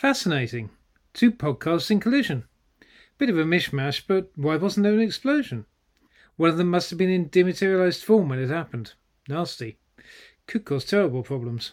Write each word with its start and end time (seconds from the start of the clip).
Fascinating. 0.00 0.70
Two 1.12 1.30
podcasts 1.30 1.90
in 1.90 2.00
collision. 2.00 2.44
Bit 3.18 3.28
of 3.28 3.36
a 3.36 3.44
mishmash, 3.44 4.00
but 4.06 4.30
why 4.34 4.56
wasn't 4.56 4.84
there 4.84 4.94
an 4.94 5.00
explosion? 5.00 5.66
One 6.38 6.48
of 6.48 6.56
them 6.56 6.70
must 6.70 6.88
have 6.88 6.98
been 6.98 7.10
in 7.10 7.28
dematerialized 7.28 8.02
form 8.02 8.30
when 8.30 8.38
it 8.38 8.48
happened. 8.48 8.94
Nasty. 9.28 9.76
Could 10.46 10.64
cause 10.64 10.86
terrible 10.86 11.22
problems. 11.22 11.72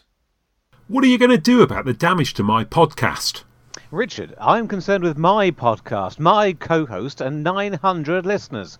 What 0.88 1.04
are 1.04 1.06
you 1.06 1.16
going 1.16 1.30
to 1.30 1.38
do 1.38 1.62
about 1.62 1.86
the 1.86 1.94
damage 1.94 2.34
to 2.34 2.42
my 2.42 2.66
podcast? 2.66 3.44
Richard, 3.90 4.34
I'm 4.38 4.68
concerned 4.68 5.04
with 5.04 5.16
my 5.16 5.50
podcast, 5.50 6.18
my 6.18 6.52
co 6.52 6.84
host, 6.84 7.22
and 7.22 7.42
900 7.42 8.26
listeners. 8.26 8.78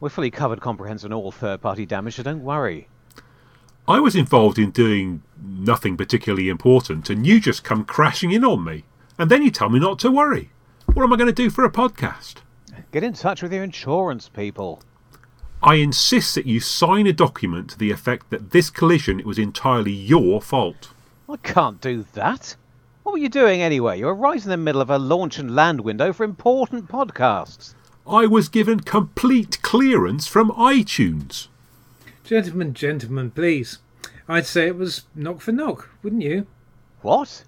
We're 0.00 0.08
fully 0.08 0.30
covered 0.30 0.62
comprehensive 0.62 1.12
on 1.12 1.14
all 1.14 1.32
third 1.32 1.60
party 1.60 1.84
damage, 1.84 2.14
so 2.14 2.22
don't 2.22 2.42
worry. 2.42 2.88
I 3.86 4.00
was 4.00 4.16
involved 4.16 4.58
in 4.58 4.70
doing 4.70 5.22
nothing 5.42 5.98
particularly 5.98 6.48
important, 6.48 7.10
and 7.10 7.26
you 7.26 7.38
just 7.38 7.64
come 7.64 7.84
crashing 7.84 8.32
in 8.32 8.42
on 8.42 8.64
me. 8.64 8.84
And 9.18 9.30
then 9.30 9.42
you 9.42 9.50
tell 9.50 9.68
me 9.68 9.78
not 9.78 9.98
to 9.98 10.10
worry. 10.10 10.50
What 10.94 11.02
am 11.02 11.12
I 11.12 11.16
going 11.16 11.26
to 11.26 11.34
do 11.34 11.50
for 11.50 11.66
a 11.66 11.70
podcast? 11.70 12.36
Get 12.92 13.04
in 13.04 13.12
touch 13.12 13.42
with 13.42 13.52
your 13.52 13.62
insurance 13.62 14.30
people. 14.30 14.82
I 15.62 15.74
insist 15.74 16.34
that 16.34 16.46
you 16.46 16.60
sign 16.60 17.06
a 17.06 17.12
document 17.12 17.68
to 17.70 17.78
the 17.78 17.90
effect 17.90 18.30
that 18.30 18.52
this 18.52 18.70
collision 18.70 19.22
was 19.24 19.38
entirely 19.38 19.92
your 19.92 20.40
fault. 20.40 20.88
I 21.28 21.36
can't 21.36 21.80
do 21.82 22.06
that. 22.14 22.56
What 23.02 23.12
were 23.12 23.18
you 23.18 23.28
doing 23.28 23.60
anyway? 23.60 23.98
You 23.98 24.06
were 24.06 24.14
right 24.14 24.42
in 24.42 24.50
the 24.50 24.56
middle 24.56 24.80
of 24.80 24.88
a 24.88 24.98
launch 24.98 25.38
and 25.38 25.54
land 25.54 25.82
window 25.82 26.14
for 26.14 26.24
important 26.24 26.88
podcasts. 26.88 27.74
I 28.06 28.24
was 28.24 28.48
given 28.48 28.80
complete 28.80 29.60
clearance 29.60 30.26
from 30.26 30.50
iTunes. 30.52 31.48
Gentlemen, 32.24 32.72
gentlemen, 32.72 33.30
please. 33.30 33.80
I'd 34.26 34.46
say 34.46 34.68
it 34.68 34.78
was 34.78 35.04
knock 35.14 35.42
for 35.42 35.52
knock, 35.52 35.90
wouldn't 36.02 36.22
you? 36.22 36.46
What? 37.02 37.44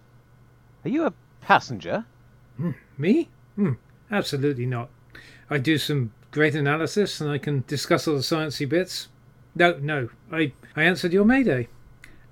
Are 0.85 0.91
you 0.91 1.07
a 1.07 1.15
passenger? 1.41 2.05
Me? 2.99 3.31
Hmm, 3.55 3.73
absolutely 4.11 4.67
not. 4.67 4.91
I 5.49 5.57
do 5.57 5.79
some 5.79 6.13
great 6.31 6.55
analysis 6.55 7.23
and 7.23 7.31
I 7.31 7.39
can 7.39 7.65
discuss 7.67 8.07
all 8.07 8.17
the 8.17 8.21
sciencey 8.21 8.69
bits. 8.69 9.09
No, 9.55 9.79
no, 9.81 10.11
I, 10.31 10.53
I 10.77 10.83
answered 10.83 11.15
your 11.15 11.25
Mayday. 11.25 11.69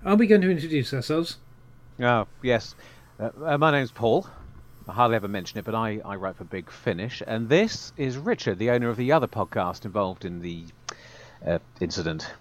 Are 0.05 0.17
we 0.17 0.27
going 0.27 0.43
to 0.43 0.51
introduce 0.51 0.93
ourselves? 0.93 1.39
Oh, 1.99 2.27
yes. 2.43 2.75
Uh, 3.19 3.31
uh, 3.43 3.57
my 3.57 3.71
name's 3.71 3.91
Paul. 3.91 4.27
I 4.87 4.93
hardly 4.93 5.17
ever 5.17 5.29
mention 5.29 5.59
it, 5.59 5.65
but 5.65 5.75
I, 5.75 6.03
I 6.05 6.17
write 6.17 6.37
for 6.37 6.45
Big 6.45 6.71
Finish. 6.71 7.23
And 7.27 7.49
this 7.49 7.95
is 7.97 8.19
Richard, 8.19 8.59
the 8.59 8.69
owner 8.69 8.91
of 8.91 8.99
the 8.99 9.13
other 9.13 9.29
podcast 9.29 9.87
involved 9.87 10.27
in 10.27 10.41
the 10.41 10.67
uh, 11.47 11.59
incident. 11.81 12.35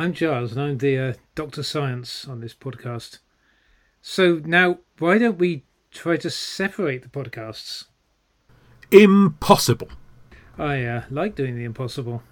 I'm 0.00 0.14
Giles 0.14 0.52
and 0.52 0.62
I'm 0.62 0.78
the 0.78 0.98
uh, 0.98 1.12
Doctor 1.34 1.62
Science 1.62 2.26
on 2.26 2.40
this 2.40 2.54
podcast. 2.54 3.18
So 4.00 4.40
now, 4.46 4.78
why 4.98 5.18
don't 5.18 5.36
we 5.36 5.64
try 5.90 6.16
to 6.16 6.30
separate 6.30 7.02
the 7.02 7.10
podcasts? 7.10 7.84
Impossible. 8.90 9.90
I 10.56 10.84
uh, 10.84 11.02
like 11.10 11.34
doing 11.34 11.54
the 11.54 11.64
impossible. 11.64 12.22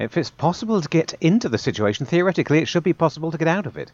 If 0.00 0.16
it's 0.16 0.30
possible 0.30 0.82
to 0.82 0.88
get 0.88 1.14
into 1.20 1.48
the 1.48 1.56
situation, 1.56 2.04
theoretically, 2.04 2.58
it 2.58 2.66
should 2.66 2.82
be 2.82 2.92
possible 2.92 3.30
to 3.30 3.38
get 3.38 3.46
out 3.46 3.66
of 3.66 3.78
it. 3.78 3.92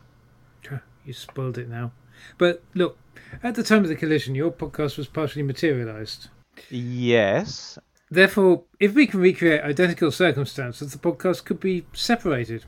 You 1.05 1.13
spoiled 1.13 1.59
it 1.59 1.69
now. 1.69 1.93
But 2.39 2.63
look, 2.73 2.97
at 3.43 3.55
the 3.55 3.63
time 3.63 3.83
of 3.83 3.89
the 3.89 3.97
collision, 3.97 4.35
your 4.35 4.51
podcast 4.51 4.97
was 4.97 5.09
partially 5.09 5.43
materialized. 5.43 6.29
Yes. 6.71 7.79
Therefore, 8.11 8.63
if 8.79 8.95
we 8.95 9.07
can 9.07 9.21
recreate 9.21 9.61
identical 9.61 10.11
circumstances, 10.11 10.93
the 10.93 10.99
podcast 10.99 11.45
could 11.45 11.61
be 11.61 11.85
separated. 11.93 12.65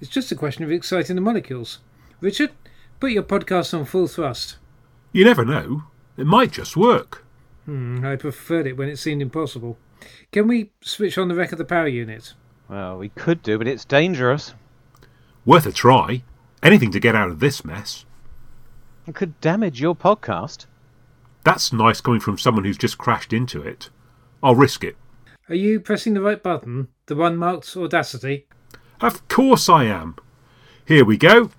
It's 0.00 0.10
just 0.10 0.32
a 0.32 0.36
question 0.36 0.64
of 0.64 0.72
exciting 0.72 1.16
the 1.16 1.22
molecules. 1.22 1.78
Richard, 2.20 2.52
put 2.98 3.12
your 3.12 3.22
podcast 3.22 3.76
on 3.78 3.84
full 3.84 4.06
thrust. 4.06 4.56
You 5.12 5.24
never 5.24 5.44
know. 5.44 5.84
It 6.16 6.26
might 6.26 6.52
just 6.52 6.76
work. 6.76 7.24
Hmm, 7.66 8.04
I 8.04 8.16
preferred 8.16 8.66
it 8.66 8.76
when 8.76 8.88
it 8.88 8.98
seemed 8.98 9.22
impossible. 9.22 9.78
Can 10.32 10.48
we 10.48 10.72
switch 10.80 11.18
on 11.18 11.28
the 11.28 11.34
wreck 11.34 11.52
of 11.52 11.58
the 11.58 11.64
power 11.64 11.88
unit? 11.88 12.34
Well, 12.68 12.98
we 12.98 13.10
could 13.10 13.42
do, 13.42 13.58
but 13.58 13.66
it's 13.66 13.84
dangerous. 13.84 14.54
Worth 15.44 15.66
a 15.66 15.72
try. 15.72 16.22
Anything 16.62 16.90
to 16.92 17.00
get 17.00 17.14
out 17.14 17.30
of 17.30 17.40
this 17.40 17.64
mess. 17.64 18.04
It 19.06 19.14
could 19.14 19.40
damage 19.40 19.80
your 19.80 19.96
podcast. 19.96 20.66
That's 21.42 21.72
nice 21.72 22.00
coming 22.00 22.20
from 22.20 22.38
someone 22.38 22.64
who's 22.64 22.78
just 22.78 22.98
crashed 22.98 23.32
into 23.32 23.62
it. 23.62 23.90
I'll 24.42 24.54
risk 24.54 24.84
it. 24.84 24.96
Are 25.48 25.54
you 25.54 25.80
pressing 25.80 26.14
the 26.14 26.20
right 26.20 26.42
button? 26.42 26.88
The 27.06 27.16
one 27.16 27.36
marked 27.36 27.76
Audacity? 27.76 28.46
Of 29.02 29.26
course 29.28 29.70
I 29.70 29.84
am. 29.84 30.16
Here 30.84 31.06
we 31.06 31.16
go. 31.16 31.50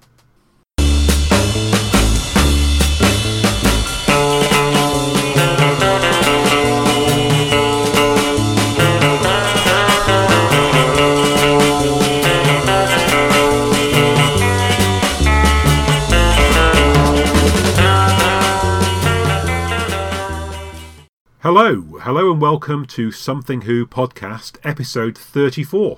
Hello, 21.40 21.82
hello, 22.02 22.32
and 22.32 22.40
welcome 22.40 22.86
to 22.86 23.12
Something 23.12 23.62
Who 23.62 23.88
podcast, 23.88 24.60
episode 24.64 25.18
34. 25.18 25.98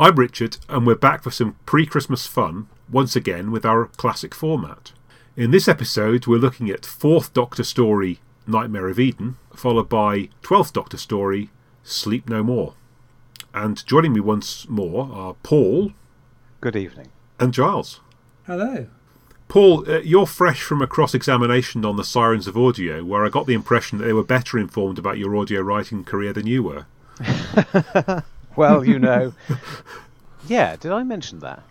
I'm 0.00 0.16
Richard, 0.16 0.56
and 0.66 0.86
we're 0.86 0.94
back 0.94 1.22
for 1.22 1.30
some 1.30 1.56
pre 1.66 1.84
Christmas 1.84 2.26
fun, 2.26 2.68
once 2.90 3.16
again 3.16 3.50
with 3.50 3.66
our 3.66 3.84
classic 3.84 4.34
format. 4.34 4.92
In 5.36 5.50
this 5.50 5.68
episode, 5.68 6.26
we're 6.26 6.38
looking 6.38 6.70
at 6.70 6.84
4th 6.84 7.34
Doctor 7.34 7.62
story, 7.62 8.18
Nightmare 8.46 8.88
of 8.88 8.98
Eden, 8.98 9.36
followed 9.54 9.90
by 9.90 10.30
12th 10.42 10.72
Doctor 10.72 10.96
story, 10.96 11.50
Sleep 11.84 12.30
No 12.30 12.42
More. 12.42 12.72
And 13.52 13.84
joining 13.84 14.14
me 14.14 14.20
once 14.20 14.66
more 14.70 15.06
are 15.12 15.34
Paul 15.42 15.92
Good 16.62 16.76
evening. 16.76 17.08
and 17.38 17.52
Giles. 17.52 18.00
Hello. 18.46 18.86
Paul, 19.48 19.84
uh, 19.86 19.98
you're 19.98 20.24
fresh 20.24 20.62
from 20.62 20.80
a 20.80 20.86
cross 20.86 21.14
examination 21.14 21.84
on 21.84 21.96
the 21.96 22.04
Sirens 22.04 22.46
of 22.46 22.56
Audio, 22.56 23.04
where 23.04 23.26
I 23.26 23.28
got 23.28 23.46
the 23.46 23.52
impression 23.52 23.98
that 23.98 24.06
they 24.06 24.14
were 24.14 24.24
better 24.24 24.58
informed 24.58 24.98
about 24.98 25.18
your 25.18 25.36
audio 25.36 25.60
writing 25.60 26.04
career 26.04 26.32
than 26.32 26.46
you 26.46 26.62
were. 26.62 26.86
Well, 28.56 28.84
you 28.84 28.98
know. 29.08 29.32
yeah, 30.46 30.76
did 30.76 30.92
I 30.92 31.02
mention 31.02 31.40
that? 31.40 31.62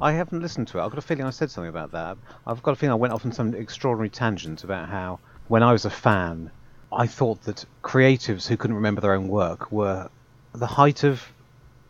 I 0.00 0.12
haven't 0.12 0.40
listened 0.40 0.68
to 0.68 0.78
it. 0.78 0.82
I've 0.84 0.90
got 0.90 0.98
a 0.98 1.02
feeling 1.02 1.24
I 1.24 1.30
said 1.30 1.50
something 1.50 1.68
about 1.68 1.92
that. 1.92 2.16
I've 2.46 2.62
got 2.62 2.72
a 2.72 2.76
feeling 2.76 2.92
I 2.92 2.96
went 2.96 3.12
off 3.12 3.24
on 3.26 3.32
some 3.32 3.54
extraordinary 3.54 4.08
tangent 4.10 4.62
about 4.64 4.88
how, 4.88 5.18
when 5.48 5.62
I 5.62 5.72
was 5.72 5.84
a 5.84 5.90
fan, 5.90 6.50
I 6.92 7.06
thought 7.06 7.42
that 7.42 7.64
creatives 7.82 8.46
who 8.46 8.56
couldn't 8.56 8.76
remember 8.76 9.00
their 9.00 9.14
own 9.14 9.28
work 9.28 9.72
were 9.72 10.08
the 10.52 10.66
height 10.66 11.04
of. 11.04 11.22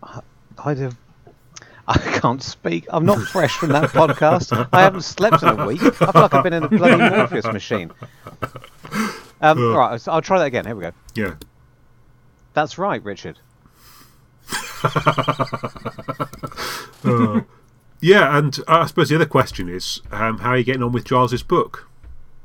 height 0.02 0.78
of. 0.80 0.96
I 1.88 1.96
can't 1.98 2.42
speak. 2.42 2.86
I'm 2.90 3.06
not 3.06 3.18
fresh 3.18 3.56
from 3.56 3.70
that 3.70 3.90
podcast. 3.90 4.68
I 4.74 4.82
haven't 4.82 5.02
slept 5.02 5.42
in 5.42 5.48
a 5.48 5.66
week. 5.66 5.82
I 5.82 5.90
feel 5.90 6.10
like 6.14 6.34
I've 6.34 6.44
been 6.44 6.52
in 6.52 6.64
a 6.64 6.68
bloody 6.68 6.96
Morpheus 6.96 7.46
machine. 7.46 7.90
Um, 9.40 9.58
all 9.58 9.78
right, 9.78 10.08
I'll 10.08 10.20
try 10.20 10.38
that 10.38 10.46
again. 10.46 10.66
Here 10.66 10.74
we 10.74 10.82
go. 10.82 10.92
Yeah. 11.14 11.34
That's 12.52 12.76
right, 12.76 13.02
Richard. 13.02 13.38
Uh, 17.04 17.40
yeah, 18.00 18.36
and 18.36 18.58
I 18.66 18.86
suppose 18.86 19.08
the 19.08 19.16
other 19.16 19.26
question 19.26 19.68
is 19.68 20.00
um, 20.10 20.38
how 20.38 20.50
are 20.50 20.58
you 20.58 20.64
getting 20.64 20.82
on 20.82 20.92
with 20.92 21.04
Giles's 21.04 21.42
book? 21.42 21.88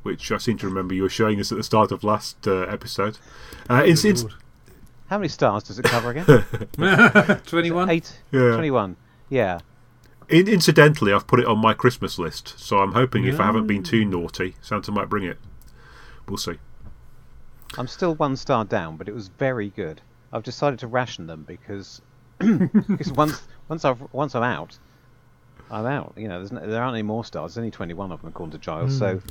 Which 0.04 0.32
I 0.32 0.38
seem 0.38 0.58
to 0.58 0.68
remember 0.68 0.94
you 0.94 1.04
were 1.04 1.10
showing 1.10 1.40
us 1.40 1.52
at 1.52 1.58
the 1.58 1.64
start 1.64 1.92
of 1.92 2.04
last 2.04 2.48
uh, 2.48 2.62
episode. 2.62 3.18
Uh, 3.70 3.84
it's, 3.86 4.04
it's, 4.04 4.26
How 5.08 5.18
many 5.18 5.30
stars 5.30 5.64
does 5.64 5.80
it 5.80 5.86
cover 5.86 6.10
again? 6.12 6.26
21? 7.46 7.90
Eight. 7.90 8.22
Yeah. 8.32 8.56
21. 8.56 8.98
Yeah. 9.30 9.60
in, 10.28 10.50
incidentally, 10.50 11.14
I've 11.14 11.26
put 11.26 11.40
it 11.40 11.46
on 11.46 11.60
my 11.60 11.74
Christmas 11.74 12.20
list, 12.20 12.60
so 12.60 12.80
I'm 12.80 12.92
hoping 12.92 13.24
if 13.24 13.40
I 13.40 13.46
haven't 13.46 13.68
been 13.68 13.84
too 13.84 14.04
naughty, 14.04 14.56
Santa 14.62 14.92
might 14.92 15.08
bring 15.08 15.24
it. 15.24 15.38
We'll 16.28 16.38
see. 16.38 16.60
I'm 17.78 17.88
still 17.88 18.16
one 18.16 18.36
star 18.36 18.66
down, 18.66 18.98
but 18.98 19.08
it 19.08 19.16
was 19.16 19.30
very 19.30 19.70
good. 19.70 20.02
I've 20.32 20.44
decided 20.44 20.80
to 20.80 20.88
ration 20.88 21.28
them 21.28 21.44
because 21.44 22.02
because 22.88 23.12
once 23.14 23.42
once 23.68 23.86
I've 23.86 24.02
once 24.14 24.36
I'm 24.36 24.44
out, 24.44 24.78
I'm 25.72 25.86
out. 25.86 26.14
You 26.18 26.28
know, 26.28 26.40
there's 26.40 26.52
no, 26.52 26.66
there 26.66 26.82
aren't 26.82 26.96
any 26.96 27.04
more 27.04 27.24
stars. 27.26 27.54
There's 27.56 27.62
only 27.62 27.72
21 27.72 28.12
of 28.12 28.22
them 28.22 28.30
according 28.30 28.52
to 28.52 28.58
Giles. 28.58 28.98
So 28.98 29.22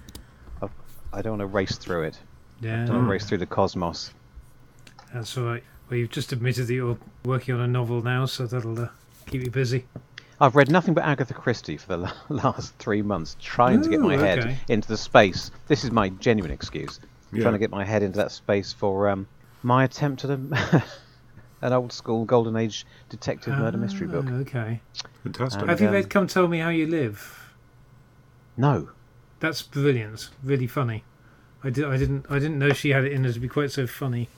I've, 0.61 0.71
I 1.13 1.23
don't 1.23 1.39
want 1.39 1.41
to 1.41 1.47
race 1.55 1.77
through 1.77 2.05
it. 2.05 2.19
I 2.63 2.67
Yeah, 2.67 2.77
don't 2.85 2.97
want 2.97 3.07
to 3.07 3.11
race 3.11 3.25
through 3.25 3.39
the 3.39 3.47
cosmos. 3.47 4.13
that's 5.13 5.37
all 5.37 5.45
right. 5.45 5.63
Well, 5.91 5.99
you've 5.99 6.11
just 6.11 6.33
admitted 6.33 6.67
that 6.69 6.75
you're 6.75 6.99
working 7.25 7.55
on 7.55 7.61
a 7.61 7.67
novel 7.67 8.03
now, 8.03 8.25
so 8.27 8.47
that'll 8.47 8.79
uh, 8.81 8.89
keep 9.27 9.43
you 9.45 9.51
busy. 9.51 9.85
I've 10.41 10.57
read 10.57 10.71
nothing 10.71 10.95
but 10.95 11.05
Agatha 11.05 11.35
Christie 11.35 11.77
for 11.77 11.97
the 11.97 12.13
last 12.29 12.75
three 12.79 13.03
months, 13.03 13.37
trying 13.41 13.83
to 13.83 13.89
get 13.89 14.01
my 14.01 14.15
Ooh, 14.17 14.19
head 14.19 14.39
okay. 14.41 14.57
into 14.69 14.89
the 14.89 14.97
space. 14.97 15.51
This 15.69 15.85
is 15.85 15.91
my 15.93 16.09
genuine 16.09 16.51
excuse. 16.51 16.99
Yeah. 17.33 17.43
Trying 17.43 17.55
to 17.55 17.59
get 17.59 17.71
my 17.71 17.85
head 17.85 18.03
into 18.03 18.17
that 18.19 18.33
space 18.33 18.73
for 18.73 19.09
um, 19.09 19.27
my 19.63 19.85
attempt 19.85 20.25
at 20.25 20.31
a, 20.31 20.85
an 21.63 21.73
old 21.73 21.93
school 21.93 22.25
golden 22.25 22.57
age 22.57 22.85
detective 23.09 23.57
murder 23.57 23.79
mystery 23.79 24.07
book. 24.07 24.27
Ah, 24.29 24.35
Okay. 24.35 24.81
Fantastic. 25.23 25.61
And- 25.63 25.71
Have 25.71 25.81
you 25.81 25.89
um, 25.89 25.95
read 25.95 26.11
Come 26.11 26.27
Tell 26.27 26.47
Me 26.49 26.59
How 26.59 26.69
You 26.69 26.87
Live? 26.87 27.55
No. 28.57 28.91
That's 29.41 29.63
brilliant. 29.63 30.29
Really 30.45 30.67
funny. 30.67 31.05
I 31.65 31.71
did. 31.71 31.85
I 31.85 31.97
didn't. 31.97 32.27
I 32.29 32.39
didn't 32.39 32.59
know 32.59 32.73
she 32.73 32.91
had 32.91 33.05
it 33.05 33.13
in 33.13 33.25
her 33.25 33.33
to 33.33 33.41
be 33.41 33.49
quite 33.49 33.71
so 33.71 33.87
funny. 33.87 34.29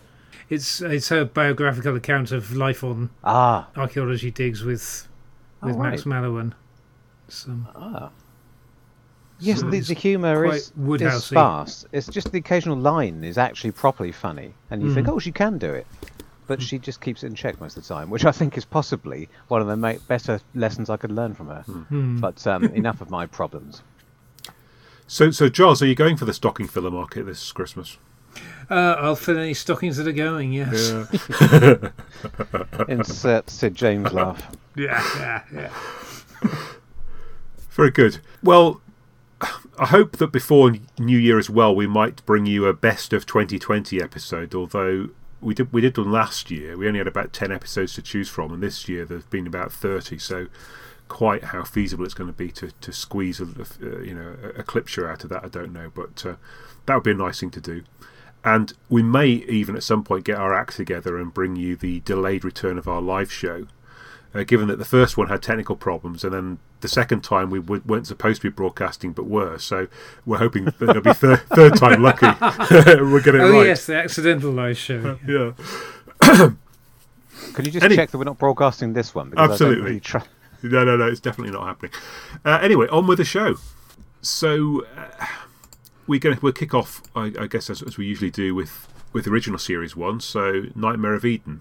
It's 0.51 0.81
it's 0.83 1.09
her 1.09 1.25
biographical 1.25 1.97
account 1.97 2.33
of 2.33 2.55
life 2.55 2.85
on 2.85 3.11
Ah, 3.25 3.69
archaeology 3.77 4.31
digs 4.31 4.63
with 4.63 5.09
with 5.63 5.75
Oh, 5.77 5.79
Max 5.79 6.05
right. 6.07 6.23
Mallowan. 6.23 6.53
Some 7.29 7.67
ah. 7.75 8.11
Yes, 9.41 9.61
So 9.61 9.71
the, 9.71 9.81
the 9.81 9.95
humour 9.95 10.45
quite 10.45 10.57
is, 10.57 10.67
is 10.67 10.73
Wodehousey. 10.79 11.21
sparse. 11.23 11.87
It's 11.93 12.07
just 12.07 12.31
the 12.31 12.39
occasional 12.39 12.77
line 12.77 13.25
is 13.25 13.37
actually 13.37 13.73
properly 13.73 14.13
funny, 14.13 14.55
and 14.71 14.81
you 14.83 14.95
think, 14.95 15.07
Mm. 15.09 15.13
oh, 15.15 15.19
she 15.19 15.33
can 15.33 15.59
do 15.59 15.73
it. 15.73 15.87
But 16.47 16.61
she 16.61 16.79
just 16.79 17.01
keeps 17.01 17.23
it 17.23 17.29
in 17.29 17.35
check 17.35 17.61
most 17.61 17.77
of 17.77 17.87
the 17.87 17.95
time, 17.95 18.11
which 18.11 18.25
I 18.25 18.33
think 18.33 18.59
is 18.59 18.65
possibly 18.65 19.29
one 19.49 19.61
of 19.61 19.67
the 19.67 19.77
ma- 19.77 19.95
better 20.09 20.41
lessons 20.55 20.91
I 20.91 20.97
could 20.97 21.13
learn 21.13 21.35
from 21.35 21.49
her. 21.49 21.63
Hmm. 21.63 22.21
But 22.21 22.47
um, 22.47 22.65
enough 22.75 23.01
of 23.01 23.11
my 23.11 23.27
problems. 23.27 23.83
So, 25.07 25.31
so 25.31 25.49
Giles, 25.49 25.83
are 25.83 25.87
you 25.87 25.95
going 25.95 26.17
for 26.17 26.25
the 26.25 26.35
stocking 26.35 26.67
filler 26.67 26.91
market 26.91 27.25
this 27.25 27.53
Christmas? 27.53 27.99
Uh, 28.71 28.97
I'll 28.99 29.17
fill 29.17 29.39
any 29.39 29.55
stockings 29.55 29.97
that 29.97 30.09
are 30.09 30.13
going. 30.13 30.53
Yes. 30.53 30.91
Insert 32.89 33.51
Sid 33.51 33.75
James 33.75 34.13
laugh. 34.13 34.51
Yeah. 34.75 35.03
Yeah. 35.19 35.43
Yeah. 36.43 36.51
Very 37.71 37.91
good. 37.91 38.19
Well, 38.43 38.81
I 39.79 39.87
hope 39.87 40.17
that 40.19 40.29
before 40.29 40.75
New 40.99 41.19
Year 41.19 41.39
as 41.39 41.51
well, 41.51 41.75
we 41.75 41.87
might 41.87 42.25
bring 42.25 42.47
you 42.47 42.67
a 42.67 42.73
best 42.73 43.13
of 43.13 43.27
2020 43.27 44.01
episode. 44.03 44.55
Although 44.55 45.11
we 45.41 45.55
did 45.55 45.73
we 45.73 45.81
did 45.81 45.97
one 45.97 46.11
last 46.11 46.51
year, 46.51 46.77
we 46.77 46.87
only 46.87 46.99
had 46.99 47.07
about 47.07 47.33
10 47.33 47.53
episodes 47.53 47.95
to 47.95 48.03
choose 48.03 48.29
from, 48.29 48.53
and 48.53 48.63
this 48.63 48.89
year 48.89 49.05
there's 49.05 49.25
been 49.25 49.47
about 49.47 49.73
30. 49.73 50.19
So 50.19 50.47
quite 51.09 51.45
how 51.45 51.63
feasible 51.63 52.05
it's 52.05 52.15
going 52.15 52.31
to 52.31 52.37
be 52.37 52.51
to, 52.51 52.71
to 52.81 52.93
squeeze 52.93 53.41
a 53.41 53.45
uh, 53.45 54.01
you 54.01 54.15
know 54.15 54.37
a, 54.43 54.61
a 54.61 54.63
clip 54.63 54.89
show 54.89 55.07
out 55.07 55.25
of 55.25 55.31
that, 55.31 55.45
I 55.45 55.49
don't 55.49 55.73
know, 55.73 55.91
but 55.95 56.25
uh, 56.27 56.37
that 56.87 56.95
would 56.95 57.05
be 57.05 57.11
a 57.11 57.15
nice 57.15 57.41
thing 57.41 57.51
to 57.51 57.61
do. 57.61 57.83
And 58.45 58.73
we 58.91 59.03
may 59.03 59.29
even 59.29 59.75
at 59.75 59.83
some 59.83 60.05
point 60.05 60.25
get 60.25 60.37
our 60.37 60.55
act 60.55 60.77
together 60.77 61.17
and 61.17 61.33
bring 61.33 61.57
you 61.57 61.77
the 61.77 62.01
delayed 62.01 62.45
return 62.45 62.77
of 62.77 62.87
our 62.87 63.01
live 63.01 63.33
show. 63.33 63.67
Uh, 64.35 64.43
given 64.43 64.67
that 64.67 64.79
the 64.81 64.85
first 64.85 65.17
one 65.17 65.29
had 65.29 65.41
technical 65.41 65.77
problems, 65.77 66.25
and 66.25 66.33
then 66.35 66.59
the 66.81 66.89
second 66.89 67.23
time 67.23 67.51
we 67.51 67.61
w- 67.61 67.81
weren't 67.87 68.05
supposed 68.07 68.43
to 68.43 68.51
be 68.51 68.53
broadcasting 68.53 69.13
but 69.13 69.27
were, 69.27 69.57
so 69.59 69.87
we're 70.27 70.39
hoping 70.39 70.65
that 70.65 70.83
it'll 70.83 71.01
be 71.03 71.13
thir- 71.15 71.37
third 71.37 71.77
time 71.77 72.03
lucky. 72.03 72.27
we'll 73.01 73.23
get 73.23 73.37
it 73.37 73.41
Oh 73.41 73.53
right. 73.53 73.67
yes, 73.67 73.87
the 73.87 73.97
accidental 73.97 74.51
live 74.51 74.77
show. 74.77 75.19
Yeah. 75.29 75.53
Can 76.21 77.65
you 77.65 77.71
just 77.71 77.85
Any- 77.85 77.97
check 77.97 78.11
that 78.11 78.19
we're 78.19 78.25
not 78.25 78.39
broadcasting 78.39 78.93
this 78.93 79.15
one? 79.15 79.31
Because 79.31 79.49
I 79.49 79.53
Absolutely. 79.53 79.77
don't 79.77 79.85
really 79.87 80.01
tr- 80.01 80.19
No, 80.63 80.85
no, 80.85 80.97
no, 80.97 81.07
it's 81.07 81.21
definitely 81.21 81.53
not 81.53 81.67
happening. 81.67 81.93
Uh, 82.45 82.59
anyway, 82.63 82.89
on 82.89 83.07
with 83.07 83.19
the 83.19 83.25
show. 83.25 83.57
So 84.23 84.85
uh, 84.97 85.27
we're 86.07 86.19
going 86.21 86.37
to 86.37 86.43
we'll 86.43 86.53
kick 86.53 86.75
off, 86.75 87.03
I, 87.15 87.33
I 87.39 87.47
guess, 87.47 87.69
as, 87.71 87.83
as 87.83 87.97
we 87.99 88.07
usually 88.07 88.31
do 88.31 88.55
with 88.55 88.89
with 89.13 89.27
original 89.29 89.59
series 89.59 89.95
one. 89.95 90.19
So 90.21 90.65
Nightmare 90.75 91.15
of 91.15 91.25
Eden, 91.25 91.61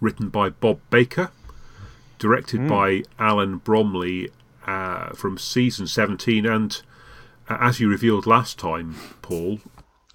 written 0.00 0.28
by 0.30 0.48
Bob 0.48 0.80
Baker, 0.90 1.30
directed 2.22 2.68
by 2.68 3.02
Alan 3.18 3.60
Bromly 3.60 4.30
uh, 4.66 5.10
from 5.10 5.36
season 5.36 5.86
seventeen, 5.86 6.46
and 6.46 6.80
uh, 7.48 7.58
as 7.60 7.80
you 7.80 7.88
revealed 7.88 8.26
last 8.26 8.58
time, 8.58 8.94
Paul, 9.20 9.58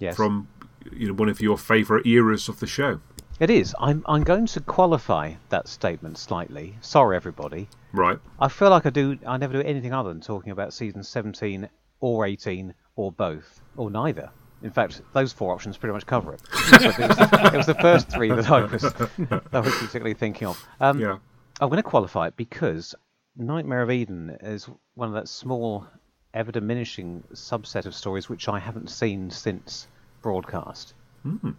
yes. 0.00 0.16
from 0.16 0.48
you 0.90 1.08
know 1.08 1.14
one 1.14 1.28
of 1.28 1.40
your 1.40 1.58
favourite 1.58 2.06
eras 2.06 2.48
of 2.48 2.60
the 2.60 2.66
show. 2.66 3.00
It 3.38 3.50
is. 3.50 3.74
I'm, 3.78 4.02
I'm 4.08 4.24
going 4.24 4.46
to 4.46 4.60
qualify 4.60 5.34
that 5.50 5.68
statement 5.68 6.18
slightly. 6.18 6.76
Sorry, 6.80 7.14
everybody. 7.14 7.68
Right. 7.92 8.18
I 8.40 8.48
feel 8.48 8.70
like 8.70 8.84
I 8.84 8.90
do. 8.90 9.16
I 9.24 9.36
never 9.36 9.52
do 9.52 9.60
anything 9.60 9.92
other 9.92 10.08
than 10.08 10.20
talking 10.20 10.50
about 10.50 10.72
season 10.72 11.04
17 11.04 11.68
or 12.00 12.26
18 12.26 12.74
or 12.96 13.12
both 13.12 13.60
or 13.76 13.90
neither. 13.90 14.30
In 14.62 14.70
fact, 14.72 15.02
those 15.12 15.32
four 15.32 15.52
options 15.52 15.76
pretty 15.76 15.92
much 15.92 16.04
cover 16.04 16.34
it. 16.34 16.40
It, 16.42 16.98
was 16.98 17.16
the, 17.16 17.50
it 17.54 17.56
was 17.56 17.66
the 17.66 17.74
first 17.74 18.08
three 18.08 18.28
that 18.30 18.50
I 18.50 18.64
was 18.64 18.82
that 18.82 19.42
I 19.52 19.60
was 19.60 19.72
particularly 19.74 20.14
thinking 20.14 20.48
of. 20.48 20.66
Um, 20.80 20.98
Yeah. 20.98 21.18
I'm 21.60 21.68
going 21.68 21.82
to 21.82 21.88
qualify 21.88 22.28
it 22.28 22.36
because 22.36 22.94
Nightmare 23.36 23.82
of 23.82 23.90
Eden 23.90 24.36
is 24.42 24.68
one 24.94 25.08
of 25.08 25.14
that 25.14 25.28
small, 25.28 25.86
ever 26.34 26.52
diminishing 26.52 27.24
subset 27.32 27.86
of 27.86 27.94
stories 27.94 28.28
which 28.28 28.48
I 28.48 28.58
haven't 28.58 28.90
seen 28.90 29.30
since 29.30 29.88
broadcast. 30.22 30.94
It 31.24 31.54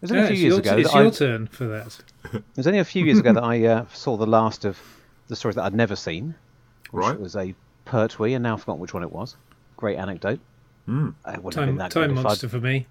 was 0.00 0.10
only 0.10 0.22
Yeah, 0.22 0.24
a 0.24 0.28
few 0.28 0.36
years 0.36 0.50
your, 0.52 0.58
ago. 0.60 0.76
it's 0.78 0.90
that 0.92 0.98
I- 0.98 1.02
your 1.02 1.10
turn 1.10 1.46
for 1.46 1.64
that. 1.68 1.98
it 2.34 2.42
was 2.56 2.66
only 2.66 2.78
a 2.80 2.84
few 2.84 3.04
years 3.04 3.18
ago 3.18 3.32
that 3.34 3.44
I 3.44 3.64
uh, 3.66 3.84
saw 3.92 4.16
the 4.16 4.26
last 4.26 4.64
of 4.64 4.78
the 5.28 5.36
stories 5.36 5.56
that 5.56 5.64
I'd 5.64 5.74
never 5.74 5.96
seen. 5.96 6.34
Which 6.90 7.04
Right. 7.06 7.18
was 7.18 7.36
a 7.36 7.54
Pertwee, 7.86 8.34
and 8.34 8.42
now 8.42 8.54
I've 8.54 8.60
forgotten 8.60 8.80
which 8.80 8.92
one 8.94 9.02
it 9.02 9.10
was. 9.12 9.36
Great 9.76 9.96
anecdote. 9.96 10.40
Mm. 10.88 11.14
It 11.26 11.50
Time, 11.52 11.76
that 11.76 11.90
time 11.90 12.14
good 12.14 12.22
monster 12.22 12.48
for 12.48 12.60
me. 12.60 12.86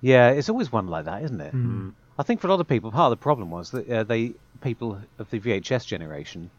Yeah, 0.00 0.30
it's 0.30 0.48
always 0.48 0.70
one 0.70 0.86
like 0.86 1.06
that, 1.06 1.22
isn't 1.24 1.40
it? 1.40 1.50
Hmm. 1.50 1.90
I 2.18 2.22
think 2.22 2.40
for 2.40 2.46
a 2.46 2.50
lot 2.50 2.60
of 2.60 2.68
people, 2.68 2.90
part 2.90 3.10
of 3.12 3.18
the 3.18 3.22
problem 3.22 3.50
was 3.50 3.70
that 3.72 3.88
uh, 3.90 4.04
they 4.04 4.34
people 4.60 5.00
of 5.18 5.30
the 5.30 5.40
VHS 5.40 5.86
generation, 5.86 6.50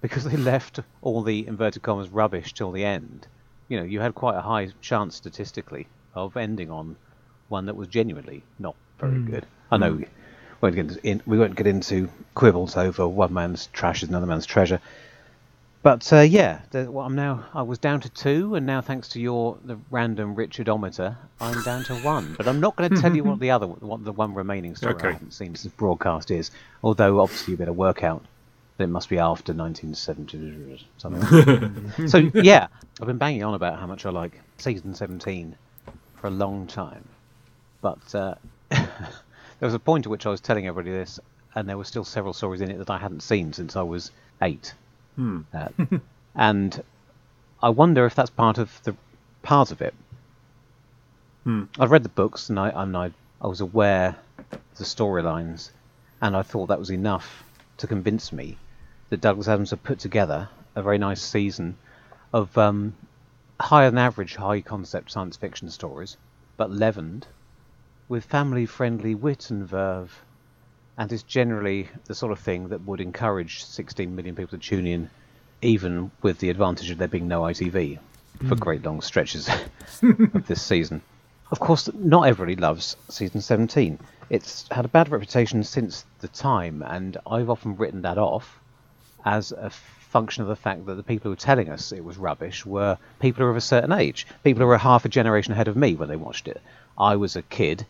because 0.00 0.24
they 0.24 0.36
left 0.52 0.80
all 1.00 1.22
the 1.22 1.46
inverted 1.46 1.82
commas 1.82 2.08
rubbish 2.08 2.52
till 2.52 2.72
the 2.72 2.84
end. 2.84 3.26
You 3.68 3.78
know, 3.78 3.84
you 3.84 4.00
had 4.00 4.14
quite 4.14 4.36
a 4.36 4.40
high 4.42 4.68
chance 4.80 5.16
statistically 5.16 5.86
of 6.14 6.36
ending 6.36 6.70
on 6.70 6.96
one 7.48 7.66
that 7.66 7.76
was 7.76 7.88
genuinely 7.88 8.42
not 8.58 8.74
very 8.98 9.18
hmm. 9.18 9.30
good. 9.30 9.46
I 9.70 9.76
know 9.76 9.92
hmm. 9.92 9.98
we 10.00 10.08
won't 10.60 10.74
get 10.74 10.86
into, 10.86 11.06
in, 11.06 11.22
we 11.26 11.38
won't 11.38 11.56
get 11.56 11.66
into 11.66 12.08
quibbles 12.34 12.76
over 12.76 13.06
one 13.06 13.32
man's 13.32 13.66
trash 13.68 14.02
is 14.02 14.08
another 14.08 14.26
man's 14.26 14.46
treasure. 14.46 14.80
But 15.82 16.12
uh, 16.12 16.20
yeah, 16.20 16.60
the, 16.70 16.90
well, 16.90 17.06
I'm 17.06 17.16
now. 17.16 17.44
I 17.52 17.62
was 17.62 17.78
down 17.78 18.00
to 18.02 18.08
two, 18.08 18.54
and 18.54 18.64
now 18.64 18.80
thanks 18.80 19.08
to 19.10 19.20
your 19.20 19.58
the 19.64 19.78
random 19.90 20.36
Richardometer, 20.36 21.16
I'm 21.40 21.62
down 21.64 21.82
to 21.84 21.96
one. 21.96 22.34
But 22.36 22.46
I'm 22.46 22.60
not 22.60 22.76
going 22.76 22.90
to 22.94 23.00
tell 23.00 23.14
you 23.14 23.24
what 23.24 23.40
the 23.40 23.50
other, 23.50 23.66
what 23.66 24.04
the 24.04 24.12
one 24.12 24.32
remaining 24.34 24.76
story 24.76 24.94
Okay. 24.94 25.08
I 25.08 25.12
haven't 25.12 25.32
seen 25.32 25.56
since 25.56 25.74
broadcast 25.74 26.30
is. 26.30 26.52
Although 26.84 27.20
obviously 27.20 27.52
you 27.52 27.58
better 27.58 27.72
work 27.72 28.04
out 28.04 28.22
that 28.76 28.84
it 28.84 28.88
must 28.88 29.08
be 29.08 29.18
after 29.18 29.52
1970 29.52 30.72
or 30.72 30.78
something. 30.98 32.06
so 32.08 32.18
yeah, 32.34 32.68
I've 33.00 33.06
been 33.06 33.18
banging 33.18 33.42
on 33.42 33.54
about 33.54 33.80
how 33.80 33.86
much 33.86 34.06
I 34.06 34.10
like 34.10 34.40
season 34.58 34.94
17 34.94 35.56
for 36.16 36.28
a 36.28 36.30
long 36.30 36.68
time, 36.68 37.04
but 37.80 38.14
uh, 38.14 38.36
there 38.70 38.88
was 39.60 39.74
a 39.74 39.80
point 39.80 40.06
at 40.06 40.10
which 40.10 40.26
I 40.26 40.30
was 40.30 40.40
telling 40.40 40.68
everybody 40.68 40.94
this, 40.96 41.18
and 41.56 41.68
there 41.68 41.76
were 41.76 41.84
still 41.84 42.04
several 42.04 42.32
stories 42.32 42.60
in 42.60 42.70
it 42.70 42.78
that 42.78 42.90
I 42.90 42.98
hadn't 42.98 43.22
seen 43.24 43.52
since 43.52 43.74
I 43.74 43.82
was 43.82 44.12
eight. 44.40 44.74
Uh, 45.52 45.68
and 46.34 46.82
I 47.62 47.68
wonder 47.68 48.06
if 48.06 48.14
that's 48.14 48.30
part 48.30 48.58
of 48.58 48.82
the 48.84 48.94
part 49.42 49.70
of 49.70 49.82
it. 49.82 49.94
I've 51.78 51.90
read 51.90 52.02
the 52.02 52.08
books 52.08 52.48
and 52.48 52.58
I 52.58 52.70
and 52.70 52.96
I, 52.96 53.10
I 53.40 53.46
was 53.46 53.60
aware 53.60 54.16
of 54.52 54.78
the 54.78 54.84
storylines, 54.84 55.70
and 56.20 56.36
I 56.36 56.42
thought 56.42 56.66
that 56.66 56.78
was 56.78 56.90
enough 56.90 57.44
to 57.78 57.86
convince 57.86 58.32
me 58.32 58.56
that 59.10 59.20
Douglas 59.20 59.48
Adams 59.48 59.70
had 59.70 59.82
put 59.82 59.98
together 59.98 60.48
a 60.74 60.82
very 60.82 60.98
nice 60.98 61.20
season 61.20 61.76
of 62.32 62.56
um, 62.56 62.94
higher 63.60 63.90
than 63.90 63.98
average 63.98 64.36
high 64.36 64.60
concept 64.60 65.10
science 65.10 65.36
fiction 65.36 65.68
stories, 65.68 66.16
but 66.56 66.70
leavened 66.70 67.26
with 68.08 68.24
family 68.24 68.66
friendly 68.66 69.14
wit 69.14 69.50
and 69.50 69.66
verve 69.66 70.24
and 70.98 71.12
it's 71.12 71.22
generally 71.22 71.88
the 72.06 72.14
sort 72.14 72.32
of 72.32 72.38
thing 72.38 72.68
that 72.68 72.86
would 72.86 73.00
encourage 73.00 73.64
16 73.64 74.14
million 74.14 74.34
people 74.34 74.58
to 74.58 74.64
tune 74.64 74.86
in, 74.86 75.10
even 75.62 76.10
with 76.22 76.38
the 76.38 76.50
advantage 76.50 76.90
of 76.90 76.98
there 76.98 77.08
being 77.08 77.28
no 77.28 77.42
ITV 77.42 77.98
for 78.38 78.54
hmm. 78.54 78.54
great 78.54 78.84
long 78.84 79.00
stretches 79.00 79.48
of 80.02 80.46
this 80.46 80.62
season. 80.62 81.02
Of 81.50 81.60
course, 81.60 81.90
not 81.92 82.22
everybody 82.22 82.56
loves 82.56 82.96
season 83.08 83.42
17. 83.42 83.98
It's 84.30 84.66
had 84.70 84.86
a 84.86 84.88
bad 84.88 85.10
reputation 85.10 85.64
since 85.64 86.06
the 86.20 86.28
time, 86.28 86.82
and 86.82 87.18
I've 87.26 87.50
often 87.50 87.76
written 87.76 88.02
that 88.02 88.16
off 88.16 88.58
as 89.24 89.52
a 89.52 89.70
function 89.70 90.42
of 90.42 90.48
the 90.48 90.56
fact 90.56 90.86
that 90.86 90.94
the 90.94 91.02
people 91.02 91.24
who 91.24 91.30
were 91.30 91.36
telling 91.36 91.68
us 91.68 91.92
it 91.92 92.04
was 92.04 92.16
rubbish 92.16 92.64
were 92.66 92.98
people 93.20 93.40
who 93.40 93.44
were 93.44 93.50
of 93.50 93.56
a 93.56 93.60
certain 93.60 93.92
age, 93.92 94.26
people 94.44 94.62
who 94.62 94.66
were 94.66 94.78
half 94.78 95.04
a 95.04 95.08
generation 95.08 95.52
ahead 95.52 95.68
of 95.68 95.76
me 95.76 95.94
when 95.94 96.08
they 96.08 96.16
watched 96.16 96.48
it. 96.48 96.60
I 96.98 97.16
was 97.16 97.36
a 97.36 97.42
kid, 97.42 97.86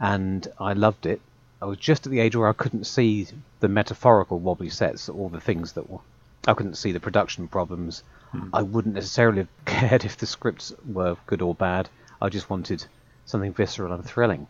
and 0.00 0.46
I 0.58 0.72
loved 0.72 1.06
it. 1.06 1.20
I 1.66 1.70
was 1.70 1.78
just 1.78 2.06
at 2.06 2.12
the 2.12 2.20
age 2.20 2.36
where 2.36 2.46
I 2.48 2.52
couldn't 2.52 2.84
see 2.84 3.26
the 3.58 3.66
metaphorical 3.66 4.38
wobbly 4.38 4.70
sets, 4.70 5.08
all 5.08 5.28
the 5.28 5.40
things 5.40 5.72
that 5.72 5.90
were. 5.90 5.98
I 6.46 6.54
couldn't 6.54 6.76
see 6.76 6.92
the 6.92 7.00
production 7.00 7.48
problems. 7.48 8.04
Hmm. 8.30 8.50
I 8.52 8.62
wouldn't 8.62 8.94
necessarily 8.94 9.38
have 9.38 9.48
cared 9.64 10.04
if 10.04 10.16
the 10.16 10.26
scripts 10.26 10.72
were 10.86 11.16
good 11.26 11.42
or 11.42 11.56
bad. 11.56 11.88
I 12.22 12.28
just 12.28 12.48
wanted 12.48 12.86
something 13.24 13.52
visceral 13.52 13.92
and 13.92 14.04
thrilling, 14.04 14.46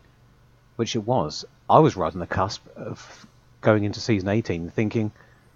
which 0.75 0.95
it 0.95 1.07
was. 1.07 1.43
I 1.67 1.79
was 1.79 1.97
right 1.97 2.13
on 2.13 2.19
the 2.19 2.27
cusp 2.27 2.67
of 2.75 3.25
going 3.61 3.83
into 3.83 3.99
season 3.99 4.29
18 4.29 4.69
thinking, 4.69 5.11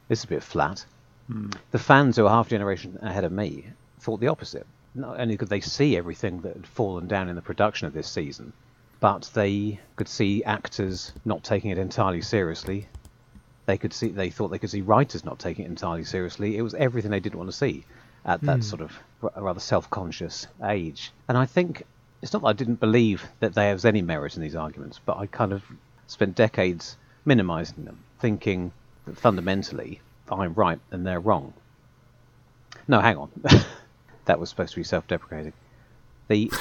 this 0.08 0.18
is 0.18 0.26
a 0.26 0.30
bit 0.30 0.42
flat. 0.42 0.84
Hmm. 1.28 1.52
The 1.70 1.78
fans 1.78 2.18
who 2.18 2.26
are 2.26 2.32
half 2.32 2.48
a 2.48 2.50
generation 2.50 2.98
ahead 3.04 3.24
of 3.24 3.32
me 3.32 3.68
thought 4.00 4.20
the 4.20 4.30
opposite. 4.30 4.66
Not 4.96 5.20
only 5.20 5.38
could 5.38 5.50
they 5.50 5.62
see 5.62 5.96
everything 5.96 6.42
that 6.42 6.56
had 6.56 6.66
fallen 6.66 7.08
down 7.08 7.30
in 7.30 7.36
the 7.36 7.42
production 7.44 7.86
of 7.86 7.94
this 7.94 8.10
season, 8.10 8.52
but 9.02 9.30
they 9.34 9.80
could 9.98 10.08
see 10.08 10.44
actors 10.46 11.12
not 11.26 11.44
taking 11.44 11.72
it 11.72 11.78
entirely 11.78 12.22
seriously. 12.22 12.88
They 13.66 13.78
could 13.78 13.94
see 13.94 14.10
they 14.10 14.30
thought 14.30 14.50
they 14.50 14.60
could 14.60 14.70
see 14.70 14.82
writers 14.82 15.26
not 15.26 15.40
taking 15.40 15.66
it 15.66 15.70
entirely 15.70 16.06
seriously. 16.06 16.56
It 16.56 16.62
was 16.62 16.76
everything 16.76 17.12
they 17.12 17.20
didn't 17.20 17.40
want 17.40 17.50
to 17.50 17.58
see. 17.58 17.84
at 18.24 18.40
that 18.42 18.58
hmm. 18.58 18.62
sort 18.62 18.82
of 18.82 18.98
r- 19.24 19.32
rather 19.36 19.60
self-conscious 19.60 20.48
age. 20.64 21.12
And 21.28 21.38
I 21.38 21.48
think 21.48 21.84
it's 22.22 22.32
not 22.32 22.44
that 22.44 22.50
I 22.50 22.54
didn't 22.54 22.80
believe 22.80 23.24
that 23.40 23.56
there 23.56 23.74
was 23.74 23.84
any 23.84 24.04
merit 24.04 24.36
in 24.36 24.44
these 24.44 24.56
arguments, 24.56 25.00
but 25.04 25.18
I 25.18 25.26
kind 25.26 25.52
of 25.52 25.64
spent 26.06 26.36
decades 26.36 26.96
minimizing 27.26 27.86
them, 27.86 28.04
thinking 28.20 28.72
that 29.06 29.18
fundamentally 29.18 30.02
I'm 30.32 30.54
right 30.54 30.80
and 30.92 31.06
they're 31.06 31.20
wrong. 31.20 31.54
No, 32.88 33.00
hang 33.00 33.18
on. 33.18 33.32
that 34.26 34.40
was 34.40 34.50
supposed 34.50 34.74
to 34.74 34.80
be 34.80 34.84
self-deprecating. 34.84 35.54
The 36.28 36.52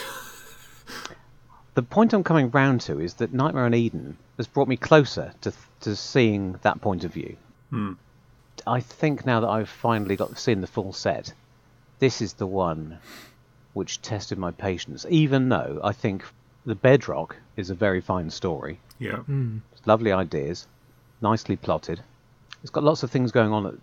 the 1.81 1.87
point 1.87 2.13
I'm 2.13 2.25
coming 2.25 2.51
round 2.51 2.83
to 2.83 3.01
is 3.01 3.15
that 3.15 3.33
Nightmare 3.33 3.65
on 3.65 3.73
Eden 3.73 4.19
has 4.37 4.47
brought 4.47 4.69
me 4.69 4.77
closer 4.77 5.33
to 5.41 5.51
to 5.81 5.97
seeing 5.97 6.59
that 6.61 6.83
point 6.83 7.05
of 7.05 7.15
view. 7.15 7.39
Hmm. 7.71 7.93
I 8.67 8.81
think 8.81 9.25
now 9.25 9.41
that 9.41 9.49
I've 9.49 9.71
finally 9.71 10.15
got 10.15 10.39
seen 10.39 10.61
the 10.61 10.67
full 10.67 10.93
set, 10.93 11.33
this 11.99 12.21
is 12.21 12.35
the 12.35 12.47
one 12.47 12.99
which 13.73 14.03
tested 14.03 14.37
my 14.37 14.51
patience. 14.51 15.07
Even 15.09 15.49
though 15.49 15.81
I 15.83 15.93
think 15.93 16.23
the 16.67 16.75
Bedrock 16.75 17.37
is 17.57 17.71
a 17.71 17.75
very 17.75 18.03
fine 18.03 18.29
story, 18.29 18.79
Yeah. 18.99 19.21
Hmm. 19.21 19.61
it's 19.73 19.87
lovely 19.87 20.13
ideas, 20.13 20.67
nicely 21.23 21.57
plotted. 21.57 22.03
It's 22.63 22.71
got 22.71 22.85
lots 22.85 23.03
of 23.03 23.11
things 23.11 23.33
going 23.33 23.53
on. 23.53 23.65
At, 23.65 23.75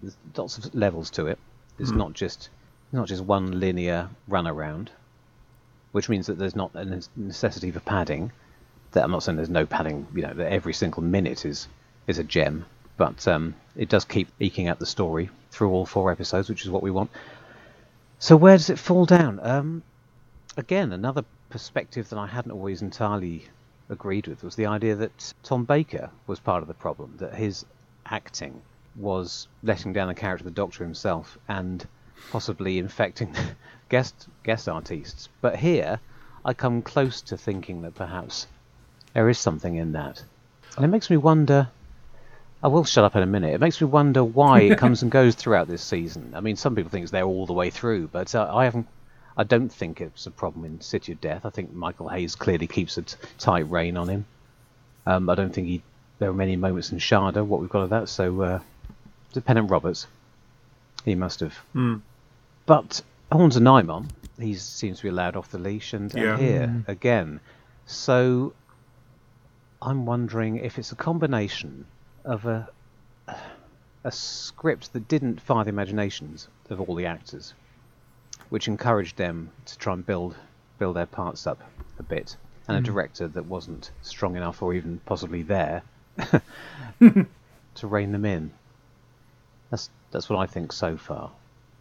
there's 0.00 0.16
lots 0.38 0.56
of 0.56 0.74
levels 0.74 1.10
to 1.10 1.26
it. 1.26 1.38
It's 1.78 1.90
hmm. 1.90 1.98
not 1.98 2.14
just 2.14 2.48
not 2.92 3.08
just 3.08 3.22
one 3.22 3.60
linear 3.60 4.08
run 4.26 4.46
around, 4.46 4.90
which 5.92 6.08
means 6.08 6.26
that 6.26 6.38
there's 6.38 6.56
not 6.56 6.70
a 6.74 7.00
necessity 7.16 7.70
for 7.70 7.80
padding. 7.80 8.32
That 8.92 9.04
I'm 9.04 9.10
not 9.10 9.22
saying 9.22 9.36
there's 9.36 9.48
no 9.48 9.66
padding. 9.66 10.06
You 10.14 10.22
know 10.22 10.34
that 10.34 10.52
every 10.52 10.74
single 10.74 11.02
minute 11.02 11.44
is 11.44 11.68
is 12.06 12.18
a 12.18 12.24
gem, 12.24 12.66
but 12.96 13.26
um, 13.28 13.54
it 13.76 13.88
does 13.88 14.04
keep 14.04 14.28
eking 14.40 14.68
out 14.68 14.78
the 14.78 14.86
story 14.86 15.30
through 15.50 15.70
all 15.70 15.86
four 15.86 16.10
episodes, 16.10 16.48
which 16.48 16.64
is 16.64 16.70
what 16.70 16.82
we 16.82 16.90
want. 16.90 17.10
So 18.18 18.36
where 18.36 18.56
does 18.56 18.70
it 18.70 18.78
fall 18.78 19.06
down? 19.06 19.40
Um, 19.42 19.82
again, 20.56 20.92
another 20.92 21.24
perspective 21.50 22.08
that 22.10 22.18
I 22.18 22.26
hadn't 22.26 22.52
always 22.52 22.82
entirely 22.82 23.46
agreed 23.88 24.26
with 24.26 24.42
was 24.42 24.56
the 24.56 24.66
idea 24.66 24.94
that 24.96 25.34
Tom 25.42 25.64
Baker 25.64 26.10
was 26.26 26.40
part 26.40 26.62
of 26.62 26.68
the 26.68 26.74
problem, 26.74 27.14
that 27.18 27.34
his 27.34 27.64
acting 28.06 28.62
was 28.96 29.48
letting 29.62 29.92
down 29.92 30.08
the 30.08 30.14
character 30.14 30.42
of 30.42 30.54
the 30.54 30.60
Doctor 30.60 30.84
himself 30.84 31.38
and 31.48 31.86
possibly 32.30 32.78
infecting 32.78 33.34
guest 33.92 34.26
guest 34.42 34.68
artists. 34.68 35.28
But 35.42 35.56
here, 35.56 36.00
I 36.44 36.54
come 36.54 36.82
close 36.82 37.20
to 37.22 37.36
thinking 37.36 37.82
that 37.82 37.94
perhaps 37.94 38.48
there 39.12 39.28
is 39.28 39.38
something 39.38 39.76
in 39.76 39.92
that, 39.92 40.24
and 40.76 40.84
it 40.84 40.88
makes 40.88 41.10
me 41.10 41.16
wonder. 41.18 41.68
I 42.64 42.68
will 42.68 42.84
shut 42.84 43.04
up 43.04 43.16
in 43.16 43.22
a 43.24 43.26
minute. 43.26 43.54
It 43.54 43.60
makes 43.60 43.80
me 43.80 43.88
wonder 43.88 44.22
why 44.22 44.60
it 44.60 44.78
comes 44.78 45.02
and 45.02 45.10
goes 45.10 45.34
throughout 45.34 45.66
this 45.66 45.82
season. 45.82 46.32
I 46.36 46.40
mean, 46.40 46.54
some 46.54 46.76
people 46.76 46.90
think 46.90 47.02
it's 47.02 47.10
there 47.10 47.24
all 47.24 47.44
the 47.44 47.52
way 47.52 47.70
through, 47.70 48.06
but 48.06 48.34
uh, 48.34 48.48
I 48.52 48.64
haven't. 48.64 48.86
I 49.36 49.44
don't 49.44 49.68
think 49.68 50.00
it's 50.00 50.26
a 50.26 50.30
problem 50.30 50.64
in 50.64 50.80
City 50.80 51.12
of 51.12 51.20
Death. 51.20 51.44
I 51.44 51.50
think 51.50 51.72
Michael 51.72 52.08
Hayes 52.08 52.34
clearly 52.36 52.66
keeps 52.66 52.96
a 52.98 53.02
t- 53.02 53.16
tight 53.38 53.68
rein 53.70 53.96
on 53.96 54.08
him. 54.08 54.24
Um, 55.06 55.28
I 55.28 55.34
don't 55.34 55.52
think 55.52 55.66
he. 55.66 55.82
There 56.18 56.30
are 56.30 56.34
many 56.34 56.56
moments 56.56 56.92
in 56.92 56.98
Shada. 56.98 57.44
What 57.44 57.60
we've 57.60 57.68
got 57.68 57.82
of 57.82 57.90
that. 57.90 58.08
So, 58.08 58.40
uh, 58.42 58.60
Pennant 59.44 59.70
Roberts. 59.70 60.06
He 61.04 61.16
must 61.16 61.40
have. 61.40 61.58
But 62.64 63.02
Horns 63.32 63.56
and 63.56 63.66
Nimon, 63.66 64.08
he 64.38 64.54
seems 64.54 64.98
to 64.98 65.04
be 65.04 65.08
allowed 65.08 65.36
off 65.36 65.50
the 65.50 65.58
leash, 65.58 65.94
and, 65.94 66.12
and 66.14 66.22
Yeah. 66.22 66.36
here 66.36 66.84
again. 66.86 67.40
So, 67.86 68.52
I'm 69.80 70.04
wondering 70.06 70.56
if 70.56 70.78
it's 70.78 70.92
a 70.92 70.96
combination 70.96 71.86
of 72.24 72.46
a 72.46 72.68
a 74.04 74.10
script 74.10 74.92
that 74.92 75.06
didn't 75.06 75.40
fire 75.40 75.62
the 75.64 75.70
imaginations 75.70 76.48
of 76.70 76.80
all 76.80 76.94
the 76.96 77.06
actors, 77.06 77.54
which 78.48 78.66
encouraged 78.66 79.16
them 79.16 79.50
to 79.64 79.78
try 79.78 79.94
and 79.94 80.04
build 80.04 80.36
build 80.78 80.96
their 80.96 81.06
parts 81.06 81.46
up 81.46 81.62
a 81.98 82.02
bit, 82.02 82.36
and 82.68 82.76
a 82.76 82.80
director 82.80 83.28
that 83.28 83.46
wasn't 83.46 83.92
strong 84.02 84.36
enough 84.36 84.60
or 84.62 84.74
even 84.74 85.00
possibly 85.06 85.42
there 85.42 85.82
to 87.00 87.86
rein 87.86 88.12
them 88.12 88.24
in. 88.24 88.50
That's 89.70 89.88
that's 90.10 90.28
what 90.28 90.38
I 90.38 90.46
think 90.46 90.72
so 90.72 90.96
far. 90.96 91.30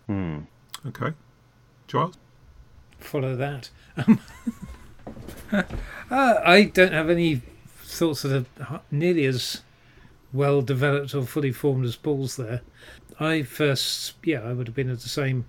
Hmm. 0.07 0.39
Okay. 0.85 1.13
Follow 2.99 3.35
that. 3.35 3.69
Um, 3.97 4.19
uh, 5.51 5.63
I 6.09 6.63
don't 6.63 6.93
have 6.93 7.09
any 7.09 7.41
thoughts 7.83 8.21
that 8.21 8.45
are 8.69 8.81
nearly 8.89 9.25
as 9.25 9.61
well 10.31 10.61
developed 10.61 11.13
or 11.13 11.23
fully 11.23 11.51
formed 11.51 11.85
as 11.85 11.95
Paul's 11.95 12.37
there. 12.37 12.61
I 13.19 13.43
first, 13.43 14.13
yeah, 14.23 14.41
I 14.41 14.53
would 14.53 14.67
have 14.67 14.75
been 14.75 14.89
at 14.89 15.01
the 15.01 15.09
same, 15.09 15.45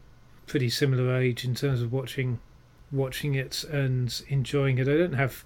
pretty 0.47 0.69
similar 0.69 1.17
age 1.17 1.45
in 1.45 1.55
terms 1.55 1.81
of 1.81 1.93
watching, 1.93 2.41
watching 2.91 3.35
it 3.35 3.65
and 3.65 4.23
enjoying 4.29 4.79
it. 4.79 4.89
I 4.89 4.97
don't 4.97 5.15
have 5.15 5.45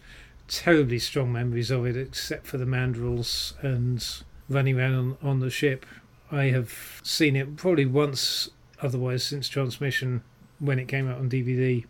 terribly 0.49 0.99
strong 0.99 1.33
memories 1.33 1.71
of 1.71 1.85
it, 1.87 1.97
except 1.97 2.47
for 2.47 2.57
the 2.57 2.65
mandrels 2.65 3.53
and 3.63 4.05
running 4.49 4.79
around 4.79 4.95
on, 4.95 5.17
on 5.23 5.41
the 5.41 5.51
ship. 5.51 5.85
I 6.33 6.45
have 6.45 7.01
seen 7.03 7.37
it 7.37 7.57
probably 7.57 7.87
once, 7.87 8.51
otherwise 8.81 9.25
since 9.25 9.49
transmission 9.49 10.23
when 10.59 10.79
it 10.79 10.89
came 10.89 11.09
out 11.11 11.19
on 11.19 11.29
DVD 11.31 11.85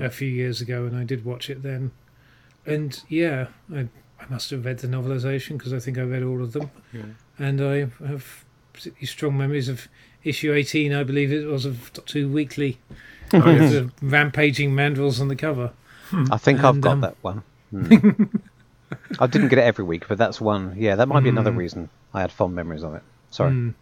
a 0.00 0.08
few 0.10 0.28
years 0.28 0.60
ago, 0.62 0.84
and 0.86 0.96
I 0.96 1.04
did 1.04 1.24
watch 1.24 1.50
it 1.50 1.62
then. 1.62 1.90
And 2.64 3.02
yeah, 3.08 3.48
I, 3.74 3.80
I 4.20 4.26
must 4.30 4.50
have 4.50 4.64
read 4.64 4.78
the 4.78 4.88
novelization 4.88 5.58
because 5.58 5.72
I 5.74 5.78
think 5.80 5.98
I 5.98 6.02
read 6.02 6.22
all 6.22 6.42
of 6.42 6.52
them, 6.52 6.70
Yeah. 6.92 7.02
and 7.38 7.60
I 7.60 7.78
have 8.06 8.44
particularly 8.72 9.06
strong 9.06 9.36
memories 9.36 9.68
of 9.68 9.88
issue 10.24 10.52
18, 10.54 10.94
I 10.94 11.02
believe 11.02 11.30
it 11.32 11.44
was, 11.46 11.66
of 11.66 11.92
Two 12.06 12.28
Who 12.28 12.32
Weekly, 12.34 12.78
Oh, 13.34 13.40
with 13.44 13.60
yes. 13.62 13.72
the 13.72 13.90
rampaging 14.00 14.70
mandrels 14.72 15.20
on 15.20 15.28
the 15.28 15.36
cover. 15.36 15.72
I 16.30 16.36
think 16.38 16.60
I've 16.64 16.74
And, 16.74 16.82
got 16.82 16.92
um, 16.92 17.00
that 17.02 17.16
one. 17.22 17.42
Hmm. 17.70 18.22
I 19.18 19.26
didn't 19.26 19.48
get 19.48 19.58
it 19.58 19.62
every 19.64 19.84
week, 19.84 20.06
but 20.08 20.18
that's 20.18 20.40
one. 20.40 20.74
Yeah, 20.78 20.96
that 20.96 21.08
might 21.08 21.22
be 21.22 21.30
another 21.30 21.52
reason 21.52 21.88
I 22.12 22.20
had 22.20 22.30
fond 22.30 22.54
memories 22.54 22.82
of 22.82 22.94
it. 22.94 23.02
Sorry. 23.30 23.50
Mm. 23.52 23.74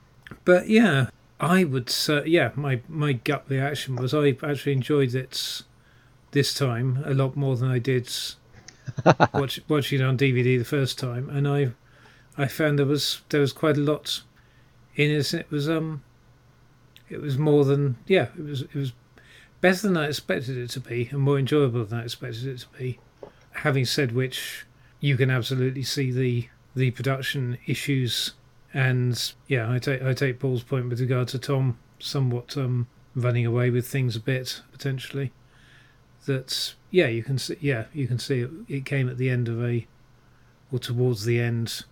But 0.45 0.69
yeah, 0.69 1.11
I 1.41 1.65
would 1.65 1.89
say, 1.89 2.23
yeah, 2.27 2.51
my, 2.55 2.81
my 2.89 3.15
gut 3.15 3.45
reaction 3.49 3.97
was 3.97 4.13
I 4.13 4.37
actually 4.43 4.73
enjoyed 4.73 5.15
it 5.15 5.63
this 6.33 6.55
time 6.55 7.03
a 7.07 7.15
lot 7.15 7.35
more 7.35 7.57
than 7.57 7.71
I 7.71 7.79
did 7.79 8.13
watch, 9.35 9.61
watching 9.69 10.01
it 10.01 10.05
on 10.05 10.19
DVD 10.19 10.59
the 10.59 10.65
first 10.65 10.99
time, 10.99 11.29
and 11.31 11.49
I 11.49 11.73
I 12.37 12.47
found 12.47 12.79
there 12.79 12.87
was 12.87 13.23
there 13.31 13.41
was 13.41 13.53
quite 13.53 13.77
a 13.77 13.81
lot 13.81 14.23
in 14.97 15.11
it. 15.11 15.35
It 15.35 15.51
was 15.51 15.69
um, 15.69 16.03
it 17.09 17.21
was 17.21 17.39
more 17.39 17.65
than 17.65 17.97
yeah, 18.07 18.29
it 18.39 18.45
was 18.45 18.63
it 18.63 18.75
was 18.75 18.93
better 19.61 19.89
than 19.89 19.97
I 19.97 20.07
expected 20.07 20.57
it 20.57 20.71
to 20.71 20.81
be, 20.81 21.09
and 21.11 21.21
more 21.21 21.39
enjoyable 21.39 21.85
than 21.85 22.01
I 22.01 22.05
expected 22.05 22.47
it 22.47 22.59
to 22.61 22.69
be. 22.79 22.99
Having 23.53 23.87
said 23.87 24.13
which, 24.13 24.65
you 25.01 25.17
can 25.17 25.31
absolutely 25.31 25.83
see 25.83 26.11
the 26.11 26.49
the 26.75 26.93
production 26.93 27.59
issues 27.67 28.35
and 28.73 29.33
yeah, 29.49 29.71
I 29.71 29.79
take 29.79 30.03
I 30.03 30.15
take 30.15 30.39
Paul's 30.39 30.63
point 30.63 30.89
with 30.89 31.01
regard 31.01 31.29
to 31.29 31.39
Tom 31.39 31.79
somewhat 31.99 32.57
um, 32.57 32.87
running 33.15 33.45
away 33.47 33.71
with 33.71 33.87
things 33.87 34.17
a 34.17 34.21
bit 34.21 34.63
potentially. 34.73 35.33
That 36.27 36.75
yeah, 36.91 37.07
you 37.07 37.23
can 37.23 37.39
see 37.39 37.57
yeah 37.61 37.85
you 37.93 38.07
can 38.07 38.19
see 38.19 38.41
it, 38.41 38.51
it 38.69 38.85
came 38.85 39.09
at 39.09 39.19
the 39.19 39.31
end 39.31 39.49
of 39.49 39.63
a 39.65 39.87
or 40.71 40.79
towards 40.79 41.25
the 41.25 41.41
end 41.41 41.85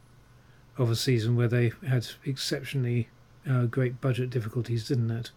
of 0.76 0.90
a 0.90 0.96
season 0.96 1.34
where 1.34 1.48
they 1.48 1.72
had 1.86 2.06
exceptionally 2.24 3.08
uh, 3.50 3.64
great 3.64 4.00
budget 4.00 4.30
difficulties, 4.30 4.86
didn't 4.86 5.10
it? 5.10 5.30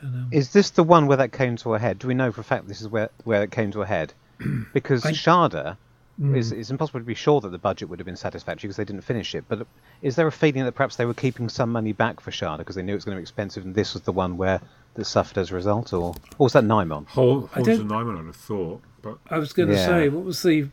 And, 0.00 0.14
um, 0.14 0.28
Is 0.32 0.50
this 0.50 0.70
the 0.70 0.84
one 0.84 1.06
where 1.06 1.16
that 1.18 1.32
came 1.32 1.56
to 1.56 1.74
a 1.74 1.78
head? 1.78 1.98
Do 1.98 2.08
we 2.08 2.14
know 2.14 2.32
for 2.32 2.40
a 2.40 2.44
fact 2.44 2.68
this 2.68 2.80
is 2.80 2.88
where 2.88 3.10
where 3.24 3.42
it 3.42 3.50
came 3.50 3.70
to 3.72 3.82
a 3.82 3.86
head? 3.86 4.14
Because 4.72 5.04
I- 5.04 5.12
Shada, 5.12 5.76
Mm. 6.20 6.34
is, 6.36 6.50
it's 6.50 6.70
impossible 6.70 7.00
to 7.00 7.04
be 7.04 7.14
sure 7.14 7.42
that 7.42 7.50
the 7.50 7.58
budget 7.58 7.90
would 7.90 7.98
have 7.98 8.06
been 8.06 8.16
satisfactory 8.16 8.68
because 8.68 8.78
they 8.78 8.84
didn't 8.86 9.02
finish 9.02 9.34
it. 9.34 9.44
But 9.48 9.66
is 10.00 10.16
there 10.16 10.26
a 10.26 10.32
feeling 10.32 10.64
that 10.64 10.72
perhaps 10.72 10.96
they 10.96 11.04
were 11.04 11.12
keeping 11.12 11.48
some 11.50 11.70
money 11.70 11.92
back 11.92 12.20
for 12.20 12.30
Shada 12.30 12.58
because 12.58 12.74
they 12.74 12.82
knew 12.82 12.92
it 12.92 12.96
was 12.96 13.04
going 13.04 13.16
to 13.16 13.20
be 13.20 13.22
expensive, 13.22 13.64
and 13.66 13.74
this 13.74 13.92
was 13.92 14.02
the 14.04 14.12
one 14.12 14.38
where 14.38 14.60
that 14.94 15.04
suffered 15.04 15.36
as 15.36 15.50
a 15.50 15.54
result, 15.54 15.92
or, 15.92 16.14
or 16.38 16.44
was 16.46 16.54
that 16.54 16.64
Nimon? 16.64 17.06
Hol- 17.08 17.50
I 17.52 17.56
Holmes 17.56 17.66
don't- 17.66 17.80
and 17.80 17.90
Nimon, 17.90 18.18
I'd 18.18 18.26
have 18.26 18.36
thought. 18.36 18.80
But 19.02 19.18
I 19.28 19.38
was 19.38 19.52
going 19.52 19.68
to 19.68 19.74
Yeah. 19.74 19.86
say, 19.86 20.08
what 20.08 20.24
was 20.24 20.42
the? 20.42 20.68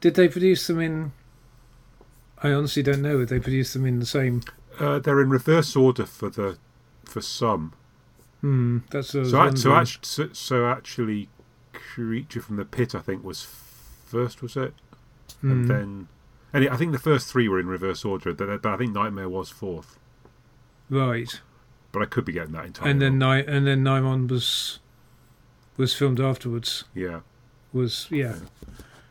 Did 0.00 0.14
they 0.14 0.28
produce 0.28 0.66
them 0.66 0.80
in? 0.80 1.12
I 2.42 2.52
honestly 2.52 2.82
don't 2.82 3.02
know. 3.02 3.18
Did 3.18 3.28
they 3.28 3.38
produce 3.40 3.72
them 3.74 3.84
in 3.86 3.98
the 4.00 4.06
same? 4.06 4.42
uh, 4.78 4.98
they're 4.98 5.20
in 5.22 5.30
reverse 5.30 5.74
order 5.76 6.04
for 6.06 6.28
the 6.30 6.56
for 7.04 7.20
some. 7.20 7.72
Hmm, 8.40 8.78
that's 8.90 9.12
what 9.14 9.26
So, 9.26 9.40
act- 9.42 9.58
so, 9.58 9.74
act- 9.74 10.04
so, 10.06 10.28
so 10.32 10.66
actually, 10.66 11.28
Creature 11.72 12.40
from 12.42 12.56
the 12.56 12.64
Pit, 12.64 12.94
I 12.94 13.00
think, 13.00 13.22
was 13.24 13.42
first, 14.06 14.40
was 14.42 14.56
it? 14.56 14.74
Hmm. 15.40 15.50
And 15.50 15.68
then, 15.70 16.08
and 16.52 16.68
I 16.68 16.76
think 16.76 16.92
the 16.92 16.98
first 16.98 17.30
three 17.30 17.48
were 17.48 17.60
in 17.60 17.66
reverse 17.66 18.04
order. 18.04 18.32
But 18.32 18.64
I 18.66 18.76
think 18.76 18.92
Nightmare 18.94 19.28
was 19.28 19.50
fourth. 19.50 19.98
right. 20.90 21.40
But 21.92 22.02
I 22.02 22.06
could 22.06 22.24
be 22.26 22.32
getting 22.32 22.52
that 22.52 22.66
entirely. 22.66 22.90
and 22.90 23.00
then 23.00 23.22
and 23.22 23.66
then 23.66 23.82
Nimon 23.82 24.28
was 24.28 24.80
was 25.78 25.94
filmed 25.94 26.20
afterwards. 26.20 26.84
yeah, 26.94 27.20
Was 27.72 28.06
yeah, 28.10 28.36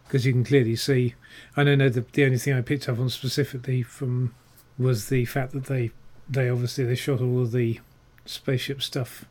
because 0.08 0.26
you 0.26 0.34
can 0.34 0.44
clearly 0.44 0.76
see. 0.76 1.16
I 1.58 1.64
don't 1.64 1.80
know 1.80 1.90
the 1.90 2.06
the 2.14 2.26
only 2.26 2.38
thing 2.38 2.54
I 2.54 2.62
picked 2.62 2.88
up 2.88 3.00
on 3.00 3.10
specifically 3.10 3.82
from 3.82 4.36
was 4.78 5.10
the 5.10 5.26
fact 5.26 5.54
that 5.54 5.66
they 5.66 5.92
they 6.30 6.48
obviously 6.50 6.84
they 6.86 6.96
shot 6.96 7.22
all 7.22 7.42
of 7.42 7.52
the 7.54 7.80
spaceship 8.26 8.82
stuff 8.84 9.26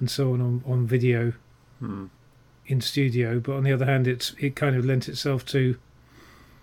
and 0.00 0.10
so 0.10 0.32
on 0.32 0.40
on, 0.40 0.62
on 0.66 0.86
video 0.86 1.34
Hmm. 1.78 2.06
in 2.66 2.80
studio. 2.80 3.38
But 3.38 3.52
on 3.56 3.62
the 3.64 3.72
other 3.72 3.86
hand, 3.86 4.08
it's 4.08 4.34
it 4.40 4.56
kind 4.56 4.74
of 4.74 4.84
lent 4.84 5.08
itself 5.08 5.44
to 5.46 5.76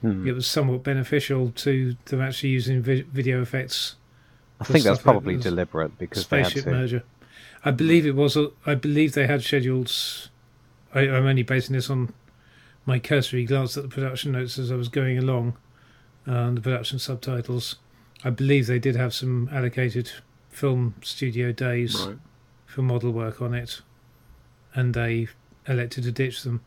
Hmm. 0.06 0.28
it 0.28 0.34
was 0.34 0.46
somewhat 0.48 0.84
beneficial 0.84 1.52
to 1.52 1.96
them 2.06 2.22
actually 2.22 2.50
using 2.50 2.82
vi- 2.82 3.02
video 3.04 3.42
effects. 3.42 3.96
I 4.60 4.64
think 4.66 4.84
that's 4.84 5.00
stuff 5.00 5.06
like 5.08 5.14
probably 5.16 5.38
deliberate 5.38 5.98
because 5.98 6.28
they 6.28 6.38
had 6.38 6.48
spaceship 6.48 6.66
to. 6.66 6.72
merger. 6.72 7.04
I 7.64 7.72
believe 7.72 8.06
it 8.06 8.16
was. 8.16 8.38
a- 8.38 8.52
I 8.66 8.76
believe 8.76 9.14
they 9.14 9.28
had 9.28 9.42
scheduled. 9.44 9.92
I, 10.94 11.02
am 11.02 11.26
only 11.26 11.44
basing 11.44 11.76
this 11.76 11.90
on 11.90 12.14
my 12.86 13.00
cursory 13.00 13.44
glance 13.46 13.76
at 13.76 13.84
the 13.84 13.90
production 13.90 14.32
notes 14.34 14.58
as 14.60 14.72
I 14.72 14.76
was 14.76 14.88
going 14.88 15.18
along, 15.18 15.58
uh, 16.28 16.32
and 16.32 16.58
the 16.58 16.62
production 16.62 17.00
subtitles. 17.00 17.76
I 18.24 18.30
believe 18.30 18.68
they 18.68 18.80
did 18.80 18.96
have 18.96 19.14
some 19.14 19.50
allocated 19.52 20.12
film 20.50 20.96
studio 21.02 21.52
days 21.52 22.00
Right. 22.06 22.18
for 22.66 22.82
model 22.82 23.12
work 23.12 23.42
on 23.42 23.54
it, 23.54 23.82
and 24.74 24.94
they 24.94 25.28
elected 25.68 26.04
to 26.06 26.12
ditch 26.12 26.44
them. 26.44 26.62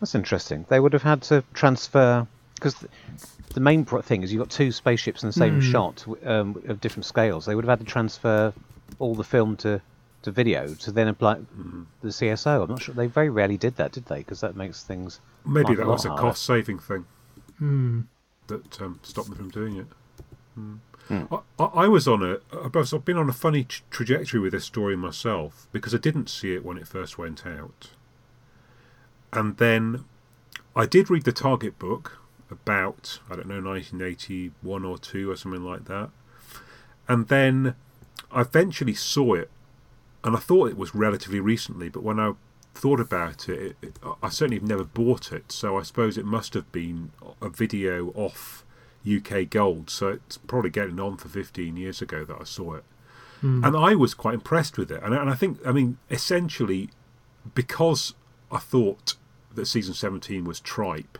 That's 0.00 0.14
interesting. 0.14 0.64
They 0.68 0.80
would 0.80 0.94
have 0.94 1.02
had 1.02 1.20
to 1.24 1.44
transfer 1.52 2.26
because 2.60 2.74
the, 2.74 2.88
the 3.54 3.60
main 3.60 3.84
pro- 3.84 4.02
thing 4.02 4.22
is 4.22 4.32
you've 4.32 4.40
got 4.42 4.50
two 4.50 4.70
spaceships 4.70 5.22
in 5.22 5.28
the 5.28 5.32
same 5.32 5.54
Hmm. 5.54 5.70
shot 5.72 6.04
um, 6.24 6.62
of 6.68 6.80
different 6.80 7.06
scales. 7.06 7.46
They 7.46 7.54
would 7.54 7.64
have 7.64 7.78
had 7.78 7.86
to 7.86 7.90
transfer 7.90 8.52
all 8.98 9.14
the 9.14 9.24
film 9.24 9.56
to, 9.58 9.80
to 10.22 10.30
video 10.30 10.74
to 10.74 10.92
then 10.92 11.08
apply 11.08 11.36
Hmm. 11.36 11.82
the 12.02 12.08
CSO. 12.08 12.62
I'm 12.62 12.68
not 12.70 12.82
sure 12.82 12.94
they 12.94 13.06
very 13.06 13.30
rarely 13.30 13.56
did 13.56 13.76
that, 13.76 13.92
did 13.92 14.06
they? 14.06 14.18
Because 14.18 14.40
that 14.42 14.54
makes 14.54 14.84
things 14.84 15.20
Maybe 15.46 15.74
that 15.74 15.86
was 15.86 16.04
a 16.04 16.10
cost 16.10 16.42
saving 16.44 16.78
thing 16.78 17.06
Hmm. 17.58 18.00
that 18.48 18.80
um, 18.82 19.00
stopped 19.02 19.28
them 19.30 19.38
from 19.38 19.50
doing 19.50 19.76
it. 19.76 19.86
Hmm. 20.54 20.74
Hmm. 21.08 21.24
I, 21.32 21.38
I 21.58 21.64
I 21.64 21.88
was 21.88 22.06
on 22.06 22.22
a. 22.22 22.38
I've 22.64 22.76
I've 22.94 23.04
been 23.04 23.16
on 23.16 23.28
a 23.28 23.32
funny 23.32 23.64
t- 23.64 23.82
trajectory 23.90 24.38
with 24.38 24.52
this 24.52 24.64
story 24.64 24.96
myself 24.96 25.66
because 25.72 25.92
I 25.94 25.98
didn't 25.98 26.28
see 26.28 26.54
it 26.54 26.64
when 26.64 26.76
it 26.78 26.86
first 26.86 27.18
went 27.18 27.44
out, 27.46 27.90
and 29.32 29.56
then 29.56 30.04
I 30.76 30.86
did 30.86 31.10
read 31.10 31.24
the 31.24 31.32
Target 31.32 31.78
book 31.80 32.19
about 32.50 33.20
I 33.30 33.36
don't 33.36 33.48
know 33.48 33.62
1981 33.62 34.84
or 34.84 34.98
two 34.98 35.30
or 35.30 35.36
something 35.36 35.64
like 35.64 35.86
that, 35.86 36.10
and 37.08 37.28
then 37.28 37.74
I 38.30 38.42
eventually 38.42 38.94
saw 38.94 39.34
it, 39.34 39.50
and 40.24 40.36
I 40.36 40.40
thought 40.40 40.70
it 40.70 40.76
was 40.76 40.94
relatively 40.94 41.40
recently, 41.40 41.88
but 41.88 42.02
when 42.02 42.20
I 42.20 42.32
thought 42.74 43.00
about 43.00 43.48
it, 43.48 43.60
it, 43.60 43.76
it 43.82 43.98
I 44.22 44.28
certainly 44.28 44.58
have 44.58 44.68
never 44.68 44.84
bought 44.84 45.32
it, 45.32 45.52
so 45.52 45.78
I 45.78 45.82
suppose 45.82 46.16
it 46.16 46.24
must 46.24 46.54
have 46.54 46.70
been 46.72 47.12
a 47.40 47.48
video 47.48 48.10
off 48.10 48.64
UK 49.08 49.48
Gold, 49.48 49.90
so 49.90 50.08
it's 50.08 50.38
probably 50.38 50.70
getting 50.70 51.00
on 51.00 51.16
for 51.16 51.28
15 51.28 51.76
years 51.76 52.02
ago 52.02 52.24
that 52.24 52.36
I 52.40 52.44
saw 52.44 52.74
it. 52.74 52.84
Hmm. 53.40 53.64
And 53.64 53.76
I 53.76 53.94
was 53.94 54.14
quite 54.14 54.34
impressed 54.34 54.76
with 54.76 54.90
it. 54.90 55.02
And, 55.02 55.14
and 55.14 55.30
I 55.30 55.34
think, 55.34 55.58
I 55.66 55.72
mean, 55.72 55.98
essentially, 56.10 56.90
because 57.54 58.14
I 58.52 58.58
thought 58.58 59.14
that 59.54 59.66
season 59.66 59.94
17 59.94 60.44
was 60.44 60.60
tripe, 60.60 61.18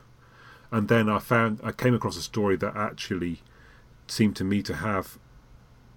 and 0.70 0.88
then 0.88 1.08
I 1.08 1.18
found, 1.18 1.60
I 1.62 1.72
came 1.72 1.94
across 1.94 2.16
a 2.16 2.22
story 2.22 2.56
that 2.56 2.76
actually 2.76 3.40
seemed 4.06 4.36
to 4.36 4.44
me 4.44 4.62
to 4.62 4.74
have 4.76 5.18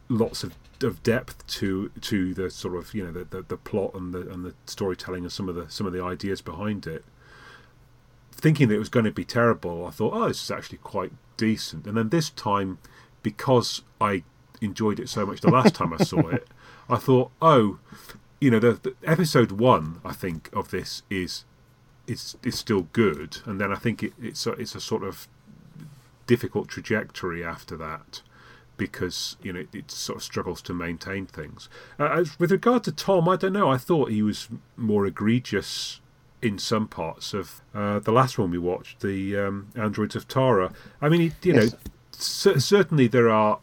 lots 0.10 0.44
of, 0.44 0.56
of 0.82 1.01
depth 1.01 1.46
to 1.48 1.89
to 2.01 2.34
the 2.34 2.50
sort 2.50 2.75
of 2.75 2.94
you 2.94 3.03
know 3.03 3.12
the, 3.12 3.24
the, 3.24 3.42
the 3.42 3.58
plot 3.58 3.94
and 3.94 4.13
the 4.13 4.30
and 4.30 4.44
the 4.44 4.53
storytelling 4.65 5.24
and 5.24 5.32
some 5.32 5.48
of 5.48 5.56
the 5.56 5.70
some 5.70 5.88
of 5.88 5.94
the 5.94 6.03
ideas 6.03 6.42
behind 6.42 6.86
it 6.86 7.06
thinking 8.44 8.68
that 8.68 8.75
it 8.75 8.80
was 8.80 8.89
going 8.89 9.06
to 9.06 9.12
be 9.12 9.24
terrible, 9.24 9.86
I 9.86 9.92
thought, 9.92 10.13
oh, 10.13 10.27
this 10.27 10.44
is 10.44 10.51
actually 10.51 10.80
quite 10.80 11.13
decent. 11.38 11.88
And 11.88 11.96
then 11.96 12.10
this 12.10 12.30
time, 12.30 12.77
because 13.22 13.84
I 14.01 14.24
enjoyed 14.60 15.00
it 15.00 15.08
so 15.08 15.25
much 15.25 15.42
the 15.42 15.50
last 15.50 15.75
time 15.75 15.94
I 15.94 16.03
saw 16.03 16.20
it, 16.30 16.48
I 16.89 16.98
thought, 16.98 17.32
oh, 17.42 17.80
you 18.42 18.51
know, 18.51 18.60
the, 18.60 18.74
the 18.74 18.96
episode 19.06 19.53
one, 19.53 20.01
I 20.03 20.12
think, 20.12 20.50
of 20.51 20.72
this 20.72 21.03
is 21.10 21.46
is 22.07 22.36
is 22.43 22.57
still 22.57 22.88
good, 22.93 23.38
and 23.45 23.60
then 23.62 23.72
I 23.72 23.75
think 23.75 24.03
it, 24.03 24.13
it's 24.22 24.45
a, 24.45 24.51
it's 24.53 24.75
a 24.75 24.81
sort 24.81 25.03
of 25.03 25.27
difficult 26.28 26.67
trajectory 26.69 27.43
after 27.43 27.75
that 27.78 28.21
because 28.78 29.38
you 29.43 29.54
know 29.54 29.60
it, 29.60 29.69
it 29.73 29.91
sort 29.91 30.17
of 30.17 30.23
struggles 30.23 30.62
to 30.63 30.73
maintain 30.73 31.25
things. 31.25 31.69
Uh, 31.99 32.06
as, 32.06 32.39
with 32.39 32.51
regard 32.51 32.84
to 32.86 32.91
Tom, 32.91 33.30
I 33.30 33.36
don't 33.36 33.54
know. 33.54 33.69
I 33.69 33.78
thought 33.78 34.10
he 34.10 34.21
was 34.23 34.49
more 34.75 35.06
egregious 35.06 35.99
in 36.41 36.58
some 36.60 36.88
parts 36.88 37.34
of 37.34 37.62
uh, 37.73 37.99
the 37.99 38.12
last 38.12 38.38
one 38.38 38.51
we 38.51 38.58
watched, 38.58 38.99
the 38.99 39.38
um, 39.38 39.69
Androids 39.75 40.15
of 40.15 40.28
Tara. 40.28 40.73
I 41.01 41.08
mean, 41.08 41.21
you 41.21 41.54
Yes. 41.54 41.71
know, 41.71 41.78
cer- 42.12 42.60
certainly 42.60 43.08
there 43.08 43.30
are. 43.30 43.60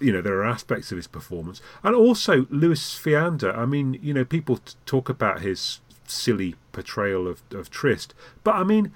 You 0.00 0.12
know 0.12 0.20
there 0.22 0.34
are 0.38 0.44
aspects 0.44 0.90
of 0.90 0.96
his 0.96 1.06
performance, 1.06 1.60
and 1.84 1.94
also 1.94 2.46
Lewis 2.50 2.94
Fiander. 2.94 3.52
I 3.56 3.66
mean, 3.66 4.00
you 4.02 4.12
know, 4.12 4.24
people 4.24 4.56
t- 4.56 4.74
talk 4.84 5.08
about 5.08 5.42
his 5.42 5.80
silly 6.06 6.54
portrayal 6.72 7.26
of, 7.28 7.42
of 7.52 7.70
Trist, 7.70 8.14
but 8.44 8.54
I 8.54 8.64
mean, 8.64 8.92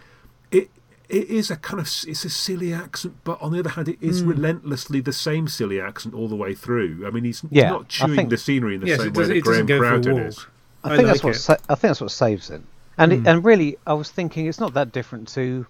it 0.50 0.70
it 1.08 1.28
is 1.28 1.50
a 1.50 1.56
kind 1.56 1.80
of 1.80 1.86
it's 1.86 2.24
a 2.24 2.30
silly 2.30 2.72
accent, 2.72 3.14
but 3.24 3.40
on 3.40 3.52
the 3.52 3.60
other 3.60 3.70
hand, 3.70 3.88
it 3.88 3.98
is 4.00 4.20
Hmm. 4.22 4.28
relentlessly 4.30 5.00
the 5.00 5.12
same 5.12 5.46
silly 5.48 5.80
accent 5.80 6.14
all 6.14 6.28
the 6.28 6.36
way 6.36 6.54
through. 6.54 7.04
I 7.06 7.10
mean, 7.10 7.24
he's, 7.24 7.42
he's 7.42 7.62
not 7.64 7.88
chewing 7.88 8.16
think- 8.16 8.30
the 8.30 8.36
scenery 8.36 8.74
in 8.74 8.80
the 8.80 8.88
Yes, 8.88 8.98
same 9.00 9.08
way 9.12 9.12
does, 9.12 9.28
that 9.28 9.36
it 9.36 9.44
doesn't 9.44 9.66
Graham 9.66 9.80
go 9.80 9.88
Crowden 10.02 10.18
is. 10.26 10.46
I 10.84 10.92
I 10.92 10.96
think 10.96 11.06
that's 11.08 11.18
like 11.24 11.24
what 11.34 11.36
sa- 11.36 11.56
I 11.68 11.74
think 11.74 11.90
that's 11.90 12.00
what 12.00 12.10
saves 12.10 12.50
it. 12.50 12.62
And 12.98 13.12
Hmm. 13.12 13.18
it, 13.26 13.28
and 13.30 13.44
really, 13.44 13.76
I 13.86 13.92
was 13.92 14.10
thinking 14.10 14.46
it's 14.46 14.58
not 14.60 14.74
that 14.74 14.90
different 14.92 15.28
to, 15.34 15.66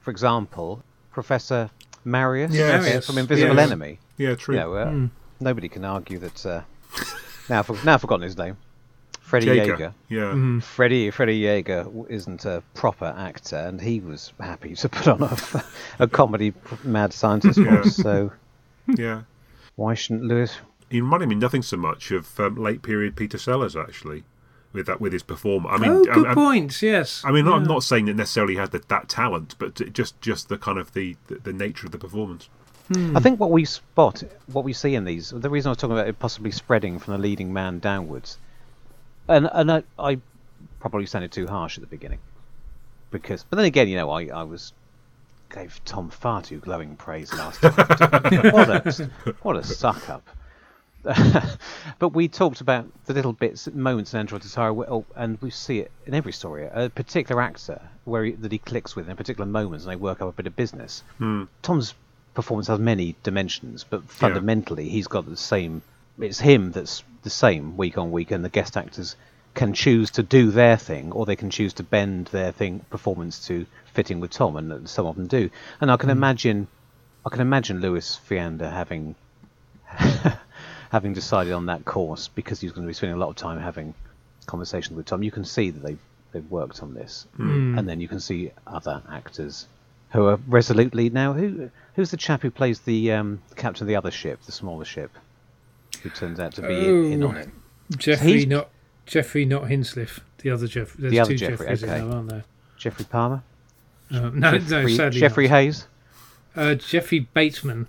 for 0.00 0.10
example, 0.10 0.82
Professor 1.12 1.70
Marius 2.04 2.52
Yes. 2.54 2.82
Marius, 2.82 3.06
from 3.06 3.18
Invisible 3.18 3.56
yes. 3.56 3.66
Enemy. 3.66 3.98
Yeah, 4.16 4.34
true. 4.36 4.54
You 4.54 4.60
know, 4.60 4.74
uh, 4.74 4.90
Hmm. 4.90 5.06
nobody 5.40 5.68
can 5.68 5.84
argue 5.84 6.18
that. 6.20 6.46
Uh, 6.46 6.60
now, 7.50 7.58
I've, 7.60 7.84
now 7.84 7.94
I've 7.94 8.00
forgotten 8.00 8.22
his 8.22 8.36
name. 8.38 8.56
Freddie 9.28 9.46
Jaeger. 9.46 9.76
Yeager. 9.76 9.94
Yeah. 10.08 10.32
Mhm. 10.32 10.62
Freddie 10.62 11.10
Freddie 11.10 11.36
Jaeger 11.38 11.86
isn't 12.08 12.44
a 12.44 12.62
proper 12.74 13.14
actor, 13.16 13.56
and 13.56 13.80
he 13.80 14.00
was 14.00 14.32
happy 14.40 14.74
to 14.76 14.88
put 14.98 15.06
on 15.08 15.22
a, 15.22 15.36
a 15.98 16.08
comedy 16.08 16.52
mad 16.84 17.12
scientist 17.12 17.58
Yeah. 17.58 17.82
voice. 17.82 17.96
So 17.96 18.32
yeah. 18.86 19.22
why 19.76 19.94
shouldn't 19.94 20.24
Lewis? 20.24 20.56
He 20.90 21.00
reminded 21.00 21.28
me 21.28 21.34
nothing 21.34 21.62
so 21.62 21.76
much 21.76 22.10
of 22.10 22.40
um, 22.40 22.56
late 22.56 22.80
period 22.82 23.14
Peter 23.16 23.36
Sellers 23.36 23.76
actually, 23.76 24.24
with 24.72 24.86
that 24.86 25.00
with 25.00 25.12
his 25.12 25.22
performance. 25.22 25.74
I 25.74 25.78
mean, 25.78 25.90
oh, 25.90 26.04
good 26.04 26.26
I, 26.26 26.30
I- 26.30 26.34
point. 26.34 26.80
Yes. 26.80 27.22
I 27.24 27.30
mean, 27.30 27.46
I'm 27.46 27.64
not 27.64 27.82
saying 27.84 28.06
that 28.06 28.14
necessarily 28.16 28.54
he 28.54 28.58
had 28.58 28.70
the, 28.70 28.82
that 28.88 29.08
talent, 29.10 29.54
but 29.58 29.74
just 29.92 30.18
just 30.22 30.48
the 30.48 30.56
kind 30.56 30.78
of 30.78 30.94
the, 30.94 31.16
the, 31.26 31.34
the 31.36 31.52
nature 31.52 31.84
of 31.86 31.92
the 31.92 31.98
performance. 31.98 32.48
I 33.14 33.20
think 33.20 33.38
what 33.38 33.50
we 33.50 33.66
spot, 33.66 34.22
what 34.50 34.64
we 34.64 34.72
see 34.72 34.94
in 34.94 35.04
these, 35.04 35.28
the 35.28 35.50
reason 35.50 35.68
I 35.68 35.72
was 35.72 35.76
talking 35.76 35.94
about 35.94 36.08
it 36.08 36.18
possibly 36.18 36.50
spreading 36.50 36.98
from 36.98 37.12
the 37.12 37.18
leading 37.18 37.52
man 37.52 37.80
downwards, 37.80 38.38
and 39.28 39.48
and 39.52 39.72
I, 39.72 39.82
I 39.98 40.18
probably 40.80 41.06
sounded 41.06 41.32
too 41.32 41.46
harsh 41.46 41.76
at 41.76 41.82
the 41.82 41.88
beginning, 41.88 42.18
because 43.10 43.44
but 43.44 43.56
then 43.56 43.66
again, 43.66 43.88
you 43.88 43.96
know, 43.96 44.10
I, 44.10 44.26
I 44.26 44.42
was 44.44 44.72
gave 45.50 45.80
Tom 45.84 46.10
far 46.10 46.42
too 46.42 46.58
glowing 46.58 46.96
praise 46.96 47.32
last 47.32 47.60
time. 47.60 47.72
what 48.52 48.68
a 48.68 49.10
what 49.42 49.56
a 49.56 49.64
suck 49.64 50.08
up. 50.08 50.28
but 51.98 52.08
we 52.10 52.28
talked 52.28 52.60
about 52.60 52.86
the 53.06 53.14
little 53.14 53.32
bits, 53.32 53.68
moments 53.72 54.12
in 54.12 54.20
Android 54.20 54.42
Tara, 54.42 54.74
oh, 54.74 55.06
and 55.14 55.40
we 55.40 55.50
see 55.50 55.78
it 55.78 55.90
in 56.06 56.14
every 56.14 56.32
story. 56.32 56.68
A 56.70 56.90
particular 56.90 57.40
actor 57.40 57.80
where 58.04 58.24
he, 58.24 58.32
that 58.32 58.50
he 58.50 58.58
clicks 58.58 58.96
with 58.96 59.08
in 59.08 59.16
particular 59.16 59.46
moments, 59.46 59.84
and 59.84 59.92
they 59.92 59.96
work 59.96 60.20
up 60.20 60.28
a 60.28 60.32
bit 60.32 60.46
of 60.46 60.56
business. 60.56 61.02
Hmm. 61.18 61.44
Tom's 61.62 61.94
performance 62.34 62.66
has 62.66 62.78
many 62.78 63.14
dimensions, 63.22 63.84
but 63.88 64.08
fundamentally, 64.08 64.88
he's 64.88 65.06
got 65.06 65.26
the 65.26 65.36
same. 65.36 65.82
It's 66.20 66.40
him 66.40 66.72
that's 66.72 67.02
the 67.22 67.30
same 67.30 67.76
week 67.76 67.98
on 67.98 68.10
week, 68.10 68.30
and 68.30 68.44
the 68.44 68.48
guest 68.48 68.76
actors 68.76 69.16
can 69.54 69.72
choose 69.72 70.10
to 70.12 70.22
do 70.22 70.50
their 70.50 70.76
thing, 70.76 71.12
or 71.12 71.26
they 71.26 71.36
can 71.36 71.50
choose 71.50 71.72
to 71.74 71.82
bend 71.82 72.26
their 72.28 72.52
thing 72.52 72.80
performance 72.90 73.46
to 73.48 73.66
fitting 73.92 74.20
with 74.20 74.30
Tom, 74.30 74.56
and 74.56 74.88
some 74.88 75.06
of 75.06 75.16
them 75.16 75.26
do. 75.26 75.50
And 75.80 75.90
I 75.90 75.96
can 75.96 76.10
imagine, 76.10 76.68
I 77.26 77.30
can 77.30 77.40
imagine 77.40 77.80
Lewis 77.80 78.16
Fiander 78.16 78.70
having 78.70 79.14
having 80.90 81.12
decided 81.12 81.52
on 81.52 81.66
that 81.66 81.84
course 81.84 82.28
because 82.28 82.60
he's 82.60 82.72
going 82.72 82.86
to 82.86 82.88
be 82.88 82.94
spending 82.94 83.16
a 83.16 83.20
lot 83.20 83.30
of 83.30 83.36
time 83.36 83.58
having 83.60 83.94
conversations 84.46 84.96
with 84.96 85.06
Tom. 85.06 85.22
You 85.22 85.30
can 85.30 85.44
see 85.44 85.70
that 85.70 85.82
they've 85.82 85.98
they've 86.32 86.50
worked 86.50 86.82
on 86.82 86.94
this, 86.94 87.26
Hmm. 87.36 87.78
and 87.78 87.88
then 87.88 88.00
you 88.00 88.08
can 88.08 88.20
see 88.20 88.52
other 88.66 89.02
actors 89.10 89.66
who 90.10 90.26
are 90.26 90.38
resolutely 90.46 91.10
now. 91.10 91.32
Who 91.32 91.70
who's 91.94 92.10
the 92.10 92.16
chap 92.16 92.42
who 92.42 92.50
plays 92.50 92.80
the 92.80 93.12
um, 93.12 93.40
captain 93.56 93.84
of 93.84 93.88
the 93.88 93.96
other 93.96 94.10
ship, 94.10 94.42
the 94.42 94.52
smaller 94.52 94.84
ship, 94.84 95.10
who 96.00 96.10
turns 96.10 96.38
out 96.40 96.52
to 96.54 96.62
be 96.62 96.74
in, 96.88 97.12
in 97.12 97.22
on 97.22 97.36
Oh. 97.36 97.38
it? 97.40 97.48
Jeffrey, 97.96 98.32
He's- 98.32 98.46
not 98.46 98.68
Jeffrey, 99.06 99.44
not 99.44 99.64
Hinsliff. 99.64 100.20
The 100.38 100.50
other 100.50 100.66
Jeff. 100.66 100.94
There's 100.94 101.10
The 101.10 101.20
other 101.20 101.30
two 101.32 101.36
Jeffrey, 101.38 101.56
Jeffreys 101.66 101.84
okay. 101.84 101.98
in 101.98 102.08
there, 102.08 102.16
aren't 102.16 102.28
there? 102.30 102.44
Geoffrey 102.76 103.04
Palmer, 103.06 103.42
Uh, 104.10 104.20
no, 104.20 104.28
no, 104.30 104.58
Jeffrey, 104.58 104.94
sadly 104.94 105.20
Jeffrey 105.20 105.48
not. 105.48 105.54
Hayes. 105.56 105.86
Uh, 106.54 106.74
Geoffrey 106.74 107.20
Bateman. 107.20 107.86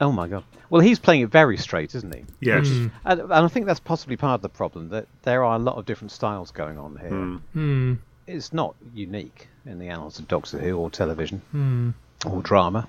Oh 0.00 0.10
my 0.12 0.26
god! 0.28 0.44
Well, 0.70 0.80
he's 0.82 0.98
playing 0.98 1.22
it 1.22 1.30
very 1.30 1.56
straight, 1.56 1.94
isn't 1.94 2.12
he? 2.14 2.24
Yeah, 2.40 2.56
Which 2.56 2.68
is- 2.68 2.78
Hmm. 2.78 2.86
and, 3.04 3.20
and 3.20 3.32
I 3.32 3.48
think 3.48 3.66
that's 3.66 3.80
possibly 3.80 4.16
part 4.16 4.38
of 4.38 4.42
the 4.42 4.48
problem 4.48 4.88
that 4.90 5.06
there 5.22 5.44
are 5.44 5.54
a 5.54 5.58
lot 5.58 5.76
of 5.76 5.86
different 5.86 6.10
styles 6.10 6.50
going 6.50 6.78
on 6.78 6.96
here. 6.96 7.10
Mm. 7.10 7.40
Hmm. 7.52 7.94
It's 8.26 8.52
not 8.52 8.74
unique 8.94 9.48
in 9.66 9.78
the 9.78 9.88
annals 9.88 10.18
of 10.18 10.26
Doctor 10.28 10.58
Who 10.58 10.76
or 10.76 10.90
television 10.90 11.40
Hmm. 11.52 11.90
or 12.26 12.42
drama. 12.42 12.88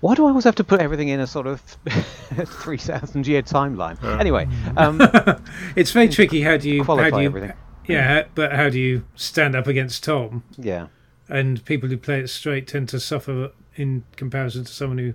Why 0.00 0.14
do 0.14 0.24
I 0.26 0.28
always 0.28 0.44
have 0.44 0.54
to 0.56 0.64
put 0.64 0.80
everything 0.80 1.08
in 1.08 1.18
a 1.20 1.26
sort 1.26 1.46
of 1.48 1.60
3,000 2.32 3.26
year 3.26 3.42
timeline? 3.42 4.02
Anyway, 4.20 4.48
um, 4.76 5.00
It's 5.76 5.90
very 5.90 6.08
tricky. 6.08 6.42
How 6.42 6.56
do 6.56 6.68
you 6.70 6.80
how 6.80 6.84
qualify 6.84 7.10
do 7.10 7.20
you 7.20 7.26
everything. 7.26 7.52
yeah? 7.86 8.24
But 8.34 8.52
how 8.52 8.68
do 8.70 8.78
you 8.78 9.04
stand 9.16 9.54
up 9.56 9.66
against 9.66 10.04
Tom? 10.04 10.44
yeah. 10.56 10.88
And 11.30 11.62
people 11.66 11.90
who 11.90 11.98
play 11.98 12.20
it 12.20 12.28
straight 12.28 12.66
tend 12.66 12.88
to 12.88 12.98
suffer 13.00 13.50
in 13.76 14.04
comparison 14.16 14.64
to 14.64 14.72
someone 14.72 14.96
who 14.98 15.12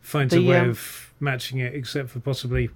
finds 0.00 0.34
a 0.34 0.42
way 0.42 0.58
um, 0.58 0.70
of 0.70 1.12
matching 1.20 1.58
it, 1.60 1.74
except 1.74 2.10
for 2.10 2.18
possibly 2.18 2.70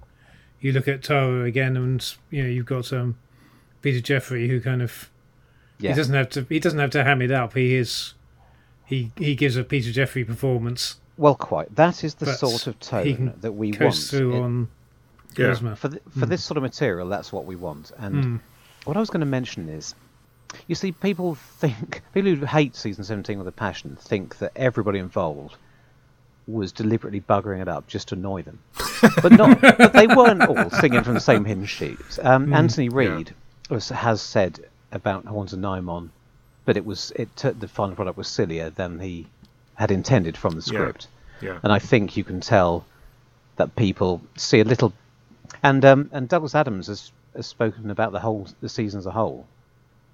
you 0.61 0.71
look 0.71 0.87
at 0.87 1.03
Tara 1.03 1.43
again, 1.43 1.75
and 1.75 2.13
you 2.29 2.43
know 2.43 2.47
you've 2.49 2.65
got 2.67 2.93
um, 2.93 3.17
Peter 3.81 3.99
Jeffrey 3.99 4.47
who 4.47 4.61
kind 4.61 4.81
of 4.81 5.09
Yeah. 5.77 5.89
he 5.91 5.95
doesn't 5.97 6.13
have 6.15 6.29
to 6.29 6.45
he 6.47 6.59
doesn't 6.59 6.79
have 6.79 6.91
to 6.91 7.03
ham 7.03 7.21
it 7.21 7.31
up. 7.31 7.53
He 7.53 7.75
is 7.75 8.13
he 8.85 9.11
he 9.17 9.35
gives 9.35 9.57
a 9.57 9.63
Peter 9.65 9.91
Jeffrey 9.91 10.23
performance. 10.23 11.01
Well, 11.19 11.35
quite. 11.35 11.75
That 11.75 12.03
is 12.05 12.15
the 12.15 12.25
But 12.27 12.39
sort 12.39 12.65
of 12.67 12.79
tone 12.79 13.33
that 13.41 13.51
we 13.51 13.67
want. 13.71 13.79
Coast 13.79 14.09
through 14.09 14.33
in- 14.35 14.41
on 14.43 14.67
Yeah. 15.35 15.53
for 15.75 15.89
th- 15.89 16.01
for 16.17 16.25
this 16.25 16.43
sort 16.43 16.55
of 16.57 16.63
material, 16.63 17.09
that's 17.09 17.33
what 17.33 17.45
we 17.45 17.55
want. 17.57 17.91
And 17.97 18.15
Mm. 18.23 18.39
what 18.85 18.95
I 18.95 19.01
was 19.01 19.09
going 19.09 19.19
to 19.19 19.25
mention 19.25 19.67
is, 19.67 19.93
you 20.67 20.75
see, 20.75 20.91
people 20.93 21.35
think 21.35 22.01
people 22.13 22.33
who 22.33 22.45
hate 22.45 22.75
season 22.75 23.03
seventeen 23.03 23.37
with 23.37 23.47
a 23.49 23.51
passion 23.51 23.97
think 23.99 24.37
that 24.37 24.53
everybody 24.55 24.97
involved 24.97 25.55
was 26.47 26.71
deliberately 26.71 27.19
buggering 27.21 27.61
it 27.61 27.67
up 27.67 27.85
just 27.87 28.07
to 28.07 28.15
annoy 28.15 28.41
them, 28.41 28.59
but 29.21 29.31
not. 29.33 29.59
but 29.61 29.91
they 29.93 30.07
weren't 30.07 30.41
all 30.43 30.69
singing 30.71 31.03
from 31.03 31.13
the 31.15 31.19
same 31.19 31.43
hymn 31.45 31.65
sheet. 31.65 31.99
Um, 32.23 32.53
Anthony 32.53 32.87
Read 32.89 33.35
was, 33.69 33.89
has 33.89 34.21
said 34.21 34.61
about 34.91 35.25
Horns 35.25 35.51
and 35.53 35.61
Nimon 35.63 36.09
that 36.65 36.77
it 36.77 36.85
was 36.85 37.11
it 37.17 37.35
t- 37.35 37.49
the 37.49 37.67
final 37.67 37.95
product 37.95 38.17
was 38.17 38.27
sillier 38.29 38.69
than 38.69 38.99
he 38.99 39.27
had 39.79 39.89
intended 39.91 40.37
from 40.37 40.53
the 40.55 40.61
script 40.61 41.07
Yeah. 41.41 41.59
and 41.63 41.71
I 41.71 41.79
think 41.79 42.17
you 42.17 42.23
can 42.23 42.41
tell 42.41 42.85
that 43.55 43.75
people 43.75 44.21
see 44.35 44.59
a 44.59 44.63
little. 44.65 44.91
And 45.63 45.83
um, 45.85 46.09
and 46.13 46.27
Douglas 46.29 46.53
Adams 46.53 46.87
has, 46.87 47.11
has 47.35 47.47
spoken 47.47 47.89
about 47.89 48.11
the 48.11 48.19
whole 48.19 48.47
the 48.61 48.69
season 48.69 48.99
as 48.99 49.05
a 49.05 49.11
whole. 49.11 49.47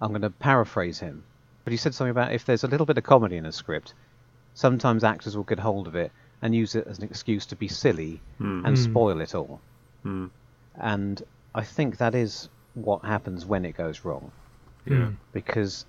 I'm 0.01 0.09
going 0.09 0.21
to 0.21 0.29
paraphrase 0.29 0.99
him, 0.99 1.23
but 1.63 1.71
he 1.71 1.77
said 1.77 1.93
something 1.95 2.11
about 2.11 2.31
if 2.33 2.45
there's 2.45 2.63
a 2.63 2.67
little 2.67 2.85
bit 2.85 2.97
of 2.97 3.03
comedy 3.03 3.37
in 3.37 3.45
a 3.45 3.51
script, 3.51 3.93
sometimes 4.53 5.03
actors 5.03 5.35
will 5.35 5.43
get 5.43 5.59
hold 5.59 5.87
of 5.87 5.95
it 5.95 6.11
and 6.41 6.53
use 6.55 6.75
it 6.75 6.85
as 6.87 6.99
an 6.99 7.05
excuse 7.05 7.45
to 7.47 7.55
be 7.55 7.67
silly 7.67 8.21
and 8.39 8.77
spoil 8.77 9.19
it 9.21 9.33
all. 9.33 9.59
Mm. 10.05 10.29
And 10.75 11.21
I 11.55 11.63
think 11.63 11.97
that 11.97 12.13
is 12.13 12.49
what 12.75 13.03
happens 13.05 13.45
when 13.45 13.63
it 13.65 13.77
goes 13.77 14.03
wrong 14.05 14.31
Yeah. 14.85 15.09
because 15.31 15.85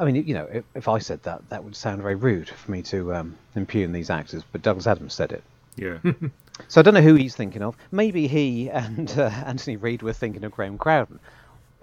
I 0.00 0.04
mean, 0.06 0.26
you 0.26 0.34
know, 0.34 0.48
if, 0.50 0.64
if 0.74 0.88
I 0.88 0.98
said 0.98 1.22
that, 1.24 1.48
that 1.50 1.62
would 1.62 1.76
sound 1.76 2.00
very 2.02 2.14
rude 2.14 2.48
for 2.48 2.70
me 2.72 2.80
to 2.84 3.14
um, 3.14 3.36
impugn 3.54 3.92
these 3.92 4.08
actors. 4.10 4.42
But 4.50 4.62
Douglas 4.62 4.86
Adams 4.86 5.12
said 5.14 5.30
it, 5.32 5.42
Yeah. 5.76 5.98
so 6.68 6.80
I 6.80 6.82
don't 6.82 6.94
know 6.94 7.02
who 7.02 7.14
he's 7.14 7.36
thinking 7.36 7.62
of. 7.62 7.76
Maybe 7.92 8.26
he 8.26 8.70
and 8.70 9.10
uh, 9.18 9.30
Anthony 9.44 9.76
Read 9.76 10.02
were 10.02 10.14
thinking 10.14 10.42
of 10.44 10.52
Graham 10.52 10.78
Crowden. 10.78 11.20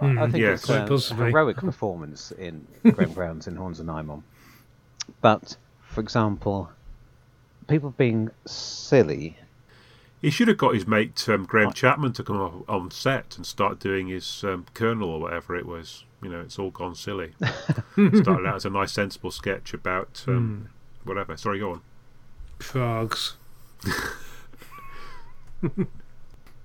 I- 0.02 0.24
I 0.24 0.32
think 0.32 0.38
yes. 0.42 0.60
it's 0.60 0.66
Quite 0.66 0.90
uh, 0.90 1.24
a 1.24 1.26
heroic 1.28 1.58
performance 1.70 2.32
in 2.32 2.68
Graham 2.84 3.14
Crowden's 3.14 3.48
in 3.48 3.56
Horns 3.56 3.80
and 3.80 3.88
Nimon. 3.90 4.24
But, 5.22 5.56
for 5.90 6.02
example, 6.02 6.70
people 7.68 7.92
being 7.98 8.30
silly. 8.46 9.38
He 10.22 10.30
should 10.32 10.48
have 10.48 10.58
got 10.58 10.74
his 10.74 10.88
mate 10.88 11.28
um, 11.30 11.46
Graham 11.46 11.72
Chapman 11.74 12.14
to 12.14 12.24
come 12.24 12.42
up 12.42 12.70
on 12.70 12.90
set 12.90 13.38
and 13.38 13.46
start 13.46 13.80
doing 13.80 14.08
his 14.08 14.44
um, 14.44 14.66
Colonel 14.74 15.10
or 15.10 15.20
whatever 15.20 15.56
it 15.56 15.66
was. 15.66 16.06
You 16.24 16.30
know, 16.30 16.42
it's 16.42 16.58
all 16.58 16.72
gone 16.72 16.96
silly. 16.96 17.34
Started 17.94 18.48
out 18.48 18.56
as 18.56 18.66
a 18.66 18.72
nice, 18.72 18.92
sensible 18.92 19.30
sketch 19.30 19.74
about 19.76 20.24
um, 20.28 20.70
whatever. 21.04 21.38
Sorry, 21.38 21.60
go 21.60 21.74
on. 21.74 21.82
Frogs. 22.60 23.36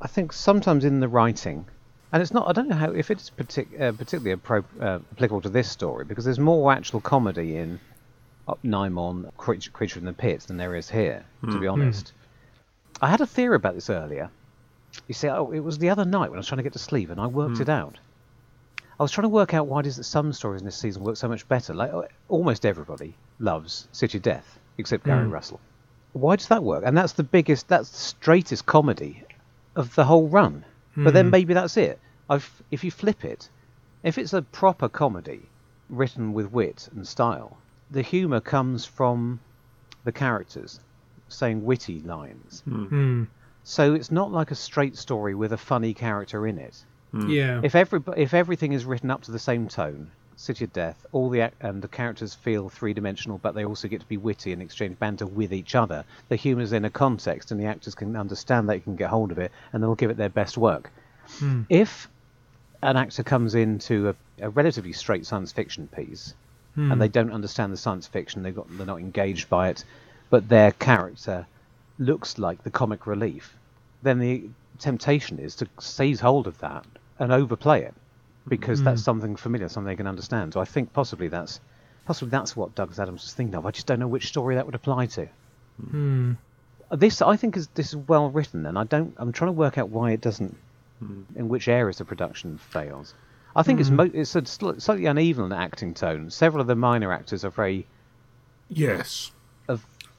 I 0.00 0.06
think 0.08 0.32
sometimes 0.32 0.84
in 0.86 1.00
the 1.00 1.08
writing, 1.08 1.66
and 2.12 2.22
it's 2.22 2.32
not. 2.32 2.48
I 2.48 2.52
don't 2.52 2.68
know 2.68 2.76
how 2.76 2.90
if 2.92 3.10
it's 3.10 3.30
partic- 3.30 3.78
uh, 3.78 3.92
particularly 3.92 4.40
appro- 4.40 4.64
uh, 4.80 5.00
applicable 5.12 5.42
to 5.42 5.48
this 5.50 5.70
story 5.70 6.04
because 6.06 6.24
there's 6.24 6.38
more 6.38 6.72
actual 6.72 7.00
comedy 7.02 7.56
in 7.56 7.78
Up 8.48 8.58
Nimon, 8.64 9.30
Creature, 9.36 9.70
Creature 9.72 10.00
in 10.00 10.06
the 10.06 10.12
Pit 10.14 10.40
than 10.40 10.56
there 10.56 10.74
is 10.74 10.88
here. 10.90 11.24
To 11.50 11.60
be 11.60 11.66
honest, 11.66 12.12
I 13.02 13.08
had 13.08 13.20
a 13.20 13.26
theory 13.26 13.56
about 13.56 13.74
this 13.74 13.90
earlier. 13.90 14.30
You 15.08 15.14
see, 15.14 15.28
oh, 15.28 15.50
it 15.50 15.60
was 15.60 15.78
the 15.78 15.90
other 15.90 16.04
night 16.04 16.30
when 16.30 16.38
I 16.38 16.38
was 16.38 16.46
trying 16.46 16.58
to 16.58 16.62
get 16.62 16.74
to 16.74 16.78
sleep, 16.78 17.10
and 17.10 17.20
I 17.20 17.26
worked 17.26 17.58
it 17.60 17.68
out. 17.68 17.98
I 19.00 19.02
was 19.02 19.10
trying 19.10 19.24
to 19.24 19.30
work 19.30 19.54
out 19.54 19.66
why 19.66 19.80
it 19.80 19.86
is 19.86 19.96
that 19.96 20.04
some 20.04 20.32
stories 20.32 20.60
in 20.60 20.66
this 20.66 20.76
season 20.76 21.02
work 21.02 21.16
so 21.16 21.26
much 21.26 21.48
better. 21.48 21.74
Like 21.74 21.92
uh, 21.92 22.02
almost 22.28 22.64
everybody 22.64 23.14
loves 23.40 23.88
City 23.90 24.18
of 24.18 24.22
Death, 24.22 24.58
except 24.78 25.04
Gary 25.04 25.26
Russell. 25.26 25.58
Why 26.12 26.36
does 26.36 26.46
that 26.48 26.62
work? 26.62 26.84
And 26.86 26.96
that's 26.96 27.14
the 27.14 27.24
biggest, 27.24 27.66
that's 27.66 27.90
the 27.90 27.96
straightest 27.96 28.66
comedy 28.66 29.24
of 29.74 29.94
the 29.96 30.04
whole 30.04 30.28
run. 30.28 30.64
But 30.94 31.14
then 31.14 31.30
maybe 31.30 31.54
that's 31.54 31.76
it. 31.76 31.98
I've, 32.30 32.62
if 32.70 32.84
you 32.84 32.92
flip 32.92 33.24
it, 33.24 33.48
if 34.04 34.18
it's 34.18 34.32
a 34.32 34.42
proper 34.42 34.88
comedy 34.88 35.40
written 35.88 36.34
with 36.34 36.52
wit 36.52 36.88
and 36.94 37.08
style, 37.08 37.56
the 37.90 38.02
humour 38.02 38.40
comes 38.40 38.84
from 38.84 39.40
the 40.04 40.12
characters 40.12 40.78
saying 41.32 41.64
witty 41.64 42.00
lines. 42.00 42.62
Hmm. 42.64 42.84
hmm. 42.84 43.24
So 43.64 43.94
it's 43.94 44.10
not 44.10 44.32
like 44.32 44.50
a 44.50 44.56
straight 44.56 44.96
story 44.96 45.34
with 45.34 45.52
a 45.52 45.56
funny 45.56 45.94
character 45.94 46.46
in 46.46 46.58
it. 46.58 46.84
Hmm. 47.12 47.28
Yeah. 47.28 47.60
If 47.62 47.74
every 47.74 48.00
if 48.16 48.34
everything 48.34 48.72
is 48.72 48.84
written 48.84 49.10
up 49.10 49.22
to 49.22 49.32
the 49.32 49.38
same 49.38 49.68
tone, 49.68 50.10
City 50.36 50.64
of 50.64 50.72
Death, 50.72 51.06
all 51.12 51.28
the 51.30 51.40
ac- 51.40 51.54
and 51.60 51.82
the 51.82 51.88
characters 51.88 52.34
feel 52.34 52.68
three 52.68 52.94
dimensional, 52.94 53.38
but 53.38 53.54
they 53.54 53.64
also 53.64 53.86
get 53.86 54.00
to 54.00 54.06
be 54.06 54.16
witty 54.16 54.52
and 54.52 54.62
exchange 54.62 54.98
banter 54.98 55.26
with 55.26 55.52
each 55.52 55.74
other. 55.74 56.04
The 56.28 56.36
humour's 56.36 56.72
in 56.72 56.84
a 56.84 56.90
context, 56.90 57.52
and 57.52 57.60
the 57.60 57.66
actors 57.66 57.94
can 57.94 58.16
understand 58.16 58.68
that, 58.68 58.76
you 58.76 58.80
can 58.80 58.96
get 58.96 59.10
hold 59.10 59.30
of 59.30 59.38
it, 59.38 59.52
and 59.72 59.82
they'll 59.82 59.94
give 59.94 60.10
it 60.10 60.16
their 60.16 60.28
best 60.28 60.58
work. 60.58 60.90
Hmm. 61.38 61.62
If 61.68 62.08
an 62.82 62.96
actor 62.96 63.22
comes 63.22 63.54
into 63.54 64.08
a, 64.08 64.14
a 64.40 64.50
relatively 64.50 64.92
straight 64.92 65.26
science 65.26 65.52
fiction 65.52 65.86
piece, 65.86 66.34
and 66.74 67.00
they 67.00 67.08
don't 67.08 67.30
understand 67.30 67.72
the 67.72 67.76
science 67.76 68.06
fiction, 68.06 68.42
they've 68.42 68.56
got, 68.56 68.66
they're 68.76 68.86
not 68.86 68.98
engaged 68.98 69.50
by 69.50 69.68
it, 69.68 69.84
but 70.32 70.48
their 70.48 70.72
character 70.72 71.46
looks 71.98 72.38
like 72.38 72.62
the 72.62 72.70
comic 72.70 73.06
relief, 73.06 73.54
then 74.02 74.18
the 74.18 74.42
temptation 74.78 75.38
is 75.38 75.54
to 75.56 75.68
seize 75.78 76.20
hold 76.20 76.46
of 76.46 76.58
that 76.60 76.86
and 77.18 77.30
overplay 77.30 77.82
it 77.82 77.92
because 78.48 78.82
that's 78.82 79.02
mm. 79.02 79.04
something 79.04 79.36
familiar, 79.36 79.68
something 79.68 79.88
they 79.88 79.94
can 79.94 80.06
understand. 80.06 80.54
So 80.54 80.60
I 80.60 80.64
think 80.64 80.94
possibly 80.94 81.28
that's 81.28 81.60
possibly 82.06 82.30
that's 82.30 82.56
what 82.56 82.74
Douglas 82.74 82.98
Adams 82.98 83.24
was 83.24 83.34
thinking 83.34 83.54
of. 83.54 83.66
I 83.66 83.72
just 83.72 83.86
don't 83.86 84.00
know 84.00 84.08
which 84.08 84.26
story 84.26 84.54
that 84.54 84.64
would 84.64 84.74
apply 84.74 85.04
to. 85.18 85.28
Hmm. 85.78 86.32
Uh, 86.90 86.96
this 86.96 87.20
I 87.20 87.36
think 87.36 87.54
is 87.58 87.68
this 87.74 87.88
is 87.88 87.96
well 87.96 88.30
written, 88.30 88.64
and 88.64 88.78
I 88.78 88.84
don't. 88.84 89.12
I'm 89.18 89.32
trying 89.32 89.48
to 89.48 89.58
work 89.64 89.76
out 89.76 89.90
why 89.90 90.12
it 90.12 90.22
doesn't. 90.22 90.56
Hmm. 90.98 91.24
In 91.36 91.50
which 91.50 91.68
areas 91.68 91.98
the 91.98 92.06
production 92.06 92.56
fails. 92.56 93.12
I 93.54 93.62
think 93.64 93.80
it's 93.80 93.90
hmm. 93.90 93.96
mo- 93.96 94.10
it's 94.14 94.34
a 94.34 94.46
sl- 94.46 94.78
slightly 94.78 95.04
uneven 95.04 95.52
acting 95.52 95.92
tone. 95.92 96.30
Several 96.30 96.62
of 96.62 96.68
the 96.68 96.74
minor 96.74 97.12
actors 97.12 97.44
are 97.44 97.50
very 97.50 97.86
Yes. 98.70 99.30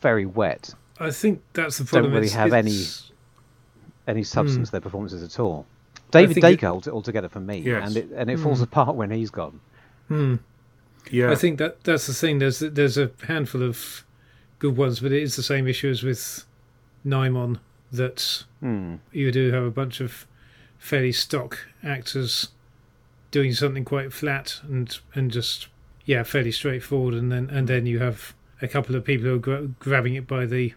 Are 0.03 0.09
very 0.09 0.25
wet. 0.25 0.73
I 0.99 1.11
think 1.11 1.41
that's 1.53 1.77
the 1.77 1.85
problem. 1.85 2.11
Don't 2.11 2.13
really 2.15 2.27
It's- 2.27 2.37
have 2.39 2.53
any- 2.53 2.71
it's- 2.71 3.11
any 4.07 4.23
substance 4.23 4.57
hmm. 4.57 4.63
to 4.65 4.71
their 4.73 4.81
performances 4.81 5.23
at 5.23 5.39
all. 5.39 5.65
David 6.11 6.35
think 6.35 6.45
it- 6.45 6.49
Dacre 6.49 6.67
holds 6.67 6.87
it 6.87 6.91
all 6.93 7.01
together 7.01 7.29
for 7.29 7.39
me, 7.39 7.59
Yes. 7.59 7.87
and 7.87 7.97
it 7.97 8.09
and 8.15 8.29
it 8.29 8.37
hmm. 8.37 8.43
falls 8.43 8.61
apart 8.61 8.95
when 8.95 9.09
he's 9.11 9.31
gone. 9.31 9.59
Hmm. 10.09 10.35
Yeah. 11.09 11.31
I 11.31 11.35
think 11.35 11.57
that 11.59 11.83
that's 11.83 12.07
the 12.07 12.13
thing. 12.13 12.39
There's 12.39 12.59
there's 12.59 12.97
a 12.97 13.11
handful 13.27 13.63
of 13.63 14.03
good 14.59 14.77
ones, 14.77 14.99
but 14.99 15.11
it 15.11 15.21
is 15.23 15.35
the 15.35 15.43
same 15.43 15.67
issue 15.67 15.89
as 15.89 16.03
with 16.03 16.45
Nimon 17.05 17.59
that 17.91 18.43
Hmm. 18.59 18.95
you 19.11 19.31
do 19.31 19.51
have 19.51 19.63
a 19.63 19.71
bunch 19.71 19.99
of 20.01 20.25
fairly 20.77 21.11
stock 21.11 21.59
actors 21.83 22.49
doing 23.31 23.53
something 23.53 23.83
quite 23.85 24.13
flat 24.13 24.59
and 24.63 24.99
and 25.15 25.31
just 25.31 25.67
yeah 26.05 26.23
fairly 26.23 26.51
straightforward, 26.51 27.13
and 27.15 27.31
then 27.31 27.49
and 27.49 27.67
then 27.67 27.85
you 27.85 27.99
have 27.99 28.33
a 28.61 28.67
couple 28.67 28.95
of 28.95 29.03
people 29.03 29.27
who 29.27 29.35
are 29.35 29.39
gra- 29.39 29.67
grabbing 29.79 30.15
it 30.15 30.27
by 30.27 30.45
the 30.45 30.73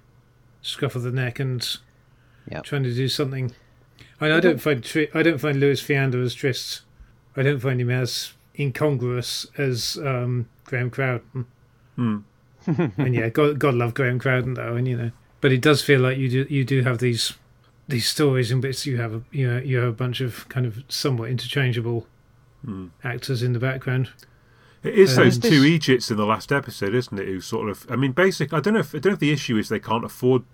scruff 0.62 0.94
of 0.96 1.02
the 1.02 1.12
neck 1.12 1.38
and 1.38 1.78
Yep. 2.50 2.62
trying 2.64 2.82
to 2.84 2.94
do 2.94 3.08
something. 3.08 3.52
And 4.20 4.32
I 4.32 4.40
don't 4.40 4.60
find 4.60 4.82
Tri- 4.82 5.08
I 5.14 5.22
don't 5.22 5.38
find 5.40 5.58
Lewis 5.58 5.80
Fiander 5.80 6.20
as 6.22 6.34
Trist. 6.34 6.82
I 7.36 7.42
don't 7.42 7.60
find 7.60 7.80
him 7.80 7.90
as 7.90 8.32
incongruous 8.58 9.46
as 9.58 9.98
um, 9.98 10.48
Graham 10.64 10.90
Crowden. 10.90 11.46
Hmm. 11.96 12.18
and 12.66 13.14
yeah, 13.14 13.28
God, 13.28 13.58
God 13.58 13.74
love 13.74 13.94
Graham 13.94 14.18
Crowden 14.18 14.54
though, 14.54 14.74
and 14.74 14.86
you 14.88 14.96
know, 14.96 15.10
but 15.40 15.52
it 15.52 15.60
does 15.60 15.82
feel 15.82 16.00
like 16.00 16.18
you 16.18 16.28
do 16.28 16.46
you 16.48 16.64
do 16.64 16.82
have 16.82 16.98
these 16.98 17.34
these 17.88 18.06
stories 18.06 18.50
in 18.50 18.60
which 18.60 18.86
you 18.86 18.96
have 18.96 19.12
a 19.14 19.22
you 19.30 19.46
know 19.48 19.58
you 19.58 19.76
have 19.78 19.88
a 19.88 19.92
bunch 19.92 20.20
of 20.20 20.48
kind 20.48 20.66
of 20.66 20.82
somewhat 20.88 21.30
interchangeable 21.30 22.06
actors 23.04 23.42
in 23.42 23.52
the 23.52 23.58
background. 23.60 24.10
It 24.86 24.98
is 24.98 25.16
those 25.16 25.38
two 25.38 25.64
Egypts 25.64 26.10
in 26.10 26.16
the 26.16 26.26
last 26.26 26.52
episode, 26.52 26.94
isn't 26.94 27.18
it? 27.18 27.26
Who 27.26 27.40
sort 27.40 27.68
of, 27.68 27.86
I 27.90 27.96
mean, 27.96 28.12
basic. 28.12 28.52
I 28.52 28.60
don't 28.60 28.74
know 28.74 28.80
if 28.80 28.94
I 28.94 28.98
don't 28.98 29.12
know 29.12 29.14
if 29.14 29.20
the 29.20 29.32
issue 29.32 29.56
is 29.56 29.68
they 29.68 29.80
can't 29.80 30.04
afford 30.04 30.44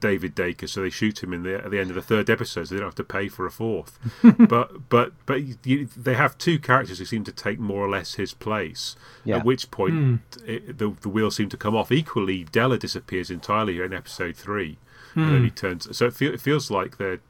David 0.00 0.34
Dacre, 0.34 0.66
so 0.66 0.80
they 0.80 0.90
shoot 0.90 1.22
him 1.22 1.32
in 1.32 1.42
the 1.42 1.56
at 1.56 1.70
the 1.70 1.78
end 1.78 1.90
of 1.90 1.96
the 1.96 2.02
third 2.02 2.28
episode, 2.28 2.68
so 2.68 2.74
they 2.74 2.80
don't 2.80 2.88
have 2.88 2.94
to 2.96 3.04
pay 3.04 3.28
for 3.28 3.46
a 3.46 3.50
fourth. 3.50 3.98
but 4.48 4.88
but 4.88 5.12
but 5.26 5.66
you, 5.66 5.86
they 5.96 6.14
have 6.14 6.36
two 6.38 6.58
characters 6.58 6.98
who 6.98 7.04
seem 7.04 7.24
to 7.24 7.32
take 7.32 7.58
more 7.58 7.84
or 7.84 7.88
less 7.88 8.14
his 8.14 8.34
place. 8.34 8.96
Yeah. 9.24 9.36
At 9.36 9.44
which 9.44 9.70
point 9.70 9.94
hmm. 9.94 10.16
it, 10.46 10.78
the 10.78 10.96
the 11.00 11.08
wheels 11.08 11.36
seem 11.36 11.48
to 11.50 11.56
come 11.56 11.76
off. 11.76 11.92
Equally, 11.92 12.44
Della 12.44 12.78
disappears 12.78 13.30
entirely 13.30 13.80
in 13.80 13.92
episode 13.92 14.36
three, 14.36 14.78
and 15.14 15.30
then 15.30 15.38
hmm. 15.38 15.44
he 15.44 15.50
turns. 15.50 15.96
So 15.96 16.06
it, 16.06 16.14
feel, 16.14 16.34
it 16.34 16.40
feels 16.40 16.70
like 16.70 16.96
they're. 16.96 17.20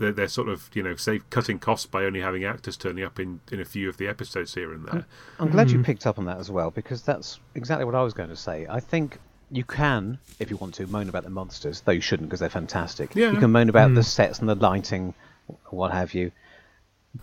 They're, 0.00 0.12
they're 0.12 0.28
sort 0.28 0.48
of, 0.48 0.68
you 0.74 0.82
know, 0.82 0.96
save 0.96 1.28
cutting 1.30 1.58
costs 1.58 1.86
by 1.86 2.04
only 2.04 2.20
having 2.20 2.42
actors 2.44 2.76
turning 2.76 3.04
up 3.04 3.20
in, 3.20 3.40
in 3.52 3.60
a 3.60 3.64
few 3.64 3.88
of 3.88 3.98
the 3.98 4.08
episodes 4.08 4.54
here 4.54 4.72
and 4.72 4.84
there. 4.86 5.06
I'm 5.38 5.50
glad 5.50 5.70
you 5.70 5.82
picked 5.82 6.06
up 6.06 6.18
on 6.18 6.24
that 6.24 6.38
as 6.38 6.50
well 6.50 6.70
because 6.70 7.02
that's 7.02 7.38
exactly 7.54 7.84
what 7.84 7.94
I 7.94 8.02
was 8.02 8.14
going 8.14 8.30
to 8.30 8.36
say. 8.36 8.66
I 8.68 8.80
think 8.80 9.18
you 9.50 9.62
can, 9.62 10.18
if 10.38 10.50
you 10.50 10.56
want 10.56 10.74
to, 10.76 10.86
moan 10.86 11.08
about 11.08 11.24
the 11.24 11.30
monsters, 11.30 11.82
though 11.82 11.92
you 11.92 12.00
shouldn't 12.00 12.28
because 12.28 12.40
they're 12.40 12.48
fantastic. 12.48 13.14
Yeah. 13.14 13.30
You 13.30 13.38
can 13.38 13.52
moan 13.52 13.68
about 13.68 13.94
the 13.94 14.02
sets 14.02 14.38
and 14.38 14.48
the 14.48 14.54
lighting, 14.54 15.12
what 15.66 15.92
have 15.92 16.14
you. 16.14 16.32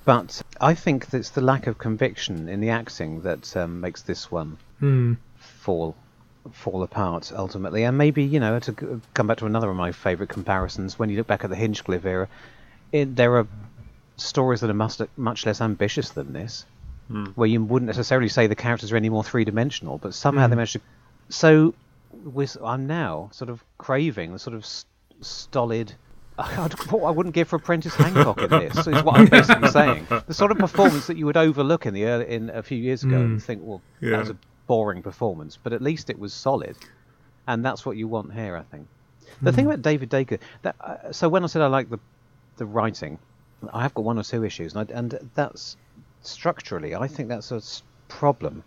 But 0.05 0.41
I 0.61 0.73
think 0.75 1.07
that 1.07 1.17
it's 1.17 1.29
the 1.29 1.41
lack 1.41 1.65
of 1.65 1.77
conviction 1.77 2.49
in 2.49 2.59
the 2.59 2.69
acting 2.69 3.21
that 3.21 3.55
um, 3.57 3.81
makes 3.81 4.01
this 4.03 4.29
one 4.31 4.57
Hmm. 4.79 5.13
fall 5.37 5.95
fall 6.53 6.83
apart 6.83 7.31
ultimately. 7.35 7.83
And 7.83 7.97
maybe 7.97 8.23
you 8.23 8.39
know 8.39 8.59
to 8.59 9.01
come 9.13 9.27
back 9.27 9.37
to 9.39 9.45
another 9.45 9.69
of 9.69 9.75
my 9.75 9.91
favourite 9.91 10.29
comparisons. 10.29 10.99
When 10.99 11.09
you 11.09 11.17
look 11.17 11.27
back 11.27 11.43
at 11.43 11.49
the 11.49 11.55
Hinchcliffe 11.55 12.05
era, 12.05 12.27
it, 12.91 13.15
there 13.15 13.37
are 13.37 13.47
stories 14.17 14.61
that 14.61 14.69
are 14.69 14.75
much, 14.75 14.99
much 15.15 15.45
less 15.45 15.61
ambitious 15.61 16.09
than 16.09 16.33
this, 16.33 16.65
hmm. 17.07 17.25
where 17.35 17.47
you 17.47 17.63
wouldn't 17.63 17.87
necessarily 17.87 18.29
say 18.29 18.47
the 18.47 18.55
characters 18.55 18.91
are 18.91 18.97
any 18.97 19.09
more 19.09 19.23
three 19.23 19.45
dimensional, 19.45 19.97
but 19.97 20.13
somehow 20.13 20.45
hmm. 20.45 20.51
they 20.51 20.55
managed 20.55 20.73
to. 20.73 20.81
So, 21.29 21.73
with, 22.23 22.57
I'm 22.63 22.87
now 22.87 23.29
sort 23.31 23.49
of 23.49 23.63
craving 23.77 24.33
the 24.33 24.39
sort 24.39 24.55
of 24.55 24.63
s- 24.63 24.85
stolid. 25.21 25.93
I'd, 26.39 26.73
what 26.91 27.03
I 27.03 27.11
wouldn't 27.11 27.33
give 27.33 27.47
for 27.47 27.55
Apprentice 27.55 27.95
Hancock 27.95 28.39
in 28.39 28.49
this 28.49 28.85
is 28.85 29.03
what 29.03 29.17
I'm 29.17 29.25
basically 29.25 29.69
saying. 29.69 30.05
The 30.27 30.33
sort 30.33 30.51
of 30.51 30.59
performance 30.59 31.07
that 31.07 31.17
you 31.17 31.25
would 31.25 31.37
overlook 31.37 31.85
in 31.87 31.95
the 31.95 32.05
early, 32.05 32.29
in 32.29 32.49
a 32.51 32.61
few 32.61 32.77
years 32.77 33.03
ago 33.03 33.15
and 33.15 33.31
hmm. 33.33 33.37
think, 33.37 33.61
well, 33.63 33.81
Yeah. 34.01 34.11
that 34.11 34.19
was 34.19 34.29
a 34.29 34.37
boring 34.67 35.01
performance, 35.01 35.57
but 35.61 35.73
at 35.73 35.81
least 35.81 36.09
it 36.09 36.19
was 36.19 36.33
solid, 36.33 36.77
and 37.47 37.65
that's 37.65 37.85
what 37.85 37.97
you 37.97 38.07
want 38.07 38.33
here, 38.33 38.55
I 38.55 38.63
think. 38.63 38.87
The 39.41 39.51
thing 39.51 39.65
about 39.65 39.81
David 39.81 40.09
Dacre, 40.09 40.39
that 40.63 40.75
uh, 40.81 41.11
so 41.11 41.29
when 41.29 41.43
I 41.43 41.47
said 41.47 41.61
I 41.61 41.67
like 41.67 41.89
the 41.89 41.99
the 42.57 42.65
writing, 42.65 43.17
I 43.73 43.81
have 43.83 43.93
got 43.93 44.05
one 44.05 44.19
or 44.19 44.23
two 44.23 44.43
issues, 44.43 44.75
and, 44.75 44.91
I, 44.91 44.93
and 44.97 45.29
that's 45.35 45.77
structurally, 46.21 46.95
I 46.95 47.07
think 47.07 47.29
that's 47.29 47.51
a 47.51 47.61
problem. 48.07 48.63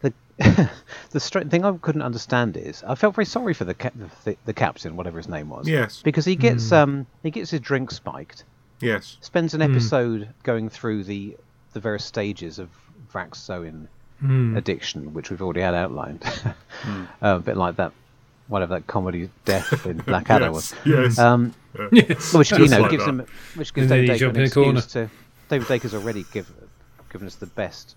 The 0.00 0.12
the 1.10 1.20
str- 1.20 1.40
thing 1.40 1.64
I 1.66 1.76
couldn't 1.76 2.00
understand 2.02 2.56
is 2.56 2.82
I 2.86 2.94
felt 2.94 3.14
very 3.14 3.26
sorry 3.26 3.52
for 3.52 3.64
the 3.64 3.74
ca- 3.74 3.90
the, 4.24 4.36
the 4.46 4.54
captain, 4.54 4.96
whatever 4.96 5.18
his 5.18 5.28
name 5.28 5.50
was. 5.50 5.68
Yes. 5.68 6.00
Because 6.02 6.24
he 6.24 6.34
gets 6.36 6.72
um 6.72 7.06
he 7.22 7.30
gets 7.30 7.50
his 7.50 7.60
drink 7.60 7.90
spiked, 7.90 8.44
Yes. 8.80 9.18
spends 9.20 9.52
an 9.52 9.60
episode 9.60 10.28
going 10.42 10.70
through 10.70 11.04
the 11.04 11.36
the 11.74 11.80
various 11.80 12.04
stages 12.06 12.58
of 12.58 12.70
Vraxoin 13.12 13.86
addiction, 14.56 15.12
which 15.14 15.30
we've 15.30 15.42
already 15.42 15.60
had 15.60 15.74
outlined. 15.74 16.22
uh, 16.84 17.04
a 17.20 17.38
bit 17.38 17.56
like 17.58 17.76
that, 17.76 17.92
whatever 18.50 18.74
that 18.74 18.86
comedy 18.86 19.30
death 19.46 19.86
in 19.86 19.96
Blackadder 20.10 20.50
was. 20.52 20.74
Yes. 20.84 21.18
Um, 21.18 21.54
Yes. 21.92 22.34
which 22.34 22.50
you 22.50 22.66
know 22.66 22.80
like 22.80 22.90
gives 22.90 23.04
that. 23.04 23.10
him, 23.10 23.26
which 23.54 23.72
gives 23.72 23.90
And 23.90 24.06
David 24.06 24.18
Dacre 24.18 24.28
an 24.30 24.40
in 24.40 24.50
corner. 24.50 24.78
excuse 24.80 24.92
to. 24.92 25.10
David 25.48 25.68
Dacre's 25.68 25.94
already 25.94 26.24
give, 26.32 26.50
given 27.12 27.26
us 27.28 27.36
the 27.36 27.46
best, 27.46 27.94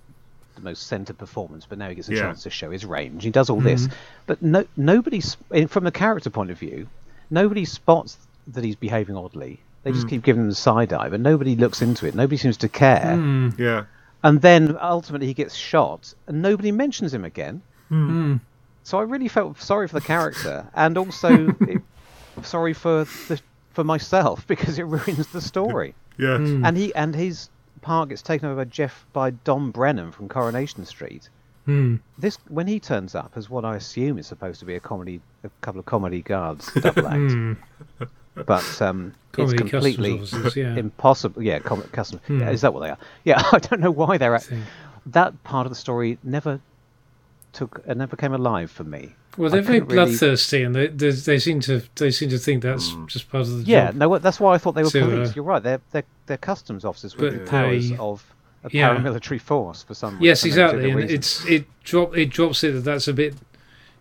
the 0.56 0.62
most 0.62 0.86
centred 0.88 1.18
performance, 1.18 1.66
but 1.68 1.80
now 1.80 1.90
he 1.90 1.96
gets 1.96 2.08
a 2.08 2.14
Yeah. 2.14 2.22
chance 2.22 2.44
to 2.44 2.52
show 2.52 2.70
his 2.70 2.86
range. 2.86 3.24
He 3.24 3.32
does 3.32 3.50
all 3.50 3.60
this, 3.60 3.88
mm-hmm. 3.88 3.96
but 4.28 4.42
no, 4.44 4.66
nobody, 4.78 5.18
s- 5.18 5.38
from 5.68 5.88
a 5.88 5.92
character 5.92 6.30
point 6.30 6.52
of 6.52 6.60
view, 6.60 6.88
nobody 7.32 7.66
spots 7.66 8.18
that 8.48 8.64
he's 8.64 8.76
behaving 8.76 9.18
oddly. 9.18 9.60
They 9.84 9.92
just 9.92 10.06
mm. 10.06 10.12
keep 10.12 10.24
giving 10.24 10.44
him 10.44 10.50
the 10.50 10.56
side 10.56 10.94
eye, 10.94 11.10
but 11.10 11.20
nobody 11.20 11.56
looks 11.56 11.82
into 11.82 12.06
it. 12.06 12.14
Nobody 12.16 12.38
seems 12.38 12.58
to 12.58 12.70
care. 12.70 13.16
Mm. 13.18 13.58
Yeah. 13.58 13.86
And 14.24 14.40
then 14.42 14.78
ultimately 14.80 15.28
he 15.28 15.34
gets 15.34 15.56
shot, 15.56 16.14
and 16.28 16.42
nobody 16.44 16.72
mentions 16.72 17.12
him 17.14 17.26
again. 17.26 17.62
Hmm. 17.90 18.34
Mm. 18.36 18.40
So 18.84 19.00
I 19.00 19.04
really 19.04 19.28
felt 19.28 19.60
sorry 19.62 19.88
for 19.88 19.96
the 19.96 20.06
character, 20.06 20.68
and 20.76 20.98
also 20.98 21.56
it, 21.62 21.82
sorry 22.44 22.74
for 22.74 23.06
the 23.28 23.42
for 23.72 23.84
myself 23.84 24.46
because 24.54 24.78
it 24.80 24.84
ruins 24.84 25.28
the 25.28 25.42
story. 25.42 25.96
Yes. 26.18 26.40
And 26.40 26.78
he 26.78 26.94
and 26.94 27.16
his 27.16 27.50
part 27.82 28.10
gets 28.10 28.22
taken 28.22 28.48
over 28.48 28.64
by 28.64 28.70
Jeff 28.70 29.06
by 29.14 29.32
Don 29.32 29.72
Brennan 29.72 30.12
from 30.12 30.30
Coronation 30.30 30.86
Street. 30.86 31.30
Hmm. 31.66 31.98
This 32.18 32.38
when 32.50 32.68
he 32.68 32.80
turns 32.80 33.16
up 33.16 33.34
as 33.36 33.50
what 33.50 33.64
I 33.64 33.78
assume 33.78 34.18
is 34.18 34.28
supposed 34.28 34.60
to 34.60 34.66
be 34.66 34.76
a 34.76 34.80
comedy, 34.82 35.22
a 35.44 35.50
couple 35.62 35.80
of 35.80 35.86
comedy 35.86 36.22
guards 36.22 36.70
double 36.82 37.08
act, 37.08 38.10
but 38.36 38.82
um, 38.82 39.14
it's 39.38 39.54
completely 39.54 40.22
yeah. 40.56 40.76
impossible. 40.76 41.42
Yeah, 41.42 41.60
com- 41.60 41.84
custom. 41.94 42.20
Yeah, 42.28 42.50
is 42.50 42.62
that 42.62 42.74
what 42.74 42.82
they 42.82 42.90
are? 42.90 42.98
Yeah, 43.24 43.42
I 43.52 43.60
don't 43.60 43.80
know 43.80 43.92
why 43.92 44.18
they're 44.18 44.36
at. 44.36 44.50
That 45.06 45.42
part 45.44 45.66
of 45.66 45.72
the 45.72 45.76
story 45.76 46.18
never 46.22 46.60
took, 47.54 47.82
uh, 47.88 47.94
never 47.94 48.16
came 48.16 48.34
alive 48.34 48.70
for 48.72 48.84
me. 48.84 49.14
Well, 49.38 49.50
they're 49.50 49.62
very 49.62 49.80
couldn't 49.80 49.96
really- 49.96 50.12
bloodthirsty, 50.12 50.62
and 50.64 50.76
they, 50.76 50.88
they 50.88 51.10
they 51.12 51.40
seem 51.40 51.60
to 51.62 51.82
they 51.96 52.12
seem 52.12 52.30
to 52.30 52.38
think 52.38 52.62
that's 52.64 52.94
just 53.08 53.30
part 53.32 53.44
of 53.44 53.60
the 53.60 53.64
Yeah, 53.64 53.86
job. 53.88 53.94
Yeah, 53.96 53.98
no, 54.08 54.18
that's 54.20 54.40
why 54.40 54.54
I 54.54 54.58
thought 54.60 54.74
they 54.76 54.84
were 54.84 54.90
So, 54.90 55.02
police. 55.10 55.30
uh, 55.30 55.34
You're 55.36 55.46
right. 55.46 55.64
They're 55.64 55.82
they're, 55.92 56.04
they're 56.28 56.38
customs 56.38 56.86
officers 56.86 57.16
with 57.18 57.34
the 57.40 57.50
powers 57.50 57.90
they- 57.90 57.98
of 57.98 58.24
a 58.64 58.70
yeah. 58.72 58.96
paramilitary 58.96 59.42
force 59.42 59.82
for 59.84 59.94
some. 59.96 60.14
Reason. 60.16 60.24
Yes, 60.26 60.46
exactly, 60.46 60.90
and 60.92 60.96
reason. 61.00 61.16
it's 61.16 61.46
it 61.46 61.66
drop 61.84 62.16
it 62.16 62.30
drops 62.30 62.64
it 62.64 62.72
that 62.74 62.82
that's 62.82 63.08
a 63.08 63.14
bit. 63.14 63.36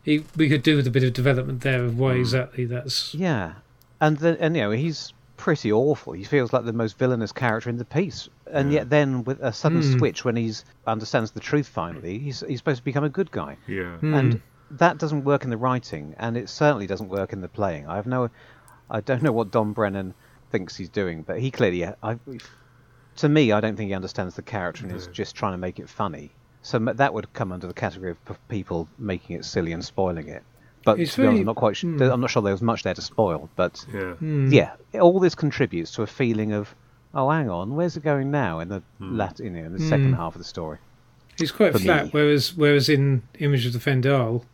It, 0.05 0.25
we 0.37 0.49
could 0.49 0.63
do 0.65 0.77
with 0.77 0.87
a 0.87 0.91
bit 0.91 1.05
of 1.05 1.13
development 1.13 1.61
there 1.63 1.85
of 1.85 1.99
why 1.99 2.15
exactly 2.15 2.65
that's. 2.67 3.15
yeah, 3.15 3.53
and 4.01 4.19
the, 4.19 4.37
and 4.41 4.55
you 4.57 4.63
know 4.63 4.71
he's 4.73 5.13
pretty 5.37 5.73
awful. 5.73 6.13
He 6.13 6.25
feels 6.25 6.53
like 6.53 6.65
the 6.65 6.73
most 6.73 6.99
villainous 6.99 7.33
character 7.33 7.71
in 7.71 7.79
the 7.79 7.85
piece, 7.85 8.29
and 8.53 8.73
yet 8.73 8.91
then 8.91 9.25
with 9.25 9.41
a 9.41 9.53
sudden 9.53 9.83
Hmm. 9.83 9.99
switch 9.99 10.25
when 10.25 10.37
he's 10.37 10.65
understands 10.87 11.31
the 11.33 11.41
truth 11.41 11.67
finally, 11.67 12.19
he's 12.19 12.41
he's 12.47 12.59
supposed 12.59 12.79
to 12.79 12.85
become 12.85 13.05
a 13.05 13.09
good 13.09 13.31
guy. 13.31 13.57
Yeah. 13.67 13.97
Hmm. 13.99 14.15
and 14.15 14.41
that 14.71 14.97
doesn't 14.99 15.25
work 15.25 15.45
in 15.45 15.51
the 15.51 15.57
writing, 15.57 16.15
and 16.19 16.37
it 16.37 16.49
certainly 16.49 16.87
doesn't 16.87 17.09
work 17.09 17.33
in 17.33 17.41
the 17.43 17.49
playing. 17.49 17.87
I 17.89 17.97
have 17.97 18.07
no, 18.07 18.31
I 18.91 19.01
don't 19.01 19.23
know 19.23 19.33
what 19.33 19.51
Don 19.51 19.73
Brennan 19.73 20.15
thinks 20.51 20.77
he's 20.77 20.89
doing, 20.89 21.23
but 21.23 21.41
he 21.41 21.51
clearly, 21.51 21.85
I, 21.85 22.19
to 23.17 23.29
me, 23.29 23.53
I 23.53 23.61
don't 23.61 23.77
think 23.77 23.89
he 23.89 23.95
understands 23.95 24.35
the 24.35 24.43
character 24.43 24.85
and 24.87 24.95
is 24.97 25.09
just 25.09 25.35
trying 25.37 25.53
to 25.53 25.59
make 25.59 25.79
it 25.79 25.89
funny. 25.91 26.31
So 26.63 26.79
that 26.79 27.13
would 27.13 27.31
come 27.35 27.53
under 27.53 27.67
the 27.67 27.75
category 27.75 28.13
of 28.13 28.49
people 28.49 28.89
making 28.99 29.37
it 29.37 29.45
silly 29.45 29.73
and 29.73 29.85
spoiling 29.85 30.29
it. 30.29 30.43
But 30.85 30.99
It's 30.99 31.15
to 31.17 31.21
be 31.23 31.27
honest, 31.27 31.41
I'm 31.41 31.47
not 31.47 31.57
quite. 31.57 31.77
Sh- 31.77 31.85
I'm 31.85 32.21
not 32.21 32.31
sure 32.31 32.43
there 32.43 32.53
was 32.53 32.63
much 32.63 32.83
there 32.83 32.95
to 32.95 33.03
spoil. 33.03 33.51
But 33.57 33.85
Yeah. 33.93 34.15
yeah, 34.49 35.01
all 35.01 35.21
this 35.21 35.35
contributes 35.35 35.91
to 35.93 36.03
a 36.03 36.07
feeling 36.07 36.53
of, 36.53 36.75
oh, 37.15 37.31
hang 37.31 37.49
on, 37.51 37.75
where's 37.75 37.97
it 37.97 38.03
going 38.03 38.31
now 38.31 38.61
in 38.61 38.69
the 38.69 38.83
lat- 39.01 39.39
you 39.41 39.51
know, 39.51 39.65
in 39.65 39.73
the 39.73 39.81
second 39.89 40.15
half 40.15 40.35
of 40.35 40.39
the 40.39 40.45
story? 40.45 40.79
He's 41.39 41.51
quite 41.53 41.79
flat, 41.79 42.05
me. 42.07 42.11
whereas 42.13 42.55
whereas 42.55 42.89
in 42.89 43.23
Image 43.39 43.65
of 43.67 43.73
the 43.73 43.79
Fendahl, 43.79 44.45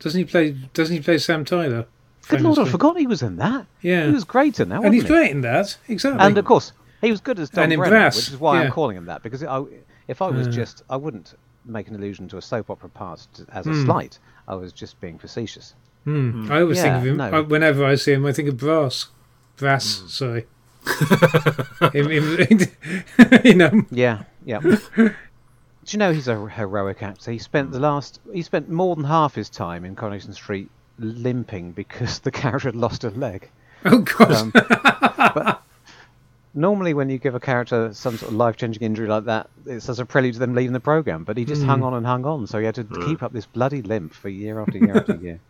doesn't 0.00 0.18
he 0.18 0.24
play? 0.24 0.52
Doesn't 0.74 0.94
he 0.96 1.00
play 1.02 1.18
Sam 1.18 1.44
Tyler? 1.44 1.86
Good 2.28 2.42
lord, 2.42 2.58
I 2.58 2.64
forgot 2.66 2.96
he 2.98 3.06
was 3.06 3.22
in 3.22 3.36
that. 3.36 3.66
Yeah. 3.80 4.06
he 4.06 4.12
was 4.12 4.24
great 4.24 4.60
in 4.60 4.68
that. 4.68 4.76
and 4.76 4.84
wasn't 4.84 4.94
he's 4.94 5.02
he? 5.04 5.08
great 5.08 5.30
in 5.30 5.40
that. 5.40 5.76
Exactly. 5.88 6.24
And 6.24 6.36
of 6.38 6.44
course, 6.44 6.72
he 7.00 7.10
was 7.10 7.20
good 7.20 7.38
as 7.40 7.50
Don 7.50 7.64
And 7.72 7.76
Brennan, 7.78 7.90
Brass, 7.98 8.16
which 8.16 8.28
is 8.28 8.38
why 8.38 8.58
yeah. 8.60 8.66
I'm 8.66 8.72
calling 8.72 8.96
him 8.96 9.06
that. 9.06 9.22
Because 9.22 9.42
I, 9.42 9.62
if 10.06 10.20
I 10.22 10.28
was 10.28 10.46
Uh. 10.46 10.50
just, 10.50 10.82
I 10.90 10.96
wouldn't 10.96 11.34
make 11.64 11.88
an 11.88 11.94
allusion 11.96 12.28
to 12.28 12.36
a 12.36 12.42
soap 12.42 12.70
opera 12.70 12.88
part 12.88 13.26
as 13.52 13.66
a 13.66 13.70
Hmm. 13.70 13.84
slight. 13.84 14.18
I 14.46 14.54
was 14.54 14.72
just 14.72 15.00
being 15.00 15.18
facetious. 15.18 15.74
Hmm. 16.04 16.46
I 16.52 16.60
always 16.60 16.76
Yeah, 16.78 16.82
think 16.84 16.94
of 16.96 17.06
him 17.06 17.16
no. 17.16 17.38
I, 17.38 17.40
whenever 17.40 17.84
I 17.84 17.94
see 17.96 18.12
him. 18.12 18.26
I 18.26 18.32
think 18.32 18.48
of 18.48 18.56
Brass. 18.58 19.08
Brass, 19.56 20.02
sorry. 20.08 20.46
Him- 21.92 22.10
him- 22.10 22.58
you 23.44 23.54
know, 23.54 23.82
Yeah, 23.90 24.22
yeah. 24.44 24.60
Do 24.96 25.94
you 25.96 25.98
know 25.98 26.12
he's 26.12 26.28
a 26.28 26.46
heroic 26.48 27.02
actor? 27.02 27.32
He 27.32 27.38
spent 27.38 27.72
the 27.72 27.80
last, 27.80 28.20
he 28.32 28.42
spent 28.42 28.68
more 28.68 28.94
than 28.94 29.04
half 29.04 29.34
his 29.34 29.48
time 29.48 29.84
in 29.84 29.96
Coronation 29.96 30.32
Street 30.32 30.70
limping 30.98 31.72
because 31.72 32.18
the 32.20 32.30
character 32.30 32.68
had 32.68 32.76
lost 32.76 33.02
a 33.04 33.10
leg. 33.10 33.48
oh 33.86 33.98
god, 34.00 34.30
Um, 34.32 34.50
but 34.52 35.62
normally, 36.54 36.92
when 36.94 37.08
you 37.08 37.18
give 37.18 37.34
a 37.34 37.40
character 37.40 37.92
some 37.94 38.16
sort 38.18 38.30
of 38.30 38.36
life-changing 38.36 38.82
injury 38.82 39.08
like 39.08 39.24
that, 39.24 39.48
it's 39.66 39.88
as 39.88 39.98
a 39.98 40.04
prelude 40.04 40.34
to 40.34 40.38
them 40.38 40.54
leaving 40.54 40.74
the 40.74 40.80
program. 40.80 41.24
But 41.24 41.38
he 41.38 41.44
just 41.46 41.62
hung 41.62 41.82
on 41.82 41.94
and 41.94 42.04
hung 42.06 42.24
on, 42.26 42.46
so 42.46 42.58
he 42.58 42.66
had 42.66 42.74
to 42.76 42.84
keep 42.84 43.22
up 43.22 43.32
this 43.32 43.46
bloody 43.46 43.80
limp 43.82 44.12
for 44.12 44.28
year 44.28 44.60
after 44.60 44.78
year 44.78 44.96
after 44.98 45.16
year. 45.16 45.40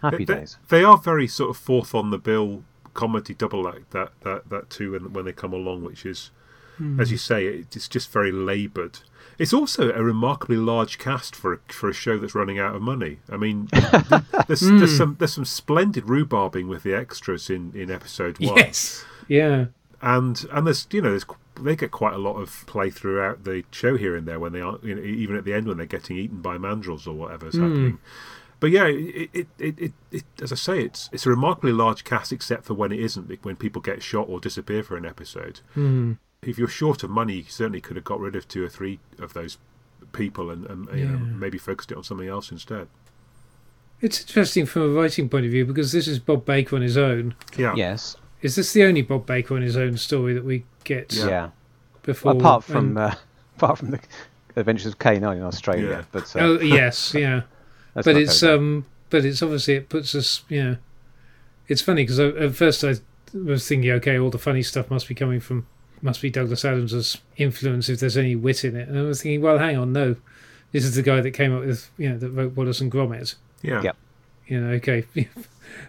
Happy 0.00 0.24
they, 0.24 0.34
days. 0.34 0.56
they 0.70 0.82
are 0.82 0.96
very 0.96 1.26
sort 1.28 1.50
of 1.50 1.56
fourth 1.56 1.94
on 1.94 2.10
the 2.10 2.18
bill 2.18 2.62
comedy 2.98 3.32
double 3.32 3.68
act 3.68 3.92
that 3.92 4.10
that 4.22 4.50
that 4.50 4.68
too 4.70 4.90
when 4.90 5.12
when 5.12 5.24
they 5.24 5.32
come 5.32 5.52
along, 5.52 5.84
which 5.84 6.04
is 6.04 6.32
hmm. 6.78 7.00
as 7.00 7.12
you 7.12 7.16
say, 7.16 7.46
it, 7.46 7.76
it's 7.76 7.86
just 7.86 8.10
very 8.10 8.32
laboured. 8.32 8.98
It's 9.38 9.52
also 9.52 9.92
a 9.92 10.02
remarkably 10.02 10.56
large 10.56 10.98
cast 10.98 11.36
for 11.36 11.52
a, 11.52 11.58
for 11.72 11.88
a 11.88 11.92
show 11.92 12.18
that's 12.18 12.34
running 12.34 12.58
out 12.58 12.74
of 12.74 12.82
money. 12.82 13.20
I 13.30 13.36
mean, 13.36 13.68
th- 13.68 13.84
there's, 14.48 14.60
there's 14.60 14.90
hmm. 14.90 14.96
some 14.96 15.16
there's 15.20 15.32
some 15.32 15.44
splendid 15.44 16.06
rhubarbing 16.06 16.66
with 16.66 16.82
the 16.82 16.92
extras 16.92 17.48
in, 17.48 17.72
in 17.72 17.88
episode 17.88 18.40
one, 18.40 18.56
yes, 18.56 19.04
yeah. 19.28 19.66
and 20.02 20.44
and 20.50 20.66
there's 20.66 20.88
you 20.90 21.00
know 21.00 21.10
there's 21.10 21.26
they 21.60 21.76
get 21.76 21.92
quite 21.92 22.14
a 22.14 22.18
lot 22.18 22.34
of 22.34 22.64
play 22.66 22.90
throughout 22.90 23.44
the 23.44 23.62
show 23.70 23.96
here 23.96 24.16
and 24.16 24.26
there 24.26 24.40
when 24.40 24.52
they 24.52 24.60
are 24.60 24.78
you 24.82 24.94
know, 24.94 25.02
even 25.02 25.36
at 25.36 25.44
the 25.44 25.54
end 25.54 25.68
when 25.68 25.76
they're 25.76 25.86
getting 25.86 26.16
eaten 26.16 26.40
by 26.40 26.56
mandrels 26.56 27.06
or 27.06 27.12
whatever's 27.12 27.54
hmm. 27.54 27.62
happening. 27.62 27.98
But 28.60 28.70
yeah, 28.70 28.86
it, 28.86 29.30
it, 29.32 29.46
it, 29.58 29.78
it, 29.78 29.92
it, 30.10 30.24
as 30.42 30.52
I 30.52 30.56
say, 30.56 30.80
it's 30.82 31.08
it's 31.12 31.26
a 31.26 31.30
remarkably 31.30 31.72
large 31.72 32.04
cast, 32.04 32.32
except 32.32 32.64
for 32.64 32.74
when 32.74 32.92
it 32.92 33.00
isn't, 33.00 33.44
when 33.44 33.56
people 33.56 33.80
get 33.82 34.02
shot 34.02 34.28
or 34.28 34.40
disappear 34.40 34.82
for 34.82 34.96
an 34.96 35.04
episode. 35.06 35.60
Hmm. 35.74 36.14
If 36.42 36.58
you're 36.58 36.68
short 36.68 37.02
of 37.02 37.10
money, 37.10 37.34
you 37.34 37.42
certainly 37.48 37.80
could 37.80 37.96
have 37.96 38.04
got 38.04 38.20
rid 38.20 38.36
of 38.36 38.46
two 38.46 38.64
or 38.64 38.68
three 38.68 39.00
of 39.18 39.32
those 39.34 39.58
people 40.12 40.50
and, 40.50 40.64
and 40.66 40.88
you 40.98 41.04
know, 41.06 41.18
maybe 41.18 41.58
focused 41.58 41.90
it 41.92 41.96
on 41.96 42.04
something 42.04 42.28
else 42.28 42.50
instead. 42.52 42.86
It's 44.00 44.20
interesting 44.20 44.64
from 44.64 44.82
a 44.82 44.88
writing 44.88 45.28
point 45.28 45.44
of 45.46 45.50
view 45.50 45.64
because 45.66 45.90
this 45.90 46.06
is 46.06 46.18
Bob 46.20 46.44
Baker 46.44 46.76
on 46.76 46.82
his 46.82 46.96
own. 46.96 47.34
Yeah, 47.56 47.74
Yes. 47.76 48.16
Is 48.40 48.54
this 48.54 48.72
the 48.72 48.84
only 48.84 49.02
Bob 49.02 49.26
Baker 49.26 49.56
on 49.56 49.62
his 49.62 49.76
own 49.76 49.96
story 49.96 50.32
that 50.34 50.44
we 50.44 50.64
get 50.84 51.12
Yeah. 51.12 51.26
Yeah. 51.28 51.50
before? 52.04 52.32
apart 52.32 52.62
from 52.62 52.96
and- 52.96 52.98
uh, 52.98 53.14
apart 53.56 53.78
from 53.78 53.90
the 53.90 54.00
Adventures 54.54 54.92
of 54.92 54.98
K9 55.00 55.36
in 55.38 55.42
Australia, 55.42 55.88
Yeah. 55.88 56.02
but 56.12 56.36
uh, 56.36 56.38
oh 56.40 56.60
yes, 56.60 57.12
yeah. 57.14 57.42
Let's 57.94 58.04
but 58.04 58.16
it's 58.16 58.42
um, 58.42 58.86
but 59.10 59.24
it's 59.24 59.42
obviously 59.42 59.74
it 59.74 59.88
puts 59.88 60.14
us. 60.14 60.42
You 60.48 60.64
know, 60.64 60.76
it's 61.68 61.82
funny 61.82 62.04
because 62.04 62.18
at 62.18 62.54
first 62.54 62.84
I 62.84 62.94
was 63.34 63.66
thinking, 63.66 63.90
okay, 63.92 64.18
all 64.18 64.30
the 64.30 64.38
funny 64.38 64.62
stuff 64.62 64.90
must 64.90 65.08
be 65.08 65.14
coming 65.14 65.40
from 65.40 65.66
must 66.02 66.22
be 66.22 66.30
Douglas 66.30 66.64
Adams's 66.64 67.18
influence 67.36 67.88
if 67.88 68.00
there's 68.00 68.16
any 68.16 68.36
wit 68.36 68.64
in 68.64 68.76
it, 68.76 68.88
and 68.88 68.98
I 68.98 69.02
was 69.02 69.22
thinking, 69.22 69.40
well, 69.40 69.58
hang 69.58 69.76
on, 69.76 69.92
no, 69.92 70.16
this 70.72 70.84
is 70.84 70.94
the 70.94 71.02
guy 71.02 71.20
that 71.20 71.32
came 71.32 71.54
up 71.54 71.64
with 71.64 71.90
you 71.98 72.10
know 72.10 72.18
that 72.18 72.30
wrote 72.30 72.54
Wallace 72.54 72.80
and 72.80 72.90
Gromit. 72.90 73.34
yeah, 73.62 73.82
Yep. 73.82 73.96
You 74.46 74.60
know, 74.60 74.70
okay, 74.74 75.04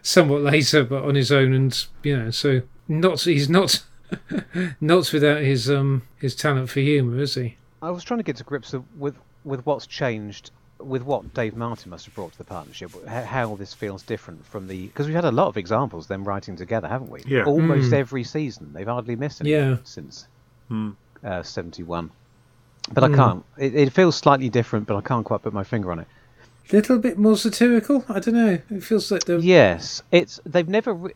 somewhat 0.01 0.41
later, 0.41 0.83
but 0.83 1.03
on 1.03 1.15
his 1.15 1.31
own, 1.31 1.53
and 1.53 1.85
you 2.03 2.17
know, 2.17 2.31
so 2.31 2.62
not 2.88 3.21
he's 3.21 3.49
not 3.49 3.83
not 4.81 5.13
without 5.13 5.41
his 5.41 5.69
um 5.69 6.03
his 6.17 6.35
talent 6.35 6.69
for 6.69 6.79
humour, 6.79 7.19
is 7.19 7.35
he? 7.35 7.57
I 7.81 7.91
was 7.91 8.03
trying 8.03 8.19
to 8.19 8.23
get 8.23 8.35
to 8.38 8.43
grips 8.43 8.73
with 8.73 8.83
with, 8.97 9.15
with 9.43 9.65
what's 9.65 9.88
changed, 9.88 10.51
with 10.80 11.04
what 11.04 11.34
Dave 11.34 11.56
Martin 11.56 11.89
must 11.92 12.06
have 12.06 12.15
brought 12.15 12.32
to 12.32 12.38
the 12.38 12.44
partnership, 12.44 12.92
how, 13.08 13.24
how 13.24 13.56
this 13.56 13.74
feels 13.74 14.02
different 14.04 14.46
from 14.46 14.68
the 14.68 14.88
because 14.88 15.06
we've 15.08 15.15
had 15.15 15.26
a 15.26 15.32
lot 15.32 15.48
of 15.48 15.58
examples 15.58 16.06
of 16.06 16.08
them 16.10 16.24
writing 16.24 16.56
together, 16.56 16.88
haven't 16.88 17.10
we? 17.12 17.22
Yeah. 17.28 17.44
Almost 17.44 17.92
Mm. 17.92 17.94
every 17.94 18.24
season, 18.24 18.72
they've 18.74 18.88
hardly 18.88 19.15
missed 19.15 19.42
any 19.42 19.52
Yeah. 19.52 19.78
since 19.84 20.28
Hmm. 20.70 20.92
uh, 21.24 21.44
seventy 21.44 21.84
one. 21.84 22.12
But 22.94 23.04
I 23.04 23.08
Mm. 23.10 23.15
can't. 23.15 23.44
It, 23.58 23.76
it 23.76 23.94
feels 23.94 24.15
slightly 24.15 24.50
different, 24.50 24.88
but 24.88 24.96
I 24.96 25.02
can't 25.02 25.26
quite 25.26 25.42
put 25.42 25.54
my 25.54 25.63
finger 25.63 25.92
on 25.92 26.00
it. 26.00 26.08
A 26.72 26.76
little 26.76 26.98
bit 27.00 27.18
more 27.18 27.36
satirical. 27.36 28.06
I 28.08 28.20
don't 28.20 28.36
know. 28.36 28.60
It 28.70 28.84
feels 28.84 29.12
like 29.12 29.26
the 29.26 29.38
Yes, 29.39 30.02
it's 30.12 30.39
they've 30.46 30.68
never. 30.70 30.94
Re- 30.94 31.13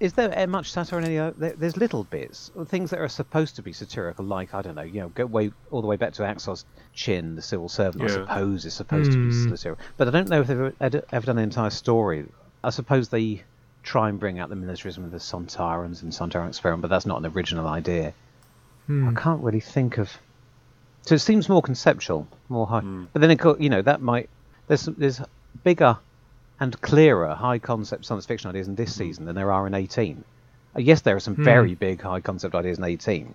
is 0.00 0.14
there 0.14 0.36
uh, 0.36 0.46
much 0.46 0.72
satire 0.72 0.98
in 0.98 1.04
any? 1.04 1.18
o- 1.18 1.30
There, 1.36 1.52
there's 1.52 1.76
little 1.76 2.04
bits, 2.04 2.50
things 2.66 2.90
that 2.90 2.98
are 2.98 3.08
supposed 3.08 3.56
to 3.56 3.62
be 3.62 3.72
satirical, 3.72 4.24
like 4.24 4.54
I 4.54 4.62
don't 4.62 4.74
know, 4.74 4.82
you 4.82 5.00
know, 5.00 5.08
go 5.10 5.26
way 5.26 5.52
all 5.70 5.80
the 5.82 5.86
way 5.86 5.96
back 5.96 6.14
to 6.14 6.24
Axos's 6.24 6.64
Chinn, 6.94 7.36
the 7.36 7.42
civil 7.42 7.68
servant. 7.68 8.02
I 8.04 8.08
suppose 8.08 8.64
is 8.64 8.74
supposed 8.74 9.12
to 9.12 9.18
be 9.18 9.32
Hmm. 9.34 9.54
satirical, 9.54 9.84
but 9.96 10.08
I 10.08 10.10
don't 10.10 10.28
know 10.28 10.40
if 10.40 10.46
they've 10.46 10.72
ever, 10.80 11.02
ever 11.12 11.26
done 11.26 11.38
an 11.38 11.44
entire 11.44 11.70
story. 11.70 12.26
I 12.64 12.70
suppose 12.70 13.08
they 13.10 13.42
try 13.82 14.08
and 14.08 14.18
bring 14.20 14.38
out 14.38 14.48
the 14.48 14.56
militarism 14.56 15.04
of 15.04 15.10
the 15.10 15.18
Sontarans 15.18 16.02
and 16.02 16.12
Sontaran 16.12 16.48
experiment, 16.48 16.82
but 16.82 16.88
that's 16.88 17.06
not 17.06 17.18
an 17.24 17.26
original 17.34 17.66
idea. 17.66 18.12
Hmm. 18.86 19.08
I 19.08 19.20
can't 19.20 19.42
really 19.42 19.60
think 19.60 19.98
of. 19.98 20.10
So 21.02 21.14
it 21.14 21.20
seems 21.20 21.48
more 21.48 21.62
conceptual, 21.62 22.26
more 22.48 22.66
high. 22.66 22.80
Hmm. 22.80 23.04
But 23.12 23.20
then, 23.22 23.30
of 23.30 23.38
course, 23.38 23.60
you 23.60 23.70
know, 23.70 23.82
that 23.82 24.00
might 24.02 24.28
there's 24.66 24.84
there's 24.84 25.20
bigger 25.64 25.98
and 26.60 26.80
clearer 26.80 27.34
high 27.34 27.58
concept 27.58 28.04
science 28.04 28.26
fiction 28.26 28.50
ideas 28.50 28.68
in 28.68 28.74
this 28.74 28.94
season 28.94 29.24
than 29.24 29.34
there 29.34 29.50
are 29.52 29.66
in 29.66 29.74
18. 29.74 30.22
Uh, 30.76 30.80
yes, 30.80 31.00
there 31.00 31.16
are 31.16 31.20
some 31.20 31.34
Hmm. 31.34 31.44
very 31.44 31.74
big 31.74 32.00
high 32.00 32.20
concept 32.20 32.54
ideas 32.54 32.78
in 32.78 32.84
18, 32.84 33.34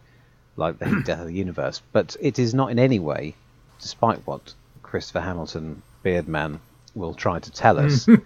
like 0.55 0.77
the 0.79 1.01
death 1.05 1.19
of 1.19 1.27
the 1.27 1.33
universe, 1.33 1.81
but 1.91 2.15
it 2.21 2.39
is 2.39 2.53
not 2.53 2.71
in 2.71 2.79
any 2.79 2.99
way, 2.99 3.35
despite 3.81 4.19
what 4.25 4.53
Christopher 4.83 5.21
Hamilton, 5.21 5.81
Bidmead, 6.03 6.59
will 6.93 7.13
try 7.13 7.39
to 7.39 7.51
tell 7.51 7.79
us. 7.79 8.07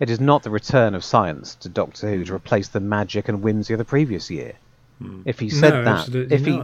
It 0.00 0.10
is 0.10 0.18
not 0.18 0.42
the 0.42 0.50
return 0.50 0.96
of 0.96 1.04
science 1.04 1.54
to 1.56 1.68
Doctor 1.68 2.10
Who 2.10 2.24
to 2.24 2.34
replace 2.34 2.66
the 2.68 2.80
magic 2.80 3.28
and 3.28 3.40
whimsy 3.42 3.74
of 3.74 3.78
the 3.78 3.84
previous 3.84 4.28
year. 4.28 4.54
If 5.24 5.38
he 5.38 5.48
said 5.48 5.72
no, 5.72 5.84
that, 5.84 6.32
if 6.32 6.44
he. 6.44 6.60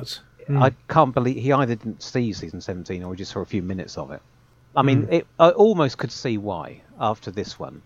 Hmm. 0.48 0.62
I 0.62 0.72
can't 0.88 1.14
believe 1.14 1.36
he 1.40 1.52
either 1.52 1.76
didn't 1.76 2.02
see 2.02 2.32
season 2.32 2.60
17 2.60 3.04
or 3.04 3.14
he 3.14 3.18
just 3.18 3.30
saw 3.30 3.40
a 3.40 3.44
few 3.46 3.62
minutes 3.62 3.96
of 3.96 4.10
it. 4.10 4.20
I 4.74 4.82
mean, 4.82 5.04
Hmm. 5.04 5.12
it, 5.12 5.26
I 5.38 5.50
almost 5.50 5.96
could 5.96 6.10
see 6.10 6.38
why 6.38 6.82
after 7.00 7.30
this 7.30 7.58
one. 7.58 7.82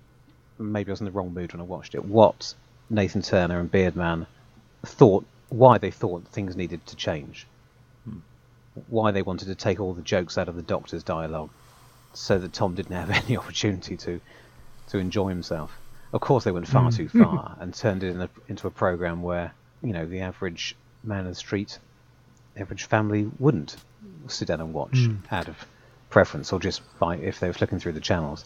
Maybe 0.58 0.90
I 0.90 0.92
was 0.92 1.00
in 1.00 1.06
the 1.06 1.12
wrong 1.12 1.32
mood 1.32 1.52
when 1.52 1.60
I 1.60 1.64
watched 1.64 1.94
it. 1.94 2.04
What 2.04 2.54
Nathan 2.90 3.22
Turner 3.22 3.60
and 3.60 3.70
Bidmead 3.70 4.26
thought, 4.84 5.24
why 5.48 5.78
they 5.78 5.90
thought 5.90 6.26
things 6.28 6.56
needed 6.56 6.84
to 6.86 6.96
change, 6.96 7.46
hmm. 8.04 8.18
why 8.88 9.12
they 9.12 9.22
wanted 9.22 9.46
to 9.46 9.54
take 9.54 9.80
all 9.80 9.94
the 9.94 10.02
jokes 10.02 10.36
out 10.36 10.48
of 10.48 10.56
the 10.56 10.62
Doctor's 10.62 11.02
dialogue, 11.02 11.50
so 12.12 12.38
that 12.38 12.52
Tom 12.52 12.74
didn't 12.74 12.94
have 12.94 13.10
any 13.24 13.36
opportunity 13.36 13.96
to 13.96 14.20
to 14.88 14.98
enjoy 14.98 15.28
himself. 15.28 15.72
Of 16.12 16.20
course, 16.20 16.44
they 16.44 16.52
went 16.52 16.68
far 16.68 16.90
hmm. 16.90 16.96
too 16.96 17.08
far 17.22 17.56
and 17.58 17.72
turned 17.72 18.04
it 18.04 18.10
in 18.10 18.20
a, 18.20 18.30
into 18.48 18.66
a 18.66 18.70
program 18.70 19.22
where 19.22 19.52
you 19.82 19.92
know 19.92 20.06
the 20.06 20.20
average 20.20 20.76
man 21.02 21.20
in 21.20 21.26
the 21.26 21.34
street, 21.34 21.78
the 22.54 22.60
average 22.60 22.84
family 22.84 23.30
wouldn't 23.38 23.76
sit 24.28 24.48
down 24.48 24.60
and 24.60 24.72
watch 24.72 24.96
hmm. 24.96 25.16
out 25.30 25.48
of 25.48 25.56
preference 26.10 26.52
or 26.52 26.60
just 26.60 26.80
by 27.00 27.16
if 27.16 27.40
they 27.40 27.48
were 27.48 27.52
flicking 27.52 27.80
through 27.80 27.92
the 27.92 28.00
channels. 28.00 28.44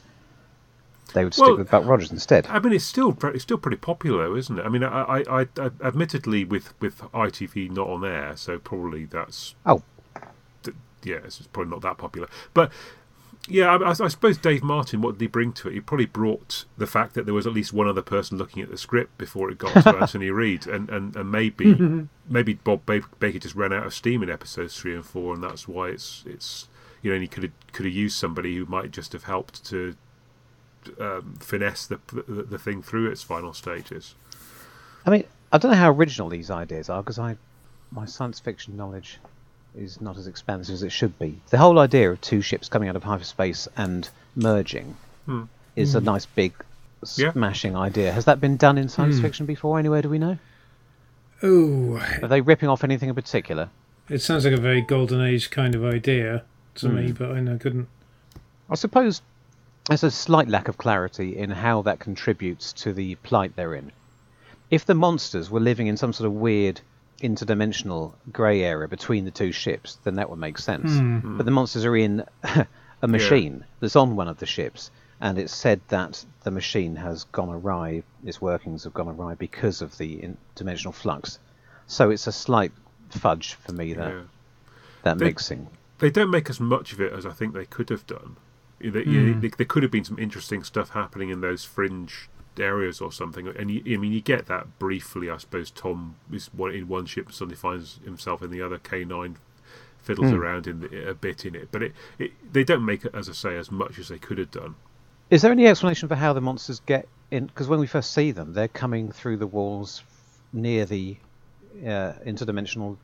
They 1.15 1.25
would 1.25 1.35
stick 1.35 1.47
Well, 1.47 1.57
with 1.57 1.71
Buck 1.71 1.87
Rogers 1.87 2.11
instead. 2.13 2.47
I 2.49 2.59
mean, 2.59 2.73
it's 2.73 2.85
still 2.85 3.17
it's 3.23 3.43
still 3.43 3.59
pretty 3.59 3.79
popular, 3.79 4.29
though, 4.29 4.37
isn't 4.37 4.59
it? 4.59 4.65
I 4.65 4.69
mean, 4.69 4.85
I, 4.85 5.03
I, 5.03 5.41
I, 5.41 5.47
I 5.59 5.71
admittedly 5.83 6.45
with 6.45 6.75
with 6.81 6.99
ITV 7.13 7.71
not 7.71 7.89
on 7.89 8.05
air, 8.05 8.37
so 8.37 8.59
probably 8.59 9.05
that's 9.07 9.55
Oh, 9.65 9.83
th- 10.63 10.77
yeah, 11.05 11.17
it's 11.25 11.39
probably 11.53 11.71
not 11.71 11.81
that 11.83 11.97
popular. 11.99 12.29
But 12.53 12.71
yeah, 13.49 13.75
I, 13.75 13.77
I, 13.77 13.91
I 13.91 14.09
suppose 14.09 14.37
Dave 14.37 14.63
Martin, 14.63 15.01
what 15.01 15.13
did 15.13 15.23
he 15.23 15.27
bring 15.27 15.53
to 15.55 15.69
it? 15.69 15.75
He 15.75 15.81
probably 15.81 16.05
brought 16.07 16.67
the 16.77 16.87
fact 16.87 17.15
that 17.15 17.25
there 17.25 17.33
was 17.33 17.47
at 17.47 17.55
least 17.55 17.73
one 17.73 17.89
other 17.89 18.03
person 18.03 18.37
looking 18.37 18.63
at 18.63 18.71
the 18.71 18.77
script 18.77 19.17
before 19.17 19.51
it 19.51 19.57
got 19.57 19.83
to 19.83 19.89
Anthony 20.01 20.31
Read, 20.31 20.67
and, 20.67 20.91
and, 20.91 21.17
and 21.17 21.33
maybe 21.33 21.75
maybe 22.29 22.55
Bob 22.55 22.85
Baker 22.85 23.39
just 23.39 23.55
ran 23.55 23.73
out 23.73 23.87
of 23.87 23.95
steam 23.95 24.23
in 24.23 24.29
episodes 24.29 24.79
three 24.79 24.95
and 24.95 25.07
four, 25.07 25.33
and 25.35 25.43
that's 25.43 25.67
why 25.67 25.89
it's 25.89 26.25
it's 26.27 26.69
you 27.01 27.11
know 27.11 27.15
and 27.15 27.23
he 27.23 27.29
could 27.29 27.45
have 27.45 27.53
could 27.73 27.87
have 27.87 27.95
used 27.95 28.19
somebody 28.19 28.57
who 28.57 28.67
might 28.67 28.91
just 28.91 29.13
have 29.15 29.25
helped 29.25 29.65
to 29.67 29.97
um, 31.01 31.35
finesse 31.41 31.87
the, 31.87 31.99
the 32.13 32.43
the 32.43 32.59
thing 32.59 32.83
through 32.83 33.11
its 33.11 33.23
final 33.23 33.53
stages. 33.53 34.15
I 35.07 35.11
mean, 35.11 35.25
I 35.53 35.59
don't 35.59 35.71
know 35.73 35.77
how 35.79 35.91
original 35.91 36.29
these 36.29 36.51
ideas 36.51 36.89
are 36.91 37.03
because 37.03 37.19
I, 37.19 37.37
my 37.91 38.05
science 38.07 38.41
fiction 38.41 38.77
knowledge 38.77 39.19
is 39.77 40.01
not 40.01 40.17
as 40.17 40.27
expansive 40.27 40.75
as 40.75 40.83
it 40.83 40.91
should 40.93 41.19
be. 41.19 41.41
The 41.51 41.59
whole 41.59 41.79
idea 41.79 42.11
of 42.11 42.21
two 42.21 42.41
ships 42.43 42.69
coming 42.69 42.89
out 42.89 42.97
of 42.97 43.05
hyperspace 43.05 43.69
and 43.77 44.09
merging 44.35 44.97
Hmm. 45.27 45.45
is 45.77 45.95
a 45.95 46.01
nice 46.01 46.27
big 46.27 46.53
Yeah. 47.17 47.33
smashing 47.33 47.77
idea. 47.77 48.13
Has 48.13 48.25
that 48.25 48.41
been 48.41 48.57
done 48.57 48.77
in 48.79 48.89
science 48.89 49.17
Hmm. 49.17 49.23
fiction 49.23 49.47
before? 49.47 49.79
Anywhere 49.79 50.03
do 50.03 50.09
we 50.09 50.19
know? 50.19 50.39
Oh, 51.43 51.97
Are 52.23 52.29
they 52.29 52.41
ripping 52.41 52.69
off 52.69 52.83
anything 52.83 53.09
in 53.09 53.15
particular? 53.15 53.69
it 54.09 54.21
sounds 54.23 54.45
like 54.45 54.55
a 54.55 54.61
very 54.61 54.81
golden 54.81 55.21
age 55.21 55.51
kind 55.51 55.75
of 55.75 55.85
idea 55.85 56.43
to 56.77 56.89
me, 56.89 57.09
Hmm. 57.11 57.13
but 57.13 57.31
I 57.33 57.41
know 57.41 57.59
couldn't. 57.59 57.89
I 58.71 58.75
suppose 58.75 59.21
there's 59.89 60.05
a 60.05 60.11
slight 60.11 60.49
lack 60.49 60.69
of 60.69 60.79
clarity 60.79 61.37
in 61.37 61.51
how 61.51 61.83
that 61.83 61.99
contributes 61.99 62.73
to 62.75 62.93
the 62.93 63.15
plight 63.17 63.57
they're 63.57 63.75
in. 63.75 63.91
If 64.71 64.85
the 64.85 64.95
monsters 64.95 65.51
were 65.51 65.61
living 65.61 65.87
in 65.87 65.97
some 65.97 66.13
sort 66.13 66.27
of 66.27 66.35
weird 66.35 66.81
interdimensional 67.23 68.13
grey 68.33 68.63
area 68.63 68.87
between 68.89 69.25
the 69.25 69.31
two 69.31 69.53
ships, 69.53 69.99
then 70.05 70.15
that 70.17 70.31
would 70.31 70.39
make 70.39 70.59
sense. 70.59 70.93
Hmm. 70.93 71.37
But 71.37 71.45
the 71.47 71.51
monsters 71.53 71.85
are 71.85 71.97
in 71.97 72.25
a 73.03 73.09
machine 73.09 73.65
that's 73.81 73.97
on 73.97 74.17
one 74.17 74.29
of 74.29 74.39
the 74.39 74.47
ships, 74.47 74.91
and 75.21 75.39
it's 75.39 75.55
said 75.55 75.81
that 75.89 76.25
the 76.45 76.51
machine 76.51 76.97
has 76.97 77.25
gone 77.25 77.49
awry, 77.49 78.03
its 78.25 78.41
workings 78.41 78.85
have 78.85 78.95
gone 78.95 79.09
awry 79.09 79.35
because 79.35 79.83
of 79.83 79.97
the 79.99 80.31
dimensional 80.55 80.93
flux. 80.93 81.39
So 81.87 82.11
it's 82.11 82.27
a 82.27 82.33
slight 82.33 82.73
fudge 83.11 83.55
for 83.55 83.73
me 83.73 83.95
that 83.95 84.13
Yeah. 84.13 84.21
that 85.03 85.19
They- 85.19 85.25
mixing. 85.27 85.69
they 85.99 86.11
don't 86.11 86.31
make 86.31 86.51
as 86.51 86.61
much 86.61 86.93
of 86.93 87.01
it 87.01 87.13
as 87.13 87.25
I 87.25 87.31
think 87.31 87.55
they 87.55 87.65
could 87.65 87.89
have 87.89 88.07
done. 88.07 88.37
You- 88.81 88.91
Hmm. 89.35 89.41
there- 89.41 89.51
could 89.67 89.83
have 89.83 89.93
been 89.93 90.05
some 90.05 90.19
interesting 90.19 90.63
stuff 90.63 90.91
happening 90.91 91.31
in 91.31 91.41
those 91.41 91.65
fringe 91.65 92.29
areas 92.59 93.01
or 93.01 93.13
something. 93.13 93.47
And 93.49 93.71
you, 93.71 93.83
I 93.95 93.99
mean, 94.01 94.13
you 94.13 94.21
get 94.21 94.47
that 94.47 94.79
briefly. 94.79 95.31
I 95.31 95.37
suppose 95.37 95.71
Tom 95.71 96.17
is 96.33 96.49
one 96.53 96.73
in 96.73 96.89
one 96.89 97.07
ship, 97.07 97.33
suddenly 97.33 97.57
finds 97.57 98.01
himself 98.05 98.43
in 98.43 98.51
the 98.51 98.63
other. 98.63 98.79
K 98.79 99.05
nine 99.05 99.37
fiddles 100.01 100.31
Hmm. 100.31 100.37
around 100.37 100.67
in 100.67 100.81
the, 100.81 101.11
a 101.11 101.15
bit 101.15 101.45
in 101.45 101.55
it, 101.55 101.69
but 101.71 101.83
it, 101.83 101.93
it 102.19 102.33
they 102.53 102.65
don't 102.65 102.85
make 102.85 103.05
it, 103.05 103.15
as 103.15 103.29
I 103.29 103.33
say, 103.33 103.57
as 103.57 103.71
much 103.71 103.99
as 103.99 104.09
they 104.09 104.19
could 104.19 104.39
have 104.39 104.51
done. 104.51 104.75
Is 105.31 105.43
there 105.43 105.53
any 105.53 105.67
explanation 105.67 106.09
for 106.09 106.15
how 106.15 106.33
the 106.33 106.41
monsters 106.41 106.81
get 106.87 107.07
in? 107.31 107.47
Because 107.47 107.69
when 107.69 107.79
we 107.81 107.87
first 107.87 108.13
see 108.15 108.31
them, 108.31 108.55
they're 108.55 108.69
coming 108.69 109.13
through 109.13 109.37
the 109.37 109.47
walls 109.47 110.03
near 110.53 110.87
the 110.87 111.17
uh, 111.85 112.15
interdimensional 112.27 112.97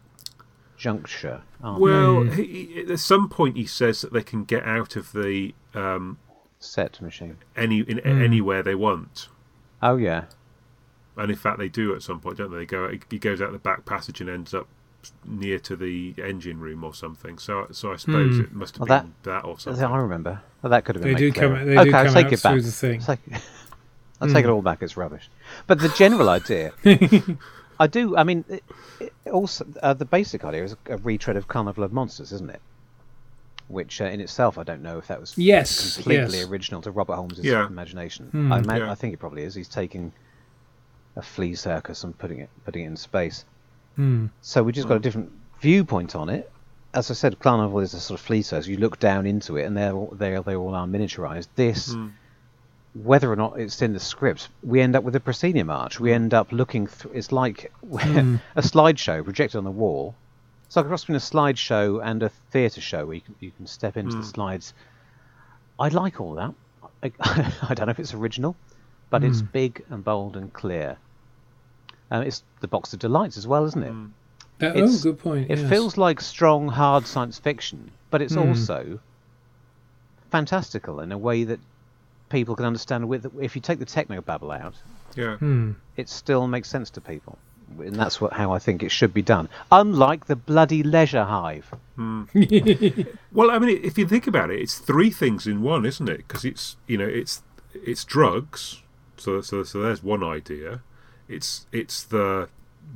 juncture. 0.77 1.43
aren't? 1.63 1.81
Well, 1.81 2.23
Hmm. 2.25 2.31
he, 2.33 2.45
he- 2.85 2.93
at 2.93 2.99
some 2.99 3.29
point 3.29 3.57
he 3.57 3.67
says 3.67 4.01
that 4.03 4.13
they 4.13 4.23
can 4.23 4.45
get 4.45 4.65
out 4.65 4.97
of 4.97 5.13
the 5.13 5.55
um, 5.75 6.19
set 6.61 7.01
machine. 7.03 7.37
any 7.57 7.81
in 7.81 7.99
Hmm. 7.99 8.23
anywhere 8.23 8.63
they 8.63 8.75
want. 8.75 9.29
Oh 9.83 9.97
yeah, 9.97 10.25
And 11.17 11.31
in 11.31 11.37
fact, 11.37 11.59
they 11.59 11.69
do 11.69 11.95
at 11.95 12.03
some 12.03 12.21
point, 12.21 12.39
don't 12.39 12.51
they? 12.51 12.59
They 12.59 12.67
go. 12.67 12.91
He 13.11 13.19
goes 13.19 13.41
out 13.43 13.53
the 13.53 13.59
back 13.59 13.85
passage 13.85 14.21
and 14.21 14.29
ends 14.31 14.53
up 14.55 14.67
near 15.25 15.59
to 15.59 15.77
the 15.77 16.15
engine 16.17 16.59
room 16.61 16.83
or 16.83 16.95
something. 16.95 17.37
So, 17.39 17.67
so 17.71 17.93
I 17.93 17.97
suppose 17.97 18.37
Hmm. 18.37 18.43
it 18.43 18.53
must 18.55 18.79
have 18.79 18.89
Well, 18.89 19.01
been 19.03 19.15
that, 19.25 19.45
or 19.45 19.59
something. 19.59 19.85
I 19.85 19.97
remember. 19.99 20.41
Well, 20.63 20.71
that 20.71 20.85
could 20.87 20.97
have 20.97 21.03
been 21.03 21.15
They 21.15 21.21
made 21.21 21.33
do 21.35 21.41
come 21.41 21.51
clearer. 21.53 21.57
out- 21.61 21.67
they 21.67 21.79
okay, 21.79 21.91
do 21.91 21.97
I'll 21.97 22.05
come 22.07 22.15
take 22.15 22.27
out 22.27 22.33
it 22.33 22.43
back. 22.43 22.53
through 22.53 22.63
the 22.63 22.73
thing. 22.73 23.01
I'll 23.01 23.07
take, 23.17 23.21
I'll 24.23 24.29
take 24.29 24.45
it 24.45 24.51
all 24.51 24.63
back. 24.63 24.83
It's 24.83 24.97
rubbish. 24.97 25.29
But 25.67 25.81
the 25.81 25.91
general 25.91 26.29
idea, 26.41 26.73
I 27.79 27.87
do. 27.87 28.17
I 28.17 28.25
mean, 28.25 28.45
it, 28.49 28.65
it 29.01 29.13
also 29.31 29.67
uh, 29.83 29.95
the 29.95 30.05
basic 30.05 30.45
idea 30.45 30.65
is 30.65 30.77
a 30.87 30.97
retread 30.99 31.37
of 31.37 31.49
Carnival 31.49 31.85
of 31.85 31.93
Monsters, 31.93 32.33
isn't 32.33 32.51
it? 32.51 32.61
Which 33.69 34.01
uh, 34.01 34.05
in 34.05 34.21
itself, 34.21 34.59
I 34.59 34.63
don't 34.63 34.83
know 34.83 34.99
if 34.99 35.07
that 35.09 35.21
was 35.21 35.37
Yes, 35.39 35.95
completely 35.97 36.39
yes. 36.39 36.49
original 36.49 36.83
to 36.83 36.91
Robert 36.91 37.17
Holmes' 37.17 37.39
Yeah. 37.41 37.67
imagination. 37.67 38.27
Hmm, 38.27 38.53
I, 38.53 38.59
ima- 38.59 38.79
yeah. 38.79 38.91
I 38.91 38.95
think 38.95 39.15
it 39.15 39.19
probably 39.19 39.43
is. 39.43 39.55
He's 39.55 39.69
taking 39.69 40.13
a 41.17 41.23
flea 41.23 41.55
circus 41.55 42.05
and 42.05 42.17
putting 42.19 42.41
it 42.41 42.51
putting 42.65 42.85
it 42.85 42.89
in 42.89 42.97
space. 42.97 43.45
Hmm. 43.97 44.27
So 44.43 44.63
we 44.63 44.73
just 44.73 44.89
got 44.89 44.97
a 44.97 45.01
different 45.01 45.33
viewpoint 45.61 46.15
on 46.15 46.29
it. 46.29 46.51
As 46.93 47.11
I 47.11 47.15
said, 47.15 47.39
Carnival 47.41 47.81
is 47.81 47.95
a 47.95 48.01
sort 48.01 48.21
of 48.21 48.27
flea 48.27 48.43
circus. 48.43 48.69
You 48.69 48.77
look 48.77 49.01
down 49.01 49.27
into 49.27 49.57
it, 49.57 49.65
and 49.65 49.77
they're 49.77 49.93
all, 49.95 50.11
they 50.13 50.39
they 50.45 50.55
all 50.55 50.75
are 50.75 50.87
miniaturized. 50.87 51.49
This, 51.57 51.95
whether 52.95 53.31
or 53.31 53.37
not 53.37 53.59
it's 53.59 53.83
in 53.83 53.93
the 53.93 54.01
script, 54.01 54.49
we 54.63 54.81
end 54.81 54.95
up 54.95 55.03
with 55.03 55.17
a 55.17 55.21
proscenium 55.21 55.69
arch. 55.69 55.99
We 55.99 56.11
hmm. 56.11 56.15
end 56.15 56.35
up 56.35 56.53
looking. 56.53 56.87
Th- 56.87 57.15
it's 57.15 57.33
like 57.33 57.73
hmm. 57.83 58.37
a 58.55 58.63
slideshow 58.63 59.25
projected 59.25 59.59
on 59.59 59.65
the 59.65 59.71
wall. 59.71 60.15
It's 60.67 60.77
like 60.77 60.85
a 60.85 60.89
cross 60.89 61.03
between 61.03 61.17
a 61.17 61.21
slideshow 61.21 62.01
and 62.03 62.23
a 62.23 62.29
theatre 62.29 62.81
show 62.81 63.07
where 63.07 63.17
you 63.17 63.21
can, 63.21 63.35
you 63.41 63.51
can 63.51 63.67
step 63.67 63.97
into 63.97 64.17
the 64.17 64.23
hmm. 64.23 64.29
slides. 64.29 64.75
I 65.79 65.89
like 65.89 66.21
all 66.21 66.35
that. 66.35 66.55
I, 67.03 67.13
I 67.69 67.75
don't 67.75 67.87
know 67.87 67.91
if 67.91 67.99
it's 67.99 68.15
original, 68.15 68.57
but 69.11 69.25
it's 69.25 69.43
big 69.43 69.85
and 69.91 70.05
bold 70.05 70.37
and 70.37 70.53
clear. 70.53 70.97
Um, 72.11 72.23
it's 72.23 72.45
the 72.61 72.69
box 72.69 72.93
of 72.93 73.01
delights 73.01 73.37
as 73.37 73.47
well, 73.47 73.65
isn't 73.65 73.83
it? 73.83 73.93
That- 74.61 74.77
It's- 74.77 75.01
oh, 75.01 75.11
good 75.11 75.19
point. 75.19 75.51
It 75.51 75.59
yes. 75.59 75.69
feels 75.69 75.97
like 75.97 76.21
strong, 76.21 76.69
hard 76.69 77.07
science 77.07 77.39
fiction, 77.39 77.91
but 78.11 78.23
it's 78.23 78.35
Hmm. 78.35 78.49
also 78.49 79.01
fantastical 80.31 81.01
in 81.01 81.11
a 81.11 81.19
way 81.19 81.45
that 81.45 81.59
people 82.35 82.57
can 82.57 82.67
understand. 82.67 83.09
With 83.09 83.27
if 83.41 83.55
you 83.55 83.63
take 83.63 83.79
the 83.79 83.85
techno 83.85 84.21
babble 84.21 84.51
out, 84.51 84.75
yeah. 85.15 85.37
Hmm. 85.37 85.73
it 85.97 86.09
still 86.09 86.47
makes 86.49 86.69
sense 86.69 86.91
to 86.91 87.01
people, 87.01 87.39
and 87.79 87.95
that's 87.95 88.21
what 88.21 88.33
how 88.33 88.53
I 88.53 88.59
think 88.59 88.83
it 88.83 88.91
should 88.91 89.15
be 89.15 89.23
done. 89.23 89.49
Unlike 89.71 90.27
the 90.27 90.37
bloody 90.37 90.83
leisure 90.83 91.25
hive. 91.25 91.73
Well, 93.33 93.51
I 93.51 93.59
mean, 93.59 93.81
if 93.83 93.99
you 93.99 94.07
think 94.07 94.27
about 94.29 94.51
it, 94.51 94.61
it's 94.61 94.79
three 94.79 95.11
things 95.11 95.47
in 95.47 95.63
one, 95.63 95.85
isn't 95.85 96.09
it? 96.09 96.19
Because 96.19 96.45
it's 96.45 96.77
you 96.87 96.99
know 96.99 97.07
it's 97.07 97.43
it's 97.73 98.05
drugs. 98.05 98.83
So 99.17 99.41
so 99.41 99.63
so 99.63 99.81
there's 99.83 100.03
one 100.03 100.25
idea. 100.25 100.83
It's 101.29 101.67
it's 101.73 102.03
the 102.03 102.49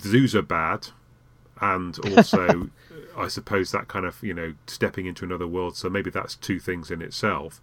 zoos 0.03 0.35
are 0.35 0.43
bad, 0.43 0.89
and 1.61 1.97
also 2.17 2.71
I 3.17 3.29
suppose 3.29 3.71
that 3.71 3.87
kind 3.89 4.05
of 4.05 4.23
you 4.23 4.35
know 4.35 4.55
stepping 4.67 5.07
into 5.07 5.25
another 5.25 5.47
world. 5.47 5.77
So 5.77 5.89
maybe 5.89 6.11
that's 6.11 6.35
two 6.35 6.59
things 6.59 6.91
in 6.91 7.01
itself, 7.03 7.61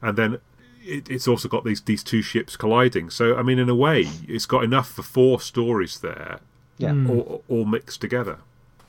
and 0.00 0.16
then. 0.16 0.38
It, 0.86 1.10
it's 1.10 1.26
also 1.26 1.48
got 1.48 1.64
these 1.64 1.80
these 1.80 2.02
two 2.02 2.22
ships 2.22 2.56
colliding. 2.56 3.10
So 3.10 3.36
I 3.36 3.42
mean, 3.42 3.58
in 3.58 3.68
a 3.68 3.74
way, 3.74 4.08
it's 4.28 4.46
got 4.46 4.64
enough 4.64 4.88
for 4.90 5.02
four 5.02 5.40
stories 5.40 6.00
there, 6.00 6.40
Yeah. 6.78 6.92
Hmm. 6.92 7.10
all, 7.10 7.44
all 7.48 7.64
mixed 7.64 8.00
together. 8.00 8.38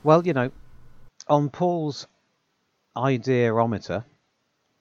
Well, 0.04 0.26
you 0.26 0.32
know, 0.32 0.52
on 1.28 1.50
Paul's 1.50 2.06
idearometer, 2.96 4.04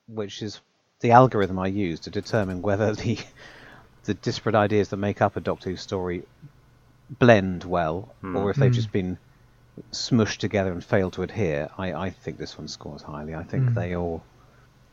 which 0.07 0.41
is 0.41 0.61
the 1.01 1.11
algorithm 1.11 1.59
I 1.59 1.67
use 1.67 1.99
to 2.01 2.09
determine 2.09 2.61
whether 2.61 2.93
the 2.93 3.19
the 4.05 4.13
disparate 4.13 4.55
ideas 4.55 4.89
that 4.89 4.97
make 4.97 5.21
up 5.21 5.35
a 5.35 5.41
Doctor 5.41 5.69
Who 5.69 5.75
story 5.75 6.23
blend 7.09 7.63
well, 7.63 8.13
hmm. 8.21 8.35
or 8.35 8.51
if 8.51 8.57
they've 8.57 8.69
hmm. 8.69 8.75
just 8.75 8.91
been 8.91 9.17
smushed 9.91 10.37
together 10.37 10.71
and 10.71 10.83
failed 10.83 11.13
to 11.13 11.23
adhere, 11.23 11.69
I, 11.77 11.93
I 11.93 12.09
think 12.09 12.37
this 12.37 12.57
one 12.57 12.67
scores 12.67 13.01
highly. 13.01 13.35
I 13.35 13.43
think 13.43 13.73
they 13.73 13.95
all 13.95 14.23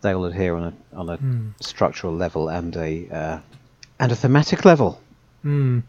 they 0.04 0.14
all 0.14 0.24
adhere 0.24 0.54
on 0.54 0.62
a 0.62 0.96
on 0.96 1.08
a 1.08 1.18
structural 1.62 2.14
level 2.14 2.48
and 2.48 2.76
a 2.76 3.08
uh, 3.10 3.38
and 3.98 4.12
a 4.12 4.14
thematic 4.14 4.64
level. 4.64 5.00
Hmm. 5.42 5.80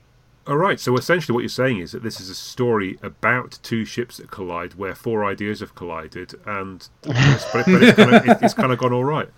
All 0.48 0.58
right. 0.58 0.80
So 0.80 0.96
essentially, 0.98 1.34
what 1.34 1.42
you're 1.42 1.50
saying 1.50 1.80
is 1.80 1.92
that 1.92 2.04
this 2.04 2.20
is 2.20 2.30
a 2.30 2.36
story 2.36 2.98
about 3.04 3.60
two 3.62 3.84
ships 3.86 4.18
that 4.18 4.32
collide, 4.32 4.76
where 4.76 4.96
four 4.96 5.26
ideas 5.26 5.60
have 5.60 5.76
collided, 5.76 6.34
and 6.46 6.88
but, 7.02 7.14
but 7.54 7.84
it's, 7.84 7.96
kind 7.96 8.16
of, 8.16 8.24
it's 8.44 8.54
kind 8.54 8.72
of 8.72 8.80
gone 8.80 8.94
all 8.94 9.04
right. 9.04 9.30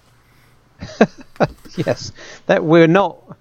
Yes, 1.78 2.11
that 2.47 2.63
we're 2.63 2.88
not. 2.88 3.37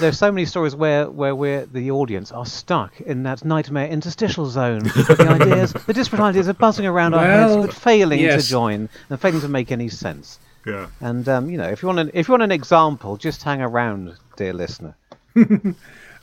There's 0.00 0.18
so 0.18 0.32
many 0.32 0.46
stories 0.46 0.74
where 0.74 1.10
where 1.10 1.34
we're 1.34 1.66
the 1.66 1.90
audience 1.90 2.32
are 2.32 2.46
stuck 2.46 3.00
in 3.00 3.22
that 3.24 3.44
nightmare 3.44 3.86
interstitial 3.88 4.46
zone. 4.46 4.84
the 4.84 5.38
ideas, 5.40 5.72
the 5.72 5.92
disparate 5.92 6.20
ideas 6.20 6.48
are 6.48 6.54
buzzing 6.54 6.86
around 6.86 7.14
our 7.14 7.24
heads, 7.24 7.54
but 7.56 7.74
failing 7.74 8.20
yes. 8.20 8.44
to 8.44 8.48
join 8.48 8.88
and 9.10 9.20
failing 9.20 9.40
to 9.40 9.48
make 9.48 9.70
any 9.72 9.88
sense. 9.88 10.38
Yeah. 10.66 10.88
And 11.00 11.28
um, 11.28 11.50
you 11.50 11.58
know, 11.58 11.68
if 11.68 11.82
you 11.82 11.88
want 11.88 11.98
an 11.98 12.10
if 12.14 12.28
you 12.28 12.32
want 12.32 12.42
an 12.42 12.52
example, 12.52 13.16
just 13.16 13.42
hang 13.42 13.60
around, 13.60 14.16
dear 14.36 14.52
listener. 14.52 14.96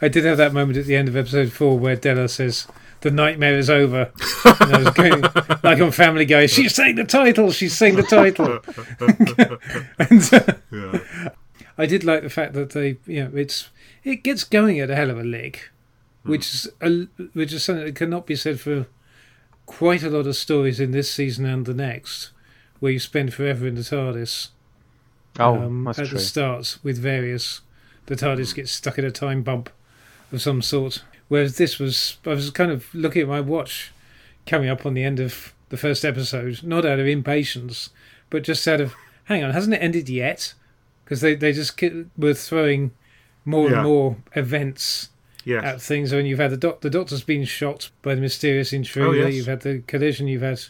I 0.02 0.08
did 0.08 0.24
have 0.24 0.38
that 0.38 0.54
moment 0.54 0.78
at 0.78 0.86
the 0.86 0.96
end 0.96 1.10
of 1.10 1.18
episode 1.18 1.52
four 1.52 1.78
where 1.78 1.96
Della 1.96 2.30
says, 2.30 2.68
"The 3.02 3.12
nightmare 3.12 3.58
is 3.58 3.70
over." 3.70 4.12
and 4.46 4.76
I 4.76 4.80
was 4.80 4.90
going 4.92 5.22
like 5.64 5.82
on 5.82 5.92
Family 5.92 6.26
Guy. 6.26 6.46
She's 6.46 6.74
saying 6.74 6.96
the 6.96 7.04
title. 7.04 7.52
She's 7.52 7.76
saying 7.76 7.96
the 7.96 8.04
title. 8.04 8.60
and 10.00 10.34
uh, 10.34 10.54
Yeah. 10.72 11.30
I 11.80 11.86
did 11.86 12.04
like 12.04 12.24
the 12.24 12.30
fact 12.30 12.54
that 12.54 12.72
they, 12.72 12.98
you 13.08 13.24
know, 13.24 13.32
it's 13.34 13.70
it 14.04 14.18
gets 14.18 14.44
going 14.44 14.82
at 14.82 14.90
a 14.90 14.96
hell 14.96 15.10
of 15.10 15.18
a 15.18 15.24
lick, 15.24 15.72
which 16.24 16.54
is 16.54 16.68
a, 16.82 17.08
which 17.32 17.54
is 17.54 17.64
something 17.64 17.86
that 17.86 17.96
cannot 17.96 18.28
be 18.28 18.36
said 18.36 18.60
for 18.60 18.88
quite 19.66 20.04
a 20.04 20.10
lot 20.10 20.28
of 20.28 20.36
stories 20.36 20.82
in 20.82 20.92
this 20.92 21.10
season 21.10 21.46
and 21.46 21.66
the 21.66 21.74
next, 21.74 22.32
where 22.82 22.92
you 22.92 23.00
spend 23.00 23.34
forever 23.34 23.66
in 23.66 23.76
the 23.76 23.82
TARDIS. 23.82 24.50
Oh, 25.40 25.56
um, 25.56 25.86
that's 25.86 26.00
at 26.00 26.08
true. 26.08 26.18
the 26.18 26.24
start 26.24 26.80
with 26.84 26.98
various. 26.98 27.62
The 28.08 28.16
TARDIS 28.16 28.54
gets 28.54 28.72
stuck 28.72 28.98
in 28.98 29.06
a 29.06 29.12
time 29.12 29.42
bump 29.42 29.70
of 30.34 30.42
some 30.42 30.62
sort. 30.62 31.04
Whereas 31.30 31.58
this 31.58 31.80
was, 31.80 32.18
I 32.26 32.30
was 32.30 32.50
kind 32.50 32.72
of 32.72 32.94
looking 32.94 33.22
at 33.22 33.28
my 33.30 33.40
watch 33.40 33.94
coming 34.46 34.68
up 34.68 34.86
on 34.86 34.96
the 34.96 35.04
end 35.04 35.20
of 35.20 35.54
the 35.70 35.78
first 35.78 36.04
episode, 36.04 36.62
not 36.62 36.86
out 36.86 37.00
of 37.00 37.08
impatience, 37.08 37.92
but 38.30 38.44
just 38.44 38.68
out 38.68 38.82
of, 38.82 38.96
hang 39.26 39.44
on, 39.44 39.52
hasn't 39.52 39.76
it 39.76 39.84
ended 39.84 40.10
yet? 40.10 40.56
Because 41.10 41.22
they, 41.22 41.34
they 41.34 41.54
just 41.54 41.76
ki- 41.76 42.06
were 42.16 42.36
throwing 42.36 42.92
more 43.46 43.68
Yeah. 43.72 43.78
and 43.80 43.84
more 43.88 44.18
events 44.36 45.10
Yes. 45.44 45.64
at 45.64 45.82
things. 45.82 46.14
When 46.14 46.28
you've 46.28 46.38
had 46.38 46.52
the, 46.52 46.58
doc- 46.58 46.82
the 46.82 46.90
doctor's 46.92 47.24
been 47.24 47.46
shot 47.46 47.90
by 48.04 48.14
the 48.14 48.22
mysterious 48.22 48.72
intruder, 48.72 49.24
Oh, 49.24 49.28
yes. 49.28 49.34
you've 49.34 49.48
had 49.48 49.62
the 49.62 49.80
collision, 49.88 50.28
you've 50.28 50.44
had 50.44 50.62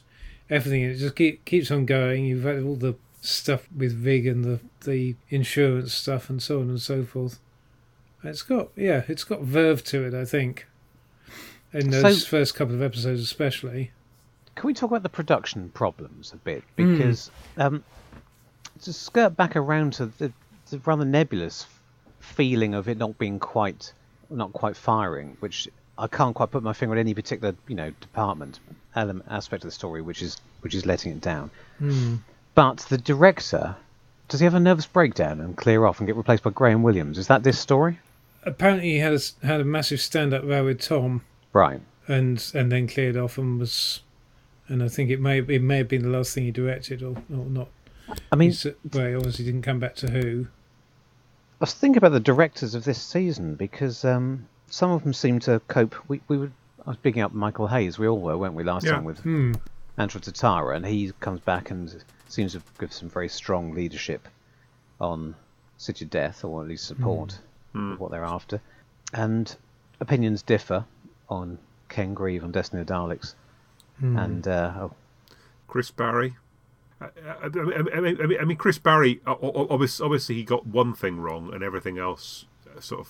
everything. 0.50 0.84
It 0.84 0.96
just 0.96 1.16
keep, 1.18 1.44
keeps 1.44 1.70
on 1.72 1.86
going. 1.86 2.24
You've 2.26 2.44
had 2.46 2.64
all 2.64 2.76
the 2.78 2.96
stuff 3.22 3.68
with 3.76 3.94
Vig 3.94 4.26
and 4.26 4.46
the 4.46 4.60
the 4.86 5.14
insurance 5.30 5.94
stuff 5.94 6.30
and 6.30 6.42
so 6.42 6.62
on 6.62 6.70
and 6.70 6.80
so 6.82 7.04
forth. 7.04 7.38
It's 8.24 8.44
got 8.44 8.70
yeah, 8.78 9.04
it's 9.10 9.26
got 9.26 9.42
verve 9.42 9.84
to 9.86 10.06
it. 10.06 10.14
I 10.14 10.24
think 10.24 10.68
in 11.74 11.90
those 11.90 12.24
So- 12.24 12.30
first 12.30 12.56
couple 12.56 12.76
of 12.76 12.82
episodes, 12.82 13.22
especially. 13.22 13.92
Can 14.56 14.68
we 14.68 14.74
talk 14.74 14.90
about 14.92 15.04
the 15.04 15.10
production 15.10 15.70
problems 15.74 16.32
a 16.34 16.38
bit? 16.38 16.64
Because 16.78 17.30
um, 17.58 17.84
to 18.84 18.94
skirt 18.94 19.36
back 19.36 19.56
around 19.56 19.94
to 19.94 20.08
the, 20.08 20.32
the 20.70 20.80
rather 20.86 21.06
nebulous 21.06 21.66
feeling 22.20 22.74
of 22.74 22.88
it 22.88 22.98
not 22.98 23.18
being 23.18 23.40
quite, 23.40 23.94
not 24.30 24.54
quite 24.54 24.76
firing, 24.76 25.38
which 25.40 25.68
I 25.98 26.08
can't 26.08 26.36
quite 26.36 26.52
put 26.52 26.64
my 26.64 26.74
finger 26.74 26.94
on 26.96 27.00
any 27.00 27.14
particular, 27.14 27.56
you 27.68 27.76
know, 27.76 27.92
department 28.02 28.60
element 28.96 29.26
aspect 29.30 29.64
of 29.64 29.70
the 29.70 29.74
story, 29.74 30.02
which 30.02 30.22
is 30.22 30.38
which 30.62 30.76
is 30.76 30.86
letting 30.86 31.12
it 31.14 31.22
down. 31.22 31.52
Hmm. 31.78 32.16
But 32.56 32.78
the 32.90 32.98
director, 32.98 33.76
does 34.28 34.40
he 34.40 34.44
have 34.44 34.54
a 34.54 34.60
nervous 34.60 34.86
breakdown 34.86 35.40
and 35.40 35.56
clear 35.56 35.86
off 35.86 36.00
and 36.00 36.08
get 36.08 36.16
replaced 36.16 36.44
by 36.44 36.50
Graham 36.50 36.84
Williams? 36.84 37.18
Is 37.18 37.28
that 37.28 37.44
this 37.44 37.58
story? 37.60 38.00
Apparently, 38.44 38.92
he 38.92 38.98
had 39.00 39.14
a, 39.14 39.46
had 39.46 39.62
a 39.62 39.66
massive 39.66 40.02
stand 40.02 40.34
up 40.34 40.44
row 40.44 40.66
with 40.66 40.82
Tom, 40.82 41.22
Right. 41.54 41.82
and 42.08 42.44
and 42.54 42.72
then 42.72 42.88
cleared 42.88 43.18
off 43.18 43.38
and 43.38 43.60
was, 43.60 44.02
and 44.68 44.82
I 44.84 44.88
think 44.88 45.10
it 45.10 45.20
may 45.22 45.40
it 45.40 45.62
may 45.62 45.78
have 45.78 45.88
been 45.88 46.04
the 46.04 46.10
last 46.10 46.34
thing 46.34 46.46
he 46.46 46.52
directed 46.52 47.04
or, 47.04 47.16
or 47.30 47.46
not. 47.46 47.68
I 48.32 48.36
mean, 48.36 48.50
He's, 48.50 48.66
well, 48.94 49.08
he 49.08 49.16
obviously 49.16 49.46
didn't 49.46 49.64
come 49.64 49.80
back 49.80 49.96
to 49.98 50.12
Who. 50.12 50.48
I 51.60 51.64
was 51.64 51.74
thinking 51.74 51.98
about 51.98 52.12
the 52.14 52.20
directors 52.20 52.74
of 52.76 52.84
this 52.86 53.02
season 53.02 53.56
because 53.56 54.06
um, 54.06 54.48
some 54.70 54.92
of 54.92 55.04
them 55.04 55.14
seem 55.14 55.40
to 55.42 55.60
cope. 55.68 55.96
We, 56.08 56.22
we 56.28 56.38
were, 56.38 56.52
I 56.86 56.92
was 56.92 56.98
picking 56.98 57.22
up 57.22 57.34
Michael 57.34 57.68
Hayes. 57.68 58.00
We 58.00 58.08
all 58.08 58.20
were, 58.20 58.38
weren't 58.38 58.54
we, 58.54 58.64
last 58.64 58.86
Yeah. 58.86 58.94
time 58.94 59.04
with 59.04 59.20
Hmm. 59.20 59.54
Androids 59.98 60.28
of 60.30 60.34
Tara, 60.36 60.76
and 60.76 60.86
he 60.86 61.12
comes 61.20 61.42
back 61.42 61.70
and 61.72 61.94
seems 62.30 62.54
to 62.54 62.62
give 62.80 62.94
some 62.94 63.10
very 63.10 63.28
strong 63.28 63.74
leadership 63.74 64.28
on 65.02 65.36
City 65.78 66.06
of 66.06 66.12
Death, 66.12 66.46
or 66.46 66.62
at 66.62 66.70
least 66.70 66.86
support 66.88 67.40
of 67.76 68.00
what 68.00 68.10
they're 68.12 68.24
after. 68.24 68.62
And 69.14 69.54
opinions 70.00 70.42
differ 70.42 70.86
on 71.30 71.58
Ken 71.90 72.14
Grieve 72.14 72.44
on 72.46 72.52
Destiny 72.52 72.82
of 72.82 72.88
the 72.88 72.94
Daleks, 72.94 73.34
and 74.02 74.48
uh, 74.48 74.72
oh, 74.78 74.94
Chris 75.68 75.92
Barry. 75.92 76.36
I, 77.02 77.06
I, 77.06 77.10
I, 77.44 77.98
I, 77.98 78.00
mean, 78.02 78.38
I 78.42 78.46
mean, 78.46 78.58
Chris 78.58 78.78
Barry. 78.78 79.22
o- 79.26 79.32
o- 79.42 79.68
Obviously, 79.70 80.04
obviously, 80.06 80.36
he 80.36 80.44
got 80.44 80.66
one 80.68 80.94
thing 80.94 81.20
wrong, 81.20 81.54
and 81.54 81.64
everything 81.64 81.98
else 81.98 82.46
uh, 82.76 82.80
sort 82.82 83.02
of 83.02 83.10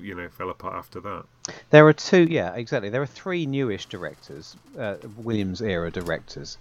you 0.00 0.14
know 0.14 0.28
fell 0.28 0.50
apart 0.50 0.74
after 0.74 1.00
that. 1.00 1.24
There 1.70 1.86
are 1.88 1.92
two, 1.94 2.26
yeah, 2.28 2.54
exactly. 2.54 2.90
There 2.90 3.00
are 3.02 3.06
three 3.06 3.46
newish 3.46 3.86
directors, 3.86 4.56
uh, 4.78 4.96
Williams 5.16 5.62
era 5.62 5.90
directors, 5.90 6.58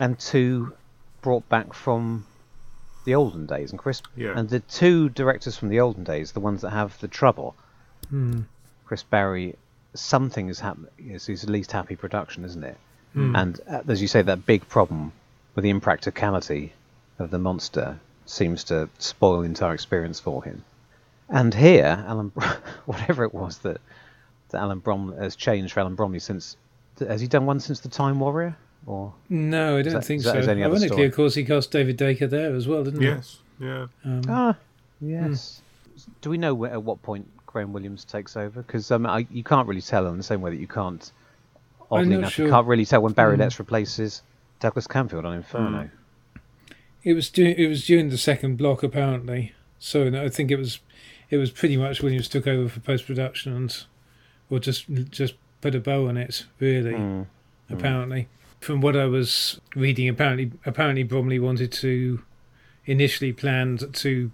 and 0.00 0.18
two 0.18 0.72
brought 1.22 1.48
back 1.48 1.72
from 1.72 2.26
the 3.04 3.14
olden 3.14 3.46
days. 3.46 3.70
And 3.70 3.78
Chris, 3.78 4.02
Yeah. 4.16 4.34
and 4.38 4.48
the 4.50 4.60
two 4.60 5.08
directors 5.08 5.56
from 5.56 5.70
the 5.70 5.80
olden 5.80 6.04
days, 6.04 6.32
the 6.32 6.40
ones 6.40 6.60
that 6.62 6.70
have 6.70 6.98
the 7.00 7.08
trouble, 7.08 7.54
Hmm. 8.10 8.40
Chris 8.84 9.02
Barry, 9.02 9.56
something 9.94 10.48
is 10.48 10.60
happening. 10.60 10.90
Is 10.98 11.24
his 11.26 11.48
least 11.48 11.72
happy 11.72 11.96
production, 11.96 12.44
isn't 12.44 12.62
it? 12.64 12.76
And 13.14 13.60
uh, 13.70 13.80
as 13.88 14.00
you 14.02 14.08
say, 14.08 14.22
that 14.22 14.44
big 14.46 14.68
problem 14.68 15.12
with 15.54 15.62
the 15.62 15.70
impracticality 15.70 16.72
of 17.18 17.30
the 17.30 17.38
monster 17.38 17.98
seems 18.26 18.64
to 18.64 18.88
spoil 18.98 19.40
the 19.40 19.46
entire 19.46 19.74
experience 19.74 20.18
for 20.20 20.42
him. 20.44 20.64
And 21.28 21.52
here, 21.54 22.04
Alan, 22.06 22.28
Br- 22.28 22.44
whatever 22.86 23.24
it 23.24 23.34
was 23.34 23.58
that 23.58 23.80
that 24.50 24.58
Alan 24.60 24.80
Brom 24.80 25.16
has 25.16 25.34
changed 25.34 25.72
for 25.72 25.80
Alan 25.80 25.96
Bromly 25.96 26.20
since, 26.20 26.56
has 26.98 27.20
he 27.22 27.26
done 27.26 27.46
one 27.46 27.58
since 27.58 27.80
the 27.80 27.88
Time 27.88 28.20
Warrior? 28.20 28.54
Or 28.86 29.14
No, 29.30 29.78
I 29.78 29.82
don't 29.82 29.94
that- 29.94 30.04
think 30.04 30.22
so. 30.22 30.34
his 30.34 30.46
Ironically, 30.48 30.88
story? 30.88 31.04
of 31.06 31.14
course, 31.14 31.34
he 31.34 31.44
cast 31.44 31.70
David 31.70 31.96
Daker 31.96 32.26
there 32.26 32.54
as 32.54 32.68
well, 32.68 32.84
didn't 32.84 33.00
Yes, 33.00 33.38
yeah. 33.58 33.86
he? 34.02 34.10
Um, 34.10 34.22
ah, 34.28 34.56
yes. 35.00 35.62
Do 36.20 36.28
we 36.30 36.36
know 36.36 36.52
where, 36.52 36.72
at 36.72 36.82
what 36.82 37.00
point 37.02 37.26
Graham 37.46 37.72
Williams 37.72 38.04
takes 38.04 38.36
over? 38.36 38.60
Because 38.62 38.90
um, 38.90 39.06
I, 39.06 39.26
you 39.30 39.42
can't 39.44 39.66
really 39.68 39.80
tell 39.82 40.06
in 40.08 40.16
the 40.16 40.22
same 40.22 40.40
way 40.42 40.50
that 40.50 40.60
you 40.60 40.66
can't. 40.66 41.10
Oddly 41.90 42.14
enough, 42.16 42.32
sure. 42.32 42.46
you 42.46 42.50
can't 42.52 42.66
really 42.66 42.84
tell 42.86 43.00
when 43.02 43.12
Barry 43.12 43.36
Mm. 43.36 43.40
Letts 43.40 43.58
replaces 43.58 44.22
Douglas 44.62 44.86
Camfield 44.86 45.24
on 45.24 45.34
Inferno. 45.34 45.90
It 47.02 47.14
was 47.14 47.28
du- 47.30 47.54
it 47.58 47.66
was 47.68 47.84
during 47.84 48.10
the 48.10 48.16
second 48.16 48.56
block 48.56 48.84
apparently. 48.84 49.52
So 49.80 50.08
no, 50.08 50.24
I 50.24 50.28
think 50.28 50.52
it 50.52 50.56
was 50.56 50.78
it 51.30 51.36
was 51.36 51.50
pretty 51.50 51.76
much 51.76 52.00
Williams 52.00 52.28
took 52.28 52.46
over 52.46 52.68
for 52.68 52.78
post 52.78 53.06
production 53.06 53.52
and 53.54 53.84
or 54.48 54.60
just 54.60 54.86
just 55.10 55.34
put 55.60 55.74
a 55.74 55.80
bow 55.80 56.06
on 56.08 56.16
it 56.16 56.46
really. 56.60 56.92
Mm. 56.92 57.26
Apparently, 57.68 58.28
from 58.60 58.80
what 58.80 58.94
I 58.96 59.06
was 59.06 59.60
reading, 59.74 60.08
apparently 60.08 60.52
apparently 60.64 61.04
Bromly 61.04 61.40
wanted 61.40 61.72
to 61.72 62.22
initially 62.86 63.32
planned 63.32 63.92
to 63.94 64.30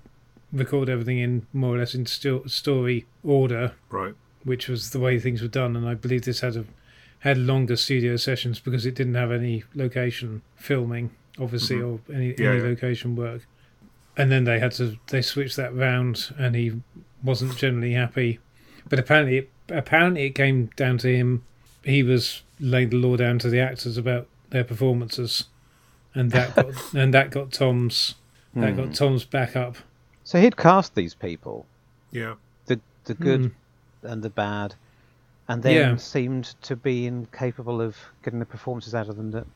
record 0.52 0.90
everything 0.90 1.18
in 1.18 1.46
more 1.54 1.76
or 1.76 1.78
less 1.78 1.94
in 1.94 2.04
sto- 2.04 2.44
story 2.46 3.06
order, 3.24 3.72
Right. 3.90 4.14
which 4.44 4.68
was 4.68 4.90
the 4.90 5.00
way 5.00 5.18
things 5.18 5.40
were 5.40 5.48
done. 5.48 5.74
And 5.76 5.86
I 5.88 5.94
believe 5.94 6.22
this 6.26 6.40
had 6.40 6.56
a 6.56 6.64
had 7.20 7.36
longer 7.38 7.76
studio 7.76 8.16
sessions 8.16 8.60
because 8.60 8.86
it 8.86 8.94
didn't 8.94 9.14
have 9.14 9.32
any 9.32 9.64
location 9.74 10.42
filming, 10.56 11.10
obviously, 11.40 11.80
or 11.80 12.00
any, 12.12 12.32
Mm-hmm. 12.32 12.42
Yeah, 12.42 12.48
any 12.50 12.58
yeah. 12.58 12.64
location 12.64 13.16
work. 13.16 13.42
And 14.16 14.30
then 14.32 14.44
they 14.44 14.58
had 14.58 14.72
to 14.72 14.96
they 15.08 15.22
switched 15.22 15.56
that 15.56 15.74
round, 15.74 16.34
and 16.38 16.54
he 16.56 16.80
wasn't 17.22 17.56
generally 17.56 17.92
happy. 17.92 18.38
But 18.88 18.98
apparently, 18.98 19.48
apparently 19.68 20.24
it 20.24 20.30
came 20.34 20.70
down 20.76 20.98
to 20.98 21.14
him. 21.16 21.44
He 21.84 22.02
was 22.02 22.42
laid 22.60 22.90
the 22.90 22.96
law 22.96 23.16
down 23.16 23.38
to 23.40 23.48
the 23.48 23.60
actors 23.60 23.96
about 23.96 24.26
their 24.50 24.64
performances, 24.64 25.44
and 26.14 26.30
that 26.32 26.54
got 26.56 26.72
and 26.94 27.14
that 27.14 27.30
got 27.30 27.52
Tom's 27.52 28.14
that 28.54 28.70
Hmm. 28.74 28.76
got 28.86 28.94
Tom's 28.94 29.24
back 29.24 29.54
up. 29.54 29.76
So 30.24 30.40
he'd 30.40 30.56
cast 30.56 30.94
these 30.94 31.14
people, 31.14 31.66
Yeah. 32.10 32.34
the 32.66 32.80
the 33.04 33.14
good 33.14 33.40
Mm. 33.40 33.52
and 34.02 34.22
the 34.22 34.30
bad, 34.30 34.74
and 35.48 35.62
then 35.62 35.74
Yeah. 35.74 35.96
seemed 35.96 36.44
to 36.62 36.76
be 36.76 37.06
incapable 37.06 37.80
of 37.80 37.96
getting 38.22 38.38
the 38.38 38.46
performances 38.46 38.94
out 38.94 39.08
of 39.08 39.16
them 39.16 39.30
that, 39.32 39.46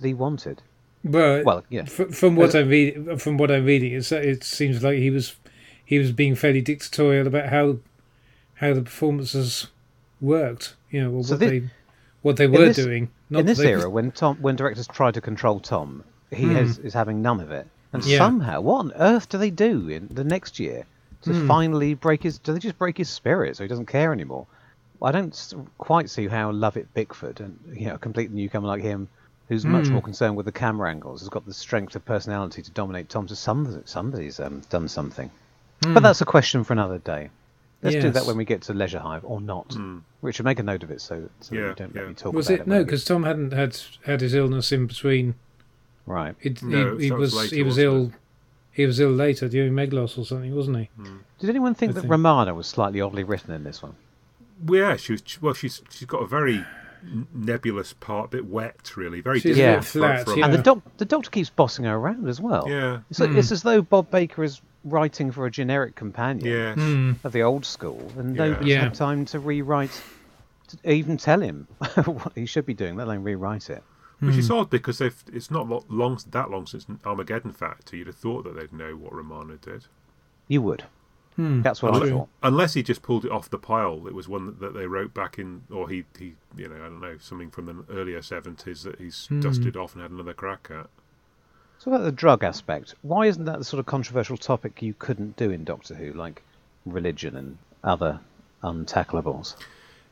that 0.00 0.06
he 0.06 0.14
wanted. 0.14 0.62
But 1.04 1.44
Well, 1.44 1.64
yeah. 1.68 1.82
F- 1.82 2.14
from 2.14 2.34
what 2.36 2.48
As- 2.50 2.54
I 2.56 2.60
read, 2.60 3.20
from 3.22 3.36
what 3.38 3.50
I'm 3.50 3.64
reading, 3.64 3.92
it's, 3.92 4.10
it 4.12 4.42
seems 4.44 4.82
like 4.82 4.98
he 4.98 5.10
was 5.10 5.36
he 5.84 5.98
was 5.98 6.12
being 6.12 6.34
fairly 6.34 6.60
dictatorial 6.60 7.26
about 7.26 7.48
how 7.48 7.78
how 8.56 8.74
the 8.74 8.82
performances 8.82 9.68
worked. 10.20 10.74
You 10.90 11.02
know, 11.04 11.10
or 11.12 11.24
So 11.24 11.34
what 11.34 11.40
thi- 11.40 11.58
they 11.60 11.70
what 12.22 12.36
they 12.36 12.46
were 12.46 12.58
this- 12.66 12.76
doing. 12.76 13.10
Not 13.30 13.40
in 13.40 13.46
this 13.46 13.58
they- 13.58 13.70
era, 13.72 13.88
when 13.88 14.10
Tom, 14.10 14.38
when 14.40 14.56
directors 14.56 14.88
try 14.88 15.10
to 15.12 15.20
control 15.20 15.60
Tom, 15.60 16.02
he 16.30 16.44
Hmm. 16.44 16.54
has, 16.56 16.78
is 16.78 16.94
having 16.94 17.20
none 17.22 17.40
of 17.40 17.50
it. 17.50 17.66
And 17.92 18.04
Yeah. 18.04 18.18
somehow, 18.18 18.60
what 18.62 18.78
on 18.80 18.92
earth 18.96 19.28
do 19.28 19.38
they 19.38 19.50
do 19.50 19.88
in 19.88 20.08
the 20.10 20.24
next 20.24 20.58
year 20.58 20.84
to 21.22 21.32
Hmm. 21.32 21.46
finally 21.46 21.94
break 21.94 22.22
his? 22.22 22.38
Do 22.38 22.52
they 22.54 22.58
just 22.58 22.78
break 22.78 22.98
his 22.98 23.08
spirit 23.08 23.56
so 23.56 23.64
he 23.64 23.68
doesn't 23.68 23.86
care 23.86 24.12
anymore? 24.12 24.46
I 25.02 25.12
don't 25.12 25.54
quite 25.78 26.10
see 26.10 26.26
how 26.28 26.50
Lovett 26.50 26.92
Bickford 26.94 27.40
and 27.40 27.58
you 27.72 27.86
know 27.86 27.94
a 27.94 27.98
complete 27.98 28.30
newcomer 28.30 28.66
like 28.66 28.82
him, 28.82 29.08
who's 29.48 29.64
much 29.64 29.86
Hmm. 29.86 29.94
more 29.94 30.02
concerned 30.02 30.36
with 30.36 30.46
the 30.46 30.52
camera 30.52 30.90
angles, 30.90 31.20
has 31.20 31.28
got 31.28 31.46
the 31.46 31.54
strength 31.54 31.94
of 31.96 32.04
personality 32.04 32.62
to 32.62 32.70
dominate 32.72 33.08
Tom. 33.08 33.28
So 33.28 33.34
somebody, 33.34 33.78
somebody's 33.84 34.40
um, 34.40 34.62
done 34.70 34.88
something. 34.88 35.30
But 35.82 36.02
that's 36.02 36.20
a 36.20 36.24
question 36.26 36.64
for 36.64 36.72
another 36.72 36.98
day. 36.98 37.30
Let's 37.80 37.94
do 37.94 38.10
that. 38.10 38.26
When 38.26 38.36
we 38.36 38.44
get 38.44 38.62
to 38.62 38.74
Leisure 38.74 38.98
Hive, 38.98 39.24
or 39.24 39.40
not. 39.40 39.76
Richard, 40.20 40.42
make 40.42 40.58
a 40.58 40.64
note 40.64 40.82
of 40.82 40.90
it 40.90 41.00
so, 41.00 41.28
so 41.40 41.54
that 41.54 41.60
Yeah, 41.60 41.68
you 41.68 41.74
don't 41.76 41.94
yeah. 41.94 42.00
let 42.00 42.08
me 42.08 42.14
talk 42.14 42.32
was 42.34 42.48
about 42.48 42.58
it 42.58 42.60
it. 42.62 42.66
no? 42.66 42.82
Because 42.84 43.04
Tom 43.04 43.22
hadn't 43.22 43.52
had 43.52 43.78
had 44.04 44.20
his 44.20 44.34
illness 44.34 44.72
in 44.72 44.88
between. 44.88 45.36
right. 46.04 46.34
It, 46.40 46.60
No, 46.62 46.96
he, 46.96 47.04
he 47.04 47.12
was 47.12 47.32
was 47.32 47.34
later, 47.34 47.54
he 47.54 47.62
was 47.62 47.76
wasn't 47.76 47.84
ill. 47.86 48.12
He 48.72 48.86
was 48.86 48.98
ill 48.98 49.10
later 49.10 49.48
during 49.48 49.72
Meglos 49.74 50.18
or 50.18 50.24
something, 50.24 50.54
wasn't 50.56 50.78
he? 50.78 50.90
Did 51.38 51.50
anyone 51.50 51.74
think 51.74 51.90
I 51.90 51.92
that 51.94 52.00
think- 52.02 52.10
Romana 52.10 52.52
was 52.54 52.66
slightly 52.66 53.00
oddly 53.00 53.22
written 53.22 53.52
in 53.54 53.62
this 53.62 53.80
one? 53.82 53.94
Well, 54.64 54.80
yeah, 54.80 54.96
she 54.96 55.12
was. 55.12 55.22
Well, 55.40 55.54
she's 55.54 55.82
she's 55.90 56.06
got 56.06 56.22
a 56.22 56.26
very 56.26 56.64
nebulous 57.32 57.92
part, 57.92 58.26
a 58.26 58.28
bit 58.28 58.46
wet, 58.46 58.96
really. 58.96 59.20
Very 59.20 59.40
She's 59.40 59.52
a 59.58 59.60
different 59.60 59.82
bit 59.82 59.84
for- 59.88 59.98
flat, 59.98 60.24
for 60.26 60.36
yeah. 60.36 60.44
And 60.46 60.54
the 60.54 60.58
doc- 60.62 60.82
the 60.98 61.04
doctor 61.04 61.30
keeps 61.30 61.50
bossing 61.50 61.84
her 61.84 61.94
around 61.96 62.28
as 62.28 62.40
well. 62.40 62.64
Yeah. 62.68 63.00
It's, 63.10 63.20
like, 63.20 63.30
it's 63.30 63.52
as 63.52 63.62
though 63.62 63.82
Bob 63.82 64.10
Baker 64.10 64.42
is 64.42 64.60
writing 64.84 65.30
for 65.30 65.46
a 65.46 65.50
generic 65.50 65.94
companion 65.94 66.46
Yes. 66.46 66.74
Hmm. 66.76 67.12
of 67.24 67.32
the 67.32 67.42
old 67.42 67.64
school, 67.64 68.10
and 68.18 68.34
Yeah. 68.36 68.44
nobody's 68.48 68.68
Yeah. 68.68 68.80
had 68.82 68.94
time 68.94 69.24
to 69.26 69.38
rewrite, 69.38 70.02
to 70.68 70.90
even 70.92 71.16
tell 71.16 71.40
him 71.40 71.66
what 72.04 72.32
he 72.34 72.46
should 72.46 72.66
be 72.66 72.74
doing, 72.74 72.96
let 72.96 73.06
alone 73.06 73.22
rewrite 73.22 73.70
it. 73.70 73.82
Which 74.20 74.36
is 74.36 74.50
odd 74.50 74.68
because 74.68 74.98
they've, 74.98 75.22
it's 75.32 75.48
not 75.48 75.68
long 75.88 76.18
that 76.32 76.50
long 76.50 76.66
since 76.66 76.86
Armageddon 77.04 77.52
Factor. 77.52 77.96
You'd 77.96 78.08
have 78.08 78.16
thought 78.16 78.42
that 78.42 78.56
they'd 78.56 78.72
know 78.72 78.96
what 78.96 79.14
Romana 79.14 79.56
did. 79.58 79.84
You 80.48 80.60
would. 80.62 80.82
Hmm. 81.38 81.62
That's 81.62 81.80
what 81.80 81.94
I 81.94 82.10
thought. 82.10 82.28
Unless 82.42 82.74
he 82.74 82.82
just 82.82 83.00
pulled 83.00 83.24
it 83.24 83.30
off 83.30 83.48
the 83.48 83.58
pile. 83.58 84.08
It 84.08 84.12
was 84.12 84.26
one 84.28 84.46
that, 84.46 84.58
that 84.58 84.74
they 84.74 84.88
wrote 84.88 85.14
back 85.14 85.38
in, 85.38 85.62
or 85.70 85.88
he, 85.88 86.04
he, 86.18 86.34
you 86.56 86.68
know, 86.68 86.74
I 86.74 86.88
don't 86.88 87.00
know, 87.00 87.16
something 87.20 87.52
from 87.52 87.66
the 87.66 87.94
earlier 87.94 88.18
70s 88.18 88.82
that 88.82 88.98
he's 88.98 89.28
dusted 89.38 89.76
off 89.76 89.94
and 89.94 90.02
had 90.02 90.10
another 90.10 90.34
crack 90.34 90.66
at. 90.68 90.88
So 91.78 91.92
about 91.92 92.02
the 92.02 92.10
drug 92.10 92.42
aspect, 92.42 92.96
why 93.02 93.26
isn't 93.26 93.44
that 93.44 93.60
the 93.60 93.64
sort 93.64 93.78
of 93.78 93.86
controversial 93.86 94.36
topic 94.36 94.82
you 94.82 94.94
couldn't 94.98 95.36
do 95.36 95.52
in 95.52 95.62
Doctor 95.62 95.94
Who, 95.94 96.12
like 96.12 96.42
religion 96.84 97.36
and 97.36 97.58
other 97.84 98.18
untackleables? 98.64 99.54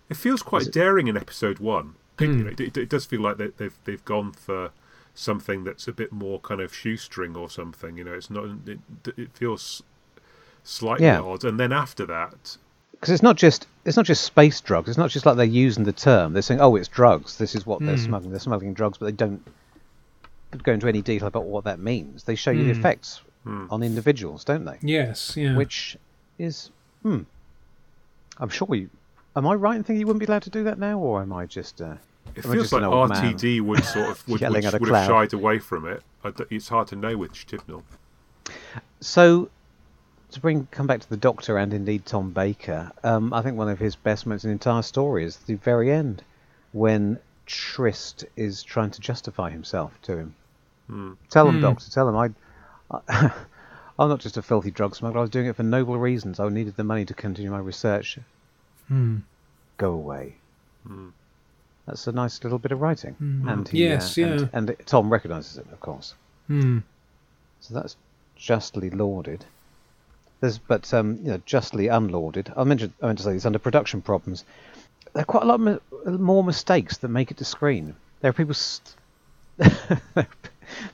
It 0.08 0.16
feels 0.16 0.42
quite 0.42 0.70
daring 0.70 1.08
in 1.08 1.16
episode 1.16 1.58
one. 1.58 1.96
It, 2.20 2.26
you 2.26 2.44
know, 2.44 2.52
it, 2.56 2.76
it 2.76 2.88
does 2.88 3.04
feel 3.04 3.20
like 3.20 3.36
they, 3.36 3.48
they've 3.48 3.76
they've 3.84 4.04
gone 4.04 4.30
for 4.30 4.70
something 5.16 5.64
that's 5.64 5.88
a 5.88 5.92
bit 5.92 6.12
more 6.12 6.38
kind 6.38 6.60
of 6.60 6.72
shoestring 6.72 7.36
or 7.36 7.50
something. 7.50 7.98
You 7.98 8.04
know, 8.04 8.14
it's 8.14 8.30
not. 8.30 8.44
It, 8.64 8.78
it 9.16 9.32
feels 9.34 9.82
slightly 10.66 11.06
Yeah. 11.06 11.20
odd. 11.20 11.44
And 11.44 11.58
then 11.58 11.72
after 11.72 12.04
that, 12.06 12.56
because 12.92 13.10
it's 13.10 13.22
not 13.22 13.36
just 13.36 13.66
it's 13.84 13.96
not 13.96 14.06
just 14.06 14.24
space 14.24 14.60
drugs. 14.60 14.88
It's 14.88 14.98
not 14.98 15.10
just 15.10 15.26
like 15.26 15.36
they're 15.36 15.44
using 15.46 15.84
the 15.84 15.92
term. 15.92 16.32
They're 16.32 16.42
saying, 16.42 16.60
"Oh, 16.60 16.76
it's 16.76 16.88
drugs. 16.88 17.38
This 17.38 17.54
is 17.54 17.64
what 17.66 17.80
they're 17.80 17.96
smuggling. 17.98 18.30
They're 18.32 18.40
smuggling 18.40 18.74
drugs," 18.74 18.98
but 18.98 19.06
they 19.06 19.12
don't 19.12 19.42
go 20.62 20.72
into 20.72 20.88
any 20.88 21.02
detail 21.02 21.28
about 21.28 21.44
what 21.44 21.64
that 21.64 21.78
means. 21.78 22.24
They 22.24 22.34
show 22.34 22.50
you 22.50 22.64
the 22.64 22.70
effects 22.70 23.20
on 23.70 23.82
individuals, 23.82 24.44
don't 24.44 24.64
they? 24.64 24.78
Yes, 24.82 25.36
yeah. 25.36 25.56
Which 25.56 25.96
is, 26.38 26.70
hmm. 27.02 27.20
I'm 28.38 28.48
sure 28.48 28.74
you. 28.74 28.90
Am 29.36 29.46
I 29.46 29.54
right 29.54 29.76
in 29.76 29.84
thinking 29.84 30.00
you 30.00 30.06
wouldn't 30.06 30.20
be 30.20 30.26
allowed 30.26 30.42
to 30.42 30.50
do 30.50 30.64
that 30.64 30.78
now, 30.78 30.98
or 30.98 31.22
am 31.22 31.32
I 31.32 31.46
just? 31.46 31.80
Uh, 31.80 31.94
it 32.34 32.44
am 32.44 32.50
I 32.50 32.54
feels 32.54 32.64
just 32.64 32.72
like 32.72 32.82
an 32.82 32.90
man? 32.90 33.34
RTD 33.34 33.60
would 33.60 33.84
sort 33.84 34.08
of 34.10 34.26
would, 34.28 34.40
would, 34.50 34.52
would 34.80 34.88
have 34.94 35.06
shied 35.06 35.32
away 35.32 35.58
from 35.60 35.86
it. 35.86 36.02
I 36.24 36.30
d- 36.30 36.44
It's 36.50 36.68
hard 36.68 36.88
to 36.88 36.96
know 36.96 37.16
with 37.16 37.32
Chibnall. 37.34 37.82
So, 39.00 39.48
to 40.32 40.40
bring 40.40 40.66
come 40.70 40.86
back 40.86 41.00
to 41.00 41.08
the 41.08 41.16
Doctor 41.16 41.56
and 41.58 41.72
indeed 41.72 42.04
Tom 42.06 42.30
Baker, 42.32 42.90
um, 43.04 43.32
I 43.32 43.42
think 43.42 43.56
one 43.56 43.68
of 43.68 43.78
his 43.78 43.96
best 43.96 44.26
moments 44.26 44.44
in 44.44 44.48
the 44.50 44.52
entire 44.52 44.82
story 44.82 45.24
is 45.24 45.36
the 45.38 45.54
very 45.54 45.90
end, 45.90 46.22
when 46.72 47.18
Tryst 47.46 48.24
is 48.36 48.62
trying 48.62 48.90
to 48.90 49.00
justify 49.00 49.50
himself 49.50 49.92
to 50.02 50.16
him. 50.18 50.34
Tell 51.30 51.48
him, 51.48 51.60
Doctor, 51.60 51.90
tell 51.90 52.08
him 52.08 52.16
I, 52.16 52.30
I, 53.08 53.32
I'm 53.98 54.08
not 54.08 54.20
just 54.20 54.36
a 54.36 54.42
filthy 54.42 54.70
drug 54.70 54.94
smuggler. 54.94 55.18
I 55.18 55.22
was 55.22 55.30
doing 55.30 55.46
it 55.46 55.56
for 55.56 55.62
noble 55.62 55.96
reasons. 55.98 56.38
I 56.38 56.48
needed 56.48 56.76
the 56.76 56.84
money 56.84 57.04
to 57.06 57.14
continue 57.14 57.50
my 57.50 57.58
research. 57.58 58.18
Hmm. 58.88 59.18
Go 59.78 59.92
away. 59.92 60.36
That's 61.86 62.06
a 62.08 62.12
nice 62.12 62.42
little 62.42 62.58
bit 62.58 62.72
of 62.72 62.80
writing, 62.80 63.14
and 63.48 63.68
he, 63.68 63.84
Yes, 63.84 64.16
uh, 64.18 64.22
and- 64.22 64.40
yeah. 64.40 64.46
and 64.52 64.76
Tom 64.86 65.08
recognises 65.10 65.56
it, 65.58 65.66
of 65.72 65.80
course. 65.80 66.14
Hmm. 66.48 66.78
So 67.60 67.74
that's 67.74 67.96
justly 68.36 68.90
lauded. 68.90 69.44
There's, 70.40 70.58
but 70.58 70.92
um, 70.92 71.18
you 71.22 71.30
know, 71.30 71.42
justly 71.46 71.88
unlauded. 71.88 72.52
I 72.56 72.64
mentioned, 72.64 72.92
I 73.02 73.06
meant 73.06 73.18
to 73.18 73.24
say 73.24 73.32
this 73.32 73.46
under 73.46 73.58
production 73.58 74.02
problems. 74.02 74.44
There 75.12 75.22
are 75.22 75.26
quite 75.26 75.44
a 75.44 75.46
lot 75.46 75.60
mi- 75.60 75.78
more 76.06 76.44
mistakes 76.44 76.98
that 76.98 77.08
make 77.08 77.30
it 77.30 77.38
to 77.38 77.44
screen. 77.44 77.96
There 78.20 78.30
are 78.30 78.34
people, 78.34 78.54
st- 78.54 78.96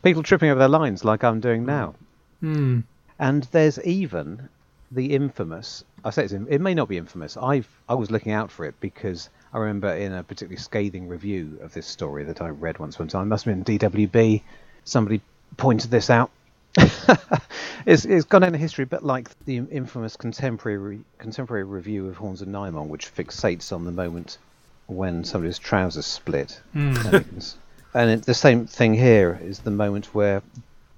people 0.05 0.23
tripping 0.23 0.51
over 0.51 0.59
their 0.59 0.69
lines 0.69 1.05
like 1.05 1.25
I'm 1.25 1.41
doing 1.41 1.67
now. 1.67 1.95
Hmm. 2.41 2.81
And 3.19 3.45
there's 3.45 3.81
even 3.85 4.49
the 4.93 5.15
infamous. 5.15 5.85
I 6.05 6.11
say 6.11 6.25
it's, 6.25 6.33
it 6.33 6.61
may 6.61 6.75
not 6.75 6.89
be 6.89 6.99
infamous. 6.99 7.37
I 7.37 7.65
I 7.89 7.95
was 7.95 8.11
looking 8.11 8.33
out 8.33 8.51
for 8.51 8.65
it 8.65 8.75
because 8.81 9.29
I 9.53 9.59
remember 9.59 9.89
in 9.89 10.13
a 10.13 10.23
particularly 10.23 10.61
scathing 10.61 11.09
review 11.09 11.59
of 11.63 11.73
this 11.73 11.87
story 11.87 12.25
that 12.25 12.43
I 12.43 12.49
read 12.49 12.79
once 12.79 12.99
one 12.99 13.09
time. 13.09 13.29
Must 13.29 13.45
have 13.45 13.65
been 13.65 13.79
DWB. 13.79 14.43
Somebody 14.85 15.21
pointed 15.57 15.91
this 15.91 16.11
out. 16.11 16.31
it's, 17.87 18.05
it's 18.05 18.25
gone 18.25 18.43
down 18.43 18.55
in 18.55 18.61
history, 18.61 18.85
but 18.85 19.05
like 19.05 19.29
the 19.45 19.59
infamous 19.59 20.17
contemporary 20.17 21.01
contemporary 21.19 21.65
review 21.65 22.09
of 22.09 22.17
Horns 22.17 22.43
and 22.43 22.53
Nimon, 22.53 22.89
which 22.89 23.15
fixates 23.15 23.73
on 23.73 23.85
the 23.85 23.93
moment 23.93 24.39
when 24.87 25.25
somebody's 25.25 25.59
trousers 25.59 26.07
split. 26.07 26.61
And, 26.75 27.55
and 27.95 28.11
it, 28.11 28.23
the 28.25 28.35
same 28.35 28.67
thing 28.67 28.95
here 28.95 29.39
is 29.43 29.61
the 29.61 29.71
moment 29.71 30.15
where 30.15 30.43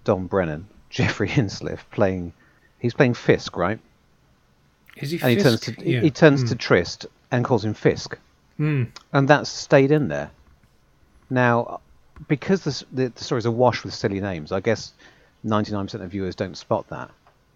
Don 0.05 0.27
Brennan, 0.27 0.67
Geoffrey 0.91 1.29
Hinsliff, 1.29 1.81
playing 1.91 2.33
he's 2.79 2.95
playing 2.95 3.15
Fisk, 3.15 3.57
right? 3.57 3.79
Is 4.97 5.11
he 5.11 5.21
And 5.21 5.31
he 5.31 5.37
turns 5.43 5.61
to 5.63 5.73
he- 5.73 5.95
Yeah. 5.95 6.01
he 6.03 6.11
turns 6.11 6.45
to 6.51 6.57
Tryst 6.57 7.07
and 7.33 7.45
calls 7.45 7.65
him 7.65 7.75
Fisk, 7.75 8.17
Mm. 8.61 8.87
and 9.13 9.27
that's 9.29 9.51
stayed 9.51 9.91
in 9.91 10.07
there. 10.07 10.31
Now, 11.29 11.81
because 12.29 12.63
the, 12.63 12.85
the 12.93 13.13
story's 13.17 13.47
awash 13.47 13.83
with 13.83 13.93
silly 13.93 14.21
names, 14.21 14.53
I 14.53 14.61
guess 14.61 14.93
99% 15.45 15.95
of 16.03 16.11
viewers 16.11 16.35
don't 16.35 16.57
spot 16.57 16.89
that, 16.89 17.11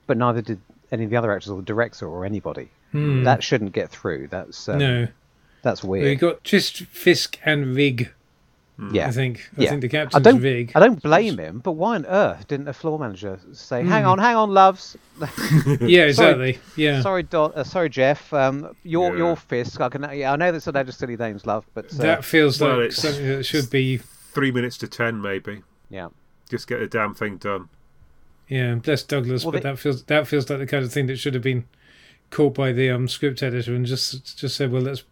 but 0.06 0.16
neither 0.16 0.40
did 0.42 0.60
any 0.92 1.04
of 1.04 1.10
the 1.10 1.16
other 1.16 1.32
actors 1.32 1.50
or 1.50 1.56
the 1.56 1.62
director 1.66 2.06
or 2.08 2.24
anybody. 2.24 2.68
That 2.92 3.42
shouldn't 3.42 3.72
get 3.72 3.90
through. 3.90 4.28
That's 4.28 4.68
um, 4.68 4.74
Hmm. 4.76 4.78
No. 4.80 5.08
that's 5.62 5.84
weird. 5.84 6.02
We 6.04 6.08
weird. 6.10 6.20
got 6.20 6.42
just 6.42 6.84
Fisk 6.84 7.38
and 7.44 7.74
Rigg. 7.76 8.10
yeah, 8.92 9.08
I 9.08 9.10
think. 9.10 9.50
I 9.58 9.62
yeah. 9.62 9.70
think 9.70 9.82
the 9.82 9.88
I 9.88 9.90
captain's 9.90 10.22
don't, 10.24 10.40
Vig. 10.40 10.72
I 10.74 10.80
don't 10.80 11.02
blame 11.02 11.36
him, 11.38 11.58
but 11.58 11.72
why 11.72 11.96
on 11.96 12.06
earth 12.06 12.46
didn't 12.48 12.68
a 12.68 12.72
floor 12.72 12.98
manager 12.98 13.38
say, 13.52 13.82
"Hang 13.84 14.04
Hmm. 14.04 14.10
on, 14.10 14.18
hang 14.20 14.36
on, 14.36 14.50
loves, 14.54 14.96
Yeah, 15.80 16.04
exactly. 16.06 16.58
Yeah. 16.76 17.02
sorry, 17.02 17.24
Don, 17.24 17.52
uh, 17.56 17.64
sorry, 17.64 17.90
Jeff, 17.90 18.32
um, 18.32 18.74
your 18.84 19.10
Yeah. 19.12 19.18
your 19.18 19.36
Fisk. 19.36 19.80
I 19.82 19.88
can, 19.90 20.08
yeah, 20.14 20.32
I 20.32 20.36
know 20.36 20.50
that's 20.52 20.66
a 20.68 20.72
load 20.72 20.88
of 20.88 20.94
silly 20.94 21.16
names, 21.16 21.44
love, 21.44 21.66
but 21.74 21.92
uh, 21.92 21.96
That 22.02 22.24
feels 22.24 22.60
Well, 22.60 22.76
like 22.76 22.86
it's- 22.86 23.02
something 23.02 23.26
that 23.26 23.44
should 23.44 23.68
be. 23.68 23.98
Three 24.32 24.52
minutes 24.52 24.78
to 24.78 24.86
ten, 24.88 25.20
maybe. 25.20 25.62
yeah, 25.90 26.08
Just 26.48 26.68
get 26.68 26.78
the 26.78 26.86
damn 26.86 27.14
thing 27.14 27.36
done. 27.38 27.68
Yeah, 28.48 28.74
bless 28.76 29.02
Douglas, 29.02 29.44
Well, 29.44 29.52
but 29.52 29.62
they- 29.62 29.70
that 29.70 29.78
feels 29.78 30.04
that 30.04 30.26
feels 30.26 30.48
like 30.48 30.58
the 30.58 30.66
kind 30.66 30.84
of 30.84 30.92
thing 30.92 31.06
that 31.06 31.18
should 31.18 31.34
have 31.34 31.42
been 31.42 31.64
caught 32.30 32.54
by 32.54 32.72
the 32.72 32.90
um, 32.90 33.08
script 33.08 33.42
editor 33.42 33.74
and 33.74 33.84
just 33.86 34.38
just 34.38 34.56
said, 34.56 34.72
well, 34.72 34.82
let's 34.82 35.02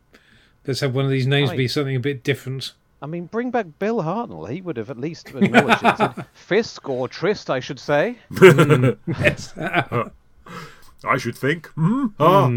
let's 0.67 0.81
have 0.81 0.95
one 0.95 1.05
of 1.05 1.11
these 1.11 1.27
names 1.27 1.51
Right. 1.51 1.59
be 1.59 1.69
something 1.69 1.97
a 1.97 2.01
bit 2.01 2.23
different. 2.25 2.73
I 3.03 3.07
mean, 3.07 3.27
bring 3.27 3.51
back 3.51 3.67
Bill 3.79 3.99
Hartnell. 4.03 4.51
He 4.51 4.63
would 4.63 4.79
have 4.79 4.89
at 4.89 4.99
least 4.99 5.29
acknowledged 5.35 5.83
it. 5.85 5.97
Said, 5.99 6.25
Fisk 6.33 6.89
or 6.89 7.09
Tryst, 7.09 7.51
I 7.51 7.61
should 7.61 7.79
say. 7.79 8.17
Yes. 8.41 9.53
I 11.05 11.19
should 11.19 11.37
think. 11.37 11.67
Hmm? 11.69 12.07
Ah. 12.19 12.51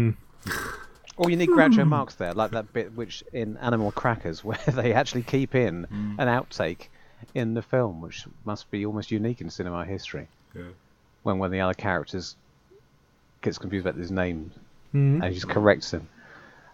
Or 1.18 1.28
you 1.28 1.36
need 1.36 1.50
Groucho 1.50 1.86
Marx 1.86 2.14
there, 2.14 2.32
like 2.32 2.52
that 2.52 2.72
bit 2.72 2.94
which 2.96 3.22
in 3.34 3.58
Animal 3.58 3.92
Crackers, 3.92 4.42
where 4.44 4.58
they 4.66 4.94
actually 4.94 5.22
keep 5.22 5.54
in 5.54 5.86
an 6.18 6.26
outtake 6.28 6.88
in 7.34 7.52
the 7.54 7.60
film, 7.62 8.00
which 8.00 8.24
must 8.46 8.70
be 8.70 8.86
almost 8.86 9.10
unique 9.10 9.42
in 9.42 9.50
cinema 9.50 9.84
history. 9.84 10.26
Yeah. 10.54 10.62
When 11.22 11.38
one 11.38 11.46
of 11.46 11.52
the 11.52 11.60
other 11.60 11.74
characters 11.74 12.36
gets 13.42 13.58
confused 13.58 13.86
about 13.86 13.98
his 13.98 14.10
name 14.10 14.50
Mhm. 14.94 15.14
and 15.22 15.24
he 15.24 15.34
just 15.34 15.48
corrects 15.48 15.92
him. 15.92 16.08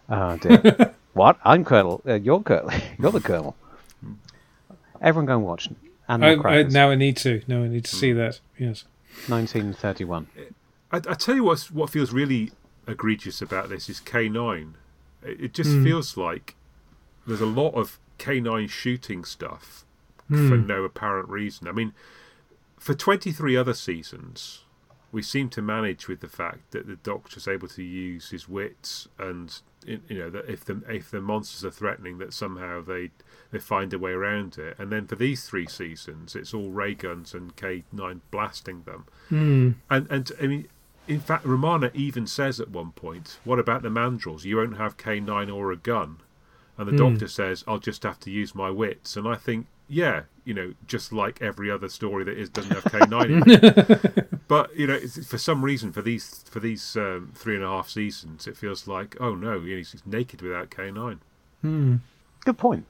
Oh 0.09 0.37
dear. 0.37 0.95
what? 1.13 1.39
I'm 1.45 1.65
Colonel. 1.65 2.01
Uh, 2.07 2.15
you're 2.15 2.41
Colonel. 2.41 2.71
you're 2.99 3.13
the 3.13 3.21
Colonel. 3.21 3.57
Everyone 5.01 5.27
go 5.27 5.37
and 5.37 5.45
watch 5.45 5.69
Animal 6.09 6.47
I, 6.47 6.59
I, 6.59 6.63
now 6.63 6.91
I 6.91 6.95
need 6.95 7.17
to. 7.19 7.43
Now 7.49 7.63
I 7.65 7.69
need 7.69 7.85
to 7.85 7.95
see 7.97 8.13
that. 8.13 8.41
Yes. 8.59 8.85
1931. 9.27 10.29
I, 10.93 10.97
I 10.97 11.01
tell 11.15 11.35
you 11.35 11.43
what's, 11.45 11.71
what 11.71 11.91
feels 11.91 12.13
really 12.13 12.53
egregious 12.87 13.43
about 13.43 13.69
this 13.69 13.89
is 13.89 14.01
K9. 14.01 14.75
It, 15.25 15.41
it 15.41 15.53
just 15.55 15.71
Hmm. 15.71 15.83
feels 15.85 16.17
like 16.17 16.55
there's 17.27 17.41
a 17.41 17.47
lot 17.47 17.75
of 17.75 17.99
K9 18.21 18.69
shooting 18.71 19.25
stuff 19.25 19.85
Hmm. 20.29 20.49
for 20.49 20.57
no 20.57 20.85
apparent 20.85 21.29
reason. 21.29 21.67
I 21.69 21.73
mean, 21.73 21.93
for 22.87 22.95
23 22.95 23.57
other 23.57 23.75
seasons, 23.75 24.63
we 25.11 25.21
seem 25.21 25.49
to 25.51 25.61
manage 25.61 26.07
with 26.07 26.21
the 26.21 26.29
fact 26.29 26.71
that 26.71 26.87
the 26.87 26.95
Doctor's 26.97 27.49
able 27.49 27.67
to 27.69 27.83
use 27.83 28.31
his 28.31 28.49
wits, 28.49 29.09
and 29.19 29.61
you 29.85 30.01
know 30.11 30.31
that 30.31 30.49
if 30.49 30.65
the 30.65 30.81
if 30.89 31.11
the 31.11 31.21
monsters 31.21 31.65
are 31.65 31.71
threatening, 31.73 32.19
that 32.19 32.33
somehow 32.33 32.81
they 32.83 33.11
they 33.51 33.59
find 33.59 33.93
a 33.93 33.99
way 33.99 34.13
around 34.13 34.57
it. 34.59 34.77
And 34.79 34.93
then 34.93 35.07
for 35.09 35.17
these 35.17 35.49
three 35.49 35.67
seasons, 35.67 36.37
it's 36.37 36.55
all 36.55 36.71
ray 36.71 36.95
guns 36.95 37.35
and 37.35 37.57
K9 37.57 38.21
blasting 38.31 38.83
them. 38.85 39.07
Hmm. 39.31 39.71
And 39.91 40.07
and 40.09 40.31
I 40.41 40.47
mean, 40.47 40.69
in 41.09 41.21
fact, 41.21 41.45
Romana 41.45 41.91
even 41.93 42.27
says 42.29 42.61
at 42.61 42.69
one 42.71 42.93
point, 42.93 43.39
"What 43.43 43.59
about 43.59 43.83
the 43.83 43.89
mandrels? 43.89 44.45
You 44.45 44.59
won't 44.59 44.77
have 44.77 44.97
K 44.97 45.19
nine 45.19 45.51
or 45.51 45.73
a 45.73 45.77
gun." 45.77 46.19
And 46.79 46.87
the 46.87 46.93
Hmm. 46.93 46.99
doctor 47.13 47.27
says, 47.27 47.65
"I'll 47.67 47.79
just 47.79 48.03
have 48.05 48.21
to 48.21 48.31
use 48.31 48.55
my 48.55 48.71
wits." 48.71 49.17
And 49.17 49.27
I 49.27 49.35
think, 49.37 49.67
yeah, 49.89 50.23
you 50.45 50.55
know, 50.55 50.75
just 50.87 51.13
like 51.13 51.41
every 51.43 51.71
other 51.71 51.89
story 51.89 52.25
that 52.25 52.37
is 52.37 52.49
doesn't 52.49 52.73
have 52.73 52.85
K 52.93 52.99
nine. 53.09 53.31
in 53.31 53.43
it. 53.47 54.29
But 54.49 54.77
you 54.77 54.87
know, 54.87 54.95
it's, 54.95 55.27
for 55.27 55.39
some 55.39 55.65
reason, 55.65 55.93
for 55.93 56.03
these 56.03 56.45
for 56.49 56.61
these 56.61 56.97
um, 56.97 57.33
three 57.35 57.57
and 57.57 57.65
a 57.65 57.69
half 57.69 57.89
seasons, 57.89 58.47
it 58.47 58.57
feels 58.57 58.87
like, 58.87 59.17
oh 59.19 59.35
no, 59.35 59.61
he's 59.61 59.91
he's 59.93 60.07
naked 60.07 60.41
without 60.41 60.71
K 60.71 60.93
nine. 60.93 61.19
Hmm. 61.63 61.97
Good 62.45 62.57
point. 62.59 62.87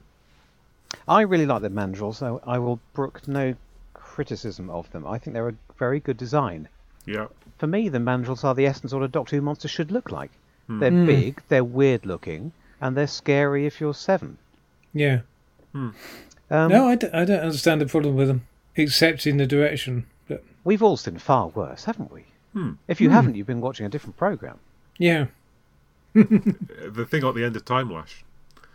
I 1.07 1.21
really 1.21 1.47
like 1.47 1.63
the 1.63 1.69
mandrels, 1.69 2.15
so 2.15 2.41
I 2.45 2.59
will 2.59 2.79
brook 2.93 3.27
no 3.27 3.55
criticism 3.95 4.69
of 4.69 4.91
them. 4.91 5.07
I 5.07 5.17
think 5.17 5.33
they're 5.33 5.49
a 5.49 5.55
very 5.79 5.99
good 5.99 6.17
design. 6.17 6.69
Yeah, 7.07 7.27
For 7.57 7.67
me, 7.67 7.89
the 7.89 7.97
mandrels 7.99 8.43
are 8.43 8.53
the 8.53 8.65
essence 8.67 8.91
of 8.91 8.99
what 8.99 9.05
a 9.05 9.07
Doctor 9.07 9.35
Who 9.37 9.41
monster 9.41 9.67
should 9.67 9.91
look 9.91 10.11
like. 10.11 10.29
They're 10.69 10.91
big, 11.05 11.41
they're 11.47 11.63
weird 11.63 12.05
looking, 12.05 12.51
and 12.81 12.95
they're 12.95 13.07
scary 13.07 13.65
if 13.65 13.79
you're 13.81 13.93
seven. 13.93 14.37
Yeah. 14.93 15.21
Um, 16.49 16.71
No, 16.71 16.87
I, 16.87 16.95
d- 16.95 17.09
I 17.13 17.25
don't 17.25 17.39
understand 17.39 17.81
the 17.81 17.85
problem 17.85 18.15
with 18.15 18.27
them, 18.27 18.47
except 18.75 19.27
in 19.27 19.37
the 19.37 19.45
direction. 19.45 20.05
But 20.27 20.43
We've 20.63 20.83
all 20.83 20.97
seen 20.97 21.17
far 21.17 21.47
worse, 21.47 21.85
haven't 21.85 22.11
we? 22.11 22.25
Hmm. 22.53 22.73
If 22.87 23.01
you 23.01 23.09
hmm. 23.09 23.15
haven't, 23.15 23.35
you've 23.35 23.47
been 23.47 23.61
watching 23.61 23.85
a 23.85 23.89
different 23.89 24.17
program. 24.17 24.59
yeah. 24.97 25.27
the 26.13 27.05
thing 27.07 27.23
at 27.23 27.35
the 27.35 27.43
end 27.43 27.55
of 27.55 27.63
Time 27.63 27.93
Lash. 27.93 28.23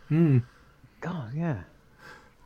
Hmm. 0.07 0.39
God, 1.01 1.33
yeah. 1.33 1.63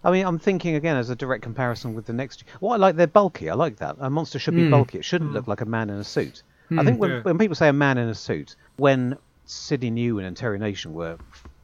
I 0.03 0.09
mean, 0.09 0.25
I'm 0.25 0.39
thinking 0.39 0.73
again 0.73 0.97
as 0.97 1.09
a 1.11 1.15
direct 1.15 1.43
comparison 1.43 1.93
with 1.93 2.05
the 2.07 2.13
next. 2.13 2.43
What 2.61 2.75
I 2.75 2.77
like, 2.77 2.95
they're 2.95 3.05
bulky. 3.05 3.49
I 3.49 3.53
like 3.53 3.75
that. 3.77 3.97
A 3.99 4.09
monster 4.09 4.39
should 4.39 4.55
be 4.55 4.69
bulky. 4.69 4.97
It 4.99 5.05
shouldn't 5.05 5.33
look 5.33 5.47
like 5.47 5.61
a 5.61 5.65
man 5.65 5.89
in 5.91 5.97
a 5.97 6.03
suit. 6.03 6.41
I 6.71 6.83
think 6.83 6.99
when, 6.99 7.11
Yeah. 7.11 7.21
when 7.21 7.37
people 7.37 7.55
say 7.55 7.67
a 7.67 7.73
man 7.73 7.97
in 7.97 8.09
a 8.09 8.15
suit, 8.15 8.55
when 8.77 9.17
Sidney 9.45 9.89
Newman 9.89 10.25
and 10.25 10.35
Terry 10.35 10.59
Nation 10.59 10.93
were 10.93 11.17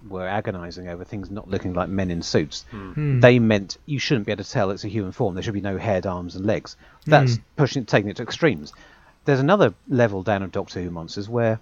were 0.10 0.28
agonising 0.28 0.88
over 0.88 1.04
things 1.04 1.30
not 1.32 1.50
looking 1.50 1.74
like 1.74 1.90
men 1.90 2.12
in 2.12 2.22
suits, 2.22 2.66
hmm. 2.72 2.92
Hmm. 2.92 3.20
they 3.20 3.40
meant 3.40 3.78
you 3.86 4.00
shouldn't 4.00 4.26
be 4.26 4.32
able 4.32 4.44
to 4.44 4.50
tell 4.50 4.72
it's 4.72 4.84
a 4.84 4.90
human 4.90 5.12
form. 5.12 5.34
There 5.34 5.44
should 5.44 5.54
be 5.54 5.62
no 5.62 5.78
head, 5.78 6.06
arms, 6.06 6.36
and 6.36 6.46
legs. 6.46 6.76
Hmm. 7.06 7.12
That's 7.12 7.40
pushing, 7.56 7.86
taking 7.86 8.10
it 8.10 8.18
to 8.18 8.24
extremes. 8.24 8.74
There's 9.26 9.40
another 9.40 9.74
level 9.88 10.24
down 10.24 10.44
of 10.44 10.52
Doctor 10.52 10.82
Who 10.82 10.90
monsters 10.92 11.30
where 11.30 11.60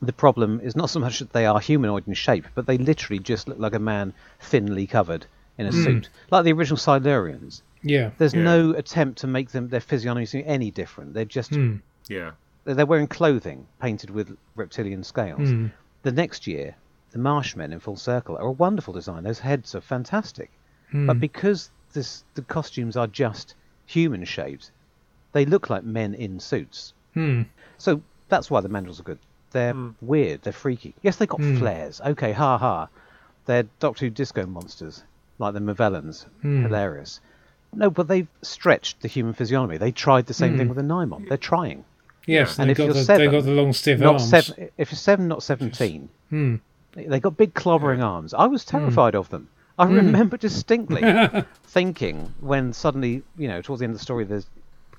the 0.00 0.12
problem 0.14 0.60
is 0.62 0.74
not 0.74 0.88
so 0.88 0.98
much 0.98 1.18
that 1.18 1.32
they 1.34 1.44
are 1.44 1.60
humanoid 1.60 2.08
in 2.08 2.14
shape, 2.14 2.46
but 2.54 2.66
they 2.66 2.78
literally 2.78 3.18
just 3.18 3.48
look 3.48 3.58
like 3.58 3.74
a 3.74 3.78
man 3.78 4.14
thinly 4.40 4.86
covered 4.86 5.26
in 5.58 5.66
a 5.66 5.72
suit, 5.72 6.08
like 6.30 6.44
the 6.44 6.52
original 6.52 6.78
Silurians. 6.78 7.60
Yeah. 7.82 8.12
There's 8.16 8.32
Yeah. 8.32 8.42
no 8.44 8.70
attempt 8.70 9.18
to 9.18 9.26
make 9.26 9.50
them 9.50 9.68
their 9.68 9.80
physiognomies 9.80 10.34
any 10.46 10.70
different. 10.70 11.12
They're 11.12 11.26
just 11.26 11.52
Yeah, 12.08 12.30
they're 12.64 12.74
they're 12.74 12.86
wearing 12.86 13.08
clothing 13.08 13.66
painted 13.78 14.08
with 14.08 14.34
reptilian 14.56 15.04
scales. 15.04 15.50
Hmm. 15.50 15.66
The 16.02 16.12
next 16.12 16.46
year, 16.46 16.76
the 17.12 17.18
Marshmen 17.18 17.72
in 17.72 17.80
Full 17.80 17.96
Circle 17.96 18.36
are 18.36 18.46
a 18.46 18.52
wonderful 18.52 18.94
design. 18.94 19.24
Those 19.24 19.40
heads 19.40 19.74
are 19.74 19.80
fantastic, 19.80 20.50
Hmm. 20.90 21.06
but 21.06 21.20
because 21.20 21.70
this 21.92 22.24
the 22.34 22.42
costumes 22.42 22.96
are 22.96 23.06
just 23.06 23.54
human 23.86 24.24
shaped, 24.24 24.70
they 25.32 25.44
look 25.44 25.70
like 25.70 25.84
men 25.84 26.14
in 26.14 26.40
suits. 26.40 26.92
Hmm. 27.14 27.42
So 27.78 28.00
that's 28.28 28.50
why 28.50 28.60
the 28.60 28.68
mandrels 28.68 29.00
are 29.00 29.04
good. 29.04 29.18
They're 29.50 29.72
hmm. 29.72 29.90
weird. 30.00 30.42
They're 30.42 30.52
freaky. 30.52 30.94
Yes, 31.02 31.16
they 31.16 31.26
got 31.26 31.40
hmm. 31.40 31.58
flares. 31.58 32.00
Okay, 32.00 32.32
ha 32.32 32.58
ha. 32.58 32.88
They're 33.46 33.64
Doctor 33.80 34.04
Who 34.06 34.10
disco 34.10 34.46
monsters, 34.46 35.02
like 35.38 35.54
the 35.54 35.60
Movellans. 35.60 36.26
Hmm. 36.42 36.62
Hilarious. 36.62 37.20
No, 37.72 37.90
but 37.90 38.08
they've 38.08 38.28
stretched 38.42 39.00
the 39.00 39.08
human 39.08 39.32
physiognomy. 39.32 39.78
They 39.78 39.92
tried 39.92 40.26
the 40.26 40.34
same 40.34 40.58
thing 40.58 40.68
with 40.68 40.76
the 40.76 40.82
Nimon. 40.82 41.28
They're 41.28 41.36
trying. 41.38 41.84
Yes, 42.26 42.58
And 42.58 42.68
they 42.68 42.72
if 42.72 42.78
got 42.78 42.84
you're 42.84 42.92
the, 42.94 43.00
they 43.00 43.04
seven, 43.04 43.30
got 43.30 43.44
the 43.44 43.52
long 43.52 43.72
stiff 43.72 44.00
Not 44.00 44.14
arms. 44.14 44.28
seven. 44.28 44.70
If 44.76 44.90
you're 44.90 44.96
seven, 44.98 45.28
not 45.28 45.42
seventeen. 45.42 46.08
Hmm. 46.94 47.08
They 47.08 47.20
got 47.20 47.36
big 47.36 47.54
clobbering 47.54 48.02
arms. 48.02 48.34
I 48.34 48.46
was 48.46 48.64
hmm. 48.64 48.78
terrified 48.78 49.14
of 49.14 49.28
them. 49.30 49.48
I 49.78 49.86
hmm. 49.86 49.94
remember 49.94 50.36
distinctly 50.36 51.02
thinking 51.64 52.34
when 52.40 52.72
suddenly, 52.72 53.22
you 53.36 53.48
know, 53.48 53.62
towards 53.62 53.80
the 53.80 53.84
end 53.84 53.92
of 53.92 53.98
the 53.98 54.04
story, 54.04 54.24
the 54.24 54.44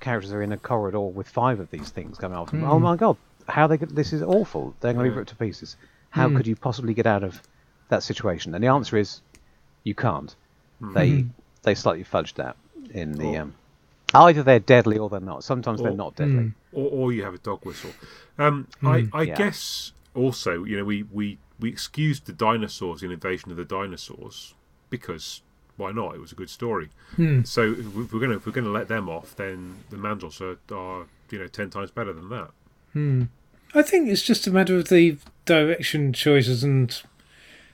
characters 0.00 0.32
are 0.32 0.42
in 0.42 0.52
a 0.52 0.56
corridor 0.56 1.00
with 1.00 1.28
five 1.28 1.60
of 1.60 1.70
these 1.70 1.90
things 1.90 2.18
coming 2.18 2.36
off 2.36 2.50
them. 2.50 2.64
Oh 2.64 2.76
hmm. 2.76 2.84
my 2.84 2.96
god, 2.96 3.16
how 3.48 3.66
they 3.66 3.76
get 3.76 3.94
this 3.94 4.12
is 4.12 4.22
awful. 4.22 4.74
They're 4.80 4.92
going 4.92 5.06
to 5.06 5.10
be 5.10 5.16
ripped 5.16 5.30
to 5.30 5.36
pieces. 5.36 5.76
How 6.10 6.28
could 6.28 6.46
you 6.46 6.56
possibly 6.56 6.92
get 6.92 7.06
out 7.06 7.24
of 7.24 7.40
that 7.88 8.02
situation? 8.02 8.54
And 8.54 8.62
the 8.62 8.68
answer 8.68 8.98
is, 8.98 9.22
you 9.82 9.94
can't. 9.94 10.34
They 10.94 11.24
they 11.62 11.74
slightly 11.74 12.04
fudged 12.04 12.34
that 12.34 12.56
in 12.92 13.12
the 13.12 13.38
um, 13.38 13.54
Either 14.14 14.42
they're 14.42 14.58
deadly 14.60 14.98
or 14.98 15.08
they're 15.08 15.20
not. 15.20 15.42
Sometimes 15.42 15.80
they're 15.80 15.92
not 15.92 16.16
deadly. 16.16 16.52
or, 16.72 16.90
or 16.90 17.12
you 17.12 17.24
have 17.24 17.34
a 17.34 17.38
dog 17.38 17.64
whistle. 17.64 17.90
Um, 18.38 18.68
I, 18.82 19.08
I 19.12 19.22
Yeah. 19.22 19.36
guess 19.36 19.92
also, 20.14 20.64
you 20.64 20.76
know, 20.76 20.84
we, 20.84 21.04
we, 21.04 21.38
we 21.62 21.70
excused 21.70 22.26
the 22.26 22.32
dinosaurs 22.32 23.02
in 23.02 23.10
Invasion 23.10 23.50
of 23.50 23.56
the 23.56 23.64
Dinosaurs 23.64 24.54
because 24.90 25.40
why 25.76 25.92
not? 25.92 26.14
It 26.14 26.20
was 26.20 26.32
a 26.32 26.34
good 26.34 26.50
story. 26.50 26.90
Hmm. 27.16 27.44
So 27.44 27.72
if 27.72 28.12
we're 28.12 28.20
going 28.20 28.30
to 28.30 28.36
if 28.36 28.46
we're 28.46 28.52
going 28.52 28.64
to 28.64 28.70
let 28.70 28.88
them 28.88 29.08
off, 29.08 29.34
then 29.36 29.76
the 29.88 29.96
Mandrels 29.96 30.40
are, 30.40 30.58
are 30.74 31.06
you 31.30 31.38
know 31.38 31.46
ten 31.46 31.70
times 31.70 31.90
better 31.90 32.12
than 32.12 32.28
that. 32.28 32.50
Hmm. 32.92 33.22
I 33.74 33.82
think 33.82 34.08
it's 34.08 34.22
just 34.22 34.46
a 34.46 34.50
matter 34.50 34.76
of 34.76 34.88
the 34.88 35.16
direction 35.46 36.12
choices, 36.12 36.62
and 36.62 37.00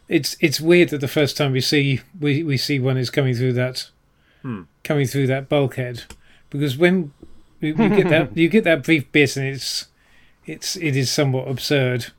it's 0.09 0.37
it's 0.41 0.61
weird 0.61 0.91
that 0.91 1.01
the 1.01 1.09
first 1.09 1.37
time 1.37 1.53
we 1.53 1.61
see 1.61 2.01
we, 2.21 2.43
we 2.43 2.57
see 2.57 2.79
one 2.79 2.97
is 2.97 3.11
coming 3.11 3.35
through 3.35 3.55
that 3.55 3.91
hmm. 4.43 4.63
coming 4.85 5.07
through 5.07 5.27
that 5.27 5.49
bulkhead, 5.49 6.05
because 6.51 6.77
when 6.77 7.13
you, 7.61 7.75
you 7.75 7.89
get 7.89 8.09
that 8.09 8.37
you 8.37 8.49
get 8.49 8.65
that 8.65 8.85
brief 8.85 9.11
bit, 9.11 9.37
and 9.37 9.47
it's 9.47 9.89
it's 10.47 10.77
it 10.77 10.95
is 10.95 11.11
somewhat 11.11 11.49
absurd 11.49 12.13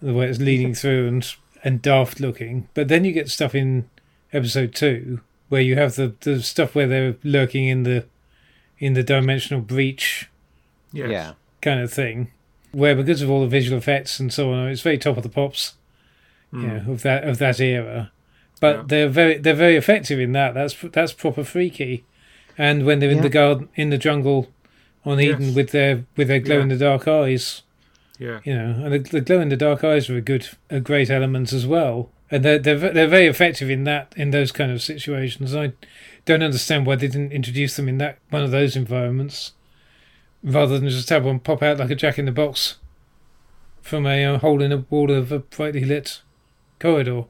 the 0.00 0.12
way 0.14 0.26
it's 0.28 0.38
leading 0.40 0.74
through 0.74 1.08
and 1.08 1.34
and 1.62 1.80
daft 1.80 2.20
looking, 2.20 2.68
but 2.74 2.88
then 2.88 3.04
you 3.04 3.12
get 3.12 3.28
stuff 3.30 3.54
in 3.54 3.88
episode 4.32 4.74
two 4.74 5.20
where 5.48 5.62
you 5.62 5.76
have 5.76 5.94
the 5.96 6.14
the 6.20 6.42
stuff 6.42 6.74
where 6.74 6.86
they're 6.86 7.16
lurking 7.22 7.66
in 7.68 7.82
the 7.84 8.04
in 8.78 8.94
the 8.94 9.02
dimensional 9.02 9.60
breach 9.60 10.28
Yes. 10.92 11.10
Yeah. 11.10 11.32
kind 11.62 11.80
of 11.80 11.92
thing, 11.92 12.30
where 12.72 12.94
because 12.94 13.22
of 13.22 13.30
all 13.30 13.40
the 13.40 13.48
visual 13.48 13.78
effects 13.78 14.20
and 14.20 14.32
so 14.32 14.52
on, 14.52 14.68
it's 14.68 14.82
very 14.82 14.98
top 14.98 15.16
of 15.16 15.22
the 15.22 15.28
pops, 15.28 15.74
hmm. 16.50 16.60
you 16.60 16.66
know, 16.68 16.92
of 16.92 17.02
that 17.02 17.24
of 17.24 17.38
that 17.38 17.60
era. 17.60 18.12
But 18.60 18.76
Yeah. 18.76 18.82
they're 18.86 19.08
very 19.08 19.38
they're 19.38 19.54
very 19.54 19.76
effective 19.76 20.20
in 20.20 20.32
that. 20.32 20.54
That's 20.54 20.74
that's 20.92 21.12
proper 21.12 21.44
freaky. 21.44 22.04
And 22.56 22.84
when 22.86 22.98
they're 23.00 23.10
in 23.10 23.16
Yeah. 23.16 23.22
the 23.22 23.28
garden 23.30 23.68
in 23.74 23.90
the 23.90 23.98
jungle 23.98 24.48
on 25.04 25.20
Eden 25.20 25.46
Yes. 25.46 25.54
with 25.56 25.70
their 25.70 26.04
with 26.16 26.28
their 26.28 26.38
glow 26.40 26.60
in 26.60 26.68
the 26.68 26.76
dark 26.76 27.08
eyes, 27.08 27.62
Yeah. 28.18 28.40
you 28.44 28.54
know, 28.54 28.84
and 28.84 28.92
the, 28.92 28.98
the 28.98 29.20
glow 29.20 29.40
in 29.40 29.48
the 29.48 29.56
dark 29.56 29.82
eyes 29.82 30.08
are 30.08 30.16
a 30.16 30.20
good 30.20 30.48
a 30.70 30.80
great 30.80 31.10
element 31.10 31.52
as 31.52 31.66
well. 31.66 32.10
And 32.30 32.44
they're 32.44 32.58
they're 32.58 32.78
they're 32.78 33.08
very 33.08 33.26
effective 33.26 33.70
in 33.70 33.84
that 33.84 34.12
in 34.16 34.30
those 34.30 34.52
kind 34.52 34.70
of 34.70 34.82
situations. 34.82 35.54
I 35.54 35.72
don't 36.24 36.42
understand 36.42 36.86
why 36.86 36.96
they 36.96 37.08
didn't 37.08 37.32
introduce 37.32 37.76
them 37.76 37.88
in 37.88 37.98
that 37.98 38.18
one 38.30 38.42
of 38.42 38.50
those 38.50 38.76
environments, 38.76 39.52
rather 40.42 40.78
than 40.78 40.88
just 40.88 41.10
have 41.10 41.24
one 41.24 41.40
pop 41.40 41.62
out 41.62 41.78
like 41.78 41.90
a 41.90 41.94
jack 41.94 42.18
in 42.18 42.24
the 42.24 42.32
box 42.32 42.76
from 43.82 44.06
a 44.06 44.24
uh, 44.24 44.38
hole 44.38 44.62
in 44.62 44.72
a 44.72 44.78
wall 44.78 45.10
of 45.10 45.30
a 45.30 45.38
brightly 45.38 45.84
lit 45.84 46.22
corridor. 46.80 47.24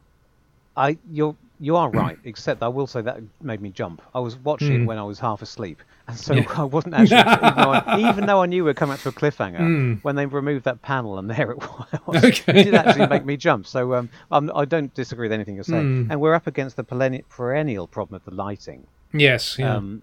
I 0.77 0.99
you're 1.11 1.37
you 1.61 1.77
are 1.77 1.91
right, 1.91 2.19
except 2.25 2.63
I 2.63 2.69
will 2.69 2.87
say 2.87 3.01
that 3.03 3.21
made 3.41 3.61
me 3.61 3.71
jump. 3.71 4.03
I 4.15 4.21
was 4.21 4.37
watching 4.37 4.83
it 4.83 4.87
when 4.87 4.99
I 4.99 5.03
was 5.03 5.19
half 5.19 5.43
asleep, 5.43 5.83
and 6.07 6.17
so 6.19 6.35
Yeah. 6.35 6.45
I 6.57 6.65
wasn't 6.65 6.95
actually. 6.95 7.19
even, 7.21 7.55
though 7.57 7.71
I, 7.73 8.11
even 8.11 8.27
though 8.27 8.43
I 8.43 8.47
knew 8.47 8.65
we 8.65 8.71
were 8.71 8.75
coming 8.75 8.95
up 8.95 9.01
to 9.01 9.09
a 9.09 9.13
cliffhanger, 9.13 9.59
Mm. 9.61 10.05
when 10.05 10.17
they 10.17 10.27
removed 10.27 10.65
that 10.65 10.83
panel 10.83 11.19
and 11.19 11.31
there 11.31 11.51
it 11.53 11.59
was, 11.59 11.87
Okay. 12.25 12.61
it 12.61 12.65
did 12.65 12.75
actually 12.75 13.07
make 13.07 13.25
me 13.25 13.37
jump. 13.37 13.67
So 13.67 13.95
um, 13.95 14.09
I'm, 14.31 14.51
I 14.55 14.65
don't 14.65 14.93
disagree 14.95 15.27
with 15.27 15.33
anything 15.33 15.55
you're 15.55 15.65
saying. 15.65 16.07
Mm. 16.07 16.11
And 16.11 16.21
we're 16.21 16.35
up 16.35 16.47
against 16.47 16.77
the 16.77 16.85
perennial 16.85 17.87
problem 17.87 18.17
of 18.17 18.25
the 18.25 18.35
lighting. 18.35 18.87
Yes, 19.13 19.57
yeah. 19.59 19.75
Um, 19.77 20.03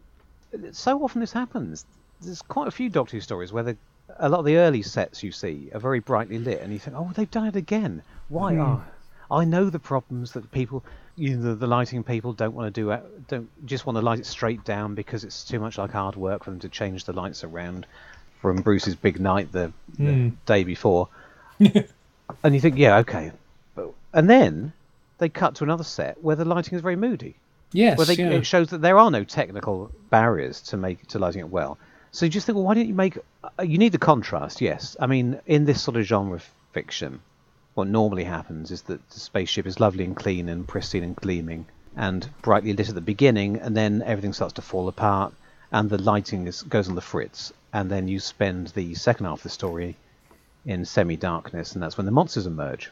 so 0.71 1.03
often 1.03 1.21
this 1.21 1.33
happens. 1.33 1.85
There's 2.21 2.41
quite 2.41 2.67
a 2.67 2.71
few 2.71 2.89
Doctor 2.89 3.17
Who 3.17 3.21
stories 3.21 3.51
where 3.53 3.63
the, 3.63 3.77
a 4.19 4.29
lot 4.29 4.39
of 4.39 4.45
the 4.45 4.57
early 4.57 4.81
sets 4.81 5.23
you 5.23 5.31
see 5.31 5.69
are 5.73 5.79
very 5.79 5.99
brightly 5.99 6.37
lit, 6.39 6.61
and 6.61 6.71
you 6.73 6.79
think, 6.79 6.95
oh, 6.97 7.11
they've 7.15 7.29
done 7.31 7.45
it 7.47 7.55
again. 7.55 8.03
Why? 8.29 8.57
Oh, 8.57 8.83
I 9.29 9.45
know 9.45 9.69
the 9.69 9.79
problems 9.79 10.33
that 10.33 10.51
people, 10.51 10.83
you 11.21 11.35
know, 11.37 11.49
the, 11.49 11.55
the 11.55 11.67
lighting 11.67 12.03
people 12.03 12.33
don't 12.33 12.53
want 12.55 12.73
to 12.73 12.81
do, 12.81 12.89
it- 12.91 13.27
don't 13.27 13.49
just 13.65 13.85
want 13.85 13.97
to 13.97 14.01
light 14.01 14.19
it 14.19 14.25
straight 14.25 14.63
down 14.65 14.95
because 14.95 15.23
it's 15.23 15.43
too 15.43 15.59
much 15.59 15.77
like 15.77 15.91
hard 15.91 16.15
work 16.15 16.43
for 16.43 16.49
them 16.51 16.59
to 16.61 16.69
change 16.69 17.05
the 17.05 17.13
lights 17.13 17.43
around 17.43 17.85
from 18.41 18.61
Bruce's 18.61 18.95
big 18.95 19.19
night 19.19 19.51
the, 19.51 19.71
the 19.99 20.03
Mm. 20.11 20.31
day 20.45 20.63
before. 20.63 21.07
and 21.59 22.53
you 22.55 22.59
think, 22.59 22.77
yeah, 22.77 22.97
okay. 22.99 23.31
But, 23.75 23.91
and 24.13 24.29
then 24.29 24.73
they 25.19 25.29
cut 25.29 25.55
to 25.55 25.63
another 25.63 25.83
set 25.83 26.21
where 26.23 26.35
the 26.35 26.45
lighting 26.45 26.75
is 26.75 26.81
very 26.81 26.95
moody. 26.95 27.35
yes, 27.71 27.97
Well, 27.97 28.07
they, 28.07 28.15
yeah. 28.15 28.31
it 28.31 28.45
shows 28.45 28.69
that 28.69 28.81
there 28.81 28.97
are 28.97 29.11
no 29.11 29.23
technical 29.23 29.91
barriers 30.09 30.61
to 30.63 30.77
make 30.77 31.07
to 31.09 31.19
lighting 31.19 31.41
it 31.41 31.49
well. 31.49 31.77
So 32.11 32.25
you 32.25 32.31
just 32.31 32.45
think, 32.45 32.55
well, 32.55 32.65
why 32.65 32.73
don't 32.73 32.87
you 32.87 32.93
make? 32.95 33.17
Uh, 33.43 33.63
you 33.63 33.77
need 33.77 33.91
the 33.93 33.97
contrast, 33.97 34.59
yes. 34.59 34.97
I 34.99 35.05
mean, 35.07 35.39
in 35.45 35.63
this 35.65 35.81
sort 35.81 35.95
of 35.97 36.03
genre 36.03 36.35
of 36.35 36.49
fiction, 36.73 37.21
what 37.73 37.87
normally 37.87 38.23
happens 38.23 38.71
is 38.71 38.83
that 38.83 39.09
the 39.09 39.19
spaceship 39.19 39.65
is 39.65 39.79
lovely 39.79 40.03
and 40.03 40.15
clean 40.15 40.49
and 40.49 40.67
pristine 40.67 41.03
and 41.03 41.15
gleaming 41.15 41.65
and 41.95 42.29
brightly 42.41 42.73
lit 42.73 42.89
at 42.89 42.95
the 42.95 43.01
beginning, 43.01 43.57
and 43.57 43.75
then 43.75 44.01
everything 44.05 44.33
starts 44.33 44.53
to 44.53 44.61
fall 44.61 44.87
apart, 44.87 45.33
and 45.71 45.89
the 45.89 46.01
lighting 46.01 46.47
is, 46.47 46.61
goes 46.63 46.87
on 46.87 46.95
the 46.95 47.01
fritz, 47.01 47.51
and 47.73 47.89
then 47.89 48.07
you 48.07 48.19
spend 48.19 48.67
the 48.67 48.95
second 48.95 49.25
half 49.25 49.39
of 49.39 49.43
the 49.43 49.49
story 49.49 49.95
in 50.65 50.85
semi-darkness, 50.85 51.73
and 51.73 51.83
that's 51.83 51.97
when 51.97 52.05
the 52.05 52.11
monsters 52.11 52.47
emerge. 52.47 52.91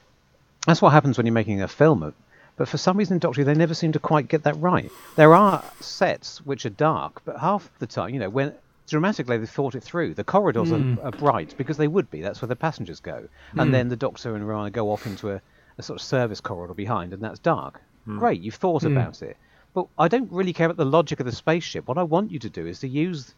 That's 0.65 0.81
what 0.81 0.91
happens 0.91 1.17
when 1.17 1.25
you're 1.25 1.33
making 1.33 1.61
a 1.61 1.67
film. 1.67 2.13
But 2.57 2.67
for 2.67 2.77
some 2.77 2.97
reason 2.97 3.15
in 3.15 3.19
Doctor 3.19 3.41
Who, 3.41 3.45
they 3.45 3.53
never 3.53 3.73
seem 3.73 3.93
to 3.93 3.99
quite 3.99 4.27
get 4.27 4.43
that 4.43 4.57
right. 4.57 4.91
There 5.15 5.33
are 5.33 5.63
sets 5.79 6.45
which 6.45 6.65
are 6.65 6.69
dark, 6.69 7.21
but 7.23 7.39
half 7.39 7.69
the 7.79 7.87
time, 7.87 8.13
you 8.13 8.19
know, 8.19 8.29
when 8.29 8.53
dramatically 8.89 9.37
they've 9.37 9.49
thought 9.49 9.75
it 9.75 9.83
through. 9.83 10.13
The 10.13 10.23
corridors 10.23 10.71
are, 10.71 10.79
hmm. 10.79 10.95
are 11.03 11.11
bright 11.11 11.55
because 11.57 11.77
they 11.77 11.87
would 11.87 12.09
be. 12.09 12.21
That's 12.21 12.41
where 12.41 12.47
the 12.47 12.55
passengers 12.55 12.99
go. 12.99 13.27
And 13.53 13.67
hmm. 13.67 13.71
then 13.71 13.89
the 13.89 13.95
Doctor 13.95 14.35
and 14.35 14.47
Rana 14.47 14.69
go 14.69 14.91
off 14.91 15.05
into 15.05 15.31
a, 15.31 15.41
a 15.77 15.83
sort 15.83 15.99
of 15.99 16.05
service 16.05 16.41
corridor 16.41 16.73
behind, 16.73 17.13
and 17.13 17.21
that's 17.21 17.39
dark. 17.39 17.81
Hmm. 18.05 18.19
Great, 18.19 18.41
you've 18.41 18.55
thought 18.55 18.83
about 18.83 19.21
it. 19.21 19.37
But 19.73 19.87
I 19.97 20.07
don't 20.07 20.31
really 20.31 20.53
care 20.53 20.65
about 20.65 20.77
the 20.77 20.85
logic 20.85 21.19
of 21.19 21.25
the 21.25 21.31
spaceship. 21.31 21.87
What 21.87 21.97
I 21.97 22.03
want 22.03 22.31
you 22.31 22.39
to 22.39 22.49
do 22.49 22.65
is 22.65 22.79
to 22.79 22.87
use 22.87 23.33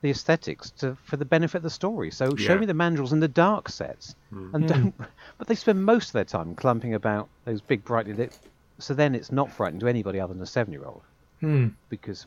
the 0.00 0.10
aesthetics 0.10 0.70
to 0.70 0.96
for 1.04 1.16
the 1.16 1.24
benefit 1.24 1.58
of 1.58 1.62
the 1.62 1.70
story. 1.70 2.10
So 2.10 2.34
show 2.36 2.58
me 2.58 2.66
the 2.66 2.72
mandrels 2.72 3.12
in 3.12 3.20
the 3.20 3.28
dark 3.28 3.68
sets, 3.68 4.14
and 4.30 4.68
don't. 4.68 4.94
But 5.38 5.48
they 5.48 5.54
spend 5.54 5.84
most 5.84 6.08
of 6.08 6.12
their 6.12 6.24
time 6.24 6.54
clumping 6.54 6.94
about 6.94 7.28
those 7.44 7.60
big 7.60 7.84
brightly 7.84 8.12
lit. 8.12 8.38
So 8.78 8.94
then 8.94 9.14
it's 9.14 9.32
not 9.32 9.50
frightening 9.50 9.80
to 9.80 9.88
anybody 9.88 10.20
other 10.20 10.34
than 10.34 10.42
a 10.42 10.46
seven-year-old 10.46 11.02
Hmm. 11.42 11.68
because 11.88 12.26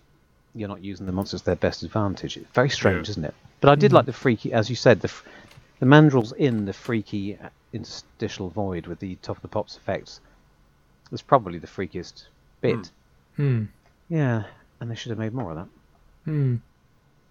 you're 0.56 0.70
not 0.70 0.84
using 0.84 1.06
the 1.06 1.12
monsters 1.12 1.42
to 1.42 1.46
their 1.48 1.56
best 1.56 1.84
advantage. 1.84 2.38
It's 2.38 2.50
very 2.52 2.70
strange, 2.70 3.08
Yeah. 3.08 3.12
isn't 3.12 3.26
it? 3.26 3.34
But 3.62 3.70
I 3.70 3.76
did 3.76 3.94
like 3.94 4.06
the 4.06 4.14
freaky, 4.14 4.54
as 4.54 4.70
you 4.70 4.76
said, 4.76 5.02
the 5.02 5.12
the 5.80 5.86
mandrels 5.86 6.34
in 6.34 6.66
the 6.66 6.72
freaky 6.74 7.38
uh, 7.38 7.50
interstitial 7.74 8.50
void 8.50 8.88
with 8.88 9.00
the 9.00 9.16
top 9.16 9.36
of 9.36 9.42
the 9.42 9.48
pops 9.50 9.76
effects 9.76 10.22
was 11.12 11.22
probably 11.22 11.60
the 11.60 11.68
freakiest 11.68 12.24
bit. 12.62 12.90
Hmm. 13.36 13.66
Yeah, 14.08 14.44
and 14.80 14.90
they 14.90 14.96
should 14.96 15.10
have 15.10 15.20
made 15.20 15.34
more 15.34 15.52
of 15.52 15.58
that. 15.58 15.68
Hmm. 16.24 16.56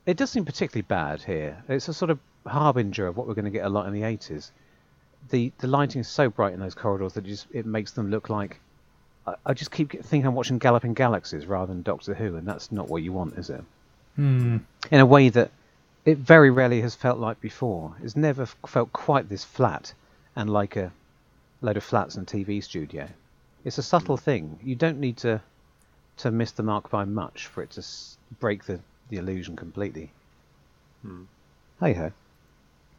It 0.06 0.18
does 0.18 0.30
seem 0.30 0.44
particularly 0.44 0.82
bad 0.82 1.22
here. 1.22 1.62
It's 1.68 1.88
a 1.88 1.94
sort 1.94 2.10
of 2.10 2.18
harbinger 2.46 3.06
of 3.06 3.16
what 3.16 3.26
we're 3.26 3.34
going 3.34 3.46
to 3.46 3.50
get 3.50 3.64
a 3.64 3.70
lot 3.70 3.86
in 3.86 3.94
the 3.94 4.02
80s. 4.02 4.50
The 5.30 5.50
the 5.58 5.66
lighting 5.66 6.00
is 6.02 6.08
so 6.08 6.28
bright 6.28 6.52
in 6.52 6.60
those 6.60 6.74
corridors 6.74 7.14
that 7.14 7.24
it 7.24 7.28
just 7.28 7.46
it 7.52 7.64
makes 7.64 7.92
them 7.92 8.10
look 8.10 8.28
like. 8.28 8.60
I, 9.26 9.34
I 9.46 9.54
just 9.54 9.70
keep 9.70 9.92
thinking 9.92 10.26
I'm 10.26 10.34
watching 10.34 10.58
Galloping 10.58 10.94
Galaxies 10.94 11.46
rather 11.46 11.66
than 11.72 11.82
Doctor 11.82 12.14
Who, 12.14 12.36
and 12.36 12.46
that's 12.46 12.70
not 12.72 12.88
what 12.88 13.02
you 13.02 13.12
want, 13.12 13.38
is 13.38 13.50
it? 13.50 13.64
Hmm. 14.16 14.58
In 14.90 15.00
a 15.00 15.06
way 15.06 15.28
that 15.30 15.50
it 16.04 16.18
very 16.18 16.50
rarely 16.50 16.80
has 16.82 16.94
felt 16.94 17.18
like 17.18 17.40
before. 17.40 17.94
It's 18.02 18.16
never 18.16 18.46
felt 18.46 18.92
quite 18.92 19.28
this 19.28 19.44
flat 19.44 19.92
and 20.36 20.50
like 20.50 20.76
a 20.76 20.92
load 21.62 21.76
of 21.76 21.84
flats 21.84 22.16
in 22.16 22.22
a 22.22 22.26
TV 22.26 22.62
studio. 22.62 23.08
It's 23.64 23.78
a 23.78 23.82
subtle 23.82 24.16
thing. 24.16 24.58
You 24.62 24.74
don't 24.74 25.00
need 25.00 25.16
to 25.18 25.40
to 26.18 26.30
miss 26.30 26.52
the 26.52 26.62
mark 26.62 26.90
by 26.90 27.04
much 27.04 27.48
for 27.48 27.60
it 27.62 27.70
to 27.70 27.80
s- 27.80 28.18
break 28.38 28.64
the, 28.64 28.78
the 29.08 29.16
illusion 29.16 29.56
completely. 29.56 30.12
Hey 31.80 31.92
ho. 31.94 32.12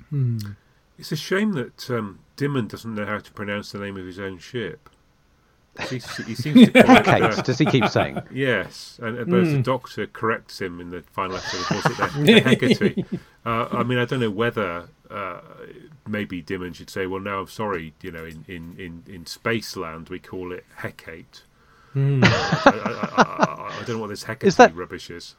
Hmm. 0.09 0.38
It's 0.97 1.11
a 1.13 1.15
shame 1.15 1.53
that 1.53 1.89
um, 1.89 2.19
Dymond 2.36 2.69
doesn't 2.69 2.93
know 2.93 3.05
how 3.05 3.19
to 3.19 3.32
pronounce 3.32 3.71
the 3.71 3.80
name 3.80 3.95
of 3.95 4.05
his 4.05 4.19
own 4.19 4.38
ship. 4.38 4.89
He, 5.89 5.95
he 5.97 6.36
seems 6.36 6.69
to 6.71 6.84
call 6.84 6.97
it, 6.97 7.03
Kate, 7.05 7.21
uh, 7.23 7.41
does 7.41 7.57
he 7.57 7.65
keep 7.65 7.88
saying? 7.88 8.19
Yes, 8.32 8.99
and 9.03 9.19
uh, 9.19 9.23
but 9.26 9.43
the 9.43 9.61
Doctor 9.61 10.07
corrects 10.07 10.61
him 10.61 10.80
in 10.80 10.89
the 10.91 11.01
final 11.01 11.36
episode. 11.38 11.57
He 11.57 11.63
calls 11.82 11.86
it 11.86 11.97
the, 11.97 12.23
the 12.23 12.39
Hecate. 12.41 13.05
Uh, 13.45 13.67
I 13.78 13.84
mean, 13.84 13.97
I 13.97 14.05
don't 14.05 14.21
know 14.21 14.30
whether 14.30 14.88
uh, 15.11 15.41
maybe 16.07 16.41
Dymond 16.41 16.76
should 16.76 16.89
say, 16.89 17.07
"Well, 17.07 17.19
no, 17.19 17.41
I'm 17.41 17.47
sorry. 17.47 17.93
You 18.01 18.11
know, 18.11 18.23
in 18.26 18.45
in 18.47 18.76
in, 18.80 19.03
in 19.13 19.26
Spaceland 19.26 20.09
we 20.09 20.19
call 20.19 20.51
it 20.53 20.63
Hecate." 20.78 21.43
Hmm. 21.93 22.21
I, 22.23 22.28
I, 22.28 22.71
I, 22.71 23.23
I, 23.23 23.80
I 23.82 23.84
don't 23.86 23.95
know 23.97 24.01
what 24.01 24.09
this 24.09 24.23
Hecate 24.23 24.47
Is 24.47 24.55
that- 24.57 24.76
rubbish 24.76 25.09
is. 25.09 25.36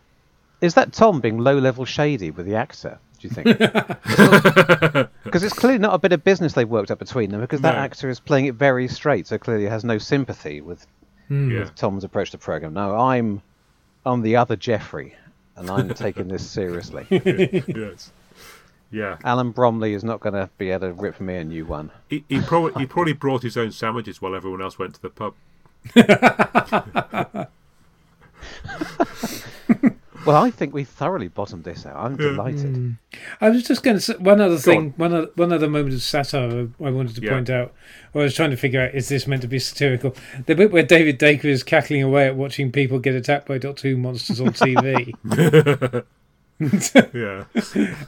Is 0.62 0.72
that 0.74 0.92
Tom 0.94 1.20
being 1.20 1.36
low 1.38 1.58
level 1.58 1.84
shady 1.84 2.30
with 2.30 2.46
the 2.46 2.54
actor? 2.54 2.98
Do 3.20 3.28
you 3.28 3.34
think? 3.34 3.46
Because 5.24 5.42
it's 5.42 5.54
clearly 5.58 5.78
not 5.80 5.92
a 5.92 5.98
bit 5.98 6.12
of 6.12 6.22
business 6.22 6.52
they've 6.52 6.68
worked 6.68 6.90
up 6.92 7.00
between 7.00 7.30
them. 7.30 7.40
Because 7.40 7.60
that 7.62 7.74
No. 7.74 7.80
actor 7.80 8.08
is 8.08 8.20
playing 8.20 8.46
it 8.46 8.54
very 8.54 8.86
straight, 8.88 9.26
so 9.26 9.36
clearly 9.38 9.64
has 9.66 9.84
no 9.84 9.98
sympathy 9.98 10.60
with 10.60 10.86
Hmm. 11.28 11.50
Yeah. 11.50 11.68
Tom's 11.74 12.04
approach 12.04 12.30
to 12.30 12.36
the 12.36 12.42
program. 12.42 12.74
No, 12.74 12.96
I'm 12.96 13.42
I'm 14.06 14.22
the 14.22 14.36
other 14.36 14.54
Geoffrey, 14.54 15.16
and 15.56 15.68
I'm 15.68 15.88
taking 15.94 16.28
this 16.28 16.48
seriously. 16.48 17.06
yes. 17.10 18.12
Yeah. 18.92 19.16
Alan 19.24 19.52
Bromly 19.52 19.94
is 19.94 20.04
not 20.04 20.20
going 20.20 20.34
to 20.34 20.48
be 20.58 20.70
able 20.70 20.86
to 20.86 20.92
rip 20.92 21.20
me 21.20 21.34
a 21.36 21.44
new 21.44 21.66
one. 21.66 21.90
He, 22.08 22.24
he 22.28 22.40
probably 22.40 22.72
he 22.80 22.86
probably 22.86 23.14
brought 23.14 23.42
his 23.42 23.56
own 23.56 23.72
sandwiches 23.72 24.22
while 24.22 24.36
everyone 24.36 24.62
else 24.62 24.78
went 24.78 24.94
to 24.94 25.02
the 25.02 25.10
pub. 25.10 25.34
Well, 30.26 30.36
I 30.42 30.50
think 30.50 30.74
we 30.74 30.84
thoroughly 30.84 31.28
bottomed 31.28 31.64
this 31.64 31.86
out. 31.86 31.96
I'm 31.96 32.16
delighted. 32.16 32.74
Hmm. 32.76 32.90
I 33.40 33.48
was 33.50 33.62
just 33.62 33.82
going 33.82 33.96
to 33.96 34.00
say 34.00 34.14
one 34.16 34.40
other 34.40 34.58
thing, 34.58 34.78
on. 34.78 34.90
one 34.96 35.12
other, 35.14 35.30
one 35.36 35.52
other 35.52 35.68
moment 35.68 35.94
of 35.94 36.02
satire 36.02 36.68
I 36.84 36.90
wanted 36.90 37.14
to 37.16 37.22
Yeah. 37.22 37.32
point 37.32 37.48
out. 37.48 37.72
I 38.14 38.18
was 38.18 38.34
trying 38.34 38.50
to 38.50 38.56
figure 38.56 38.80
out 38.82 38.94
is 38.94 39.08
this 39.08 39.26
meant 39.26 39.42
to 39.42 39.48
be 39.48 39.58
satirical? 39.58 40.14
The 40.46 40.54
bit 40.54 40.72
where 40.72 40.82
David 40.82 41.18
Daker 41.18 41.48
is 41.48 41.62
cackling 41.62 42.02
away 42.02 42.26
at 42.26 42.34
watching 42.36 42.72
people 42.72 42.98
get 42.98 43.14
attacked 43.14 43.46
by 43.46 43.58
Doctor 43.58 43.88
Who 43.88 43.96
monsters 43.96 44.40
on 44.40 44.48
TV, 44.48 45.14
Yeah. 47.14 47.44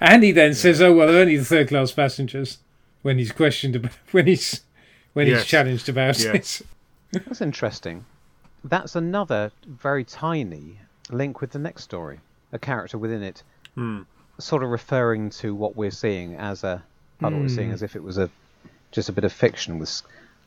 and 0.01 0.23
he 0.25 0.33
then 0.33 0.55
says, 0.55 0.81
"Oh 0.81 0.93
well, 0.95 1.07
they're 1.09 1.21
only 1.21 1.37
the 1.37 1.45
third 1.45 1.69
class 1.69 1.93
passengers." 1.93 2.59
When 3.03 3.19
he's 3.19 3.31
questioned 3.33 3.77
about, 3.77 3.93
when 4.11 4.27
he's 4.27 4.63
when 5.13 5.27
Yes. 5.29 5.43
he's 5.43 5.49
challenged 5.51 5.89
about 5.89 6.19
Yes. 6.19 6.61
it. 7.13 7.23
That's 7.27 7.41
interesting. 7.41 8.07
That's 8.65 8.97
another 8.97 9.53
very 9.67 10.03
tiny 10.05 10.79
link 11.11 11.41
with 11.41 11.51
the 11.51 11.59
next 11.59 11.85
story. 11.85 12.21
A 12.53 12.59
character 12.59 12.97
within 12.99 13.23
it, 13.23 13.43
Hmm. 13.75 14.03
sort 14.39 14.63
of 14.63 14.71
referring 14.71 15.31
to 15.31 15.55
what 15.55 15.77
we're 15.77 15.91
seeing 15.91 16.35
as 16.37 16.65
a. 16.65 16.83
Not 17.21 17.33
what 17.33 17.43
we're 17.43 17.49
seeing 17.49 17.73
as 17.73 17.83
if 17.83 17.97
it 17.97 18.03
was 18.03 18.17
a 18.19 18.31
just 18.93 19.09
a 19.09 19.13
bit 19.13 19.25
of 19.25 19.33
fiction 19.33 19.79
with. 19.79 20.03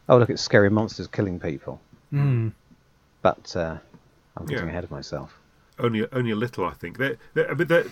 Oh 0.10 0.18
look, 0.18 0.30
it's 0.30 0.42
scary 0.42 0.70
monsters 0.70 1.08
killing 1.08 1.40
people. 1.40 1.80
Mm. 2.14 2.54
But 3.22 3.56
uh, 3.56 3.78
I'm 4.38 4.46
getting 4.46 4.66
Yeah. 4.66 4.72
ahead 4.72 4.84
of 4.86 4.92
myself. 4.92 5.38
only 5.80 6.08
only 6.12 6.32
a 6.32 6.36
little, 6.36 6.66
I 6.66 6.74
think. 6.74 6.98
There, 6.98 7.18
but 7.34 7.68
there, 7.68 7.86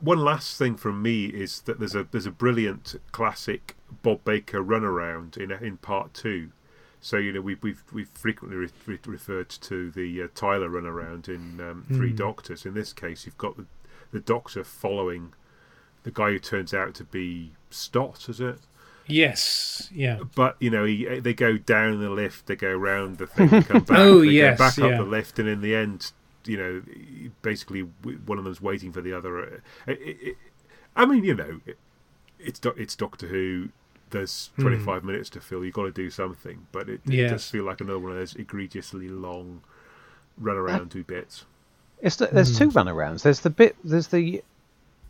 one 0.00 0.18
last 0.18 0.56
thing 0.58 0.76
from 0.76 1.02
me 1.02 1.26
is 1.26 1.60
that 1.62 1.78
there's 1.80 1.94
a 1.94 2.04
there's 2.10 2.26
a 2.26 2.30
brilliant 2.30 2.94
classic 3.12 3.76
Bob 4.02 4.24
Baker 4.24 4.62
runaround 4.62 5.36
in 5.36 5.50
in 5.52 5.76
part 5.78 6.14
two. 6.14 6.50
So 7.04 7.18
you 7.18 7.32
know 7.34 7.42
we've 7.42 7.62
we've 7.62 7.84
we've 7.92 8.08
frequently 8.14 8.56
re- 8.56 8.68
re- 8.86 8.98
referred 9.04 9.50
to 9.50 9.90
the 9.90 10.22
uh, 10.22 10.28
Tyler 10.34 10.70
runaround 10.70 11.28
in 11.28 11.60
um, 11.60 11.84
Three 11.88 12.14
Doctors. 12.14 12.64
In 12.64 12.72
this 12.72 12.94
case, 12.94 13.26
you've 13.26 13.36
got 13.36 13.58
the 13.58 13.66
the 14.10 14.20
Doctor 14.20 14.64
following 14.64 15.34
the 16.04 16.10
guy 16.10 16.30
who 16.30 16.38
turns 16.38 16.72
out 16.72 16.94
to 16.94 17.04
be 17.04 17.50
Stott, 17.68 18.26
is 18.30 18.40
it? 18.40 18.58
Yes, 19.06 19.90
yeah. 19.92 20.20
But 20.34 20.56
you 20.60 20.70
know, 20.70 20.84
he, 20.86 21.20
they 21.20 21.34
go 21.34 21.58
down 21.58 22.00
the 22.00 22.08
lift, 22.08 22.46
they 22.46 22.56
go 22.56 22.70
around 22.70 23.18
the 23.18 23.26
thing, 23.26 23.48
they 23.48 23.62
come 23.62 23.82
back, 23.84 23.98
Oh, 23.98 24.20
they 24.20 24.28
yes, 24.28 24.56
go 24.58 24.64
back 24.64 24.76
yeah. 24.78 24.84
up 24.86 25.04
the 25.04 25.10
lift, 25.10 25.38
and 25.38 25.46
in 25.46 25.60
the 25.60 25.74
end, 25.74 26.10
you 26.46 26.56
know, 26.56 27.30
basically 27.42 27.82
one 27.82 28.38
of 28.38 28.44
them's 28.44 28.62
waiting 28.62 28.92
for 28.92 29.02
the 29.02 29.12
other. 29.12 29.44
Uh, 29.44 29.56
it, 29.88 29.98
it, 30.22 30.36
I 30.96 31.04
mean, 31.04 31.22
you 31.22 31.34
know, 31.34 31.60
it, 31.66 31.76
it's 32.38 32.60
it's 32.64 32.96
Doctor 32.96 33.26
Who. 33.26 33.68
There's 34.10 34.50
hmm. 34.56 34.62
25 34.62 35.04
minutes 35.04 35.30
to 35.30 35.40
fill. 35.40 35.64
You've 35.64 35.74
got 35.74 35.84
to 35.84 35.90
do 35.90 36.10
something, 36.10 36.66
but 36.72 36.88
it, 36.88 37.00
it 37.06 37.28
does 37.28 37.48
feel 37.48 37.64
like 37.64 37.80
another 37.80 37.98
one 37.98 38.12
of 38.12 38.18
those 38.18 38.34
egregiously 38.34 39.08
long 39.08 39.62
run 40.38 40.56
around 40.56 40.80
uh, 40.82 40.84
two 40.90 41.04
bits. 41.04 41.44
It's 42.00 42.16
the, 42.16 42.26
there's 42.26 42.56
hmm. 42.56 42.64
two 42.64 42.70
runarounds. 42.70 43.22
There's 43.22 43.40
the 43.40 43.50
bit. 43.50 43.76
There's 43.82 44.08
the 44.08 44.42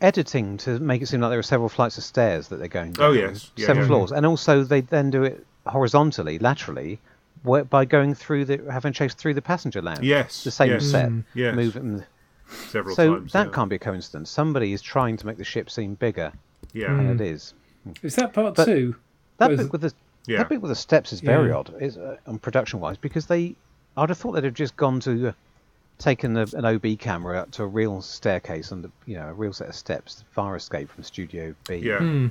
editing 0.01 0.57
to 0.57 0.79
make 0.79 1.01
it 1.01 1.07
seem 1.07 1.21
like 1.21 1.29
there 1.29 1.39
are 1.39 1.43
several 1.43 1.69
flights 1.69 1.97
of 1.97 2.03
stairs 2.03 2.49
that 2.49 2.57
they're 2.57 2.67
going 2.67 2.95
oh, 2.99 3.01
down. 3.01 3.09
Oh, 3.09 3.13
yes. 3.13 3.51
Yeah, 3.55 3.67
several 3.67 3.85
yeah. 3.85 3.89
floors, 3.89 4.11
and 4.11 4.25
also 4.25 4.63
they 4.63 4.81
then 4.81 5.09
do 5.09 5.23
it 5.23 5.45
horizontally, 5.65 6.39
laterally, 6.39 6.99
where, 7.43 7.63
by 7.63 7.85
going 7.85 8.13
through 8.15 8.45
the 8.45 8.71
having 8.71 8.93
chased 8.93 9.17
through 9.17 9.33
the 9.33 9.41
passenger 9.41 9.81
lounge. 9.81 10.01
Yes, 10.01 10.43
the 10.43 10.51
same 10.51 10.71
yes, 10.71 10.85
set. 10.85 11.09
Hmm. 11.09 11.19
yes. 11.33 11.55
Moving. 11.55 12.03
Several 12.47 12.95
So 12.95 13.15
times. 13.15 13.33
that 13.33 13.47
yeah. 13.47 13.53
can't 13.53 13.69
be 13.69 13.75
a 13.77 13.79
coincidence. 13.79 14.29
Somebody 14.29 14.73
is 14.73 14.81
trying 14.81 15.17
to 15.17 15.25
make 15.25 15.37
the 15.37 15.43
ship 15.43 15.69
seem 15.69 15.95
bigger 15.95 16.31
Yeah, 16.73 16.93
than 16.93 17.09
it 17.09 17.21
is. 17.21 17.53
Is 18.03 18.15
that 18.15 18.33
part 18.33 18.55
But- 18.55 18.65
two? 18.65 18.95
That 19.37 19.49
bit 19.57 19.71
with 19.71 19.81
the 19.81 19.93
Yeah. 20.27 20.37
that 20.39 20.49
bit 20.49 20.61
with 20.61 20.69
the 20.69 20.75
steps 20.75 21.11
is 21.13 21.19
very 21.19 21.49
Yeah. 21.49 21.55
odd, 21.57 21.73
is 21.81 21.97
uh, 21.97 22.17
on 22.25 22.39
production 22.39 22.79
wise, 22.79 22.97
because 22.97 23.25
they 23.27 23.55
I'd 23.97 24.09
have 24.09 24.17
thought 24.17 24.31
they'd 24.33 24.43
have 24.43 24.53
just 24.53 24.75
gone 24.77 24.99
to 25.01 25.29
uh, 25.29 25.31
taken 25.99 26.35
a, 26.37 26.45
an 26.53 26.65
OB 26.65 26.97
camera 26.99 27.39
up 27.39 27.51
to 27.51 27.63
a 27.63 27.67
real 27.67 28.01
staircase 28.01 28.71
and 28.71 28.89
you 29.05 29.15
know 29.17 29.27
a 29.29 29.33
real 29.33 29.53
set 29.53 29.67
of 29.69 29.75
steps, 29.75 30.23
fire 30.31 30.55
escape 30.55 30.89
from 30.89 31.03
Studio 31.03 31.53
B. 31.67 31.75
yeah. 31.75 31.99
Hmm. 31.99 32.27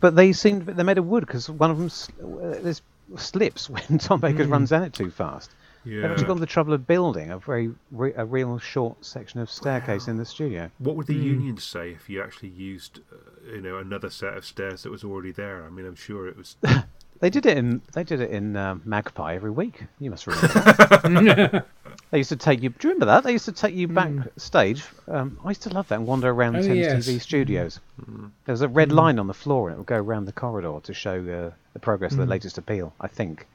But 0.00 0.14
they 0.16 0.32
seemed 0.32 0.66
they 0.66 0.82
made 0.82 0.98
of 0.98 1.06
wood 1.06 1.26
because 1.26 1.48
one 1.48 1.70
of 1.70 1.76
them 1.78 1.86
s- 1.86 2.08
uh, 2.20 2.72
slips 3.18 3.70
when 3.70 3.98
Tom 3.98 4.20
Baker 4.20 4.46
runs 4.46 4.70
down 4.70 4.82
it 4.82 4.92
too 4.92 5.10
fast. 5.10 5.50
They've 5.86 6.02
yeah. 6.02 6.10
actually 6.10 6.26
gone 6.26 6.36
to 6.36 6.40
the 6.40 6.46
trouble 6.46 6.72
of 6.72 6.84
building 6.86 7.30
a 7.30 7.38
very 7.38 7.70
re- 7.92 8.12
a 8.16 8.24
real 8.24 8.58
short 8.58 9.04
section 9.04 9.38
of 9.38 9.48
staircase 9.48 10.08
in 10.08 10.16
the 10.16 10.24
studio. 10.24 10.68
What 10.78 10.96
would 10.96 11.06
the 11.06 11.14
union 11.14 11.58
say 11.58 11.92
if 11.92 12.10
you 12.10 12.20
actually 12.20 12.48
used, 12.48 12.98
uh, 13.12 13.52
you 13.54 13.60
know, 13.60 13.78
another 13.78 14.10
set 14.10 14.34
of 14.36 14.44
stairs 14.44 14.82
that 14.82 14.90
was 14.90 15.04
already 15.04 15.30
there? 15.30 15.64
I 15.64 15.70
mean, 15.70 15.86
I'm 15.86 15.94
sure 15.94 16.26
it 16.26 16.36
was. 16.36 16.56
They 17.18 17.30
did 17.30 17.46
it 17.46 17.56
in 17.56 17.80
they 17.94 18.04
did 18.04 18.20
it 18.20 18.30
in 18.30 18.56
um, 18.56 18.82
Magpie 18.84 19.36
every 19.36 19.50
week. 19.50 19.84
You 20.00 20.10
must 20.10 20.26
remember. 20.26 21.64
they 22.10 22.18
used 22.18 22.28
to 22.28 22.36
take 22.36 22.62
you. 22.62 22.68
Do 22.68 22.88
you 22.88 22.90
remember 22.90 23.06
that? 23.06 23.24
They 23.24 23.32
used 23.32 23.46
to 23.46 23.52
take 23.52 23.74
you 23.74 23.88
backstage. 23.88 24.84
Um, 25.08 25.40
I 25.42 25.48
used 25.48 25.62
to 25.62 25.70
love 25.70 25.88
that 25.88 25.94
and 25.94 26.06
wander 26.06 26.28
around 26.28 26.56
Oh, 26.56 26.62
Thames 26.62 26.76
yes. 26.76 27.08
TV 27.08 27.18
studios. 27.18 27.80
There 28.06 28.52
was 28.52 28.60
a 28.60 28.68
red 28.68 28.92
line 28.92 29.18
on 29.18 29.28
the 29.28 29.34
floor, 29.34 29.68
and 29.68 29.76
it 29.76 29.78
would 29.78 29.86
go 29.86 29.96
around 29.96 30.26
the 30.26 30.32
corridor 30.32 30.78
to 30.82 30.92
show 30.92 31.14
uh, 31.14 31.54
the 31.72 31.78
progress 31.78 32.12
of 32.12 32.18
the 32.18 32.26
latest 32.26 32.58
appeal. 32.58 32.92
I 33.00 33.08
think. 33.08 33.46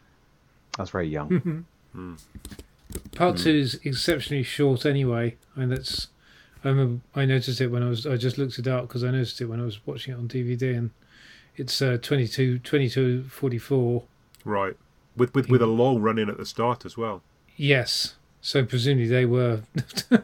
I 0.79 0.81
was 0.81 0.89
very 0.89 1.07
young. 1.07 1.65
Part 3.15 3.37
two 3.37 3.49
is 3.51 3.79
exceptionally 3.83 4.43
short 4.43 4.85
anyway, 4.85 5.37
and 5.55 5.71
that's. 5.71 6.07
I 6.63 6.69
remember 6.69 7.01
I 7.15 7.25
noticed 7.25 7.59
it 7.61 7.67
when 7.67 7.83
I 7.83 7.89
was. 7.89 8.05
I 8.05 8.17
just 8.17 8.37
looked 8.37 8.59
it 8.59 8.67
up 8.67 8.87
because 8.87 9.03
I 9.03 9.11
noticed 9.11 9.41
it 9.41 9.45
when 9.45 9.59
I 9.59 9.63
was 9.65 9.85
watching 9.85 10.13
it 10.13 10.17
on 10.17 10.27
DVD, 10.27 10.77
and 10.77 10.91
it's 11.55 11.81
uh, 11.81 11.97
22, 12.01 12.59
22 12.59 13.23
44. 13.23 14.03
Right. 14.45 14.75
With 15.17 15.33
with 15.33 15.49
with 15.49 15.61
a 15.61 15.67
long 15.67 16.01
run 16.01 16.17
in 16.19 16.29
at 16.29 16.37
the 16.37 16.45
start 16.45 16.85
as 16.85 16.97
well. 16.97 17.21
Yes, 17.57 18.15
so 18.41 18.63
presumably 18.65 19.07
they 19.07 19.25
were. 19.25 19.61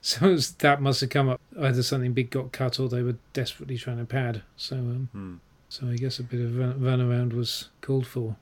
so 0.00 0.28
was- 0.30 0.52
that 0.56 0.80
must 0.82 1.00
have 1.00 1.10
come 1.10 1.28
up. 1.28 1.40
Either 1.58 1.82
something 1.82 2.12
big 2.12 2.30
got 2.30 2.52
cut, 2.52 2.78
or 2.78 2.88
they 2.88 3.02
were 3.02 3.16
desperately 3.32 3.76
trying 3.78 3.98
to 3.98 4.04
pad. 4.04 4.42
So, 4.56 4.76
um, 4.76 5.08
Hmm. 5.12 5.34
so 5.68 5.88
I 5.88 5.96
guess 5.96 6.18
a 6.18 6.22
bit 6.22 6.40
of 6.40 6.56
run, 6.58 6.82
run 6.82 7.00
around 7.00 7.32
was 7.32 7.68
called 7.80 8.06
for. 8.06 8.36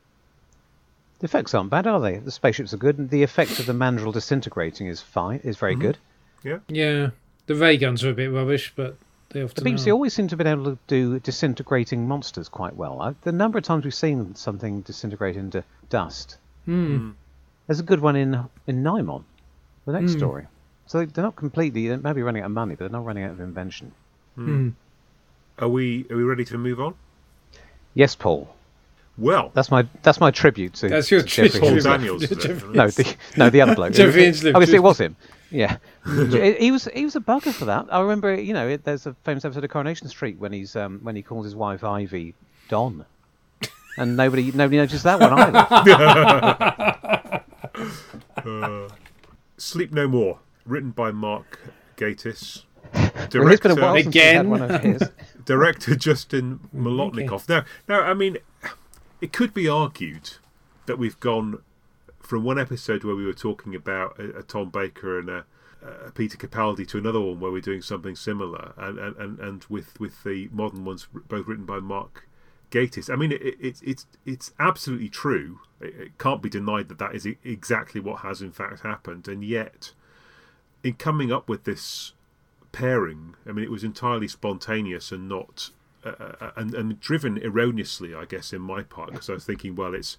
The 1.25 1.29
effects 1.29 1.55
aren't 1.55 1.71
bad, 1.71 1.87
are 1.87 2.01
they? 2.01 2.19
The 2.19 2.31
spaceships 2.31 2.75
are 2.75 2.77
good, 2.77 2.99
and 2.99 3.09
the 3.09 3.23
effect 3.23 3.59
of 3.59 3.65
the 3.65 3.73
mandrel 3.73 4.13
disintegrating 4.13 4.89
is 4.89 5.01
fine. 5.01 5.41
Is 5.43 5.57
very 5.57 5.75
good. 5.75 5.97
Yeah, 6.43 6.59
Yeah. 6.69 7.11
the 7.47 7.55
ray 7.55 7.79
guns 7.79 8.05
are 8.05 8.11
a 8.11 8.13
bit 8.13 8.31
rubbish, 8.31 8.75
but 8.77 8.99
they 9.31 9.41
The 9.41 9.47
often 9.47 9.65
BBC 9.65 9.89
are. 9.89 9.93
always 9.95 10.13
seem 10.13 10.29
to 10.29 10.33
have 10.33 10.37
been 10.39 10.47
able 10.47 10.65
to 10.67 10.79
do 10.87 11.19
disintegrating 11.21 12.07
monsters 12.07 12.51
quite 12.51 12.77
well. 12.77 13.01
I, 13.01 13.15
the 13.23 13.33
number 13.33 13.57
of 13.57 13.65
times 13.65 13.85
we've 13.85 13.95
seen 13.95 14.35
something 14.35 14.83
disintegrate 14.83 15.37
into 15.37 15.65
dust. 15.89 16.37
Hmm. 16.67 17.13
There's 17.69 17.81
a 17.81 17.85
good 17.85 18.01
one 18.01 18.17
in 18.17 18.45
in 18.67 18.83
Nimon, 18.83 19.25
the 19.87 19.93
next 19.99 20.13
story. 20.13 20.47
So 20.85 20.99
they- 20.99 21.07
they're 21.07 21.25
not 21.25 21.37
completely. 21.37 21.89
They 21.89 21.97
may 21.97 22.13
be 22.13 22.21
running 22.23 22.43
out 22.43 22.47
of 22.49 22.53
money, 22.53 22.75
but 22.75 22.81
they're 22.81 23.01
not 23.01 23.07
running 23.07 23.25
out 23.25 23.31
of 23.31 23.41
invention. 23.41 23.93
Hmm. 24.35 24.69
Are 25.59 25.69
we 25.71 26.05
are 26.11 26.17
we 26.19 26.23
ready 26.23 26.45
to 26.45 26.59
move 26.59 26.81
on? 26.83 26.93
Yes, 27.95 28.15
Paul. 28.15 28.54
Well, 29.17 29.53
That's 29.55 29.71
my 29.71 29.87
that's 30.03 30.19
my 30.21 30.31
tribute 30.33 30.75
to. 30.75 30.89
That's 30.89 31.09
your 31.11 31.21
to 31.23 31.27
Jeffrey 31.27 31.61
tribute. 31.61 31.85
Paul 31.85 31.93
Daniels. 31.93 32.23
is 32.25 32.33
it? 32.33 32.41
Jeffrey- 32.41 32.75
No, 32.75 32.89
the 32.89 33.17
no 33.37 33.49
the 33.51 33.61
other 33.61 33.75
bloke. 33.77 33.93
Geoffrey 33.95 34.25
It 34.25 34.35
Hinsliff, 34.35 34.55
Obviously, 34.55 34.77
it 34.77 34.83
was 34.83 34.99
him. 34.99 35.17
Yeah, 35.51 35.77
he 36.07 36.55
he 36.55 36.71
was 36.73 36.89
he 36.93 37.05
was 37.05 37.15
a 37.15 37.21
bugger 37.21 37.53
for 37.53 37.67
that. 37.67 37.87
I 37.93 38.01
remember, 38.01 38.35
you 38.35 38.53
know, 38.53 38.67
it, 38.67 38.83
there's 38.85 39.07
a 39.07 39.15
famous 39.23 39.45
episode 39.45 39.63
of 39.63 39.71
Coronation 39.71 40.09
Street 40.09 40.39
when 40.39 40.53
he's 40.53 40.75
um, 40.75 40.99
when 41.05 41.15
he 41.15 41.23
calls 41.23 41.45
his 41.45 41.55
wife 41.55 41.85
Ivy 41.85 42.35
Don, 42.69 43.05
and 43.97 44.17
nobody 44.17 44.51
nobody 44.51 44.79
noticed 44.79 45.05
that 45.05 45.21
one 45.21 45.33
either. 45.33 45.65
Sleep 49.57 49.93
No 49.93 50.09
More, 50.09 50.41
written 50.67 50.91
by 50.91 51.13
Mark 51.13 51.61
Gatiss. 51.97 52.65
Well, 52.93 53.11
it's 53.15 53.61
been 53.61 53.73
a 53.73 53.75
Director, 53.75 53.77
while 53.77 53.95
since 53.95 54.07
Again? 54.07 54.51
one 54.51 54.63
of 54.63 54.83
his. 54.83 55.03
director 55.45 55.97
Justin 55.97 56.61
Molotnikov. 56.75 57.49
Now, 57.49 57.65
now, 57.89 58.01
I 58.03 58.15
mean, 58.15 58.39
it 59.21 59.33
could 59.33 59.55
be 59.55 59.69
argued 59.69 60.33
that 60.87 60.99
we've 60.99 61.19
gone 61.21 61.63
from 62.21 62.45
one 62.45 62.59
episode 62.59 63.05
where 63.05 63.15
we 63.15 63.25
were 63.25 63.33
talking 63.33 63.75
about 63.75 64.19
a, 64.19 64.39
a 64.39 64.43
Tom 64.43 64.71
Baker 64.71 65.19
and 65.19 65.29
a, 65.29 65.45
a 66.07 66.11
Peter 66.11 66.37
Capaldi 66.37 66.87
to 66.89 66.99
another 66.99 67.21
one 67.21 67.41
where 67.41 67.51
we're 67.51 67.61
doing 67.61 67.83
something 67.83 68.17
similar, 68.17 68.73
and 68.77 68.99
and, 68.99 69.17
and, 69.17 69.39
and 69.39 69.65
with 69.69 69.99
with 70.01 70.25
the 70.25 70.49
modern 70.53 70.85
ones 70.85 71.07
both 71.29 71.47
written 71.47 71.67
by 71.67 71.79
Mark 71.79 72.29
Gatiss. 72.71 73.13
I 73.13 73.17
mean, 73.17 73.33
it, 73.33 73.43
it, 73.43 73.81
it's 73.83 74.07
it's 74.25 74.53
absolutely 74.59 75.09
true. 75.09 75.61
It, 75.81 75.95
it 75.95 76.19
can't 76.19 76.43
be 76.43 76.49
denied 76.49 76.89
that 76.89 76.99
that 76.99 77.15
is 77.15 77.27
exactly 77.45 78.01
what 78.01 78.21
has 78.21 78.41
in 78.41 78.53
fact 78.53 78.81
happened, 78.81 79.29
and 79.29 79.45
yet, 79.45 79.93
in 80.83 80.95
coming 80.95 81.31
up 81.31 81.49
with 81.49 81.65
this 81.65 82.13
pairing. 82.73 83.37
I 83.47 83.53
mean, 83.53 83.65
it 83.65 83.71
was 83.71 83.85
entirely 83.85 84.29
spontaneous 84.29 85.13
and 85.13 85.29
not, 85.29 85.71
uh, 86.05 86.51
and 86.57 86.75
and 86.75 87.01
driven 87.01 87.39
erroneously, 87.45 88.15
I 88.15 88.25
guess, 88.25 88.53
in 88.53 88.61
my 88.61 88.83
part, 88.83 89.13
because 89.13 89.31
I 89.31 89.35
was 89.35 89.45
thinking, 89.45 89.75
well, 89.75 89.95
it's 89.95 90.17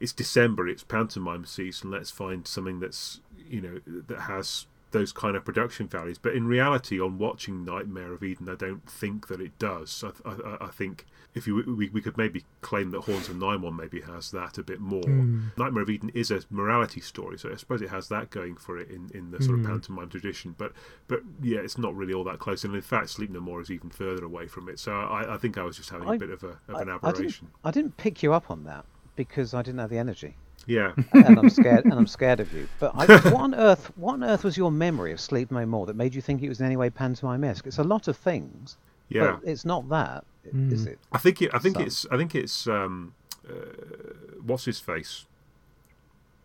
it's 0.00 0.12
December, 0.12 0.68
it's 0.68 0.82
pantomime 0.82 1.44
season. 1.44 1.90
Let's 1.90 2.10
find 2.10 2.46
something 2.46 2.80
that's 2.80 3.20
you 3.48 3.60
know 3.60 3.80
that 3.86 4.22
has 4.22 4.66
those 4.96 5.12
kind 5.12 5.36
of 5.36 5.44
production 5.44 5.86
values. 5.86 6.16
But 6.18 6.34
in 6.34 6.46
reality, 6.46 6.98
on 7.00 7.18
watching 7.18 7.64
Nightmare 7.64 8.12
of 8.14 8.22
Eden, 8.22 8.48
I 8.48 8.54
don't 8.54 8.88
think 8.88 9.28
that 9.28 9.40
it 9.40 9.58
does. 9.58 10.02
I, 10.02 10.30
I, 10.30 10.66
I 10.66 10.68
think 10.68 11.04
if 11.34 11.46
you 11.46 11.62
we, 11.76 11.90
we 11.90 12.00
could 12.00 12.16
maybe 12.16 12.44
claim 12.62 12.90
that 12.92 13.02
Horns 13.02 13.28
of 13.28 13.36
Nimon 13.36 13.76
maybe 13.76 14.00
has 14.00 14.30
that 14.30 14.56
a 14.56 14.62
bit 14.62 14.80
more. 14.80 15.02
Hmm. 15.02 15.48
Nightmare 15.58 15.82
of 15.82 15.90
Eden 15.90 16.10
is 16.14 16.30
a 16.30 16.40
morality 16.48 17.02
story, 17.02 17.38
so 17.38 17.52
I 17.52 17.56
suppose 17.56 17.82
it 17.82 17.90
has 17.90 18.08
that 18.08 18.30
going 18.30 18.56
for 18.56 18.78
it 18.78 18.90
in, 18.90 19.10
in 19.12 19.30
the 19.30 19.42
sort 19.42 19.58
of 19.58 19.64
hmm. 19.64 19.70
pantomime 19.70 20.08
tradition. 20.08 20.54
But 20.56 20.72
but 21.08 21.20
yeah, 21.42 21.58
it's 21.58 21.76
not 21.76 21.94
really 21.94 22.14
all 22.14 22.24
that 22.24 22.38
close. 22.38 22.64
And 22.64 22.74
in 22.74 22.80
fact, 22.80 23.10
Sleep 23.10 23.30
No 23.30 23.40
More 23.40 23.60
is 23.60 23.70
even 23.70 23.90
further 23.90 24.24
away 24.24 24.46
from 24.46 24.68
it. 24.70 24.78
So 24.78 24.92
I, 24.92 25.34
I 25.34 25.36
think 25.36 25.58
I 25.58 25.62
was 25.62 25.76
just 25.76 25.90
having 25.90 26.08
a 26.08 26.12
I- 26.12 26.18
bit 26.18 26.30
of, 26.30 26.42
a, 26.42 26.48
of 26.48 26.58
I- 26.74 26.82
an 26.82 26.88
I 26.88 26.94
didn't, 26.94 27.04
aberration. 27.04 27.48
I 27.64 27.70
didn't 27.70 27.96
pick 27.98 28.22
you 28.22 28.32
up 28.32 28.50
on 28.50 28.64
that 28.64 28.86
because 29.14 29.52
I 29.52 29.60
didn't 29.60 29.80
have 29.80 29.90
the 29.90 29.98
energy. 29.98 30.36
Yeah. 30.66 30.92
and 31.12 31.38
I'm 31.38 31.48
scared. 31.48 31.84
and 31.84 31.94
I'm 31.94 32.06
scared 32.06 32.40
of 32.40 32.52
you. 32.52 32.68
But 32.80 32.92
I, 32.94 33.06
what 33.30 33.34
on 33.34 33.54
earth? 33.54 33.90
What 33.96 34.14
on 34.14 34.24
earth 34.24 34.44
was 34.44 34.56
your 34.56 34.70
memory 34.70 35.12
of 35.12 35.20
Sleep 35.20 35.50
No 35.50 35.64
More 35.66 35.86
that 35.86 35.96
made 35.96 36.14
you 36.14 36.20
think 36.20 36.42
it 36.42 36.48
was 36.48 36.60
in 36.60 36.66
any 36.66 36.76
way 36.76 36.90
pantomime-esque? 36.90 37.66
It's 37.66 37.78
a 37.78 37.84
lot 37.84 38.08
of 38.08 38.16
things. 38.16 38.76
Yeah. 39.08 39.38
But 39.40 39.48
it's 39.48 39.64
not 39.64 39.88
that, 39.90 40.24
i- 40.44 40.48
Hmm. 40.50 40.72
is 40.72 40.86
it? 40.86 40.98
I 41.12 41.18
think 41.18 41.40
it, 41.42 41.50
I 41.54 41.58
think 41.58 41.76
Some. 41.76 41.84
it's 41.86 42.06
I 42.10 42.16
think 42.16 42.34
it's 42.34 42.66
um, 42.66 43.14
uh, 43.48 43.52
what's 44.44 44.64
his 44.64 44.80
face 44.80 45.26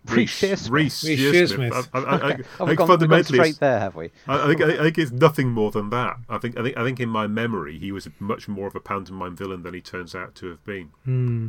Reece, 0.05 0.41
Shearsmith. 0.41 0.69
Reese 0.71 1.03
Reece 1.03 1.19
Shearsmith. 1.19 1.71
Shearsmith. 1.71 1.89
I, 1.93 1.99
I, 1.99 2.03
I, 2.03 2.05
I, 2.05 2.15
I 2.15 2.25
we've 2.25 2.35
think 2.35 2.47
gone, 2.57 2.67
we've 2.69 2.77
gone 2.77 2.87
fundamentally, 2.87 3.37
straight 3.37 3.59
there, 3.59 3.79
have 3.79 3.95
we? 3.95 4.09
I, 4.27 4.43
I 4.43 4.47
think 4.47 4.61
I 4.61 4.77
think 4.83 4.97
it's 4.97 5.11
nothing 5.11 5.49
more 5.49 5.69
than 5.71 5.89
that. 5.91 6.17
I 6.29 6.37
think 6.39 6.57
I 6.57 6.63
think 6.63 6.77
I 6.77 6.83
think 6.83 6.99
in 6.99 7.09
my 7.09 7.27
memory 7.27 7.77
he 7.77 7.91
was 7.91 8.07
much 8.19 8.47
more 8.47 8.67
of 8.67 8.75
a 8.75 8.79
pantomime 8.79 9.35
villain 9.35 9.61
than 9.63 9.73
he 9.75 9.81
turns 9.81 10.15
out 10.15 10.33
to 10.35 10.47
have 10.49 10.63
been 10.65 10.89
Hmm. 11.05 11.47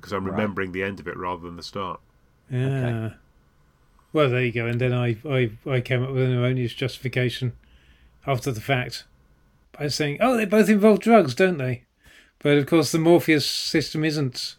Because 0.00 0.12
I'm 0.12 0.24
Right. 0.24 0.32
remembering 0.32 0.72
the 0.72 0.82
end 0.82 0.98
of 1.00 1.06
it 1.08 1.16
rather 1.16 1.42
than 1.42 1.56
the 1.56 1.62
start. 1.62 2.00
Yeah. 2.50 3.10
Well, 4.12 4.28
there 4.30 4.42
you 4.44 4.52
go. 4.52 4.66
And 4.66 4.80
then 4.80 4.92
I, 4.92 5.18
I, 5.28 5.52
I 5.68 5.80
came 5.80 6.02
up 6.02 6.10
with 6.10 6.22
an 6.24 6.36
erroneous 6.36 6.74
justification 6.74 7.52
after 8.26 8.50
the 8.50 8.60
fact 8.60 9.04
by 9.78 9.88
saying, 9.88 10.18
"Oh, 10.20 10.36
they 10.36 10.44
both 10.46 10.68
involve 10.68 10.98
drugs, 11.00 11.34
don't 11.34 11.58
they?" 11.58 11.84
But 12.40 12.58
of 12.58 12.66
course, 12.66 12.90
the 12.92 12.98
Morpheus 12.98 13.46
system 13.46 14.04
isn't 14.04 14.56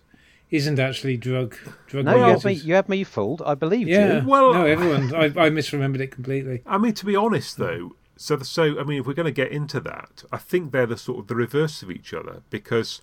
isn't 0.51 0.79
actually 0.79 1.17
drug 1.17 1.55
drug 1.87 2.05
No, 2.05 2.11
you 2.15 2.21
related. 2.23 2.41
had 2.41 2.45
me. 2.45 2.53
You 2.53 2.73
had 2.75 2.89
me 2.89 3.03
fooled. 3.03 3.41
I 3.45 3.55
believed 3.55 3.89
yeah. 3.89 4.21
you. 4.21 4.27
Well- 4.27 4.53
no, 4.53 4.65
everyone. 4.65 5.13
I, 5.13 5.25
I 5.25 5.49
misremembered 5.49 5.99
it 6.01 6.11
completely. 6.11 6.61
I 6.65 6.77
mean, 6.77 6.93
to 6.93 7.05
be 7.05 7.15
honest, 7.15 7.57
though, 7.57 7.95
so 8.15 8.39
so 8.39 8.79
I 8.79 8.83
mean, 8.83 9.01
if 9.01 9.07
we're 9.07 9.13
going 9.13 9.25
to 9.25 9.31
get 9.31 9.51
into 9.51 9.79
that, 9.81 10.23
I 10.31 10.37
think 10.37 10.71
they're 10.71 10.85
the 10.85 10.97
sort 10.97 11.19
of 11.19 11.27
the 11.27 11.35
reverse 11.35 11.83
of 11.83 11.91
each 11.91 12.13
other 12.13 12.41
because 12.49 13.01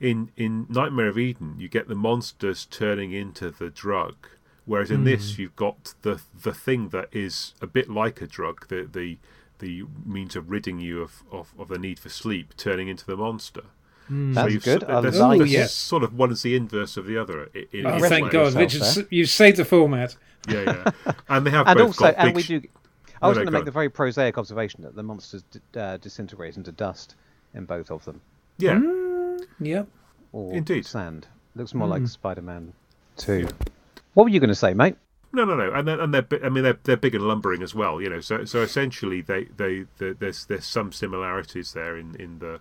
in 0.00 0.30
in 0.36 0.66
Nightmare 0.68 1.08
of 1.08 1.18
Eden, 1.18 1.54
you 1.58 1.68
get 1.68 1.88
the 1.88 1.94
monsters 1.94 2.66
turning 2.66 3.12
into 3.12 3.50
the 3.50 3.70
drug, 3.70 4.14
whereas 4.64 4.90
in 4.90 5.04
this, 5.04 5.34
hmm. 5.36 5.42
you've 5.42 5.56
got 5.56 5.94
the 6.02 6.20
the 6.42 6.52
thing 6.54 6.88
that 6.90 7.08
is 7.12 7.54
a 7.60 7.66
bit 7.66 7.88
like 7.90 8.20
a 8.20 8.26
drug, 8.26 8.68
the 8.68 8.88
the 8.90 9.18
the 9.58 9.84
means 10.04 10.36
of 10.36 10.50
ridding 10.50 10.78
you 10.80 11.00
of, 11.00 11.22
of, 11.32 11.54
of 11.58 11.68
the 11.68 11.78
need 11.78 11.98
for 11.98 12.10
sleep, 12.10 12.54
turning 12.58 12.88
into 12.88 13.06
the 13.06 13.16
monster. 13.16 13.62
Hmm. 14.06 14.34
That's 14.34 14.52
you've 14.52 14.64
good. 14.64 14.84
s- 14.84 14.88
I 14.90 15.00
there's- 15.00 15.18
like 15.18 15.38
there's 15.38 15.50
yes. 15.52 15.72
sort 15.72 16.02
of 16.02 16.12
one 16.14 16.30
is 16.30 16.42
the 16.42 16.54
inverse 16.54 16.96
of 16.98 17.06
the 17.06 17.16
other. 17.16 17.48
i- 17.54 17.66
in- 17.72 17.86
Oh, 17.86 17.94
in 17.96 18.02
thank. 18.02 18.30
God, 18.30 18.52
Richard! 18.54 19.06
You've 19.10 19.30
saved 19.30 19.56
the 19.56 19.64
format. 19.64 20.14
Yeah, 20.48 20.62
yeah, 20.62 21.12
and 21.28 21.44
they 21.46 21.50
have 21.50 21.66
and 21.66 21.76
both 21.78 21.86
also, 21.88 22.04
got 22.04 22.14
and 22.18 22.28
big 22.28 22.36
we 22.36 22.42
do. 22.60 22.68
I 23.22 23.28
was 23.28 23.36
no, 23.36 23.40
going 23.40 23.46
to 23.46 23.50
make 23.52 23.60
on. 23.60 23.64
the 23.64 23.70
very 23.72 23.88
prosaic 23.88 24.36
observation 24.38 24.82
that 24.82 24.94
the 24.94 25.02
monsters 25.02 25.42
d- 25.50 25.58
uh, 25.74 25.96
disintegrate 25.96 26.56
into 26.58 26.70
dust 26.70 27.16
in 27.54 27.64
both 27.64 27.90
of 27.90 28.04
them, 28.04 28.20
yeah. 28.58 28.78
Hmm. 28.78 29.05
Yep. 29.60 29.88
or 30.32 30.54
Indeed. 30.54 30.86
sand. 30.86 31.26
Looks 31.54 31.74
more 31.74 31.88
like 31.88 32.00
hmm. 32.00 32.06
Spider-Man 32.06 32.74
Two. 33.16 33.48
What 34.14 34.24
were 34.24 34.30
you 34.30 34.40
going 34.40 34.48
to 34.48 34.54
say, 34.54 34.74
mate? 34.74 34.96
No, 35.32 35.44
no, 35.44 35.54
no, 35.54 35.72
and 35.72 35.86
they're, 35.86 36.00
and 36.00 36.14
they're 36.14 36.22
bi- 36.22 36.40
I 36.42 36.48
mean 36.48 36.64
they're 36.64 36.78
they're 36.84 36.96
big 36.96 37.14
and 37.14 37.26
lumbering 37.26 37.62
as 37.62 37.74
well, 37.74 38.00
you 38.00 38.08
know. 38.08 38.20
So 38.20 38.44
so 38.44 38.62
essentially 38.62 39.20
they 39.20 39.44
they, 39.56 39.84
they 39.98 40.12
there's 40.12 40.46
there's 40.46 40.64
some 40.64 40.92
similarities 40.92 41.72
there 41.72 41.96
in 41.96 42.14
in 42.16 42.38
the 42.38 42.60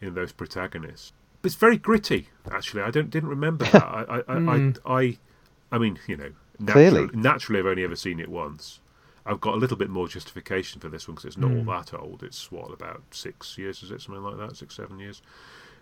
in 0.00 0.14
those 0.14 0.32
protagonists. 0.32 1.12
But 1.42 1.52
it's 1.52 1.56
very 1.56 1.76
gritty, 1.76 2.28
actually. 2.50 2.82
I 2.82 2.90
don't 2.90 3.10
didn't 3.10 3.28
remember 3.28 3.66
that. 3.66 3.82
I 3.82 4.04
I, 4.08 4.16
I, 4.16 4.34
I 4.34 4.36
hmm. 4.36 4.70
I 4.86 5.18
I 5.70 5.78
mean 5.78 5.98
you 6.06 6.16
know 6.16 6.32
Clearly. 6.66 7.02
naturally, 7.02 7.22
naturally 7.22 7.60
I've 7.60 7.66
only 7.66 7.84
ever 7.84 7.96
seen 7.96 8.18
it 8.18 8.28
once. 8.28 8.80
I've 9.26 9.40
got 9.40 9.54
a 9.54 9.56
little 9.56 9.76
bit 9.76 9.88
more 9.88 10.06
justification 10.06 10.80
for 10.80 10.88
this 10.88 11.08
one 11.08 11.14
because 11.14 11.26
it's 11.26 11.38
not 11.38 11.50
all 11.50 11.62
hmm. 11.62 11.70
that 11.70 11.94
old. 11.94 12.22
It's 12.22 12.50
what 12.50 12.72
about 12.72 13.02
six 13.10 13.56
years? 13.56 13.82
Is 13.82 13.90
it 13.90 14.00
something 14.00 14.22
like 14.22 14.36
that? 14.36 14.56
Six 14.56 14.74
seven 14.74 14.98
years. 14.98 15.22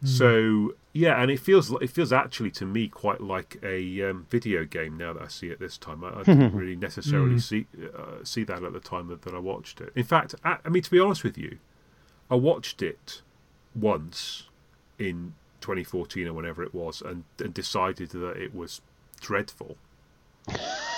So 0.04 0.74
yeah, 0.92 1.22
and 1.22 1.30
it 1.30 1.38
feels 1.38 1.70
it 1.80 1.90
feels 1.90 2.12
actually 2.12 2.50
to 2.52 2.66
me 2.66 2.88
quite 2.88 3.20
like 3.20 3.58
a 3.62 4.10
um, 4.10 4.26
video 4.28 4.64
game 4.64 4.96
now 4.96 5.12
that 5.12 5.22
I 5.22 5.28
see 5.28 5.48
it 5.48 5.60
this 5.60 5.78
time. 5.78 6.02
I, 6.04 6.20
I 6.20 6.22
didn't 6.24 6.54
really 6.56 6.76
necessarily 6.76 7.38
see 7.38 7.66
uh, 7.96 8.24
see 8.24 8.44
that 8.44 8.62
at 8.62 8.72
the 8.72 8.80
time 8.80 9.08
that, 9.08 9.22
that 9.22 9.34
I 9.34 9.38
watched 9.38 9.80
it. 9.80 9.92
In 9.94 10.04
fact, 10.04 10.34
I, 10.44 10.58
I 10.64 10.68
mean 10.68 10.82
to 10.82 10.90
be 10.90 10.98
honest 10.98 11.22
with 11.22 11.38
you, 11.38 11.58
I 12.30 12.34
watched 12.34 12.82
it 12.82 13.22
once 13.74 14.48
in 14.98 15.34
2014 15.60 16.26
or 16.26 16.32
whenever 16.32 16.62
it 16.62 16.74
was, 16.74 17.00
and, 17.00 17.24
and 17.38 17.54
decided 17.54 18.10
that 18.10 18.36
it 18.36 18.54
was 18.54 18.80
dreadful. 19.20 19.76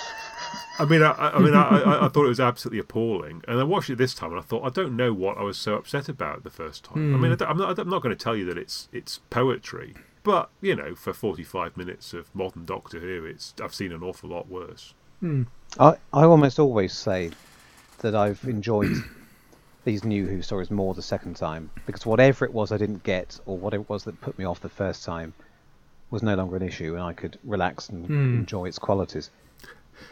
I 0.79 0.85
mean, 0.85 1.01
I, 1.01 1.11
I 1.11 1.35
I 1.35 1.39
mean, 1.39 1.53
I, 1.53 1.81
I, 1.81 2.05
I 2.05 2.09
thought 2.09 2.25
it 2.25 2.29
was 2.29 2.39
absolutely 2.39 2.79
appalling, 2.79 3.43
and 3.47 3.59
I 3.59 3.63
watched 3.63 3.89
it 3.89 3.97
this 3.97 4.13
time, 4.13 4.31
and 4.31 4.39
I 4.39 4.43
thought, 4.43 4.65
I 4.65 4.69
don't 4.69 4.95
know 4.95 5.13
what 5.13 5.37
I 5.37 5.43
was 5.43 5.57
so 5.57 5.75
upset 5.75 6.09
about 6.09 6.43
the 6.43 6.49
first 6.49 6.83
time. 6.83 7.15
I 7.15 7.17
mean, 7.17 7.31
I 7.31 7.35
hmm. 7.35 7.43
I'm 7.43 7.57
not, 7.57 7.79
I'm 7.79 7.89
not 7.89 8.01
going 8.01 8.15
to 8.15 8.23
tell 8.23 8.35
you 8.35 8.45
that 8.45 8.57
it's 8.57 8.89
it's 8.91 9.19
poetry, 9.29 9.95
but 10.23 10.49
you 10.61 10.75
know, 10.75 10.95
for 10.95 11.13
45 11.13 11.77
minutes 11.77 12.13
of 12.13 12.33
modern 12.33 12.65
Doctor 12.65 12.99
Who, 12.99 13.25
it's 13.25 13.53
I've 13.61 13.75
seen 13.75 13.91
an 13.91 14.03
awful 14.03 14.29
lot 14.29 14.49
worse. 14.49 14.93
Hmm. 15.19 15.43
I, 15.79 15.95
I 16.13 16.23
almost 16.23 16.59
always 16.59 16.93
say 16.93 17.31
that 17.99 18.15
I've 18.15 18.43
enjoyed 18.45 18.95
these 19.85 20.03
new 20.03 20.25
Who 20.27 20.41
stories 20.41 20.71
more 20.71 20.93
the 20.93 21.01
second 21.01 21.35
time 21.35 21.69
because 21.85 22.05
whatever 22.05 22.45
it 22.45 22.53
was 22.53 22.71
I 22.71 22.77
didn't 22.77 23.03
get 23.03 23.39
or 23.45 23.57
whatever 23.57 23.83
it 23.83 23.89
was 23.89 24.03
that 24.05 24.19
put 24.21 24.37
me 24.37 24.45
off 24.45 24.59
the 24.59 24.69
first 24.69 25.03
time 25.03 25.33
was 26.11 26.23
no 26.23 26.35
longer 26.35 26.55
an 26.55 26.63
issue 26.63 26.93
and 26.93 27.03
I 27.03 27.13
could 27.13 27.37
relax 27.43 27.89
and 27.89 28.05
hmm. 28.05 28.39
enjoy 28.39 28.65
its 28.65 28.79
qualities. 28.79 29.29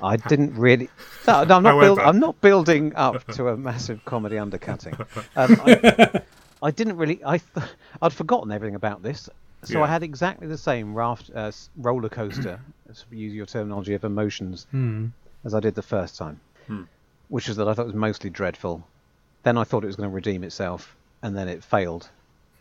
I 0.01 0.17
didn't 0.17 0.55
really. 0.55 0.89
No, 1.27 1.43
no, 1.43 1.55
I'm 1.57 1.63
not. 1.63 1.79
Build, 1.81 1.99
I'm 1.99 2.19
not 2.19 2.41
building 2.41 2.95
up 2.95 3.25
to 3.33 3.49
a 3.49 3.57
massive 3.57 4.03
comedy 4.05 4.37
undercutting. 4.37 4.95
Um, 5.35 5.57
I, 5.65 6.21
I 6.61 6.71
didn't 6.71 6.97
really. 6.97 7.21
I 7.25 7.37
th- 7.37 7.67
I'd 8.01 8.13
forgotten 8.13 8.51
everything 8.51 8.75
about 8.75 9.03
this, 9.03 9.29
so 9.63 9.77
Yeah. 9.79 9.83
I 9.83 9.87
had 9.87 10.03
exactly 10.03 10.47
the 10.47 10.57
same 10.57 10.93
raft 10.93 11.29
uh, 11.35 11.51
roller 11.77 12.09
coaster, 12.09 12.59
use 13.11 13.33
your 13.33 13.45
terminology 13.45 13.93
of 13.93 14.03
emotions, 14.03 14.67
as 15.45 15.53
I 15.53 15.59
did 15.59 15.75
the 15.75 15.81
first 15.81 16.17
time, 16.17 16.39
which 17.29 17.49
is 17.49 17.55
that 17.57 17.67
I 17.67 17.73
thought 17.73 17.83
it 17.83 17.87
was 17.87 17.95
mostly 17.95 18.29
dreadful. 18.29 18.85
Then 19.43 19.57
I 19.57 19.63
thought 19.65 19.83
it 19.83 19.87
was 19.87 19.95
going 19.97 20.09
to 20.09 20.13
redeem 20.15 20.43
itself, 20.43 20.95
and 21.21 21.35
then 21.37 21.47
it 21.49 21.63
failed 21.63 22.09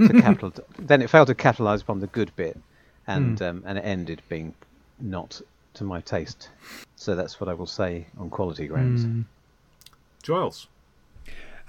to 0.01 0.09
capital. 0.21 0.53
then 0.79 1.01
it 1.03 1.11
failed 1.11 1.29
to 1.29 1.35
capitalise 1.35 1.83
upon 1.83 2.01
the 2.01 2.09
good 2.09 2.35
bit, 2.37 2.59
and 3.07 3.41
um, 3.43 3.63
and 3.67 3.79
it 3.79 3.83
ended 3.83 4.23
being 4.29 4.55
not 5.01 5.41
to 5.75 5.85
my 5.85 6.01
taste. 6.01 6.49
So 6.97 7.15
that's 7.15 7.41
what 7.41 7.49
I 7.49 7.55
will 7.55 7.67
say 7.67 8.07
on 8.19 8.31
quality 8.31 8.67
grounds. 8.67 9.07
Giles, 10.23 10.69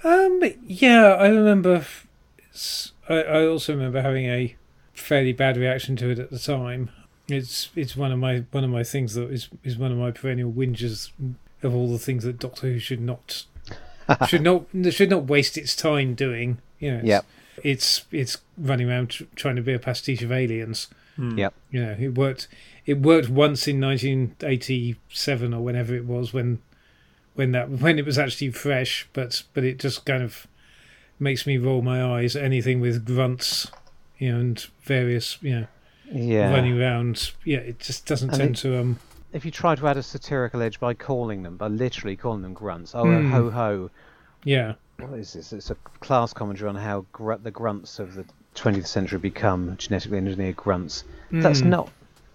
Um, 0.04 0.42
yeah, 0.66 1.06
I 1.14 1.28
remember. 1.28 1.76
f- 1.76 2.06
s- 2.52 2.92
I, 3.08 3.22
I 3.22 3.46
also 3.46 3.72
remember 3.74 4.00
having 4.02 4.26
a 4.26 4.54
fairly 4.92 5.32
bad 5.32 5.56
reaction 5.56 5.96
to 5.96 6.10
it 6.10 6.18
at 6.18 6.30
the 6.30 6.38
time. 6.38 6.90
It's 7.28 7.70
it's 7.74 7.96
one 7.96 8.12
of 8.12 8.18
my 8.18 8.44
one 8.52 8.64
of 8.64 8.70
my 8.70 8.84
things 8.84 9.14
that 9.14 9.30
is 9.30 9.48
is 9.64 9.76
one 9.78 9.90
of 9.90 9.98
my 9.98 10.10
perennial 10.10 10.52
whinges 10.52 11.10
of 11.62 11.74
all 11.74 11.90
the 11.90 11.98
things 11.98 12.22
that 12.24 12.38
Doctor 12.38 12.68
Who 12.68 12.78
should 12.78 13.00
not 13.00 13.44
should 14.28 14.42
not 14.42 14.66
should 14.90 15.10
not 15.10 15.24
waste 15.24 15.56
its 15.56 15.74
time 15.74 16.14
doing. 16.14 16.58
You 16.78 16.90
know, 16.92 16.98
it's, 16.98 17.06
Yep. 17.06 17.24
it's 17.64 18.04
it's 18.12 18.38
running 18.58 18.88
around 18.90 19.08
tr- 19.10 19.24
trying 19.34 19.56
to 19.56 19.62
be 19.62 19.72
a 19.72 19.78
pastiche 19.78 20.22
of 20.22 20.30
aliens. 20.30 20.88
Yep. 21.18 21.54
You 21.70 21.82
know, 21.84 21.96
it 21.98 22.14
worked. 22.16 22.48
It 22.86 22.98
worked 23.00 23.28
once 23.28 23.66
in 23.68 23.80
1987 23.80 25.54
or 25.54 25.60
whenever 25.62 25.94
it 25.94 26.04
was 26.04 26.32
when 26.32 26.60
when 27.34 27.52
that 27.52 27.68
when 27.68 27.98
it 27.98 28.04
was 28.04 28.18
actually 28.18 28.50
fresh, 28.50 29.08
but 29.12 29.42
but 29.54 29.64
it 29.64 29.78
just 29.78 30.04
kind 30.04 30.22
of 30.22 30.46
makes 31.18 31.46
me 31.46 31.56
roll 31.58 31.82
my 31.82 32.02
eyes 32.04 32.34
at 32.36 32.42
anything 32.44 32.80
with 32.80 33.04
grunts, 33.06 33.70
you 34.18 34.32
know, 34.32 34.40
and 34.40 34.66
various 34.82 35.38
you 35.42 35.60
know 35.60 35.66
Yeah. 36.12 36.50
running 36.52 36.80
around. 36.80 37.32
Yeah, 37.44 37.58
it 37.58 37.78
just 37.80 38.06
doesn't 38.06 38.30
And 38.30 38.38
tend 38.38 38.56
it- 38.56 38.60
to 38.60 38.78
um. 38.80 38.98
If 39.32 39.44
you 39.44 39.50
try 39.50 39.74
to 39.74 39.88
add 39.88 39.96
a 39.96 40.02
satirical 40.02 40.62
edge 40.62 40.78
by 40.78 40.94
calling 40.94 41.42
them, 41.42 41.56
by 41.56 41.66
literally 41.66 42.14
calling 42.14 42.42
them 42.42 42.54
grunts, 42.54 42.94
oh 42.94 43.04
Hmm. 43.04 43.30
ho 43.30 43.50
ho, 43.50 43.90
Yeah, 44.44 44.74
what 44.98 45.18
is 45.18 45.32
this? 45.32 45.52
It's 45.52 45.70
a 45.70 45.74
class 46.00 46.32
commentary 46.32 46.68
on 46.68 46.76
how 46.76 47.06
gr- 47.12 47.34
the 47.34 47.50
grunts 47.50 47.98
of 47.98 48.14
the 48.14 48.24
20th 48.54 48.86
century 48.86 49.18
become 49.18 49.76
genetically 49.78 50.18
engineered 50.18 50.56
grunts. 50.56 51.04
That's 51.30 51.60
Hmm. 51.60 51.70
not. 51.70 51.90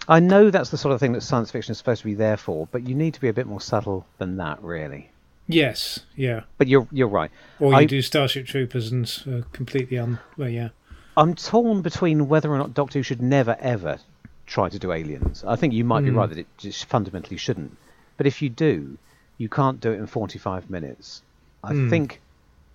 I 0.07 0.19
know 0.19 0.49
that's 0.49 0.69
the 0.71 0.77
sort 0.77 0.93
of 0.93 0.99
thing 0.99 1.13
that 1.13 1.21
science 1.21 1.51
fiction 1.51 1.71
is 1.71 1.77
supposed 1.77 2.01
to 2.01 2.05
be 2.07 2.15
there 2.15 2.37
for, 2.37 2.67
but 2.71 2.87
you 2.87 2.95
need 2.95 3.13
to 3.13 3.21
be 3.21 3.27
a 3.29 3.33
bit 3.33 3.45
more 3.47 3.61
subtle 3.61 4.05
than 4.17 4.37
that, 4.37 4.61
really. 4.63 5.11
yes, 5.47 5.99
yeah. 6.15 6.41
But 6.57 6.67
you're 6.67 6.87
you're 6.91 7.07
right. 7.07 7.31
Or 7.59 7.71
you 7.71 7.77
I- 7.79 7.85
do 7.85 8.01
Starship 8.01 8.45
Troopers 8.45 8.91
and 8.91 9.05
uh, 9.27 9.41
completely 9.53 9.97
un. 9.97 10.19
Well, 10.37 10.49
yeah. 10.49 10.69
I'm 11.17 11.35
torn 11.35 11.81
between 11.81 12.27
whether 12.29 12.51
or 12.51 12.57
not 12.57 12.73
Doctor 12.73 12.99
Who 12.99 13.03
should 13.03 13.21
never 13.21 13.57
ever 13.59 13.97
try 14.45 14.69
to 14.69 14.79
do 14.79 14.91
aliens. 14.91 15.43
I 15.47 15.55
think 15.55 15.73
you 15.73 15.83
might 15.83 16.01
be 16.03 16.09
Hmm. 16.11 16.17
right 16.17 16.29
that 16.29 16.37
it 16.37 16.47
just 16.57 16.85
fundamentally 16.85 17.37
shouldn't. 17.37 17.75
But 18.17 18.25
if 18.27 18.41
you 18.41 18.49
do, 18.49 18.97
you 19.37 19.47
can't 19.49 19.79
do 19.79 19.91
it 19.91 19.97
in 19.99 20.07
45 20.07 20.69
minutes. 20.69 21.21
I 21.63 21.73
Hmm. 21.73 21.89
think 21.89 22.21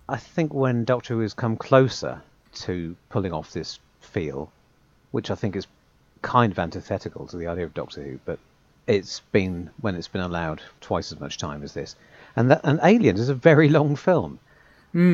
I 0.07 0.17
think 0.17 0.53
when 0.53 0.83
Doctor 0.85 1.15
Who 1.15 1.21
has 1.21 1.33
come 1.33 1.55
closer 1.57 2.21
to 2.55 2.95
pulling 3.09 3.33
off 3.33 3.51
this 3.51 3.79
feel, 4.01 4.51
which 5.11 5.31
I 5.31 5.35
think 5.35 5.55
is 5.55 5.67
kind 6.21 6.51
of 6.51 6.59
antithetical 6.59 7.27
to 7.27 7.37
the 7.37 7.47
idea 7.47 7.65
of 7.65 7.73
Doctor 7.73 8.01
Who, 8.01 8.19
but 8.25 8.39
it's 8.87 9.21
been 9.31 9.69
when 9.81 9.95
it's 9.95 10.07
been 10.07 10.21
allowed 10.21 10.61
twice 10.81 11.11
as 11.11 11.19
much 11.19 11.37
time 11.37 11.63
as 11.63 11.73
this, 11.73 11.95
and 12.35 12.51
that 12.51 12.61
and 12.63 12.79
Aliens 12.83 13.19
is 13.19 13.29
a 13.29 13.35
very 13.35 13.69
long 13.69 13.95
film. 13.95 14.39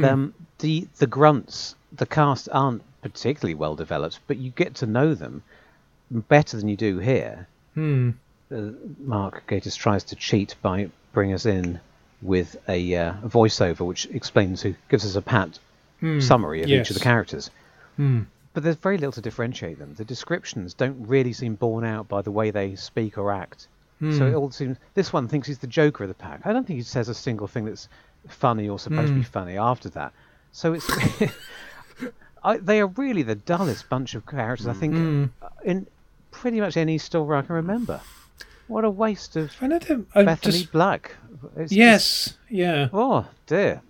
Um, 0.03 0.33
the 0.59 0.87
the 0.97 1.07
grunts, 1.07 1.75
the 1.91 2.05
cast 2.05 2.47
aren't 2.51 2.83
particularly 3.01 3.55
well 3.55 3.75
developed, 3.75 4.19
but 4.27 4.37
you 4.37 4.51
get 4.51 4.75
to 4.75 4.85
know 4.85 5.15
them 5.15 5.43
better 6.11 6.57
than 6.57 6.67
you 6.67 6.77
do 6.77 6.99
here. 6.99 7.47
Hmm. 7.73 8.11
Uh, 8.51 8.71
Mark 8.99 9.43
Gatiss 9.47 9.77
tries 9.77 10.03
to 10.05 10.15
cheat 10.15 10.55
by 10.61 10.89
bringing 11.13 11.35
us 11.35 11.45
in 11.45 11.79
with 12.21 12.57
a, 12.67 12.95
uh, 12.95 13.13
a 13.23 13.29
voiceover 13.29 13.85
which 13.85 14.05
explains 14.07 14.61
who 14.61 14.75
gives 14.89 15.05
us 15.05 15.15
a 15.15 15.21
pat 15.21 15.57
Hmm. 16.01 16.19
summary 16.19 16.63
of 16.63 16.69
each 16.69 16.89
of 16.89 16.95
the 16.95 16.99
characters. 16.99 17.49
Hmm. 17.95 18.21
But 18.53 18.63
there's 18.63 18.75
very 18.75 18.97
little 18.97 19.13
to 19.13 19.21
differentiate 19.21 19.79
them. 19.79 19.93
The 19.93 20.03
descriptions 20.03 20.73
don't 20.73 21.07
really 21.07 21.31
seem 21.31 21.55
borne 21.55 21.85
out 21.85 22.09
by 22.09 22.21
the 22.21 22.31
way 22.31 22.51
they 22.51 22.75
speak 22.75 23.17
or 23.17 23.31
act. 23.31 23.67
So 24.01 24.25
it 24.25 24.31
hmm. 24.31 24.35
all 24.35 24.49
seems. 24.49 24.77
This 24.95 25.13
one 25.13 25.27
thinks 25.27 25.47
he's 25.47 25.59
the 25.59 25.67
Joker 25.67 26.05
of 26.05 26.07
the 26.07 26.15
pack. 26.15 26.41
I 26.43 26.53
don't 26.53 26.65
think 26.65 26.77
he 26.77 26.83
says 26.83 27.07
a 27.07 27.13
single 27.13 27.45
thing 27.45 27.65
that's 27.65 27.87
funny 28.27 28.67
or 28.67 28.79
supposed 28.79 29.09
to 29.09 29.13
be 29.13 29.19
hmm. 29.19 29.31
funny 29.31 29.57
after 29.57 29.89
that. 29.89 30.11
So 30.51 30.73
it's. 30.73 30.89
I, 32.43 32.57
they 32.57 32.81
are 32.81 32.87
really 32.87 33.21
the 33.21 33.35
dullest 33.35 33.87
bunch 33.89 34.15
of 34.15 34.25
characters 34.25 34.65
I 34.65 34.73
think 34.73 35.31
uh, 35.43 35.49
in 35.63 35.85
pretty 36.31 36.59
much 36.59 36.77
any 36.77 36.97
story 36.97 37.37
I 37.37 37.43
can 37.43 37.53
remember. 37.53 38.01
What 38.67 38.85
a 38.85 38.89
waste 38.89 39.35
of 39.35 39.51
I 39.61 39.67
don't. 39.67 40.07
I 40.15 40.23
Bethany 40.23 40.59
just, 40.61 40.71
Black. 40.71 41.15
It's 41.55 41.69
just- 41.69 41.73
yes. 41.73 42.37
Yeah. 42.49 42.89
oh 42.91 43.27
dear. 43.45 43.83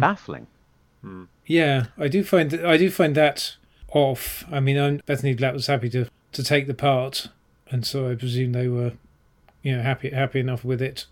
Baffling. 0.00 0.48
Yeah. 1.46 1.86
I 1.96 2.08
do 2.08 2.24
find 2.24 2.50
that. 2.50 2.64
I 2.64 2.76
do 2.76 2.90
find 2.90 3.14
that 3.14 3.56
off. 3.92 4.44
I 4.50 4.60
mean, 4.60 4.76
I'm, 4.76 5.00
Bethany 5.06 5.34
Black 5.34 5.52
was 5.52 5.66
happy 5.66 5.88
to 5.90 6.06
to 6.32 6.44
take 6.44 6.66
the 6.66 6.74
part, 6.74 7.28
and 7.70 7.86
so 7.86 8.10
I 8.10 8.14
presume 8.14 8.52
they 8.52 8.68
were, 8.68 8.92
you 9.62 9.76
know, 9.76 9.82
happy 9.82 10.10
happy 10.10 10.40
enough 10.40 10.64
with 10.64 10.82
it. 10.82 11.06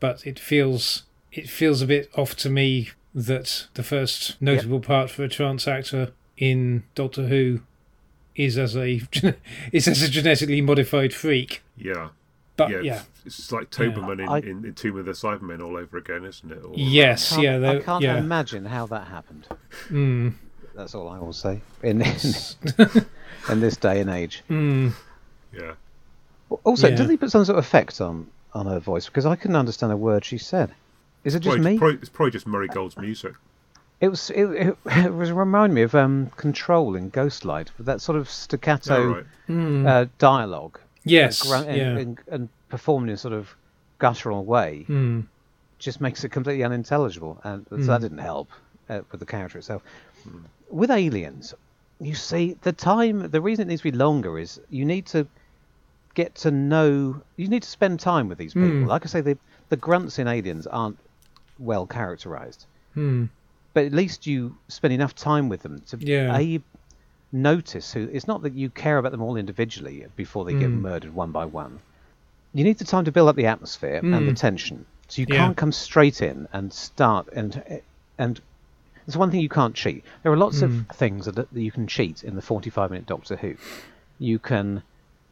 But 0.00 0.26
it 0.26 0.38
feels 0.38 1.04
it 1.32 1.48
feels 1.48 1.82
a 1.82 1.86
bit 1.86 2.10
off 2.16 2.36
to 2.36 2.50
me 2.50 2.90
that 3.14 3.66
the 3.74 3.82
first 3.82 4.40
notable 4.40 4.80
part 4.80 5.10
for 5.10 5.24
a 5.24 5.28
trans 5.28 5.66
actor 5.66 6.12
in 6.36 6.84
Doctor 6.94 7.26
Who 7.26 7.60
is 8.36 8.56
as 8.56 8.76
a 8.76 9.02
is 9.72 9.88
as 9.88 10.02
a 10.02 10.08
genetically 10.08 10.60
modified 10.60 11.12
freak. 11.12 11.62
Yeah. 11.76 12.10
But 12.58 12.70
yeah, 12.70 12.80
yeah, 12.80 13.02
It's, 13.24 13.38
it's 13.38 13.52
like 13.52 13.70
Toberman 13.70 14.28
I- 14.28 14.38
in, 14.38 14.44
in, 14.48 14.64
in 14.66 14.74
Tomb 14.74 14.98
of 14.98 15.06
the 15.06 15.12
Cybermen 15.12 15.64
all 15.64 15.76
over 15.76 15.96
again, 15.96 16.24
isn't 16.26 16.50
it? 16.52 16.58
Or, 16.62 16.72
yes, 16.74 17.30
Can't- 17.30 17.42
yeah, 17.42 17.70
I 17.70 17.78
can't 17.78 18.02
yeah. 18.04 18.18
imagine 18.18 18.66
how 18.66 18.84
that 18.88 19.06
happened. 19.06 19.46
Mm, 19.88 20.34
That's 20.74 20.94
all 20.94 21.08
I 21.08 21.18
will 21.18 21.32
say. 21.32 21.60
In 21.82 22.02
in, 22.02 22.16
in 23.48 23.60
this 23.60 23.76
day 23.76 24.00
and 24.00 24.10
age. 24.10 24.42
mm, 24.50 24.92
Yeah. 25.52 25.72
Also, 26.64 26.88
Yeah. 26.88 26.96
did 26.96 27.08
they 27.08 27.16
put 27.16 27.30
some 27.30 27.44
sort 27.44 27.58
of 27.58 27.64
effect 27.64 28.00
on 28.00 28.26
on 28.54 28.66
her 28.66 28.80
voice? 28.80 29.06
Because 29.06 29.24
I 29.26 29.36
couldn't 29.36 29.56
understand 29.56 29.92
a 29.92 29.96
word 29.96 30.24
she 30.24 30.38
said. 30.38 30.72
Is 31.24 31.34
it 31.34 31.40
just 31.40 31.54
Probably, 31.56 31.72
me? 31.72 31.78
Probably, 31.78 31.98
it's 31.98 32.08
probably 32.08 32.30
just 32.32 32.46
Murray 32.46 32.68
Gold's 32.68 32.96
music. 32.96 33.34
It 34.00 34.08
was. 34.08 34.30
It, 34.30 34.44
it, 34.46 34.78
it 34.86 35.12
was 35.12 35.30
remind 35.32 35.74
me 35.74 35.82
of 35.82 35.94
um, 35.94 36.30
Control 36.36 36.94
in 36.96 37.10
Ghostlight, 37.10 37.68
with 37.76 37.86
that 37.86 38.00
sort 38.00 38.16
of 38.16 38.26
Oh, 38.26 38.30
staccato 38.30 39.14
right. 39.16 39.24
mm. 39.48 39.86
uh, 39.86 40.06
dialogue. 40.18 40.78
Yes, 41.04 41.50
and, 41.50 41.68
and, 41.68 41.76
yeah. 41.76 41.98
and, 41.98 42.18
and 42.28 42.48
performed 42.68 43.08
in 43.08 43.14
a 43.14 43.18
sort 43.18 43.34
of 43.34 43.54
guttural 43.98 44.44
way, 44.44 44.84
Mm, 44.88 45.26
just 45.78 46.00
makes 46.00 46.24
it 46.24 46.30
completely 46.30 46.64
unintelligible, 46.64 47.40
and 47.44 47.66
so 47.70 47.76
Hmm. 47.76 47.86
that 47.86 48.00
didn't 48.00 48.18
help 48.18 48.48
uh, 48.88 49.00
with 49.10 49.20
the 49.20 49.26
character 49.26 49.58
itself. 49.58 49.82
With 50.70 50.90
Aliens, 50.90 51.54
you 52.00 52.14
see, 52.14 52.56
the 52.62 52.72
time, 52.72 53.30
the 53.30 53.40
reason 53.40 53.62
it 53.66 53.68
needs 53.68 53.82
to 53.82 53.90
be 53.90 53.96
longer 53.96 54.38
is 54.38 54.60
you 54.70 54.84
need 54.84 55.06
to 55.06 55.26
get 56.14 56.34
to 56.36 56.50
know, 56.50 57.22
you 57.36 57.48
need 57.48 57.62
to 57.62 57.68
spend 57.68 58.00
time 58.00 58.28
with 58.28 58.38
these 58.38 58.54
people. 58.54 58.70
Hmm. 58.70 58.84
Like 58.86 59.04
I 59.04 59.08
say, 59.08 59.20
the 59.20 59.38
the 59.68 59.76
grunts 59.76 60.18
in 60.18 60.26
Aliens 60.26 60.66
aren't 60.66 60.98
well 61.58 61.86
characterized, 61.86 62.66
mm, 62.96 63.28
but 63.74 63.84
at 63.84 63.92
least 63.92 64.26
you 64.26 64.56
spend 64.68 64.94
enough 64.94 65.14
time 65.14 65.48
with 65.48 65.62
them 65.62 65.80
to 65.88 65.96
Yeah. 66.00 66.36
a 66.36 66.60
notice 67.32 67.92
who. 67.92 68.08
It's 68.12 68.26
not 68.26 68.42
that 68.42 68.54
you 68.54 68.70
care 68.70 68.98
about 68.98 69.12
them 69.12 69.22
all 69.22 69.36
individually 69.36 70.06
before 70.16 70.44
they 70.44 70.54
get 70.54 70.70
Mm. 70.70 70.80
murdered 70.80 71.14
one 71.14 71.32
by 71.32 71.44
one. 71.44 71.80
You 72.54 72.64
need 72.64 72.78
the 72.78 72.84
time 72.84 73.04
to 73.04 73.12
build 73.12 73.28
up 73.28 73.36
the 73.36 73.46
atmosphere 73.46 74.00
and 74.02 74.26
the 74.26 74.32
Mm. 74.32 74.36
tension, 74.40 74.86
so 75.08 75.20
you 75.22 75.26
Yeah. 75.28 75.36
can't 75.36 75.56
come 75.56 75.72
straight 75.72 76.22
in 76.22 76.48
and 76.52 76.72
start 76.72 77.28
and 77.32 77.82
and. 78.18 78.40
There's 79.06 79.16
one 79.16 79.30
thing 79.30 79.40
you 79.40 79.48
can't 79.48 79.74
cheat. 79.74 80.04
There 80.22 80.30
are 80.30 80.36
lots 80.36 80.58
Mm. 80.58 80.64
of 80.64 80.96
things 80.96 81.24
that, 81.24 81.34
that 81.36 81.50
you 81.54 81.72
can 81.72 81.86
cheat 81.86 82.22
in 82.24 82.34
the 82.34 82.42
45 82.42 82.90
minute 82.90 83.06
Doctor 83.06 83.36
Who. 83.36 83.54
You 84.18 84.38
can 84.38 84.82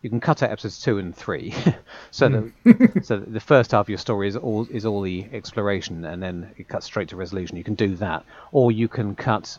you 0.03 0.09
can 0.11 0.21
cut 0.21 0.43
out 0.43 0.51
episodes 0.51 0.81
two 0.81 0.99
and 0.99 1.15
three, 1.15 1.53
so 2.11 2.29
Mm. 2.29 2.53
that 2.65 3.05
so 3.05 3.19
that 3.19 3.33
the 3.33 3.41
first 3.41 3.73
half 3.73 3.87
of 3.87 3.89
your 3.91 3.99
story 3.99 4.29
is 4.29 4.37
all 4.37 4.67
is 4.71 4.87
all 4.87 5.03
the 5.03 5.27
exploration, 5.33 6.05
and 6.05 6.23
then 6.23 6.55
it 6.57 6.69
cuts 6.69 6.87
straight 6.87 7.09
to 7.09 7.17
resolution. 7.17 7.57
You 7.57 7.65
can 7.65 7.75
do 7.75 7.97
that, 7.97 8.25
or 8.53 8.71
you 8.73 8.89
can 8.89 9.15
cut 9.15 9.59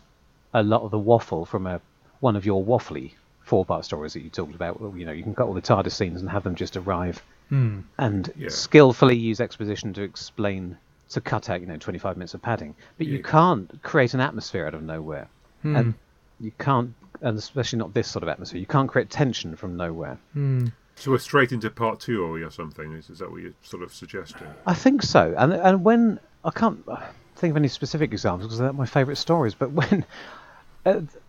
a 0.54 0.64
lot 0.64 0.82
of 0.84 0.92
the 0.92 1.00
waffle 1.00 1.46
from 1.46 1.68
a 1.68 1.82
one 2.20 2.36
of 2.36 2.46
your 2.46 2.64
waffly 2.64 3.12
four 3.42 3.66
part 3.66 3.86
stories 3.86 4.14
that 4.14 4.22
you 4.22 4.30
talked 4.30 4.56
about. 4.56 4.80
You 4.96 5.06
know, 5.06 5.12
you 5.12 5.24
can 5.24 5.34
cut 5.36 5.48
all 5.48 5.54
the 5.54 5.62
TARDIS 5.62 5.94
scenes 5.94 6.22
and 6.22 6.30
have 6.30 6.44
them 6.44 6.56
just 6.56 6.76
arrive 6.78 7.22
mm, 7.52 7.84
and 7.98 8.32
Yeah. 8.36 8.50
skillfully 8.50 9.16
use 9.16 9.40
exposition 9.40 9.94
to 9.94 10.02
explain 10.02 10.78
to 11.10 11.22
cut 11.22 11.50
out 11.50 11.62
you 11.62 11.68
know 11.68 11.78
25 11.78 12.18
minutes 12.18 12.34
of 12.34 12.42
padding 12.42 12.76
but 12.98 13.08
you 13.08 13.24
can't 13.24 13.82
create 13.82 14.14
an 14.14 14.20
atmosphere 14.20 14.68
out 14.68 14.74
of 14.74 14.84
nowhere 14.84 15.30
Hmm. 15.62 15.76
and 15.78 15.94
you 16.42 16.52
can't 16.60 16.94
and 17.22 17.38
especially 17.38 17.80
not 17.80 17.94
this 17.94 18.10
sort 18.10 18.24
of 18.24 18.30
atmosphere 18.30 18.60
you 18.60 18.66
can't 18.68 18.90
create 18.90 19.10
tension 19.10 19.56
from 19.56 19.78
nowhere 19.78 20.18
mm. 20.36 20.70
So 20.98 21.12
we're 21.12 21.20
straight 21.20 21.52
into 21.52 21.70
part 21.70 22.00
two, 22.00 22.24
or 22.26 22.50
something? 22.52 22.92
Is, 22.94 23.10
is 23.12 23.20
that 23.20 23.30
what 23.32 23.42
you're 23.42 23.54
sort 23.62 23.84
of 23.84 23.94
suggesting? 23.94 24.48
i 24.66 24.74
think 24.74 25.02
so 25.02 25.34
and 25.38 25.54
and 25.54 25.86
when 25.86 26.20
i 26.44 26.52
can't 26.52 26.84
think 27.38 27.52
of 27.52 27.58
any 27.58 27.70
specific 27.70 28.12
examples 28.12 28.48
because 28.48 28.60
they're 28.60 28.74
my 28.74 28.86
favorite 28.86 29.16
stories 29.16 29.56
but 29.56 29.72
when 29.80 30.04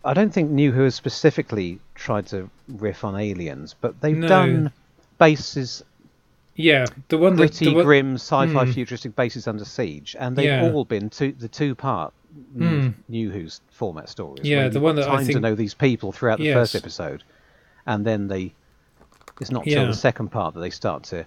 i 0.04 0.14
don't 0.14 0.32
think 0.32 0.50
new 0.50 0.72
who 0.72 0.82
has 0.82 0.94
specifically 0.94 1.78
tried 1.94 2.26
to 2.26 2.48
riff 2.68 3.04
on 3.04 3.16
aliens 3.16 3.74
but 3.80 4.00
they've 4.00 4.16
No. 4.16 4.28
done 4.28 4.72
bases 5.18 5.82
Yeah, 6.56 6.86
the 7.08 7.18
one 7.18 7.36
that 7.36 7.42
gritty, 7.52 7.66
the 7.66 7.72
one, 7.74 7.84
grim, 7.84 8.14
sci-fi, 8.14 8.64
Hmm. 8.64 8.72
futuristic 8.72 9.14
bases 9.14 9.46
under 9.46 9.64
siege, 9.64 10.16
and 10.18 10.34
they've 10.36 10.46
Yeah. 10.46 10.72
all 10.72 10.84
been 10.84 11.08
two, 11.08 11.30
the 11.30 11.46
two-part 11.46 12.12
new, 12.52 12.92
new 13.08 13.30
Who's 13.30 13.60
format 13.70 14.08
stories. 14.08 14.44
Yeah, 14.44 14.66
the 14.68 14.80
one 14.80 14.96
that 14.96 15.08
I 15.08 15.18
time 15.22 15.28
to 15.28 15.38
know 15.40 15.54
these 15.54 15.74
people 15.74 16.10
throughout 16.10 16.38
the 16.38 16.46
Yes. 16.46 16.54
first 16.54 16.74
episode, 16.74 17.22
and 17.86 18.04
then 18.04 18.26
they. 18.26 18.54
It's 19.40 19.52
not 19.52 19.62
till 19.64 19.82
Yeah. 19.82 19.86
the 19.86 19.94
second 19.94 20.30
part 20.32 20.54
that 20.54 20.60
they 20.60 20.70
start 20.70 21.04
to. 21.04 21.26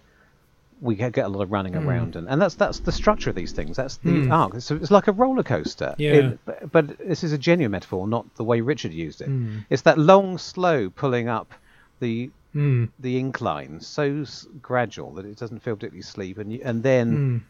We 0.81 0.95
get 0.95 1.13
get 1.13 1.25
a 1.25 1.29
lot 1.29 1.43
of 1.43 1.51
running 1.51 1.73
Hmm. 1.73 1.87
around, 1.87 2.15
and, 2.15 2.27
and 2.27 2.41
that's 2.41 2.55
that's 2.55 2.79
the 2.79 2.91
structure 2.91 3.29
of 3.29 3.35
these 3.35 3.51
things. 3.51 3.77
That's 3.77 3.97
the 3.97 4.29
arc. 4.31 4.59
So 4.61 4.75
it's 4.75 4.89
like 4.91 5.07
a 5.07 5.11
roller 5.11 5.43
coaster. 5.43 5.93
Yeah. 5.97 6.13
In- 6.13 6.39
but, 6.45 6.71
but 6.71 6.97
this 6.97 7.23
is 7.23 7.33
a 7.33 7.37
genuine 7.37 7.71
metaphor, 7.71 8.07
not 8.07 8.25
the 8.35 8.43
way 8.43 8.61
Richard 8.61 8.91
used 8.91 9.21
it. 9.21 9.27
Hmm. 9.27 9.59
It's 9.69 9.83
that 9.83 9.97
long, 9.97 10.37
slow 10.39 10.89
pulling 10.89 11.27
up 11.29 11.51
the 11.99 12.31
mm, 12.55 12.89
the 12.99 13.17
incline 13.19 13.79
so 13.79 14.21
s- 14.21 14.47
gradual 14.61 15.11
that 15.13 15.25
it 15.25 15.37
doesn't 15.37 15.59
feel 15.59 15.75
particularly 15.75 16.01
steep, 16.01 16.37
and 16.39 16.51
you, 16.51 16.61
and 16.63 16.81
then 16.81 17.07
mm, 17.15 17.41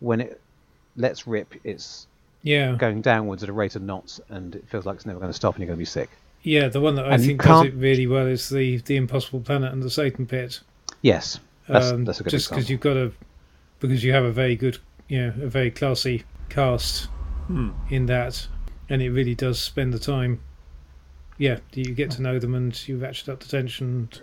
when 0.00 0.20
it 0.22 0.40
lets 0.96 1.26
rip, 1.26 1.54
it's 1.64 2.06
yeah, 2.42 2.74
going 2.78 3.02
downwards 3.02 3.42
at 3.42 3.50
a 3.50 3.52
rate 3.52 3.76
of 3.76 3.82
knots, 3.82 4.18
and 4.30 4.54
it 4.54 4.64
feels 4.68 4.86
like 4.86 4.96
it's 4.96 5.04
never 5.06 5.18
going 5.20 5.30
to 5.30 5.36
stop, 5.36 5.54
and 5.56 5.60
you're 5.60 5.66
going 5.66 5.76
to 5.76 5.80
be 5.80 5.84
sick. 5.84 6.08
yeah. 6.42 6.68
The 6.68 6.80
one 6.80 6.94
that 6.94 7.04
I 7.04 7.14
And 7.14 7.22
think 7.22 7.42
does 7.42 7.66
it 7.66 7.74
really 7.74 8.06
well 8.06 8.26
is 8.26 8.48
the 8.48 8.78
the 8.78 8.96
Impossible 8.96 9.40
Planet 9.40 9.72
and 9.74 9.82
the 9.82 9.90
Satan 9.90 10.24
Pit. 10.26 10.60
Yes, 11.02 11.38
that's, 11.68 11.86
um, 11.92 12.04
that's 12.04 12.20
a 12.20 12.24
good 12.24 12.30
just 12.30 12.48
because 12.50 12.68
you've 12.70 12.80
got 12.80 12.96
a 12.96 13.12
because 13.80 14.02
you 14.02 14.12
have 14.12 14.24
a 14.24 14.32
very 14.32 14.56
good 14.56 14.78
you 15.08 15.20
know 15.20 15.28
a 15.42 15.48
very 15.48 15.70
classy 15.70 16.24
cast 16.48 17.08
Hmm. 17.46 17.70
in 17.88 18.06
that 18.06 18.46
and 18.90 19.00
it 19.00 19.10
really 19.10 19.34
does 19.34 19.58
spend 19.58 19.92
the 19.94 19.98
time 19.98 20.40
yeah 21.38 21.58
you 21.72 21.94
get 21.94 22.10
to 22.12 22.22
know 22.22 22.38
them 22.38 22.54
and 22.54 22.88
you 22.88 22.98
ratchet 22.98 23.28
up 23.30 23.40
the 23.40 23.48
tension 23.48 23.86
and, 23.86 24.20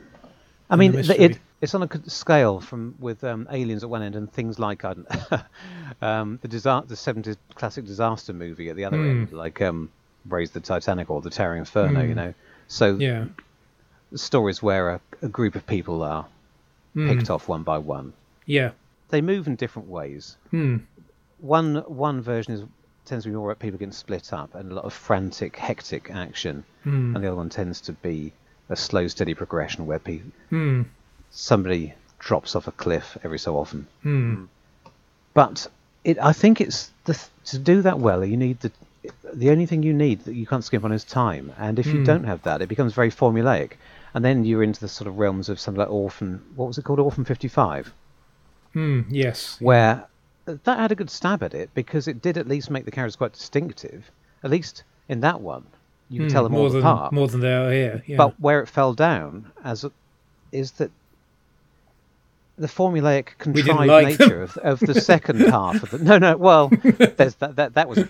I 0.70 0.74
and 0.74 0.79
mean, 0.79 0.91
the 0.91 1.24
it, 1.24 1.39
it's 1.61 1.74
on 1.74 1.83
a 1.83 2.09
scale 2.09 2.59
from 2.59 2.95
with 2.99 3.24
um, 3.24 3.47
aliens 3.51 3.83
at 3.83 3.89
one 3.89 4.01
end 4.03 4.15
and 4.15 4.32
things 4.32 4.59
like 4.59 4.83
I 4.86 4.93
don't, 4.93 5.07
um, 6.01 6.39
the 6.41 6.47
disa- 6.47 6.83
the 6.87 6.95
70s 6.95 7.37
classic 7.55 7.86
disaster 7.86 8.33
movie 8.33 8.70
at 8.70 8.75
the 8.75 8.86
other 8.86 8.97
Hmm. 8.97 9.09
end, 9.09 9.32
like 9.32 9.61
um, 9.61 9.89
Raise 10.28 10.51
the 10.51 10.59
Titanic 10.59 11.09
or 11.09 11.21
The 11.21 11.29
Towering 11.29 11.59
Inferno. 11.59 12.01
Hmm. 12.01 12.09
You 12.09 12.15
know, 12.15 12.33
so 12.67 12.95
yeah 12.95 13.25
stories 14.13 14.61
where 14.61 14.89
a, 14.91 15.01
a 15.21 15.28
group 15.28 15.55
of 15.55 15.65
people 15.67 16.03
are 16.03 16.25
Mm, 16.96 17.08
picked 17.09 17.30
off 17.30 17.47
one 17.50 17.63
by 17.63 17.78
one. 17.78 18.13
yeah 18.46 18.72
They 19.09 19.22
move 19.22 19.47
in 19.47 19.55
different 19.55 19.89
ways. 19.89 20.38
Hmm. 20.51 20.78
one 21.39 21.76
one 21.88 22.22
version 22.22 22.54
is 22.54 22.63
tends 23.05 23.24
to 23.26 23.30
be 23.30 23.36
more 23.36 23.51
about 23.51 23.59
people 23.59 23.78
getting 23.78 23.92
split 23.92 24.34
up 24.34 24.55
and 24.55 24.72
a 24.72 24.76
lot 24.76 24.86
of 24.86 24.93
frantic, 24.93 25.55
hectic 25.58 26.09
action, 26.09 26.63
Hmm. 26.84 27.13
and 27.16 27.24
the 27.24 27.28
other 27.28 27.36
one 27.38 27.50
tends 27.50 27.82
to 27.82 27.93
be 27.93 28.32
a 28.70 28.76
slow, 28.76 29.08
steady 29.08 29.36
progression 29.36 29.86
where 29.86 30.00
people, 30.00 30.32
Hmm. 30.50 30.82
somebody 31.32 31.93
drops 32.17 32.55
off 32.55 32.67
a 32.67 32.72
cliff 32.72 33.17
every 33.24 33.38
so 33.39 33.58
often. 33.58 33.88
Hmm. 34.04 34.46
but 35.34 35.67
it, 36.04 36.17
I 36.20 36.34
think 36.34 36.62
it's 36.62 36.92
the, 37.05 37.20
to 37.46 37.58
do 37.59 37.82
that 37.82 38.00
well. 38.00 38.24
You 38.24 38.38
need 38.38 38.59
the 38.62 38.72
the 39.34 39.51
only 39.51 39.66
thing 39.67 39.84
you 39.84 39.93
need 39.93 40.24
that 40.26 40.34
you 40.34 40.47
can't 40.47 40.63
skimp 40.63 40.84
on 40.86 40.92
is 40.92 41.04
time, 41.04 41.51
and 41.59 41.78
if 41.78 41.86
you 41.88 42.00
Mm. 42.00 42.05
don't 42.05 42.24
have 42.24 42.42
that, 42.43 42.62
it 42.63 42.70
becomes 42.70 42.93
very 42.93 43.12
formulaic, 43.12 43.72
and 44.16 44.25
then 44.25 44.43
you're 44.46 44.63
into 44.63 44.79
the 44.79 44.87
sort 44.87 45.08
of 45.08 45.20
realms 45.20 45.50
of 45.50 45.59
something 45.59 45.79
like 45.79 45.89
Orphan. 45.92 46.42
What 46.55 46.66
was 46.67 46.78
it 46.79 46.83
called? 46.86 47.00
Orphan 47.00 47.25
Fifty 47.25 47.47
Five, 47.47 47.93
Hmm. 48.74 49.01
yes. 49.09 49.58
where 49.62 50.08
that 50.46 50.79
had 50.79 50.92
a 50.92 50.96
good 50.96 51.09
stab 51.09 51.43
at 51.43 51.54
it 51.54 51.70
because 51.75 52.08
it 52.08 52.21
did 52.21 52.37
at 52.37 52.47
least 52.47 52.70
make 52.71 52.86
the 52.86 52.92
characters 52.92 53.16
quite 53.16 53.33
distinctive. 53.33 54.09
At 54.43 54.50
least 54.51 54.83
in 55.09 55.21
that 55.21 55.42
one, 55.42 55.66
you 56.09 56.21
could 56.21 56.29
Hmm, 56.32 56.33
tell 56.33 56.43
them 56.43 56.51
more 56.54 56.63
all 56.63 56.70
than 56.70 56.82
apart. 56.82 57.13
more 57.13 57.28
than 57.28 57.42
they 57.42 57.54
are 57.54 57.71
here. 57.71 58.04
Yeah. 58.08 58.17
But 58.17 58.39
where 58.39 58.62
it 58.62 58.67
fell 58.67 58.93
down 58.93 59.51
as 59.63 59.83
a, 59.83 59.92
is 60.51 60.71
that 60.74 60.92
the 62.58 62.67
formulaic 62.67 63.37
contrived 63.37 63.89
like 63.89 64.20
nature 64.20 64.42
of, 64.43 64.55
of 64.58 64.79
the 64.79 64.93
second 65.01 65.42
half 65.42 65.83
of 65.83 65.92
the 65.92 65.97
no 65.97 66.17
no 66.17 66.37
well 66.37 66.70
there's 67.17 67.36
that 67.36 67.58
that, 67.58 67.74
that 67.74 67.89
was 67.89 68.05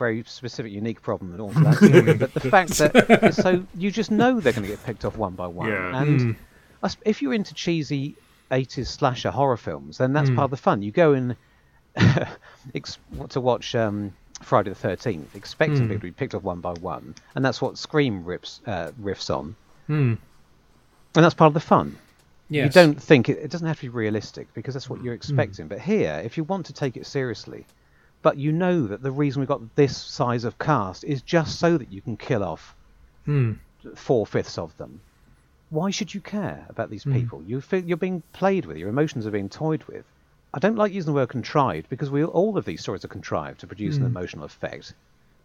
very 0.00 0.24
specific 0.26 0.72
unique 0.72 1.00
problem 1.02 1.30
and 1.32 1.40
all 1.40 1.50
that 1.50 2.16
but 2.18 2.32
the 2.34 2.40
fact 2.56 2.70
that 2.78 3.34
so 3.44 3.62
you 3.76 3.90
just 3.90 4.10
know 4.10 4.40
they're 4.40 4.52
going 4.58 4.64
to 4.64 4.68
get 4.74 4.82
picked 4.84 5.04
off 5.04 5.16
one 5.16 5.34
by 5.34 5.46
one 5.46 5.68
Yeah. 5.68 6.02
and. 6.02 6.36
I 6.82 6.86
s- 6.86 6.96
if 7.04 7.20
you're 7.20 7.34
into 7.34 7.52
cheesy 7.52 8.16
80s 8.50 8.86
slasher 8.86 9.30
horror 9.30 9.58
films 9.58 9.98
then 9.98 10.14
that's 10.14 10.30
Hmm. 10.30 10.36
part 10.36 10.46
of 10.46 10.50
the 10.52 10.56
fun 10.68 10.80
you 10.82 10.90
go 10.90 11.12
in 11.12 11.36
to 13.28 13.40
watch 13.40 13.74
um, 13.74 14.12
Friday 14.42 14.70
the 14.70 14.88
13th 14.88 15.34
expecting 15.34 15.76
Hmm. 15.76 15.82
people 15.88 16.00
to 16.00 16.06
be 16.06 16.10
picked 16.12 16.34
off 16.34 16.42
one 16.42 16.60
by 16.60 16.72
one 16.72 17.14
and 17.34 17.44
that's 17.44 17.60
what 17.60 17.76
Scream 17.76 18.24
rips 18.24 18.60
uh, 18.66 18.90
riffs 19.00 19.28
on 19.34 19.54
Hmm. 19.88 20.14
and 21.14 21.24
that's 21.24 21.34
part 21.34 21.48
of 21.50 21.54
the 21.54 21.60
fun. 21.74 21.96
Yes. 22.48 22.64
You 22.66 22.70
don't 22.82 23.00
think 23.00 23.28
it, 23.28 23.38
it 23.38 23.50
doesn't 23.50 23.66
have 23.66 23.76
to 23.76 23.82
be 23.82 23.88
realistic 23.90 24.52
because 24.54 24.72
that's 24.74 24.88
what 24.90 25.02
you're 25.04 25.14
Hmm. 25.14 25.22
expecting. 25.22 25.68
But 25.68 25.80
here, 25.80 26.20
if 26.24 26.36
you 26.36 26.44
want 26.44 26.66
to 26.66 26.72
take 26.72 26.96
it 26.96 27.06
seriously, 27.06 27.66
but 28.22 28.36
you 28.36 28.52
know 28.52 28.86
that 28.86 29.02
the 29.02 29.10
reason 29.10 29.40
we've 29.40 29.48
got 29.48 29.74
this 29.76 29.96
size 29.96 30.44
of 30.44 30.58
cast 30.58 31.04
is 31.04 31.22
just 31.22 31.58
so 31.58 31.78
that 31.78 31.92
you 31.92 32.02
can 32.02 32.16
kill 32.16 32.42
off 32.44 32.74
Hmm. 33.24 33.52
four 33.94 34.26
fifths 34.26 34.58
of 34.58 34.76
them. 34.76 35.00
Why 35.70 35.90
should 35.90 36.12
you 36.12 36.20
care 36.20 36.66
about 36.68 36.90
these 36.90 37.04
Hmm. 37.04 37.12
people? 37.12 37.42
You 37.44 37.60
feel 37.60 37.84
you're 37.84 37.96
being 37.96 38.22
played 38.32 38.66
with. 38.66 38.76
Your 38.76 38.88
emotions 38.88 39.26
are 39.26 39.30
being 39.30 39.48
toyed 39.48 39.84
with. 39.84 40.04
I 40.52 40.58
don't 40.58 40.76
like 40.76 40.92
using 40.92 41.12
the 41.12 41.14
word 41.14 41.28
contrived 41.28 41.88
because 41.88 42.10
we 42.10 42.24
all 42.24 42.58
of 42.58 42.64
these 42.64 42.80
stories 42.80 43.04
are 43.04 43.08
contrived 43.08 43.60
to 43.60 43.66
produce 43.66 43.96
Hmm. 43.96 44.04
an 44.04 44.10
emotional 44.10 44.44
effect. 44.44 44.94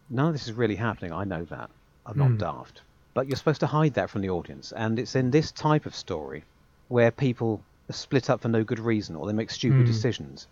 None 0.09 0.27
of 0.27 0.33
this 0.33 0.47
is 0.47 0.53
really 0.53 0.75
happening. 0.75 1.13
I 1.13 1.23
know 1.23 1.45
that. 1.45 1.69
I'm 2.05 2.17
not 2.17 2.31
Hmm. 2.31 2.37
daft. 2.37 2.81
But 3.13 3.27
you're 3.27 3.37
supposed 3.37 3.61
to 3.61 3.67
hide 3.67 3.93
that 3.93 4.09
from 4.09 4.21
the 4.21 4.29
audience, 4.31 4.71
and 4.73 4.99
it's 4.99 5.15
in 5.15 5.31
this 5.31 5.51
type 5.51 5.85
of 5.85 5.95
story 5.95 6.43
where 6.89 7.11
people 7.11 7.63
are 7.89 7.93
split 7.93 8.29
up 8.29 8.41
for 8.41 8.49
no 8.49 8.63
good 8.63 8.79
reason 8.79 9.15
or 9.15 9.25
they 9.27 9.33
make 9.33 9.49
stupid 9.49 9.81
Hmm. 9.81 9.85
decisions 9.85 10.47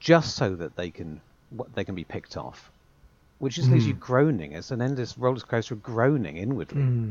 just 0.00 0.36
so 0.36 0.54
that 0.56 0.76
they 0.76 0.90
can 0.90 1.20
they 1.74 1.84
can 1.84 1.94
be 1.94 2.04
picked 2.04 2.36
off, 2.36 2.70
which 3.38 3.54
just 3.56 3.70
leaves 3.70 3.86
you 3.86 3.94
Hmm. 3.94 4.00
groaning 4.00 4.54
as 4.54 4.70
an 4.70 4.82
endless 4.82 5.16
roller 5.18 5.40
coaster 5.40 5.74
of 5.74 5.82
groaning 5.82 6.36
inwardly. 6.36 6.82
Hmm. 6.82 7.10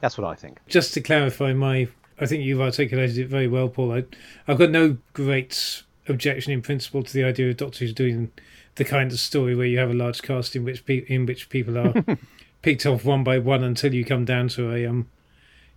That's 0.00 0.18
what 0.18 0.26
I 0.26 0.34
think. 0.34 0.58
just 0.66 0.94
to 0.94 1.00
clarify 1.00 1.52
my 1.52 1.88
I 2.20 2.26
think 2.26 2.44
you've 2.44 2.60
articulated 2.60 3.18
it 3.18 3.28
very 3.28 3.48
well, 3.48 3.68
Paul. 3.68 3.92
I, 3.92 4.04
I've 4.46 4.58
got 4.58 4.70
no 4.70 4.98
great 5.12 5.82
objection 6.08 6.52
in 6.52 6.62
principle 6.62 7.02
to 7.02 7.12
the 7.12 7.24
idea 7.24 7.48
of 7.50 7.56
Doctor 7.56 7.80
Who's 7.80 7.92
doing 7.94 8.30
the 8.76 8.84
kind 8.84 9.10
of 9.12 9.18
story 9.18 9.54
where 9.56 9.66
you 9.66 9.78
have 9.78 9.90
a 9.90 9.94
large 9.94 10.22
cast 10.22 10.54
in 10.54 10.64
which 10.64 10.84
pe- 10.86 11.04
in 11.08 11.26
which 11.26 11.48
people 11.48 11.76
are 11.78 11.92
picked 12.62 12.86
off 12.86 13.04
one 13.04 13.24
by 13.24 13.38
one 13.38 13.62
until 13.64 13.92
you 13.94 14.04
come 14.04 14.24
down 14.24 14.48
to 14.48 14.72
a 14.72 14.86
um 14.86 15.08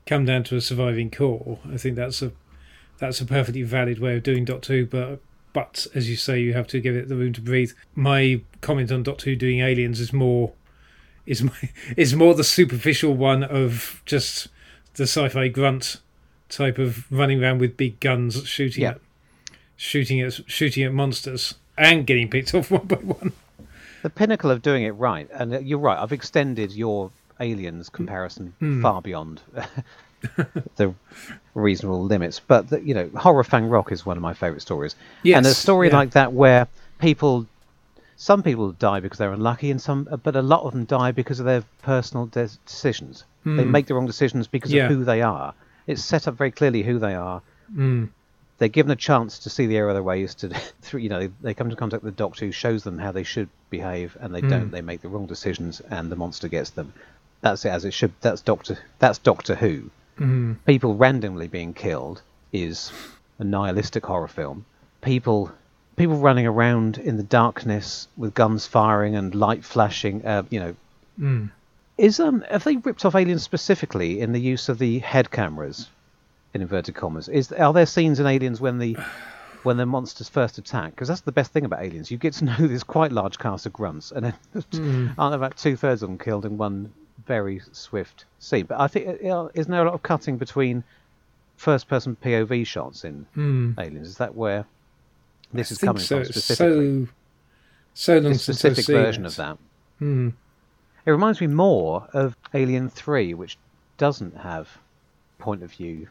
come 0.05 0.25
down 0.25 0.43
to 0.45 0.55
a 0.55 0.61
surviving 0.61 1.09
core. 1.09 1.59
I 1.71 1.77
think 1.77 1.95
that's 1.95 2.21
a 2.21 2.31
that's 2.99 3.19
a 3.21 3.25
perfectly 3.25 3.63
valid 3.63 3.99
way 3.99 4.17
of 4.17 4.23
doing 4.23 4.45
Doctor 4.45 4.73
Who, 4.73 4.85
but 4.85 5.19
but 5.55 5.87
as 5.95 6.09
you 6.09 6.15
say, 6.17 6.39
you 6.39 6.53
have 6.53 6.67
to 6.67 6.79
give 6.79 6.95
it 6.95 7.07
the 7.07 7.15
room 7.15 7.31
to 7.33 7.41
breathe. 7.41 7.71
My 7.95 8.41
comment 8.61 8.91
on 8.91 9.01
Doctor 9.03 9.29
Who 9.29 9.35
doing 9.35 9.61
aliens 9.61 9.99
is 9.99 10.11
more 10.13 10.51
is 11.25 11.41
my, 11.41 11.57
is 11.97 12.13
more 12.15 12.35
the 12.35 12.43
superficial 12.43 13.13
one 13.15 13.43
of 13.43 14.01
just 14.05 14.49
the 14.95 15.03
sci-fi 15.03 15.47
grunt 15.47 16.01
type 16.49 16.77
of 16.77 17.11
running 17.11 17.41
around 17.43 17.59
with 17.59 17.75
big 17.77 17.99
guns 17.99 18.45
shooting 18.47 18.83
Yeah. 18.83 18.91
at 18.91 18.99
shooting 19.77 20.21
at 20.21 20.33
shooting 20.49 20.83
at 20.83 20.93
monsters 20.93 21.55
and 21.77 22.05
getting 22.05 22.29
picked 22.29 22.53
off 22.57 22.69
one 22.69 22.85
by 22.85 22.97
one. 22.97 23.31
The 24.03 24.09
pinnacle 24.09 24.51
of 24.51 24.61
doing 24.61 24.83
it 24.83 24.91
right, 24.91 25.27
and 25.33 25.53
uh, 25.53 25.59
you're 25.59 25.79
right. 25.79 25.97
I've 25.97 26.11
extended 26.11 26.71
your 26.73 27.11
aliens 27.39 27.89
comparison 27.89 28.53
far 28.81 29.01
beyond 29.01 29.41
the 30.75 30.93
reasonable 31.53 32.03
limits. 32.03 32.39
But 32.39 32.69
the, 32.69 32.81
you 32.81 32.93
know, 32.93 33.09
Horror 33.15 33.43
Fang 33.43 33.67
Rock 33.67 33.91
is 33.91 34.05
one 34.05 34.17
of 34.17 34.23
my 34.23 34.33
favourite 34.33 34.61
stories. 34.61 34.95
Yes, 35.23 35.37
and 35.37 35.45
a 35.45 35.53
story 35.53 35.89
yeah. 35.89 35.97
like 35.97 36.11
that 36.11 36.33
where 36.33 36.67
people, 36.99 37.45
some 38.17 38.43
people 38.43 38.71
die 38.73 38.99
because 38.99 39.17
they're 39.17 39.33
unlucky, 39.33 39.71
and 39.71 39.81
some, 39.81 40.07
but 40.23 40.35
a 40.35 40.41
lot 40.41 40.63
of 40.63 40.73
them 40.73 40.85
die 40.85 41.11
because 41.11 41.39
of 41.39 41.45
their 41.45 41.63
personal 41.81 42.25
de- 42.27 42.49
decisions. 42.65 43.23
They 43.45 43.63
make 43.63 43.85
the 43.85 43.93
wrong 43.93 44.07
decisions 44.07 44.47
because 44.47 44.71
Hmm. 44.71 44.77
Yeah. 44.77 44.85
of 44.85 44.91
who 44.91 45.03
they 45.03 45.21
are. 45.21 45.53
It's 45.85 46.03
set 46.03 46.27
up 46.27 46.33
very 46.35 46.49
clearly 46.49 46.81
who 46.81 46.97
they 46.97 47.13
are. 47.13 47.43
Mm. 47.71 48.09
They're 48.57 48.69
given 48.69 48.91
a 48.91 48.95
chance 48.95 49.37
to 49.39 49.51
see 49.51 49.67
the 49.67 49.77
error 49.77 49.89
of 49.89 49.95
their 49.95 50.01
ways. 50.01 50.33
To, 50.35 50.49
through, 50.81 51.01
you 51.01 51.09
know, 51.09 51.19
they, 51.19 51.29
they 51.41 51.53
come 51.53 51.69
to 51.69 51.75
contact 51.75 52.01
with 52.01 52.15
the 52.15 52.17
Doctor, 52.17 52.47
who 52.47 52.51
shows 52.51 52.83
them 52.83 52.97
how 52.97 53.11
they 53.11 53.21
should 53.23 53.49
behave, 53.69 54.17
and 54.19 54.33
they 54.33 54.41
don't. 54.41 54.71
They 54.71 54.81
make 54.81 55.01
the 55.01 55.09
wrong 55.09 55.27
decisions, 55.27 55.79
and 55.79 56.11
the 56.11 56.15
monster 56.15 56.47
gets 56.47 56.71
them. 56.71 56.91
That's 57.41 57.65
it 57.65 57.69
as 57.69 57.85
it 57.85 57.93
should. 57.93 58.13
That's 58.21 58.41
Doctor. 58.41 58.79
That's 58.97 59.19
Doctor 59.19 59.53
Who. 59.53 59.91
Mm. 60.19 60.57
People 60.65 60.95
randomly 60.95 61.47
being 61.47 61.73
killed 61.73 62.21
is 62.53 62.91
a 63.39 63.43
nihilistic 63.43 64.05
horror 64.05 64.27
film. 64.29 64.65
People, 65.01 65.51
people 65.97 66.15
running 66.17 66.47
around 66.47 66.97
in 66.97 67.17
the 67.17 67.23
darkness 67.23 68.07
with 68.17 68.33
guns 68.33 68.65
firing 68.65 69.15
and 69.15 69.35
light 69.35 69.63
flashing. 69.65 70.25
Uh, 70.25 70.43
you 70.49 70.59
know, 70.59 70.75
Mm. 71.19 71.49
is 71.97 72.19
um 72.19 72.43
have 72.49 72.65
they 72.65 72.75
ripped 72.75 73.05
off 73.05 73.15
Aliens 73.15 73.41
specifically 73.43 74.19
in 74.19 74.33
the 74.33 74.41
use 74.41 74.67
of 74.67 74.79
the 74.79 74.99
head 74.99 75.31
cameras, 75.31 75.89
in 76.53 76.61
inverted 76.61 76.93
commas? 76.95 77.29
Is 77.29 77.51
are 77.53 77.71
there 77.71 77.85
scenes 77.85 78.19
in 78.19 78.25
Aliens 78.25 78.59
when 78.59 78.79
the 78.79 78.97
when 79.63 79.77
the 79.77 79.85
monsters 79.85 80.27
first 80.29 80.57
attack? 80.57 80.91
Because 80.91 81.07
that's 81.07 81.21
the 81.21 81.31
best 81.31 81.51
thing 81.53 81.63
about 81.65 81.81
Aliens. 81.83 82.11
You 82.11 82.17
get 82.17 82.33
to 82.33 82.45
know 82.45 82.55
this 82.59 82.83
quite 82.83 83.11
large 83.13 83.37
cast 83.39 83.65
of 83.65 83.71
grunts, 83.73 84.11
and 84.11 84.25
then 84.25 85.13
aren't 85.17 85.35
about 85.35 85.55
two 85.57 85.75
thirds 85.77 86.03
of 86.03 86.09
them 86.09 86.17
killed 86.17 86.45
in 86.45 86.57
one 86.57 86.91
very 87.25 87.61
swift 87.71 88.25
scene. 88.39 88.65
But 88.65 88.79
I 88.79 88.87
think 88.87 89.07
uh, 89.07 89.11
you 89.21 89.29
know, 89.29 89.51
isn't 89.53 89.71
there 89.71 89.81
a 89.81 89.85
lot 89.85 89.93
of 89.93 90.03
cutting 90.03 90.37
between 90.37 90.83
first 91.57 91.87
person 91.87 92.17
POV 92.23 92.65
shots 92.67 93.03
in 93.03 93.25
Mm. 93.35 93.79
Aliens? 93.79 94.07
Is 94.09 94.17
that 94.17 94.35
where 94.35 94.65
this 95.53 95.71
I 95.71 95.73
is 95.73 95.77
coming 95.79 96.01
so. 96.01 96.17
from 96.17 96.25
specifically? 96.25 97.05
So 97.05 97.11
so 97.93 98.17
long 98.19 98.33
I've 98.33 98.41
specific 98.41 98.85
version 98.87 99.23
it. 99.25 99.27
of 99.27 99.35
that. 99.37 99.57
Mm. 100.01 100.33
It 101.05 101.11
reminds 101.11 101.39
me 101.39 101.47
more 101.47 102.07
of 102.13 102.35
Alien 102.53 102.89
3, 102.89 103.33
which 103.35 103.57
doesn't 103.97 104.35
have 104.37 104.67
point 105.39 105.63
of 105.63 105.71
view 105.71 106.07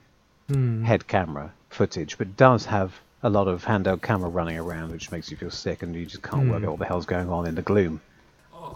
Mm. 0.51 0.85
head 0.85 1.07
camera 1.09 1.53
footage, 1.71 2.19
but 2.19 2.37
does 2.37 2.67
have 2.67 2.93
a 3.23 3.31
lot 3.31 3.49
of 3.49 3.65
handheld 3.65 4.03
camera 4.03 4.29
running 4.29 4.59
around, 4.59 4.93
which 4.93 5.11
makes 5.11 5.31
you 5.31 5.39
feel 5.39 5.51
sick 5.51 5.83
and 5.83 5.95
you 5.97 6.05
just 6.05 6.23
can't 6.23 6.51
work 6.51 6.63
out 6.63 6.71
what 6.73 6.79
the 6.81 6.85
hell's 6.85 7.07
going 7.07 7.31
on 7.31 7.47
in 7.47 7.55
the 7.55 7.63
gloom. 7.63 7.99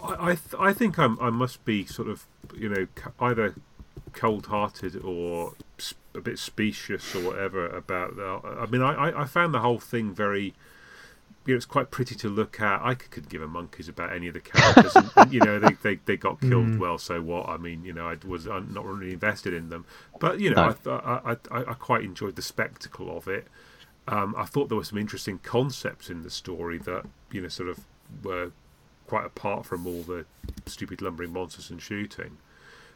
I 0.02 0.30
I, 0.30 0.34
th- 0.34 0.54
I 0.58 0.72
think 0.72 0.98
I'm, 0.98 1.18
I 1.20 1.30
must 1.30 1.64
be 1.64 1.84
sort 1.86 2.08
of 2.08 2.26
you 2.56 2.68
know 2.68 2.86
either 3.20 3.54
cold-hearted 4.12 4.96
or 5.04 5.52
a 6.14 6.20
bit 6.20 6.38
specious 6.38 7.14
or 7.14 7.20
whatever 7.22 7.66
about 7.68 8.16
that. 8.16 8.40
I 8.60 8.66
mean, 8.66 8.82
I, 8.82 9.20
I- 9.22 9.24
found 9.26 9.54
the 9.54 9.60
whole 9.60 9.78
thing 9.78 10.12
very. 10.14 10.54
You 11.46 11.54
know, 11.54 11.56
it's 11.56 11.66
quite 11.66 11.90
pretty 11.90 12.14
to 12.16 12.28
look 12.28 12.60
at. 12.60 12.82
I 12.82 12.92
could, 12.94 13.10
could 13.10 13.28
give 13.30 13.40
a 13.40 13.48
monkeys 13.48 13.88
about 13.88 14.12
any 14.12 14.28
of 14.28 14.34
the 14.34 14.40
characters, 14.40 14.94
and, 14.94 15.10
and, 15.16 15.32
you 15.32 15.40
know 15.40 15.58
they, 15.58 15.72
they, 15.82 15.94
they 16.04 16.16
got 16.18 16.40
killed. 16.42 16.78
Well, 16.78 16.98
so 16.98 17.22
what? 17.22 17.48
I 17.48 17.56
mean, 17.56 17.84
you 17.86 17.94
know, 17.94 18.06
I 18.06 18.16
was 18.26 18.46
uh, 18.46 18.60
not 18.68 18.84
really 18.84 19.14
invested 19.14 19.54
in 19.54 19.70
them, 19.70 19.86
but 20.20 20.40
you 20.40 20.50
know, 20.50 20.74
No. 20.84 20.92
I, 20.92 21.30
I, 21.32 21.36
I 21.50 21.60
I 21.70 21.74
quite 21.74 22.02
enjoyed 22.04 22.36
the 22.36 22.42
spectacle 22.42 23.16
of 23.16 23.28
it. 23.28 23.46
Um, 24.06 24.34
I 24.36 24.44
thought 24.44 24.68
there 24.68 24.76
were 24.76 24.84
some 24.84 24.98
interesting 24.98 25.38
concepts 25.38 26.10
in 26.10 26.22
the 26.22 26.28
story 26.30 26.76
that 26.78 27.06
you 27.32 27.40
know 27.40 27.48
sort 27.48 27.70
of 27.70 27.78
were 28.22 28.52
quite 29.08 29.26
apart 29.26 29.66
from 29.66 29.86
all 29.86 30.02
the 30.02 30.24
stupid 30.66 31.02
lumbering 31.02 31.32
monsters 31.32 31.70
and 31.70 31.80
shooting. 31.82 32.38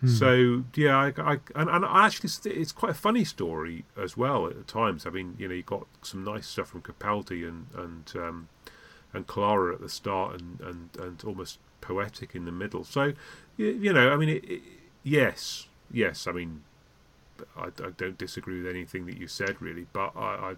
So 0.04 0.64
yeah, 0.74 0.96
I, 0.98 1.12
I 1.16 1.32
and, 1.54 1.70
and 1.70 1.84
actually 1.84 2.26
it's- 2.26 2.44
it's 2.44 2.72
quite 2.72 2.90
a 2.90 2.94
funny 2.94 3.24
story 3.24 3.84
as 3.96 4.16
well 4.16 4.48
at 4.48 4.66
times. 4.66 5.06
I 5.06 5.10
mean, 5.10 5.36
you 5.38 5.46
know, 5.46 5.54
you 5.54 5.62
got 5.62 5.86
some 6.02 6.24
nice 6.24 6.48
stuff 6.48 6.66
from 6.70 6.82
Capaldi 6.82 7.46
and 7.48 7.66
and 7.76 8.12
um, 8.16 8.48
and 9.12 9.28
Clara 9.28 9.74
at 9.74 9.80
the 9.80 9.88
start, 9.88 10.40
and, 10.40 10.58
and, 10.60 10.88
and 10.98 11.22
almost 11.24 11.60
poetic 11.80 12.34
in 12.34 12.46
the 12.46 12.50
middle. 12.50 12.82
So 12.82 13.12
you, 13.56 13.66
you 13.68 13.92
know, 13.92 14.12
I 14.12 14.16
mean, 14.16 14.28
it, 14.30 14.44
it, 14.50 14.62
yes, 15.04 15.68
yes. 15.92 16.26
I 16.26 16.32
mean, 16.32 16.62
I, 17.56 17.66
I 17.66 17.90
don't 17.96 18.18
disagree 18.18 18.60
with 18.60 18.68
anything 18.74 19.06
that 19.06 19.16
you 19.18 19.28
said 19.28 19.62
really, 19.62 19.86
but 19.92 20.16
I, 20.16 20.20
I 20.50 20.54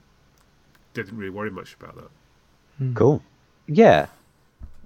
didn't 0.95 1.19
really 1.19 1.29
worry 1.39 1.51
much 1.51 1.75
about 1.79 1.97
that. 1.97 2.95
Cool. 2.95 3.23
Yeah. 3.67 4.07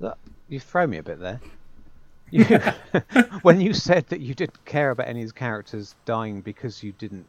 That- 0.01 0.19
You 0.49 0.61
throw 0.61 0.87
me 0.87 0.99
a 0.99 1.03
bit 1.03 1.21
there. 1.21 1.41
You, 2.31 2.45
when 3.41 3.59
you 3.59 3.73
said 3.73 4.07
that 4.09 4.21
you 4.21 4.35
didn't 4.35 4.63
care 4.67 4.91
about 4.91 5.09
any 5.09 5.21
of 5.21 5.25
his 5.25 5.33
characters 5.33 5.95
dying 6.05 6.43
because 6.43 6.83
you 6.83 6.93
didn't 6.93 7.25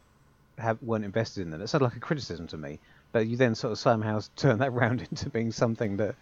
have 0.58 0.76
weren't 0.82 1.06
invested 1.06 1.40
in 1.40 1.48
them, 1.50 1.62
it 1.62 1.68
sounded 1.68 1.86
like 1.86 1.96
a 1.96 2.00
criticism 2.00 2.46
to 2.48 2.58
me. 2.58 2.78
but 3.12 3.26
you 3.26 3.38
then 3.38 3.54
sort 3.54 3.72
of 3.72 3.78
somehow 3.78 4.20
turned 4.36 4.60
that 4.60 4.72
round 4.74 5.00
into 5.00 5.30
being 5.30 5.52
something 5.52 5.96
that. 5.96 6.14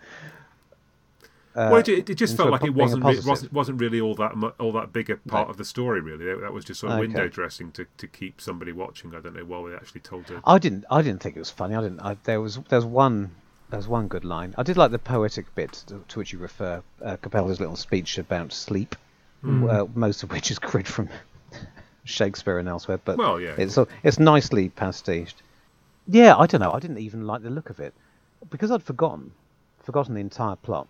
Uh, 1.57 1.71
well, 1.73 1.77
it, 1.81 1.89
it 2.09 2.15
just 2.15 2.37
felt 2.37 2.51
like 2.51 2.63
it 2.63 2.71
wasn't 2.73 3.03
re- 3.05 3.19
wasn't 3.27 3.53
wasn't 3.53 3.81
really 3.81 4.01
all 4.01 4.15
that 4.15 4.37
mu- 4.37 4.53
all 4.61 4.71
that 4.71 4.93
big 4.93 5.11
a 5.11 5.17
part 5.17 5.47
Right. 5.47 5.51
of 5.51 5.57
the 5.57 5.65
story. 5.65 6.01
Really, 6.01 6.25
that, 6.41 6.53
was 6.53 6.65
just 6.65 6.79
sort 6.79 6.93
of 6.93 6.99
Okay. 7.01 7.09
window 7.09 7.27
dressing 7.27 7.73
to, 7.73 7.87
to 7.97 8.07
keep 8.07 8.41
somebody 8.41 8.71
watching. 8.71 9.13
I 9.13 9.19
don't 9.19 9.35
know 9.35 9.45
why 9.45 9.71
they 9.71 9.75
actually 9.75 10.03
told 10.03 10.31
it. 10.31 10.39
I 10.45 10.59
didn't. 10.59 10.85
I 10.89 11.03
didn't 11.03 11.21
think 11.21 11.35
it 11.35 11.41
was 11.41 11.51
funny. 11.51 11.75
I 11.75 11.81
didn't. 11.81 11.99
I, 11.99 12.17
there 12.23 12.41
was. 12.41 12.61
There 12.69 12.79
was 12.79 12.87
one. 12.87 13.33
Was 13.71 13.87
one 13.87 14.09
good 14.09 14.25
line. 14.25 14.55
I 14.57 14.63
did 14.63 14.77
like 14.79 14.91
the 14.91 14.99
poetic 14.99 15.55
bit 15.55 15.73
to, 15.89 16.03
to 16.09 16.19
which 16.19 16.33
you 16.33 16.39
refer. 16.39 16.83
Uh, 17.05 17.17
Capaldi's 17.19 17.61
little 17.61 17.77
speech 17.77 18.17
about 18.19 18.53
sleep, 18.53 18.97
well, 19.43 19.91
most 19.95 20.23
of 20.23 20.31
which 20.33 20.51
is 20.51 20.59
cribbed 20.59 20.89
from 20.89 21.09
Shakespeare 22.05 22.59
and 22.59 22.69
elsewhere. 22.69 22.99
But 23.05 23.19
Well, 23.19 23.39
yeah. 23.41 23.55
it's 23.59 23.79
it's 24.03 24.19
nicely 24.19 24.71
pastiched. 24.71 25.35
Yeah, 26.07 26.37
I 26.37 26.47
don't 26.47 26.61
know. 26.63 26.73
I 26.73 26.79
didn't 26.81 26.99
even 26.99 27.27
like 27.27 27.43
the 27.43 27.51
look 27.51 27.69
of 27.69 27.79
it 27.81 27.93
because 28.51 28.71
I'd 28.71 28.83
forgotten 28.83 29.33
forgotten 29.83 30.15
the 30.15 30.21
entire 30.21 30.57
plot. 30.57 30.87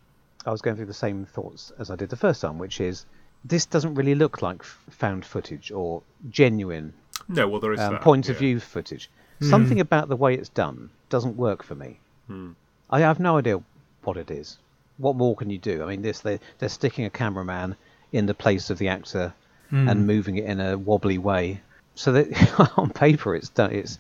I 0.47 0.53
was 0.53 0.63
going 0.63 0.77
through 0.77 0.87
the 0.87 0.95
same 0.95 1.25
thoughts 1.25 1.73
as 1.79 1.91
I 1.91 1.97
did 1.97 2.11
the 2.11 2.17
first 2.17 2.41
time, 2.41 2.59
which 2.59 2.81
is 2.81 3.05
this 3.45 3.67
doesn't 3.67 3.95
really 3.97 4.15
look 4.15 4.41
like 4.41 4.61
f- 4.61 4.79
found 4.91 5.25
footage 5.25 5.71
or 5.73 6.03
genuine 6.31 6.93
No, 7.29 7.49
well, 7.49 7.61
there 7.61 7.73
is 7.73 7.81
um, 7.81 7.95
that. 7.95 8.03
point 8.03 8.29
of 8.29 8.39
view 8.39 8.61
footage. 8.61 9.11
Something 9.41 9.79
about 9.81 10.09
the 10.09 10.17
way 10.17 10.35
it's 10.35 10.49
done 10.49 10.91
doesn't 11.11 11.37
work 11.37 11.63
for 11.65 11.75
me. 11.75 11.99
Hmm. 12.29 12.53
I 12.91 13.01
have 13.01 13.21
no 13.21 13.39
idea 13.39 13.63
what 14.03 14.17
it 14.17 14.31
is. 14.31 14.59
What 14.97 15.17
more 15.17 15.37
can 15.37 15.51
you 15.51 15.59
do? 15.59 15.83
I 15.83 15.87
mean, 15.87 16.03
this 16.03 16.21
they 16.21 16.41
they're 16.59 16.69
sticking 16.69 17.05
a 17.05 17.11
cameraman 17.11 17.77
in 18.13 18.27
the 18.27 18.35
place 18.35 18.71
of 18.71 18.79
the 18.79 18.89
actor 18.89 19.35
hmm. 19.71 19.89
and 19.89 20.07
moving 20.07 20.37
it 20.37 20.45
in 20.45 20.61
a 20.61 20.77
wobbly 20.77 21.19
way, 21.19 21.61
so 21.95 22.13
that 22.13 22.73
on 22.77 22.91
paper 22.91 23.35
it's 23.35 23.51
done. 23.51 23.73
It's 23.73 23.99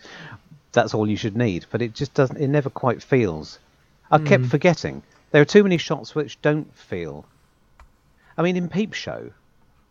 that's 0.73 0.94
all 0.94 1.09
you 1.09 1.16
should 1.16 1.36
need, 1.36 1.66
but 1.70 1.82
it 1.82 1.94
just 1.94 2.15
doesn't. 2.15 2.39
It 2.39 2.48
never 2.48 2.70
quite 2.70 3.02
feels. 3.02 3.59
I 4.10 4.19
kept 4.19 4.44
hmm. 4.44 4.48
forgetting 4.48 5.02
there 5.31 5.43
are 5.43 5.47
too 5.47 5.62
many 5.62 5.77
shots 5.77 6.15
which 6.15 6.40
don't 6.40 6.74
feel. 6.74 7.27
I 8.36 8.43
mean, 8.43 8.56
in 8.56 8.69
Peep 8.69 8.94
Show, 8.94 9.31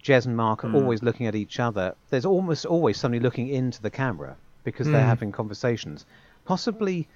Jez 0.03 0.25
and 0.25 0.35
Mark 0.35 0.63
are 0.63 0.69
hmm. 0.69 0.75
always 0.75 1.03
looking 1.03 1.27
at 1.27 1.35
each 1.35 1.59
other. 1.59 1.95
There's 2.09 2.25
almost 2.25 2.65
always 2.65 2.97
somebody 2.97 3.21
looking 3.21 3.49
into 3.49 3.81
the 3.81 3.91
camera 3.91 4.35
because 4.63 4.87
they're 4.87 5.05
having 5.05 5.31
conversations. 5.31 6.05
Possibly 6.45 7.07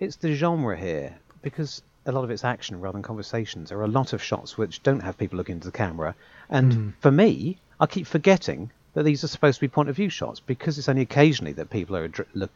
it's 0.00 0.16
the 0.16 0.34
genre 0.34 0.76
here 0.76 1.16
because 1.42 1.82
a 2.06 2.12
lot 2.12 2.24
of 2.24 2.30
it's 2.30 2.44
action 2.44 2.80
rather 2.80 2.94
than 2.94 3.02
conversations. 3.02 3.68
There 3.68 3.78
are 3.78 3.84
a 3.84 3.88
lot 3.88 4.12
of 4.12 4.22
shots 4.22 4.56
which 4.56 4.82
don't 4.82 5.00
have 5.00 5.18
people 5.18 5.36
looking 5.36 5.56
into 5.56 5.68
the 5.68 5.76
camera. 5.76 6.14
And 6.48 6.94
for 7.00 7.10
me, 7.10 7.58
I 7.78 7.86
keep 7.86 8.06
forgetting 8.06 8.70
that 8.94 9.02
these 9.02 9.22
are 9.22 9.28
supposed 9.28 9.56
to 9.56 9.60
be 9.60 9.68
point 9.68 9.88
of 9.88 9.96
view 9.96 10.08
shots 10.08 10.40
because 10.40 10.78
it's 10.78 10.88
only 10.88 11.02
occasionally 11.02 11.52
that 11.52 11.70
people 11.70 11.96
are 11.96 12.10
look, 12.34 12.50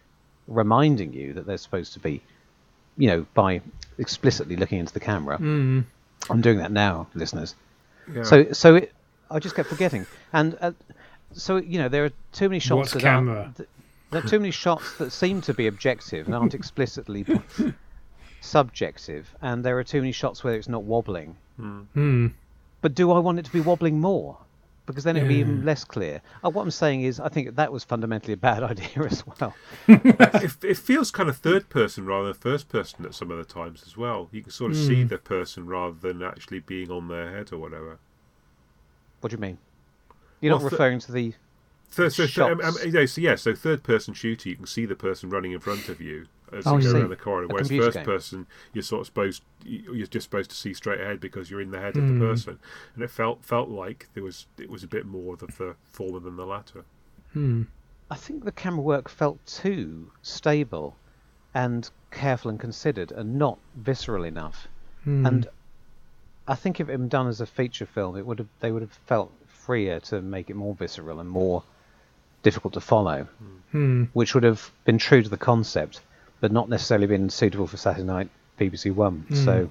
reminding 0.48 1.12
you 1.12 1.34
that 1.34 1.46
they're 1.46 1.58
supposed 1.58 1.92
to 1.92 2.00
be, 2.00 2.22
you 2.96 3.08
know, 3.08 3.26
by 3.34 3.60
explicitly 3.98 4.56
looking 4.56 4.78
into 4.78 4.92
the 4.92 5.00
camera. 5.00 5.38
Mm. 5.38 5.84
I'm 6.30 6.40
doing 6.40 6.58
that 6.58 6.72
now, 6.72 7.08
listeners. 7.14 7.54
Yeah. 8.12 8.22
So, 8.22 8.52
so 8.52 8.76
it, 8.76 8.92
I 9.30 9.38
just 9.38 9.54
kept 9.54 9.68
forgetting, 9.68 10.06
and 10.32 10.56
uh, 10.60 10.72
so 11.32 11.56
you 11.56 11.78
know 11.78 11.88
there 11.88 12.04
are 12.04 12.12
too 12.32 12.48
many 12.48 12.58
shots 12.58 12.94
What 12.94 13.02
that 13.02 13.08
camera? 13.08 13.40
Are, 13.40 13.52
th- 13.56 13.68
there 14.12 14.22
are 14.24 14.28
too 14.28 14.38
many 14.38 14.50
shots 14.52 14.96
that 14.98 15.10
seem 15.10 15.40
to 15.42 15.54
be 15.54 15.66
objective 15.66 16.26
and 16.26 16.34
aren't 16.34 16.54
explicitly 16.54 17.26
subjective, 18.40 19.34
and 19.42 19.64
there 19.64 19.78
are 19.78 19.84
too 19.84 20.00
many 20.00 20.12
shots 20.12 20.44
where 20.44 20.54
it's 20.54 20.68
not 20.68 20.84
wobbling. 20.84 21.36
Hmm. 21.56 22.28
But 22.80 22.94
do 22.94 23.12
I 23.12 23.18
want 23.18 23.38
it 23.38 23.44
to 23.46 23.52
be 23.52 23.60
wobbling 23.60 24.00
more? 24.00 24.38
Because 24.84 25.04
then 25.04 25.16
it 25.16 25.20
would 25.22 25.28
be 25.28 25.36
even 25.36 25.64
less 25.64 25.84
clear. 25.84 26.20
Uh, 26.44 26.50
what 26.50 26.62
I'm 26.62 26.70
saying 26.72 27.02
is, 27.02 27.20
I 27.20 27.28
think 27.28 27.54
that 27.54 27.70
was 27.72 27.84
fundamentally 27.84 28.32
a 28.32 28.36
bad 28.36 28.62
idea 28.72 29.04
as 29.08 29.24
well. 29.26 29.54
it, 29.86 30.56
it 30.64 30.76
feels 30.76 31.12
kind 31.12 31.28
of 31.28 31.36
third 31.36 31.68
person 31.68 32.04
rather 32.04 32.24
than 32.32 32.34
first 32.34 32.68
person 32.68 33.04
at 33.04 33.14
some 33.14 33.30
of 33.30 33.38
the 33.38 33.44
times 33.44 33.84
as 33.86 33.96
well. 33.96 34.28
You 34.32 34.42
can 34.42 34.50
sort 34.50 34.72
of 34.72 34.78
Hmm. 34.78 34.86
see 34.88 35.04
the 35.04 35.18
person 35.18 35.66
rather 35.66 35.94
than 35.94 36.20
actually 36.22 36.58
being 36.60 36.90
on 36.90 37.06
their 37.06 37.30
head 37.30 37.52
or 37.52 37.58
whatever. 37.58 37.98
What 39.20 39.30
do 39.30 39.36
you 39.36 39.40
mean? 39.40 39.58
You're 40.40 40.52
Well, 40.54 40.62
not 40.64 40.70
th- 40.70 40.72
referring 40.72 40.98
to 40.98 41.12
the 41.12 41.34
Third, 41.92 42.12
so, 42.12 42.26
so, 42.26 42.50
um, 42.52 42.60
um, 42.62 42.74
yeah, 42.86 43.04
so, 43.06 43.20
yeah, 43.20 43.34
so 43.34 43.54
third 43.54 43.82
person 43.82 44.14
shooter, 44.14 44.48
you 44.48 44.56
can 44.56 44.66
see 44.66 44.86
the 44.86 44.96
person 44.96 45.28
running 45.28 45.52
in 45.52 45.60
front 45.60 45.88
of 45.90 46.00
you 46.00 46.26
as 46.50 46.66
Oh, 46.66 46.78
you 46.78 46.84
go 46.84 46.92
see. 46.92 46.98
around 46.98 47.10
the 47.10 47.16
corridor. 47.16 47.50
A 47.50 47.54
Whereas 47.54 47.68
first 47.68 47.96
game. 47.98 48.04
person, 48.04 48.46
you're 48.72 48.82
sort 48.82 49.00
of 49.02 49.06
supposed 49.06 49.42
you- 49.64 49.92
you're 49.94 50.06
just 50.06 50.24
supposed 50.24 50.50
to 50.50 50.56
see 50.56 50.72
straight 50.74 51.00
ahead 51.00 51.20
because 51.20 51.50
you're 51.50 51.60
in 51.60 51.70
the 51.70 51.78
head 51.78 51.96
of 51.96 52.04
Hmm. 52.04 52.18
the 52.18 52.26
person, 52.26 52.58
and 52.94 53.04
it 53.04 53.10
felt 53.10 53.44
felt 53.44 53.68
like 53.68 54.08
there 54.14 54.22
was 54.24 54.46
it 54.58 54.68
was 54.70 54.82
a 54.82 54.86
bit 54.88 55.04
more 55.06 55.34
of 55.34 55.40
the 55.40 55.76
former 55.90 56.18
than 56.18 56.36
the 56.36 56.46
latter. 56.46 56.84
Hmm. 57.34 57.62
I 58.10 58.16
think 58.16 58.44
the 58.44 58.52
camera 58.52 58.82
work 58.82 59.08
felt 59.08 59.44
too 59.46 60.10
stable 60.22 60.96
and 61.54 61.90
careful 62.10 62.50
and 62.50 62.58
considered 62.60 63.12
and 63.12 63.38
not 63.38 63.58
visceral 63.76 64.24
enough. 64.24 64.66
Hmm. 65.04 65.24
And 65.26 65.46
I 66.48 66.54
think 66.54 66.80
if 66.80 66.88
it 66.88 66.92
had 66.92 67.00
been 67.00 67.08
done 67.08 67.28
as 67.28 67.40
a 67.40 67.46
feature 67.46 67.86
film, 67.86 68.16
it 68.16 68.26
would 68.26 68.38
have 68.38 68.48
they 68.60 68.72
would 68.72 68.82
have 68.82 68.92
felt 68.92 69.30
freer 69.46 70.00
to 70.00 70.20
make 70.22 70.50
it 70.50 70.56
more 70.56 70.74
visceral 70.74 71.20
and 71.20 71.28
more 71.28 71.62
difficult 72.42 72.74
to 72.74 72.80
follow, 72.80 73.26
Hmm. 73.72 74.04
which 74.12 74.34
would 74.34 74.44
have 74.44 74.70
been 74.84 74.98
true 74.98 75.22
to 75.22 75.28
the 75.28 75.36
concept, 75.38 76.00
but 76.40 76.52
not 76.52 76.68
necessarily 76.68 77.06
been 77.06 77.30
suitable 77.30 77.66
for 77.66 77.76
Saturday 77.78 78.04
night 78.06 78.28
BBC 78.58 78.90
One. 78.90 79.24
So, 79.34 79.70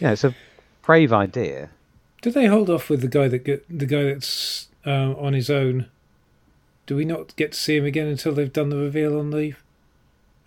yeah, 0.00 0.12
it's 0.12 0.24
a 0.24 0.34
brave 0.82 1.12
idea. 1.12 1.68
Did 2.22 2.34
they 2.34 2.46
hold 2.46 2.70
off 2.70 2.88
with 2.88 3.00
the 3.02 3.08
guy 3.08 3.28
that 3.28 3.44
get, 3.44 3.64
the 3.68 3.86
guy 3.86 4.04
that's 4.04 4.68
uh, 4.86 5.12
on 5.18 5.34
his 5.34 5.50
own? 5.50 5.86
Do 6.86 6.96
we 6.96 7.04
not 7.04 7.36
get 7.36 7.52
to 7.52 7.58
see 7.58 7.76
him 7.76 7.84
again 7.84 8.06
until 8.06 8.32
they've 8.32 8.52
done 8.52 8.70
the 8.70 8.76
reveal 8.76 9.18
on 9.18 9.30
the 9.30 9.54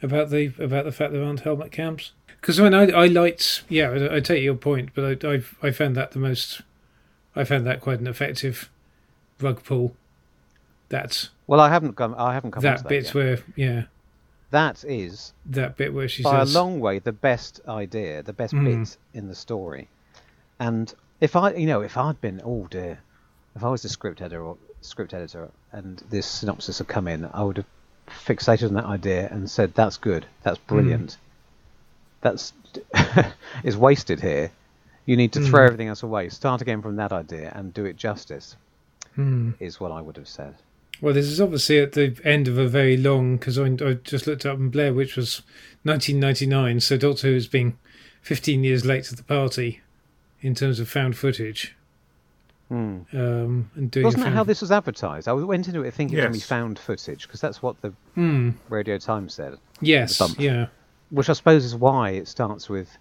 about 0.01 0.29
the 0.29 0.51
about 0.59 0.85
the 0.85 0.91
fact 0.91 1.13
there 1.13 1.23
aren't 1.23 1.41
helmet 1.41 1.71
cams? 1.71 2.11
Because 2.41 2.59
when 2.59 2.73
I 2.73 2.89
I 2.91 3.05
liked 3.07 3.63
yeah 3.69 3.89
I, 3.89 4.15
I 4.17 4.19
take 4.19 4.43
your 4.43 4.55
point, 4.55 4.89
but 4.93 5.23
I, 5.23 5.35
I 5.35 5.43
I 5.61 5.71
found 5.71 5.95
that 5.95 6.11
the 6.11 6.19
most 6.19 6.61
I 7.35 7.43
found 7.43 7.65
that 7.67 7.79
quite 7.81 7.99
an 7.99 8.07
effective 8.07 8.69
rug 9.39 9.63
pull. 9.63 9.95
That 10.89 11.29
Well, 11.47 11.59
I 11.59 11.69
haven't 11.69 11.93
come. 11.95 12.15
I 12.17 12.33
haven't 12.33 12.51
come 12.51 12.63
that 12.63 12.83
that 12.83 12.87
bit 12.89 13.05
yet. 13.05 13.13
where 13.15 13.39
yeah 13.55 13.83
That 14.51 14.83
is 14.87 15.33
that 15.47 15.75
bit 15.77 15.93
where 15.93 16.07
she 16.07 16.23
by 16.23 16.43
says 16.43 16.53
a 16.53 16.59
long 16.59 16.79
way 16.79 16.99
the 16.99 17.11
best 17.11 17.59
idea, 17.67 18.21
the 18.23 18.33
best 18.33 18.53
Mm. 18.53 18.63
bit 18.65 18.97
in 19.13 19.27
the 19.27 19.35
story. 19.35 19.87
And 20.59 20.93
if 21.19 21.35
I, 21.35 21.53
you 21.53 21.65
know, 21.67 21.81
if 21.81 21.97
I'd 21.97 22.21
been, 22.21 22.41
oh 22.45 22.67
dear, 22.69 22.99
if 23.55 23.63
I 23.63 23.69
was 23.69 23.81
the 23.81 23.89
script 23.89 24.21
editor 24.21 24.43
or 24.43 24.57
script 24.81 25.13
editor 25.13 25.49
and 25.71 26.01
this 26.09 26.25
synopsis 26.27 26.77
had 26.77 26.87
come 26.87 27.07
in, 27.07 27.29
I 27.33 27.43
would 27.43 27.57
have 27.57 27.65
fixated 28.07 28.67
on 28.67 28.73
that 28.75 28.85
idea 28.85 29.27
and 29.31 29.49
said, 29.49 29.73
"That's 29.73 29.97
good, 29.97 30.25
that's 30.43 30.59
brilliant, 30.59 31.17
that's 32.21 32.53
is 33.63 33.75
wasted 33.75 34.21
here. 34.21 34.51
You 35.05 35.17
need 35.17 35.33
to 35.33 35.41
throw 35.41 35.61
Mm. 35.61 35.65
everything 35.65 35.87
else 35.87 36.03
away, 36.03 36.29
start 36.29 36.61
again 36.61 36.81
from 36.81 36.95
that 36.97 37.11
idea, 37.11 37.51
and 37.55 37.73
do 37.73 37.85
it 37.85 37.97
justice." 37.97 38.55
Hmm. 39.15 39.51
Is 39.59 39.79
what 39.79 39.91
I 39.93 40.01
would 40.01 40.17
have 40.17 40.27
said. 40.27 40.55
Well, 41.01 41.13
this 41.13 41.25
is 41.27 41.41
obviously 41.41 41.79
at 41.79 41.91
the 41.91 42.17
end 42.23 42.47
of 42.47 42.57
a 42.57 42.67
very 42.67 42.95
long, 42.97 43.37
because 43.37 43.59
I, 43.59 43.65
I 43.65 43.93
just 44.03 44.27
looked 44.27 44.45
up 44.45 44.57
and 44.57 44.71
Blair, 44.71 44.93
which 44.93 45.15
was 45.15 45.41
1999, 45.83 46.79
so 46.79 46.97
Doctor 46.97 47.27
Who 47.27 47.33
has 47.33 47.47
been 47.47 47.77
15 48.21 48.63
years 48.63 48.85
late 48.85 49.03
to 49.05 49.15
the 49.15 49.23
party 49.23 49.81
in 50.41 50.55
terms 50.55 50.79
of 50.79 50.89
found 50.89 51.17
footage. 51.17 51.75
Hmm. 52.69 53.01
Um, 53.13 53.69
and 53.75 53.91
doing 53.91 54.05
Wasn't 54.05 54.23
that 54.23 54.33
how 54.33 54.43
this 54.43 54.61
was 54.61 54.71
advertised? 54.71 55.27
I 55.27 55.33
went 55.33 55.67
into 55.67 55.83
it 55.83 55.93
thinking 55.93 56.17
it 56.17 56.21
was 56.21 56.23
going 56.25 56.33
to 56.33 56.39
be 56.39 56.41
found 56.41 56.79
footage 56.79 57.27
because 57.27 57.39
that's 57.41 57.61
what 57.61 57.79
the 57.81 57.93
Hmm. 58.15 58.51
Radio 58.69 58.97
Times 58.97 59.33
said. 59.35 59.57
Yes, 59.81 60.19
yeah. 60.39 60.67
Which 61.11 61.29
I 61.29 61.33
suppose 61.33 61.63
is 61.63 61.75
why 61.75 62.11
it 62.11 62.27
starts 62.27 62.67
with 62.67 62.97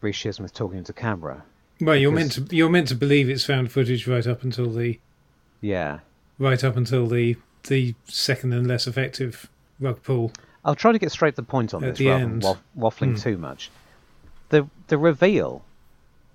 Reece 0.00 0.16
Shearsmith 0.16 0.52
talking 0.52 0.78
into 0.78 0.92
camera. 0.92 1.44
Well, 1.80 1.94
you're 1.96 2.10
meant 2.12 2.32
to 2.32 2.46
you're 2.50 2.68
meant 2.68 2.88
to 2.88 2.94
believe 2.96 3.30
it's 3.30 3.44
found 3.44 3.70
footage 3.70 4.08
right 4.08 4.26
up 4.26 4.42
until 4.42 4.70
the 4.70 4.98
Yeah. 5.60 6.00
Right 6.40 6.64
up 6.64 6.76
until 6.76 7.06
the 7.06 7.36
the 7.68 7.94
second 8.06 8.52
and 8.52 8.66
less 8.66 8.86
effective 8.88 9.48
rug 9.78 10.02
pull. 10.02 10.32
I'll 10.64 10.74
try 10.74 10.92
to 10.92 10.98
get 10.98 11.12
straight 11.12 11.32
to 11.36 11.36
the 11.36 11.46
point 11.46 11.72
on 11.74 11.84
At 11.84 11.90
this 11.90 11.98
the 11.98 12.06
rather 12.08 12.24
than 12.24 12.40
waff- 12.40 12.62
waffling 12.76 13.10
Hmm. 13.12 13.16
too 13.22 13.38
much. 13.38 13.70
The 14.48 14.66
the 14.88 14.98
reveal 14.98 15.62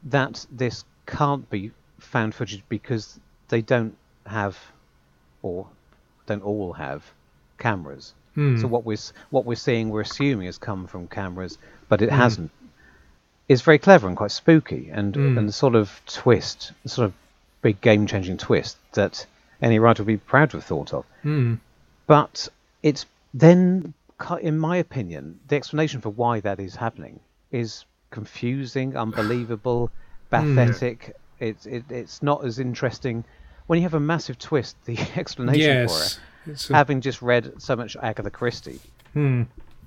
that 0.03 0.45
this 0.51 0.85
can't 1.07 1.49
be 1.49 1.71
found 1.99 2.33
footage 2.35 2.63
because 2.69 3.19
they 3.49 3.61
don't 3.61 3.97
have 4.27 4.57
or 5.41 5.67
don't 6.27 6.43
all 6.43 6.73
have 6.73 7.03
cameras. 7.57 8.13
Hmm. 8.35 8.57
So 8.57 8.67
what 8.67 8.85
we're 8.85 8.97
what 9.31 9.45
we're 9.45 9.55
seeing, 9.55 9.89
we're 9.89 10.01
assuming 10.01 10.45
has 10.45 10.57
come 10.57 10.87
from 10.87 11.07
cameras, 11.07 11.57
but 11.89 12.01
it 12.01 12.09
Hmm. 12.09 12.15
hasn't. 12.17 12.51
It's 13.47 13.61
very 13.61 13.77
clever 13.79 14.07
and 14.07 14.17
quite 14.17 14.31
spooky, 14.31 14.89
and 14.91 15.15
Hmm. 15.15 15.37
and 15.37 15.47
the 15.49 15.53
sort 15.53 15.75
of 15.75 16.01
twist, 16.05 16.71
the 16.83 16.89
sort 16.89 17.05
of 17.05 17.13
big 17.61 17.81
game 17.81 18.05
changing 18.07 18.37
twist 18.37 18.77
that 18.93 19.25
any 19.61 19.79
writer 19.79 20.03
would 20.03 20.07
be 20.07 20.17
proud 20.17 20.51
to 20.51 20.57
have 20.57 20.65
thought 20.65 20.93
of. 20.93 21.05
Hmm. 21.23 21.55
But 22.07 22.47
it's 22.83 23.05
then, 23.33 23.93
in 24.41 24.57
my 24.57 24.77
opinion, 24.77 25.39
the 25.47 25.55
explanation 25.55 26.01
for 26.01 26.09
why 26.09 26.39
that 26.41 26.59
is 26.59 26.75
happening 26.75 27.19
is 27.51 27.85
confusing, 28.11 28.95
unbelievable, 28.95 29.91
pathetic. 30.29 31.15
It's 31.39 31.65
it, 31.65 31.83
it's 31.89 32.21
not 32.21 32.45
as 32.45 32.59
interesting 32.59 33.23
when 33.67 33.77
you 33.77 33.83
have 33.83 33.93
a 33.93 33.99
massive 33.99 34.37
twist. 34.37 34.77
The 34.85 34.97
explanation 35.15 35.87
for 35.87 36.03
it 36.03 36.19
a, 36.47 36.73
having 36.73 37.01
just 37.01 37.21
read 37.21 37.61
so 37.61 37.75
much 37.75 37.95
Agatha 37.97 38.29
Christie, 38.29 38.79
hmm. 39.13 39.43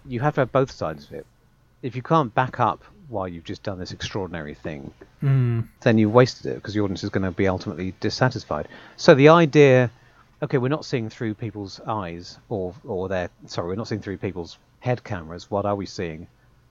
you 0.06 0.20
have 0.20 0.34
to 0.34 0.42
have 0.42 0.52
both 0.52 0.70
sides 0.70 1.04
of 1.06 1.12
it. 1.12 1.26
If 1.82 1.94
you 1.94 2.02
can't 2.02 2.34
back 2.34 2.60
up 2.60 2.84
why 3.08 3.26
you've 3.26 3.44
just 3.44 3.62
done 3.62 3.78
this 3.78 3.92
extraordinary 3.92 4.54
thing, 4.54 4.92
Hmm. 5.20 5.60
then 5.80 5.98
you've 5.98 6.12
wasted 6.12 6.46
it 6.46 6.54
because 6.56 6.74
the 6.74 6.80
audience 6.80 7.02
is 7.04 7.10
going 7.10 7.24
to 7.24 7.30
be 7.30 7.48
ultimately 7.48 7.94
dissatisfied. 8.00 8.68
So 8.96 9.14
the 9.14 9.28
idea, 9.30 9.90
okay, 10.42 10.58
we're 10.58 10.68
not 10.68 10.84
seeing 10.84 11.08
through 11.08 11.34
people's 11.34 11.80
eyes 11.86 12.38
or 12.48 12.74
or 12.84 13.08
their 13.08 13.30
sorry, 13.46 13.68
we're 13.68 13.74
not 13.76 13.88
seeing 13.88 14.00
through 14.02 14.18
people's 14.18 14.58
head 14.80 15.02
cameras. 15.04 15.50
What 15.50 15.64
are 15.64 15.74
we 15.76 15.86
seeing? 15.86 16.26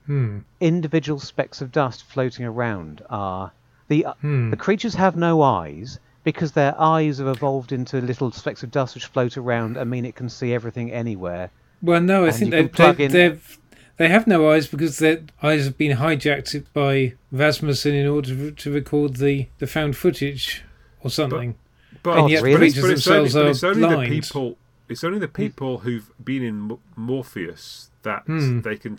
Hmm. 0.05 0.39
Individual 0.61 1.19
specks 1.19 1.61
of 1.61 1.71
dust 1.71 2.03
floating 2.03 2.45
around 2.45 3.01
are 3.09 3.51
the 3.87 4.05
Hmm. 4.21 4.49
the 4.51 4.57
creatures 4.57 4.95
have 4.95 5.15
no 5.15 5.41
eyes 5.41 5.99
because 6.23 6.51
their 6.51 6.79
eyes 6.79 7.17
have 7.19 7.27
evolved 7.27 7.71
into 7.71 8.01
little 8.01 8.31
specks 8.31 8.61
of 8.61 8.69
dust 8.69 8.95
which 8.95 9.05
float 9.05 9.37
around 9.37 9.77
and 9.77 9.89
mean 9.89 10.05
it 10.05 10.15
can 10.15 10.29
see 10.29 10.53
everything 10.53 10.91
anywhere. 10.91 11.49
Well, 11.81 12.01
no, 12.01 12.25
I 12.25 12.27
And 12.27 12.35
think 12.35 12.51
they 12.51 12.63
they 12.63 13.07
they've 13.07 13.59
they 13.97 14.09
have 14.09 14.27
no 14.27 14.49
eyes 14.49 14.67
because 14.67 14.99
their 14.99 15.21
eyes 15.43 15.65
have 15.65 15.77
been 15.77 15.97
hijacked 15.97 16.63
by 16.73 17.13
Rasmussen 17.31 17.93
in 17.93 18.07
order 18.07 18.29
to, 18.35 18.51
to 18.51 18.71
record 18.71 19.17
the, 19.17 19.47
the 19.59 19.67
found 19.67 19.95
footage 19.97 20.63
or 21.01 21.09
something. 21.09 21.55
But, 22.03 22.15
God, 22.15 22.29
yet 22.31 22.43
really? 22.43 22.57
but 22.57 22.63
it's, 22.67 22.75
but 22.75 22.81
creatures 22.81 22.99
it's 22.99 23.07
only, 23.07 23.23
themselves 23.23 23.61
but 23.61 23.67
are 23.67 23.71
it's 23.71 23.83
only 23.83 24.09
the 24.09 24.15
people. 24.21 24.57
It's 24.89 25.03
only 25.03 25.19
the 25.19 25.27
people 25.27 25.77
who've 25.79 26.09
been 26.23 26.43
in 26.43 26.77
Morpheus 26.95 27.89
that 28.03 28.23
Hmm. 28.25 28.61
they 28.61 28.77
can, 28.77 28.97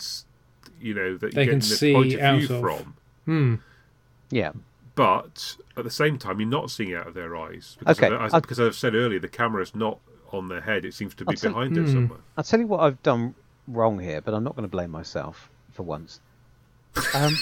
you 0.81 0.93
know, 0.95 1.17
that 1.17 1.35
They 1.35 1.45
you 1.45 1.51
can 1.51 1.59
get 1.61 1.69
the 1.69 1.75
see 1.77 1.93
point 1.95 2.15
of 2.15 2.21
out 2.21 2.39
view 2.41 2.55
of. 2.57 2.61
from. 2.61 2.95
Hmm. 3.25 3.55
Yeah. 4.31 4.53
But 4.95 5.57
at 5.77 5.85
the 5.85 5.91
same 5.91 6.19
time, 6.19 6.41
you're 6.41 6.49
not 6.49 6.71
seeing 6.71 6.93
out 6.95 7.07
of 7.07 7.15
their 7.15 7.37
eyes. 7.37 7.77
Because 7.79 7.99
Okay, 7.99 8.13
of 8.15 8.21
as, 8.21 8.35
I- 8.35 8.41
because 8.41 8.59
I've 8.61 8.75
said 8.75 8.95
earlier, 8.95 9.21
the 9.21 9.29
camera's 9.29 9.75
not 9.75 9.99
on 10.33 10.49
their 10.49 10.61
head; 10.61 10.85
it 10.85 10.93
seems 10.93 11.15
to 11.15 11.25
be 11.25 11.31
I'll 11.31 11.37
tell- 11.37 11.53
behind 11.53 11.77
them 11.77 11.85
Hmm. 11.87 11.93
somewhere. 11.93 12.19
I'll 12.37 12.45
tell 12.45 12.61
you 12.61 12.67
what 12.67 12.81
I've 12.81 13.03
done 13.03 13.35
wrong 13.69 13.99
here, 13.99 14.21
but 14.21 14.35
I'm 14.35 14.45
not 14.45 14.55
going 14.57 14.69
to 14.69 14.71
blame 14.71 14.91
myself 14.91 15.51
for 15.73 15.83
once. 15.83 16.21
Um, 17.15 17.37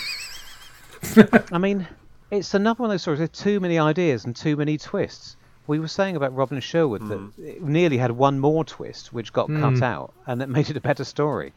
I 1.53 1.59
mean, 1.59 1.87
it's 2.31 2.55
another 2.55 2.79
one 2.83 2.91
of 2.91 2.95
those 2.95 3.03
stories 3.03 3.21
with 3.21 3.33
too 3.33 3.61
many 3.61 3.79
ideas 3.79 4.25
and 4.25 4.35
too 4.35 4.57
many 4.57 4.79
twists. 4.79 5.37
We 5.67 5.79
were 5.79 5.89
saying 5.89 6.17
about 6.17 6.35
Robin 6.35 6.61
Sherwood 6.61 7.03
Hmm. 7.03 7.09
that 7.09 7.39
it 7.39 7.63
nearly 7.63 7.99
had 7.99 8.13
one 8.13 8.39
more 8.39 8.65
twist, 8.65 9.13
which 9.13 9.33
got 9.33 9.49
cut 9.49 9.75
Mm. 9.75 9.83
out, 9.83 10.15
and 10.27 10.41
that 10.41 10.49
made 10.57 10.71
it 10.71 10.77
a 10.77 10.81
better 10.81 11.05
story. 11.05 11.53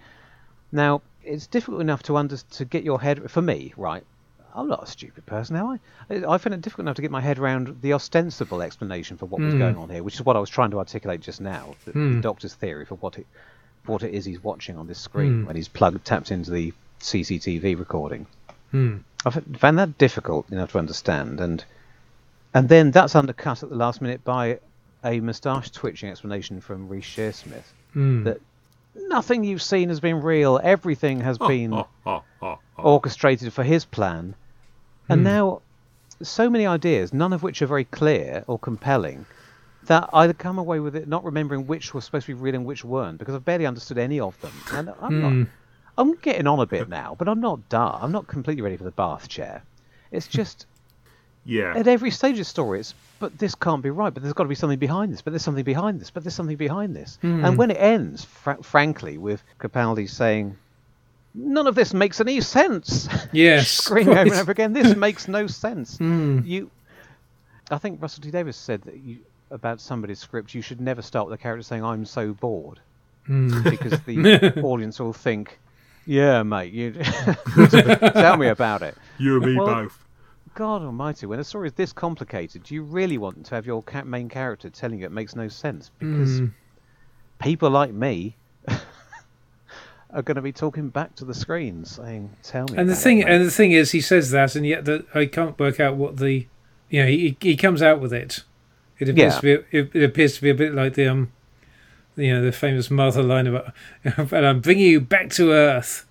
Now, 0.72 1.02
it's 1.24 1.48
difficult 1.48 1.82
enough 1.82 2.04
to 2.04 2.18
under 2.18 2.38
to 2.38 2.66
get 2.66 2.84
your 2.84 3.02
head 3.02 3.30
for 3.30 3.42
me, 3.42 3.74
right? 3.78 4.04
I'm 4.56 4.68
not 4.68 4.84
a 4.84 4.88
stupid 4.88 5.26
person, 5.28 5.56
am 5.56 5.68
I? 6.10 6.16
I 6.28 6.38
find 6.40 6.56
it 6.56 6.62
difficult 6.62 6.86
enough 6.86 6.96
to 6.96 7.04
get 7.04 7.12
my 7.12 7.22
head 7.22 7.38
around 7.38 7.82
the 7.82 7.94
ostensible 7.94 8.64
explanation 8.64 9.16
for 9.16 9.28
what 9.28 9.42
was 9.42 9.54
Mm. 9.54 9.60
going 9.60 9.78
on 9.78 9.90
here, 9.90 10.02
which 10.02 10.16
is 10.16 10.24
what 10.24 10.36
I 10.36 10.40
was 10.40 10.50
trying 10.50 10.72
to 10.72 10.80
articulate 10.80 11.22
just 11.22 11.40
now. 11.40 11.76
The, 11.86 11.92
the 11.92 11.98
Mm. 11.98 12.22
Doctor's 12.22 12.56
theory 12.56 12.86
for 12.86 12.96
what 12.96 13.20
it 13.20 13.28
what 13.86 14.04
it 14.04 14.14
is 14.14 14.26
he's 14.26 14.44
watching 14.44 14.78
on 14.78 14.88
this 14.88 15.00
screen 15.00 15.44
Mm. 15.44 15.48
when 15.48 15.56
he's 15.56 15.68
plugged 15.68 16.04
tapped 16.06 16.32
into 16.32 16.52
the 16.52 16.74
CCTV 17.00 17.78
recording. 17.78 18.26
Hmm. 18.72 18.98
I 19.26 19.32
found 19.32 19.80
that 19.80 19.98
difficult 19.98 20.50
enough 20.52 20.72
to 20.74 20.80
understand, 20.80 21.40
and 21.40 21.64
and 22.54 22.68
then 22.70 22.92
that's 22.92 23.16
undercut 23.16 23.64
at 23.64 23.70
the 23.70 23.76
last 23.76 24.02
minute 24.02 24.24
by 24.24 24.60
a 25.04 25.20
moustache 25.20 25.70
twitching 25.72 26.10
explanation 26.10 26.62
from 26.62 26.88
Reece 26.90 27.06
Shearsmith 27.06 27.64
Hmm. 27.94 28.24
that 28.26 28.40
nothing 28.96 29.44
you've 29.44 29.62
seen 29.62 29.90
has 29.90 30.00
been 30.00 30.22
real. 30.22 30.60
Everything 30.64 31.22
has 31.22 31.38
been 31.54 31.74
Oh, 31.74 31.88
oh, 32.06 32.24
oh, 32.42 32.60
oh. 32.78 32.84
orchestrated 32.84 33.52
for 33.54 33.64
his 33.64 33.86
plan, 33.86 34.36
and 35.08 35.22
Hmm. 35.22 35.24
now 35.26 35.62
so 36.22 36.50
many 36.50 36.66
ideas, 36.66 37.14
none 37.14 37.32
of 37.34 37.44
which 37.44 37.62
are 37.62 37.68
very 37.68 37.86
clear 37.86 38.44
or 38.48 38.60
compelling. 38.60 39.26
That 39.90 40.10
I 40.14 40.32
come 40.34 40.60
away 40.60 40.80
with 40.80 40.96
it 40.96 41.08
not 41.08 41.24
remembering 41.24 41.66
which 41.66 41.94
were 41.96 42.02
supposed 42.02 42.28
to 42.28 42.36
be 42.36 42.40
real 42.40 42.54
and 42.54 42.64
which 42.64 42.86
weren't 42.86 43.18
because 43.18 43.34
I've 43.34 43.44
barely 43.44 43.66
understood 43.66 43.98
any 43.98 44.20
of 44.20 44.40
them. 44.40 44.52
And 44.72 44.94
I'm 45.02 45.12
Hmm. 45.22 45.40
not. 45.42 45.48
I'm 45.98 46.16
getting 46.18 46.46
on 46.46 46.60
a 46.60 46.66
bit 46.68 46.88
now, 46.88 47.16
but 47.18 47.28
I'm 47.28 47.42
not 47.42 47.68
done. 47.70 47.98
I'm 48.00 48.12
not 48.12 48.28
completely 48.28 48.62
ready 48.62 48.78
for 48.78 48.84
the 48.84 48.92
bath 48.92 49.28
chair. 49.28 49.64
It's 50.12 50.28
just 50.28 50.68
yeah. 51.44 51.74
at 51.76 51.88
every 51.88 52.12
stage 52.12 52.34
of 52.34 52.38
the 52.38 52.44
story, 52.46 52.80
it's 52.82 52.94
but 53.20 53.38
this 53.40 53.56
can't 53.56 53.82
be 53.82 53.90
right. 53.90 54.14
But 54.14 54.22
there's 54.22 54.34
got 54.34 54.44
to 54.44 54.50
be 54.50 54.54
something 54.56 54.78
behind 54.80 55.12
this. 55.12 55.22
But 55.24 55.32
there's 55.32 55.42
something 55.44 55.64
behind 55.66 56.00
this. 56.00 56.12
But 56.12 56.24
there's 56.24 56.36
something 56.36 56.56
behind 56.56 56.96
this. 56.96 57.18
Hmm. 57.22 57.44
And 57.44 57.58
when 57.58 57.72
it 57.72 57.78
ends, 57.82 58.24
fr- 58.24 58.62
frankly, 58.62 59.18
with 59.18 59.44
Capaldi 59.60 60.08
saying, 60.08 60.56
"None 61.34 61.66
of 61.66 61.74
this 61.74 61.94
makes 61.96 62.22
any 62.22 62.40
sense," 62.42 63.10
Yes, 63.34 63.68
screaming 63.86 64.18
over 64.18 64.22
and 64.32 64.40
over 64.40 64.52
again, 64.52 64.72
"This 64.74 64.96
makes 64.96 65.28
no 65.28 65.48
sense." 65.48 65.98
Hmm. 65.98 66.42
You, 66.46 66.70
I 67.72 67.80
think 67.80 68.02
Russell 68.02 68.22
T 68.22 68.30
Davies 68.32 68.56
said 68.56 68.84
that 68.84 68.98
you 68.98 69.18
about 69.52 69.80
somebody's 69.82 70.20
script, 70.20 70.54
you 70.54 70.62
should 70.62 70.80
never 70.82 71.02
start 71.02 71.28
with 71.28 71.34
a 71.40 71.42
character 71.42 71.64
saying, 71.64 71.84
"I'm 71.84 72.06
so 72.06 72.34
bored," 72.34 72.80
Hmm. 73.26 73.62
because 73.64 74.00
the 74.02 74.62
audience 74.64 75.00
will 75.00 75.14
think. 75.14 75.60
Yeah, 76.06 76.42
mate. 76.44 76.74
You 76.74 76.92
tell 78.14 78.38
me 78.38 78.48
about 78.48 78.82
it. 78.82 78.96
You 79.20 79.38
and 79.38 79.46
me 79.46 79.56
Well, 79.58 79.66
both. 79.84 80.06
God 80.56 80.82
Almighty! 80.82 81.26
When 81.28 81.40
a 81.40 81.44
story 81.44 81.68
is 81.68 81.74
this 81.74 81.94
complicated, 81.94 82.64
do 82.64 82.74
you 82.74 82.82
really 82.84 83.18
want 83.20 83.46
to 83.46 83.56
have 83.56 83.66
your 83.68 83.84
ca- 83.84 84.04
main 84.04 84.28
character 84.30 84.70
telling 84.70 85.00
you 85.00 85.06
it 85.06 85.12
makes 85.12 85.36
no 85.36 85.48
sense? 85.48 85.92
Because 86.00 86.40
Hmm. 86.40 86.46
people 87.40 87.70
like 87.70 87.94
me 87.94 88.36
are 90.12 90.22
going 90.24 90.36
to 90.36 90.42
be 90.42 90.52
talking 90.52 90.90
back 90.90 91.16
to 91.16 91.26
the 91.26 91.34
screen, 91.36 91.86
saying, 91.86 92.32
"Tell 92.42 92.66
me." 92.66 92.78
And 92.78 92.90
the 92.90 92.96
thing, 92.96 93.20
it, 93.20 93.28
and 93.30 93.46
the 93.46 93.52
thing 93.52 93.72
is, 93.72 93.92
he 93.92 94.02
says 94.02 94.32
that, 94.32 94.56
and 94.56 94.66
yet 94.66 94.86
that 94.86 95.06
I 95.14 95.26
can't 95.28 95.58
work 95.60 95.80
out 95.80 95.96
what 95.96 96.18
the, 96.18 96.48
you 96.90 97.02
know, 97.04 97.08
he 97.08 97.38
he 97.40 97.56
comes 97.56 97.82
out 97.84 98.00
with 98.00 98.12
it. 98.14 98.44
It 99.00 99.10
appears 99.10 99.34
Yeah. 99.36 99.40
to 99.40 99.64
be, 99.72 99.78
it, 99.78 99.92
it 99.94 100.04
appears 100.04 100.36
to 100.36 100.42
be 100.42 100.50
a 100.50 100.56
bit 100.56 100.74
like 100.74 100.94
the 100.96 101.08
um, 101.08 101.32
you 102.16 102.34
know, 102.34 102.42
the 102.44 102.52
famous 102.52 102.92
Martha 102.92 103.22
line 103.22 103.48
about, 103.48 103.74
"and 104.04 104.46
I'm 104.46 104.60
bringing 104.60 104.86
you 104.88 105.00
back 105.02 105.30
to 105.32 105.52
Earth," 105.52 106.06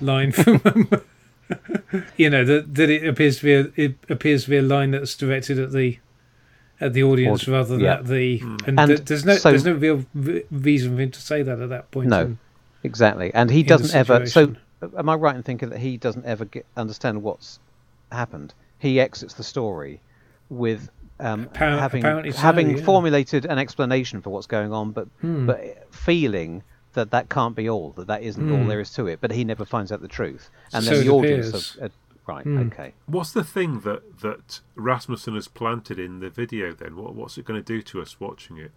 line 0.00 0.32
from, 0.32 0.60
you 2.16 2.30
know, 2.30 2.44
that 2.44 2.74
that 2.74 2.90
it 2.90 3.06
appears 3.06 3.38
to 3.40 3.44
be 3.44 3.54
a 3.54 3.84
it 3.86 3.96
appears 4.08 4.44
to 4.44 4.50
be 4.50 4.56
a 4.56 4.62
line 4.62 4.92
that's 4.92 5.14
directed 5.16 5.58
at 5.58 5.72
the, 5.72 5.98
at 6.80 6.92
the 6.94 7.02
audience 7.02 7.42
Audi- 7.42 7.52
rather 7.52 7.68
than 7.76 7.80
yeah. 7.80 7.94
at 7.94 8.06
the, 8.06 8.40
and, 8.66 8.80
And 8.80 8.88
th- 8.88 9.04
there's 9.04 9.24
no 9.24 9.34
so- 9.36 9.50
there's 9.50 9.64
no 9.64 9.72
real 9.74 10.04
v- 10.14 10.44
reason 10.50 10.96
for 10.96 11.02
him 11.02 11.10
to 11.10 11.20
say 11.20 11.42
that 11.42 11.60
at 11.60 11.68
that 11.68 11.90
point. 11.90 12.08
No. 12.08 12.20
in- 12.22 12.38
exactly, 12.82 13.32
and 13.34 13.50
he 13.50 13.62
doesn't 13.62 13.94
ever. 13.94 14.26
So, 14.26 14.54
am 14.96 15.08
I 15.08 15.14
right 15.14 15.36
in 15.36 15.42
thinking 15.42 15.68
that 15.68 15.80
he 15.80 15.96
doesn't 15.98 16.24
ever 16.24 16.44
get, 16.46 16.64
understand 16.76 17.22
what's 17.22 17.58
happened? 18.10 18.54
He 18.78 18.98
exits 18.98 19.34
the 19.34 19.44
story 19.44 20.00
with 20.48 20.88
um, 21.22 21.46
Appar- 21.46 21.78
having 21.78 22.02
apparently 22.02 22.32
so, 22.32 22.38
having 22.38 22.76
yeah. 22.78 22.84
formulated 22.84 23.44
an 23.46 23.58
explanation 23.58 24.20
for 24.20 24.30
what's 24.30 24.46
going 24.46 24.72
on, 24.72 24.92
but 24.92 25.08
Hmm. 25.20 25.46
but 25.46 25.86
feeling 25.94 26.62
that 26.94 27.10
that 27.10 27.28
can't 27.30 27.56
be 27.56 27.68
all, 27.70 27.92
that 27.92 28.06
that 28.08 28.22
isn't 28.22 28.50
all 28.50 28.58
Hmm. 28.62 28.68
there 28.68 28.80
is 28.80 28.90
to 28.94 29.06
it. 29.06 29.20
But 29.20 29.30
he 29.32 29.44
never 29.44 29.64
finds 29.64 29.90
out 29.92 30.00
the 30.02 30.08
truth, 30.08 30.50
and 30.72 30.84
So 30.84 30.96
then 30.96 31.06
the 31.06 31.12
audience, 31.12 31.48
appears. 31.48 31.76
are, 31.80 31.84
are, 31.86 31.90
right? 32.26 32.44
Hmm. 32.44 32.58
Okay. 32.68 32.92
What's 33.06 33.32
the 33.32 33.44
thing 33.44 33.80
that 33.80 34.20
that 34.20 34.60
Rasmussen 34.74 35.34
has 35.34 35.48
planted 35.48 35.98
in 35.98 36.20
the 36.20 36.28
video? 36.30 36.72
Then 36.72 36.96
what 36.96 37.14
what's 37.14 37.38
it 37.38 37.44
going 37.44 37.62
to 37.62 37.64
do 37.66 37.80
to 37.82 38.02
us 38.02 38.18
watching 38.20 38.58
it? 38.58 38.72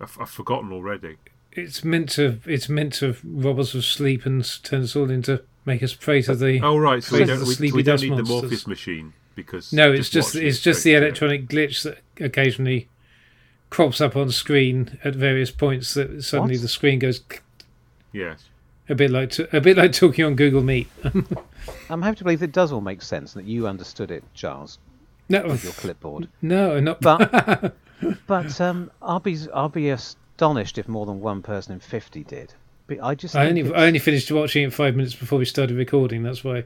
I've, 0.00 0.16
I've 0.20 0.30
forgotten 0.30 0.72
already. 0.72 1.16
It's 1.52 1.82
meant 1.84 2.10
to. 2.10 2.38
It's 2.46 2.68
meant 2.68 2.92
to 2.94 3.16
rob 3.24 3.58
us 3.58 3.74
of 3.74 3.84
sleep 3.84 4.24
and 4.24 4.44
turn 4.62 4.82
us 4.82 4.94
all 4.94 5.10
into 5.10 5.42
make 5.66 5.82
us 5.82 5.92
prey 5.94 6.22
to 6.22 6.34
the. 6.36 6.60
Oh 6.62 6.78
right, 6.78 7.02
so 7.02 7.18
we 7.18 7.24
don't 7.24 7.44
we, 7.46 7.72
we 7.72 7.82
don't 7.82 7.94
dust 7.96 8.04
need 8.04 8.16
the. 8.16 8.22
Morpheus 8.22 8.66
machine 8.68 9.12
because 9.34 9.72
no, 9.72 9.92
it's 9.92 10.08
just 10.08 10.34
watching 10.34 10.48
it's 10.48 10.60
just 10.60 10.84
the 10.84 10.94
electronic 10.94 11.46
glitch 11.48 11.82
that 11.82 11.98
occasionally 12.20 12.88
crops 13.70 14.00
up 14.00 14.16
on 14.16 14.30
screen 14.30 14.98
at 15.04 15.14
various 15.14 15.50
points. 15.50 15.94
That 15.94 16.22
suddenly 16.24 16.56
What? 16.56 16.62
the 16.62 16.68
screen 16.68 16.98
goes 16.98 17.22
Yes. 18.12 18.44
a 18.88 18.94
bit 18.94 19.10
like 19.10 19.30
t- 19.30 19.46
a 19.52 19.60
bit 19.60 19.76
like 19.76 19.92
talking 19.92 20.24
on 20.24 20.34
Google 20.34 20.62
Meet. 20.62 20.88
I'm 21.90 22.02
happy 22.02 22.16
to 22.16 22.24
believe 22.24 22.42
it 22.42 22.52
does 22.52 22.72
all 22.72 22.80
make 22.80 23.02
sense 23.02 23.34
and 23.36 23.44
that 23.44 23.50
you 23.50 23.66
understood 23.68 24.10
it, 24.10 24.24
Charles. 24.34 24.78
no, 25.28 25.44
with 25.46 25.62
your 25.62 25.72
clipboard. 25.74 26.28
no, 26.42 26.80
not. 26.80 27.00
But 27.00 27.74
but 28.26 28.60
um, 28.60 28.90
I'll 29.00 29.20
be 29.20 29.36
I'll 29.54 29.68
be 29.68 29.90
astonished 29.90 30.78
if 30.78 30.88
more 30.88 31.06
than 31.06 31.20
one 31.20 31.42
person 31.42 31.72
in 31.74 31.80
fifty 31.80 32.24
did. 32.24 32.52
But 32.88 33.00
I 33.02 33.14
just 33.14 33.36
I 33.36 33.46
only 33.46 33.60
it's- 33.60 33.74
I 33.76 33.86
only 33.86 34.00
finished 34.00 34.32
watching 34.32 34.64
it 34.64 34.72
five 34.74 34.96
minutes 34.96 35.14
before 35.14 35.38
we 35.38 35.44
started 35.44 35.76
recording. 35.76 36.22
That's 36.24 36.42
why 36.42 36.64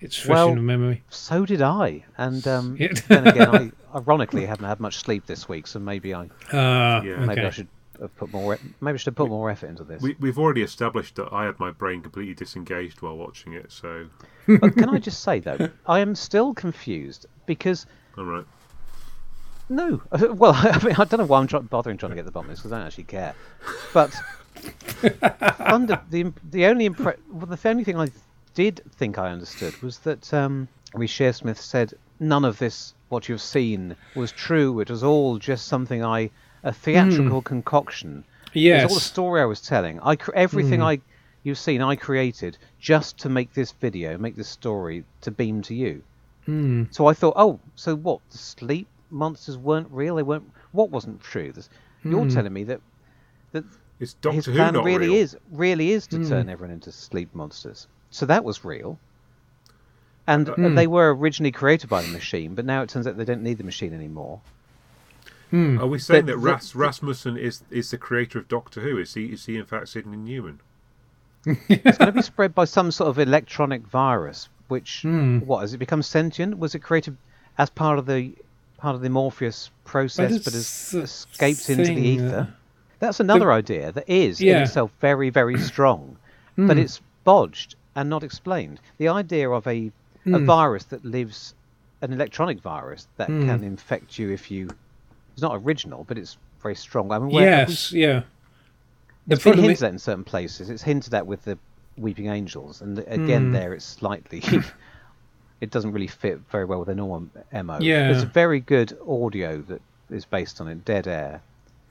it's 0.00 0.16
fresh 0.16 0.34
Well, 0.36 0.52
in 0.52 0.64
memory. 0.66 1.02
so 1.10 1.46
did 1.46 1.62
I, 1.62 2.04
and 2.18 2.46
um, 2.46 2.76
Yeah. 2.80 2.92
then 3.08 3.26
again, 3.26 3.48
I 3.48 3.96
ironically 3.96 4.46
haven't 4.46 4.66
had 4.66 4.80
much 4.80 4.98
sleep 4.98 5.26
this 5.26 5.48
week, 5.48 5.66
so 5.66 5.78
maybe 5.78 6.14
I 6.14 6.28
Ah, 6.52 7.02
Yeah. 7.02 7.24
maybe 7.24 7.40
I 7.42 7.50
should 7.50 7.68
have 8.00 8.14
put 8.16 8.30
more 8.32 8.56
e- 8.56 8.58
maybe 8.82 8.94
I 8.94 8.98
should 8.98 9.06
have 9.12 9.14
put 9.16 9.30
more 9.30 9.48
effort 9.50 9.68
into 9.68 9.82
this. 9.84 10.02
We, 10.02 10.14
we've 10.20 10.38
already 10.38 10.62
established 10.62 11.14
that 11.16 11.32
I 11.32 11.44
had 11.46 11.58
my 11.58 11.70
brain 11.70 12.02
completely 12.02 12.34
disengaged 12.34 13.00
while 13.00 13.16
watching 13.16 13.54
it. 13.54 13.72
So 13.72 14.06
But 14.46 14.74
can 14.76 14.90
I 14.90 14.98
just 14.98 15.22
say 15.22 15.40
though, 15.40 15.70
I 15.86 16.00
am 16.00 16.14
still 16.14 16.52
confused 16.52 17.24
because 17.46 17.86
all 18.18 18.24
right. 18.26 18.44
no, 19.70 20.02
well, 20.34 20.52
I 20.54 20.78
mean, 20.84 20.94
I 20.98 21.04
don't 21.04 21.18
know 21.20 21.26
why 21.26 21.40
I'm 21.40 21.46
try- 21.46 21.60
bothering 21.60 21.96
trying 21.96 22.10
to 22.10 22.16
get 22.16 22.26
the 22.26 22.30
bottom 22.30 22.50
of 22.50 22.56
this 22.56 22.60
because 22.60 22.72
I 22.72 22.78
don't 22.78 22.86
actually 22.86 23.04
care. 23.04 23.34
But 23.94 24.14
under 25.58 26.00
the 26.10 26.32
the 26.50 26.66
only 26.66 26.88
impre- 26.88 27.18
well, 27.30 27.46
the 27.46 27.68
only 27.68 27.84
thing 27.84 27.96
I 27.98 28.08
did 28.56 28.80
think 28.96 29.18
I 29.18 29.30
understood 29.30 29.80
was 29.82 29.98
that 30.00 30.32
um, 30.34 30.66
Reece 30.94 31.12
Shearsmith 31.12 31.58
said 31.58 31.92
none 32.18 32.44
of 32.44 32.58
this 32.58 32.94
what 33.10 33.28
you've 33.28 33.42
seen 33.42 33.94
was 34.14 34.32
true. 34.32 34.80
It 34.80 34.90
was 34.90 35.04
all 35.04 35.38
just 35.38 35.66
something 35.66 36.02
I 36.02 36.30
a 36.64 36.72
theatrical 36.72 37.42
concoction. 37.42 38.24
It 38.54 38.72
was 38.82 38.90
all 38.90 38.94
the 38.96 39.00
story 39.00 39.40
I 39.42 39.44
was 39.44 39.60
telling. 39.60 40.00
I 40.00 40.16
cr- 40.16 40.32
everything 40.34 40.80
Hmm. 40.80 40.86
I 40.86 41.00
you've 41.44 41.58
seen 41.58 41.82
I 41.82 41.94
created 41.96 42.56
just 42.80 43.18
to 43.18 43.28
make 43.28 43.52
this 43.52 43.72
video, 43.72 44.16
make 44.18 44.34
this 44.36 44.48
story 44.48 45.04
to 45.20 45.30
beam 45.30 45.60
to 45.62 45.74
you. 45.74 46.02
Hmm. 46.46 46.84
So 46.90 47.06
I 47.06 47.12
thought, 47.12 47.34
oh, 47.36 47.60
so 47.74 47.94
what? 47.94 48.20
The 48.30 48.38
sleep 48.38 48.88
monsters 49.10 49.58
weren't 49.58 49.88
real. 49.90 50.16
They 50.16 50.22
weren't. 50.24 50.50
What 50.72 50.90
wasn't 50.90 51.20
true? 51.20 51.52
This, 51.52 51.68
You're 52.02 52.22
Hmm. 52.22 52.28
telling 52.30 52.52
me 52.54 52.64
that 52.64 52.80
that 53.52 53.64
It's 54.00 54.14
Doctor 54.14 54.36
his 54.36 54.46
Who 54.46 54.52
plan 54.54 54.72
not 54.74 54.84
really 54.84 55.08
real. 55.08 55.16
is 55.16 55.36
really 55.52 55.92
is 55.92 56.06
to 56.08 56.26
turn 56.26 56.48
everyone 56.48 56.72
into 56.72 56.90
sleep 56.90 57.28
monsters. 57.34 57.86
So 58.16 58.24
that 58.26 58.44
was 58.44 58.64
real. 58.64 58.98
And 60.26 60.48
uh, 60.48 60.70
they 60.70 60.86
were 60.86 61.14
originally 61.14 61.52
created 61.52 61.90
by 61.90 62.00
the 62.02 62.08
machine, 62.08 62.54
but 62.54 62.64
now 62.64 62.80
it 62.82 62.88
turns 62.88 63.06
out 63.06 63.16
they 63.18 63.26
don't 63.26 63.42
need 63.42 63.58
the 63.58 63.64
machine 63.64 63.92
anymore. 63.92 64.40
Are 65.52 65.86
we 65.86 65.98
saying 65.98 66.24
But 66.26 66.40
that 66.40 66.40
the- 66.40 66.78
Rasmussen 66.78 67.36
is 67.36 67.62
is 67.70 67.90
the 67.90 67.98
creator 67.98 68.38
of 68.38 68.48
Doctor 68.48 68.80
Who? 68.80 68.98
Is 68.98 69.14
he 69.14 69.26
is 69.26 69.44
he 69.46 69.56
in 69.56 69.66
fact 69.66 69.88
Sidney 69.90 70.16
Newman? 70.16 70.60
It's 71.46 71.98
going 71.98 72.06
to 72.06 72.12
be 72.12 72.22
spread 72.22 72.54
by 72.54 72.64
some 72.64 72.90
sort 72.90 73.08
of 73.10 73.18
electronic 73.18 73.82
virus. 73.86 74.48
Which 74.68 75.02
Hmm. 75.02 75.38
what 75.40 75.60
has 75.60 75.74
it 75.74 75.78
become 75.78 76.02
sentient? 76.02 76.58
Was 76.58 76.74
it 76.74 76.80
created 76.80 77.16
as 77.58 77.70
part 77.70 77.98
of 78.00 78.06
the 78.06 78.32
part 78.78 78.96
of 78.96 79.02
the 79.02 79.10
Morpheus 79.10 79.70
process, 79.84 80.32
but 80.38 80.54
it's 80.54 80.90
has 80.90 80.90
the 80.90 81.02
escaped 81.02 81.70
into 81.70 81.84
the 81.94 82.00
ether? 82.08 82.48
That's 82.98 83.20
another 83.20 83.52
idea 83.52 83.92
that 83.92 84.08
is 84.08 84.40
in 84.40 84.48
itself 84.62 84.90
very, 85.00 85.30
very 85.30 85.58
strong, 85.60 86.16
but 86.56 86.76
it's 86.78 87.00
bodged 87.24 87.75
and 87.96 88.08
not 88.08 88.22
explained. 88.22 88.78
The 88.98 89.08
idea 89.08 89.50
of 89.50 89.66
a, 89.66 89.90
a 90.26 90.38
virus 90.38 90.84
that 90.84 91.04
lives, 91.04 91.54
an 92.02 92.12
electronic 92.12 92.60
virus 92.60 93.08
that 93.16 93.26
can 93.28 93.64
infect 93.64 94.18
you 94.18 94.30
if 94.30 94.50
you, 94.50 94.68
it's 95.32 95.42
not 95.42 95.56
original, 95.64 96.04
but 96.06 96.16
it's 96.18 96.36
very 96.62 96.74
strong. 96.76 97.10
I 97.10 97.18
mean, 97.18 97.30
where, 97.30 97.50
have 97.58 97.68
we- 97.68 97.72
Yes, 97.72 97.92
yeah. 97.92 98.22
The 99.28 99.34
it's 99.34 99.42
been 99.44 99.58
hinted 99.58 99.82
at 99.82 99.92
in 99.92 99.98
certain 99.98 100.22
places. 100.24 100.70
It's 100.70 100.82
hinted 100.82 101.12
at 101.14 101.26
with 101.26 101.42
the 101.44 101.58
Weeping 101.96 102.26
Angels, 102.28 102.80
and 102.82 102.98
again, 103.00 103.50
there 103.52 103.72
it's 103.72 103.84
slightly. 103.84 104.42
it 105.60 105.70
doesn't 105.70 105.92
really 105.92 106.06
fit 106.06 106.38
very 106.50 106.64
well 106.64 106.78
with 106.80 106.88
a 106.90 106.94
normal 106.94 107.26
mo. 107.52 107.78
Yeah. 107.80 108.08
there's 108.12 108.22
a 108.22 108.26
very 108.26 108.60
good 108.60 108.96
audio 109.08 109.62
that 109.62 109.80
is 110.10 110.24
based 110.24 110.60
on 110.60 110.68
it, 110.68 110.84
Dead 110.84 111.06
Air, 111.08 111.40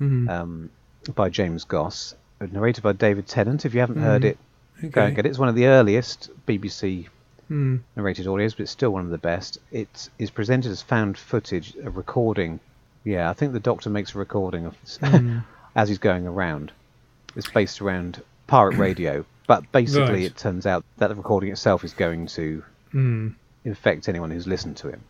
Mm-hmm. 0.02 0.30
um, 0.30 0.70
by 1.16 1.30
James 1.30 1.64
Goss, 1.64 2.16
narrated 2.52 2.84
by 2.84 2.92
David 2.94 3.28
Tennant. 3.28 3.66
If 3.66 3.74
you 3.74 3.80
haven't 3.80 4.02
heard 4.02 4.26
it, 4.26 4.38
go 4.82 4.88
Okay. 4.88 5.06
and 5.08 5.16
get 5.16 5.26
it. 5.26 5.30
It's 5.30 5.40
one 5.40 5.50
of 5.50 5.56
the 5.56 5.68
earliest 5.68 6.30
BBC 6.46 7.08
Mm. 7.52 7.82
narrated 7.96 8.26
audios, 8.26 8.52
but 8.58 8.62
it's 8.62 8.72
still 8.72 8.90
one 8.90 9.06
of 9.06 9.12
the 9.12 9.20
best. 9.20 9.60
It 9.72 10.10
is 10.18 10.32
presented 10.32 10.72
as 10.72 10.82
found 10.82 11.16
footage, 11.18 11.76
a 11.84 11.90
recording. 11.92 12.60
Yeah, 13.04 13.30
I 13.30 13.34
think 13.34 13.54
the 13.54 13.60
Doctor 13.60 13.90
makes 13.92 14.16
a 14.16 14.18
recording 14.18 14.66
of 14.66 14.76
as 15.76 15.90
he's 15.90 16.00
going 16.00 16.26
around. 16.26 16.72
It's 17.36 17.50
based 17.52 17.82
around 17.82 18.24
pirate 18.48 18.78
radio, 18.78 19.26
but 19.46 19.72
basically 19.72 20.22
Right. 20.24 20.32
it 20.32 20.38
turns 20.38 20.66
out 20.66 20.84
that 20.98 21.10
the 21.10 21.16
recording 21.16 21.52
itself 21.52 21.84
is 21.84 21.94
going 21.94 22.26
to 22.28 22.64
Mm. 22.94 23.36
infect 23.64 24.10
anyone 24.10 24.32
who's 24.32 24.48
listened 24.48 24.78
to 24.78 24.90
him. 24.90 25.02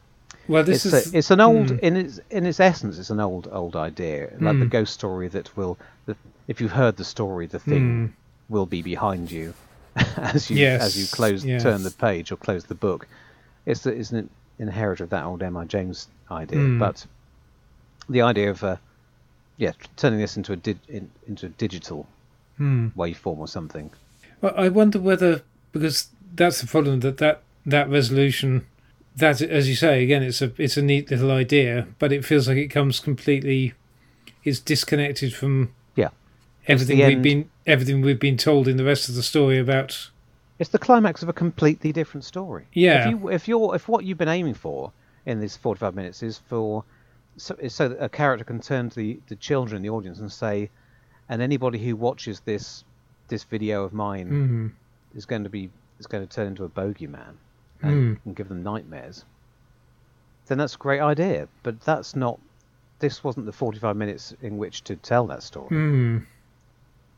Well, 0.50 0.64
this 0.64 0.86
It's, 0.86 0.94
is 0.94 1.14
a, 1.14 1.18
it's 1.18 1.32
an 1.32 1.40
old 1.40 1.72
in 1.72 1.96
its 1.96 2.20
in 2.30 2.46
its 2.46 2.60
essence, 2.60 3.00
it's 3.00 3.10
an 3.12 3.20
old 3.22 3.48
old 3.52 3.76
idea, 3.78 4.30
like 4.40 4.56
Hmm. 4.56 4.60
the 4.60 4.66
ghost 4.66 4.94
story 4.94 5.28
that 5.30 5.56
will, 5.56 5.78
the, 6.06 6.16
if 6.48 6.60
you've 6.60 6.72
heard 6.74 6.98
the 6.98 7.04
story, 7.06 7.46
the 7.48 7.60
thing 7.60 8.14
will 8.50 8.66
be 8.66 8.82
behind 8.82 9.32
you 9.32 9.54
as 10.18 10.50
you 10.50 10.66
as 10.68 10.96
you 10.98 11.04
Yes, 11.04 11.12
close 11.12 11.44
turn 11.44 11.84
the 11.84 11.92
page 11.92 12.32
or 12.32 12.36
close 12.38 12.64
the 12.66 12.76
book. 12.76 13.08
It's 13.66 13.82
the, 13.82 13.92
it's 13.92 14.12
an 14.12 14.30
inheritor 14.60 15.04
of 15.06 15.10
that 15.10 15.26
old 15.26 15.42
M.R. 15.42 15.66
James 15.66 16.08
idea, 16.30 16.60
Hmm. 16.60 16.80
but 16.80 17.06
the 18.10 18.22
idea 18.22 18.50
of 18.52 18.64
uh, 18.64 18.76
yeah 19.58 19.72
turning 19.96 20.20
this 20.20 20.38
into 20.38 20.54
a 20.54 20.56
di- 20.58 20.78
in, 20.90 21.10
into 21.28 21.46
a 21.48 21.50
digital 21.50 22.08
Hmm. 22.58 22.90
waveform 22.96 23.38
or 23.40 23.48
something. 23.48 23.90
Well, 24.42 24.54
I 24.56 24.70
wonder 24.70 25.00
whether 25.00 25.42
because 25.72 26.10
that's 26.36 26.62
the 26.62 26.68
problem 26.68 27.00
that 27.02 27.18
that 27.18 27.42
that 27.66 27.90
resolution, 27.90 28.66
that 29.16 29.42
as 29.42 29.68
you 29.68 29.76
say 29.76 30.04
again, 30.04 30.24
it's 30.24 30.42
a 30.42 30.52
it's 30.58 30.78
a 30.78 30.82
neat 30.82 31.10
little 31.10 31.32
idea, 31.32 31.88
but 32.00 32.12
it 32.12 32.24
feels 32.26 32.48
like 32.48 32.58
it 32.58 32.68
comes 32.68 33.00
completely, 33.00 33.74
it's 34.44 34.60
disconnected 34.60 35.34
from 35.34 35.74
everything 36.68 36.98
we've 36.98 37.08
end. 37.08 37.24
been 37.24 37.50
everything 37.66 38.02
we've 38.02 38.20
been 38.20 38.38
told 38.38 38.68
in 38.68 38.78
the 38.78 38.84
rest 38.84 39.10
of 39.10 39.16
the 39.16 39.24
story 39.24 39.58
about. 39.60 40.10
It's 40.58 40.70
the 40.70 40.80
climax 40.80 41.22
of 41.22 41.30
a 41.30 41.34
completely 41.34 41.92
different 41.92 42.24
story. 42.24 42.66
Yeah. 42.74 43.06
If 43.06 43.10
you 43.10 43.30
if 43.30 43.48
you're 43.48 43.76
if 43.76 43.88
what 43.88 44.06
you've 44.06 44.18
been 44.18 44.28
aiming 44.30 44.54
for 44.54 44.92
in 45.26 45.40
these 45.40 45.58
45 45.58 45.96
minutes 45.96 46.24
is 46.24 46.38
for 46.48 46.84
so, 47.38 47.56
so 47.68 47.90
that 47.90 48.02
a 48.04 48.08
character 48.08 48.46
can 48.46 48.62
turn 48.62 48.90
to 48.92 48.96
the, 48.96 49.20
the 49.28 49.36
children 49.36 49.78
in 49.78 49.82
the 49.84 49.90
audience 49.90 50.20
and 50.20 50.32
say, 50.32 50.70
and 51.28 51.42
anybody 51.42 51.78
who 51.80 51.96
watches 51.96 52.40
this 52.42 52.84
this 53.28 53.44
video 53.44 53.84
of 53.84 53.92
mine 53.94 54.30
Mm. 54.30 54.72
is 55.18 55.26
going 55.26 55.44
to 55.44 55.50
be 55.50 55.70
is 56.00 56.08
going 56.08 56.26
to 56.26 56.34
turn 56.34 56.48
into 56.48 56.64
a 56.64 56.70
bogeyman 56.70 57.34
and, 57.82 58.18
and 58.26 58.36
give 58.36 58.48
them 58.50 58.64
nightmares. 58.64 59.26
Then 60.48 60.58
that's 60.60 60.76
a 60.76 60.78
great 60.78 61.02
idea, 61.02 61.48
but 61.64 61.82
that's 61.82 62.16
not. 62.16 62.40
This 63.00 63.24
wasn't 63.24 63.46
the 63.46 63.52
45 63.52 63.96
minutes 63.98 64.34
in 64.42 64.58
which 64.58 64.84
to 64.86 64.96
tell 64.96 65.28
that 65.28 65.44
story. 65.44 65.70
Mm. 65.70 66.26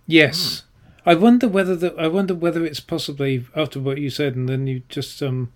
Yes, 0.07 0.63
I 1.05 1.13
wonder 1.15 1.47
whether 1.47 1.75
the, 1.75 1.93
I 1.97 2.07
wonder 2.07 2.33
whether 2.33 2.65
it's 2.65 2.79
possibly 2.79 3.45
after 3.55 3.79
what 3.79 3.97
you 3.99 4.09
said, 4.09 4.35
and 4.35 4.47
then 4.47 4.65
you 4.67 4.81
just 4.89 5.21
um, 5.21 5.51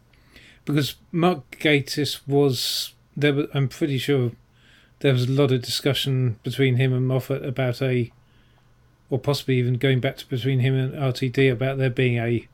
because 0.65 0.95
Mark 1.11 1.57
Gatiss 1.59 2.19
was 2.27 2.93
there. 3.15 3.33
Was, 3.33 3.47
I'm 3.53 3.67
pretty 3.69 3.97
sure 3.97 4.31
there 4.99 5.13
was 5.13 5.27
a 5.27 5.31
lot 5.31 5.51
of 5.51 5.61
discussion 5.61 6.37
between 6.43 6.75
him 6.75 6.93
and 6.93 7.07
Moffat 7.07 7.43
about 7.45 7.81
a, 7.81 8.11
or 9.09 9.17
possibly 9.19 9.55
even 9.57 9.75
going 9.75 9.99
back 9.99 10.17
to 10.17 10.27
between 10.29 10.59
him 10.59 10.75
and 10.75 10.93
RTD 10.93 11.51
about 11.51 11.77
there 11.77 11.89
being 11.89 12.17
a, 12.17 12.47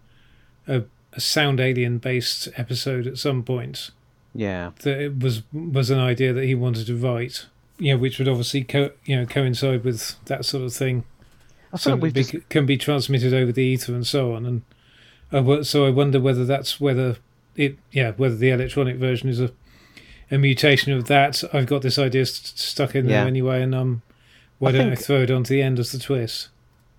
a, 0.67 0.83
a 1.13 1.19
sound 1.19 1.59
alien 1.59 1.97
based 1.97 2.47
episode 2.55 3.05
at 3.07 3.17
some 3.17 3.43
point 3.43 3.89
Yeah. 4.35 4.71
that 4.83 5.01
it 5.01 5.19
was 5.19 5.41
was 5.51 5.89
an 5.89 5.99
idea 5.99 6.31
that 6.33 6.45
he 6.45 6.53
wanted 6.55 6.85
to 6.87 6.95
write. 6.95 7.47
You 7.79 7.93
know, 7.93 7.97
which 7.99 8.17
would 8.19 8.27
obviously 8.27 8.63
co- 8.63 8.91
you 9.05 9.15
know 9.15 9.25
coincide 9.25 9.83
with 9.83 10.15
that 10.25 10.45
sort 10.45 10.63
of 10.63 10.73
thing. 10.73 11.03
I 11.77 11.79
feel 11.79 11.91
So 11.91 11.91
like 11.93 12.01
we've 12.03 12.13
be, 12.13 12.23
just, 12.23 12.49
can 12.49 12.65
be 12.65 12.77
transmitted 12.77 13.33
over 13.33 13.51
the 13.51 13.63
ether 13.63 13.93
and 13.93 14.05
so 14.05 14.33
on. 14.33 14.45
And 14.45 14.61
I, 15.31 15.61
so 15.61 15.85
I 15.85 15.89
wonder 15.89 16.19
whether 16.19 16.45
that's 16.45 16.79
whether 16.79 17.17
it 17.55 17.77
yeah 17.91 18.11
whether 18.17 18.35
the 18.35 18.51
electronic 18.51 18.97
version 18.97 19.29
is 19.29 19.39
a 19.39 19.51
a 20.29 20.37
mutation 20.37 20.91
of 20.93 21.07
that. 21.07 21.43
I've 21.53 21.67
got 21.67 21.81
this 21.81 21.97
idea 21.97 22.25
st- 22.25 22.57
stuck 22.57 22.95
in 22.95 23.05
Yeah. 23.07 23.19
there 23.19 23.27
anyway, 23.27 23.61
and 23.61 23.73
um, 23.73 24.01
why 24.59 24.69
I 24.69 24.71
don't 24.73 24.91
I 24.91 24.95
throw 24.95 25.21
it 25.21 25.31
onto 25.31 25.53
the 25.53 25.61
end 25.61 25.79
as 25.79 25.91
the 25.91 25.99
twist? 25.99 26.49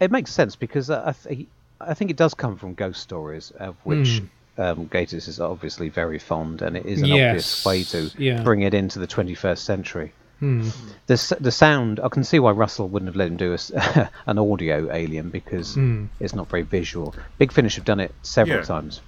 it 0.00 0.12
makes 0.12 0.32
sense 0.32 0.54
because 0.54 0.90
I, 0.90 1.12
th- 1.12 1.46
I 1.80 1.92
think 1.92 2.10
it 2.10 2.16
does 2.16 2.32
come 2.32 2.56
from 2.56 2.74
ghost 2.74 3.02
stories, 3.02 3.50
of 3.58 3.74
which 3.84 4.22
um, 4.56 4.86
Gatiss 4.88 5.26
is 5.28 5.40
obviously 5.40 5.88
very 5.88 6.18
fond, 6.20 6.62
and 6.62 6.76
it 6.76 6.86
is 6.86 7.02
an 7.02 7.10
obvious 7.10 7.64
way 7.66 7.82
to 7.84 8.10
yeah. 8.16 8.42
bring 8.42 8.62
it 8.62 8.74
into 8.74 8.98
the 9.00 9.06
21st 9.08 9.58
century. 9.58 10.12
Hmm. 10.40 10.68
The 11.06 11.36
the 11.40 11.50
sound, 11.50 11.98
I 12.00 12.08
can 12.08 12.22
see 12.22 12.38
why 12.38 12.52
Russell 12.52 12.88
wouldn't 12.88 13.08
have 13.08 13.16
let 13.16 13.28
him 13.28 13.36
do 13.36 13.50
a 13.50 13.54
s 13.54 13.70
an 14.26 14.38
audio 14.38 14.92
alien 14.92 15.30
because 15.30 15.74
Hmm. 15.74 16.06
it's 16.20 16.34
not 16.34 16.48
very 16.48 16.62
visual. 16.62 17.14
Big 17.38 17.50
Finish 17.52 17.74
have 17.76 17.84
done 17.84 18.00
it 18.00 18.14
several 18.22 18.58
Yeah. 18.58 18.64
times. 18.64 19.00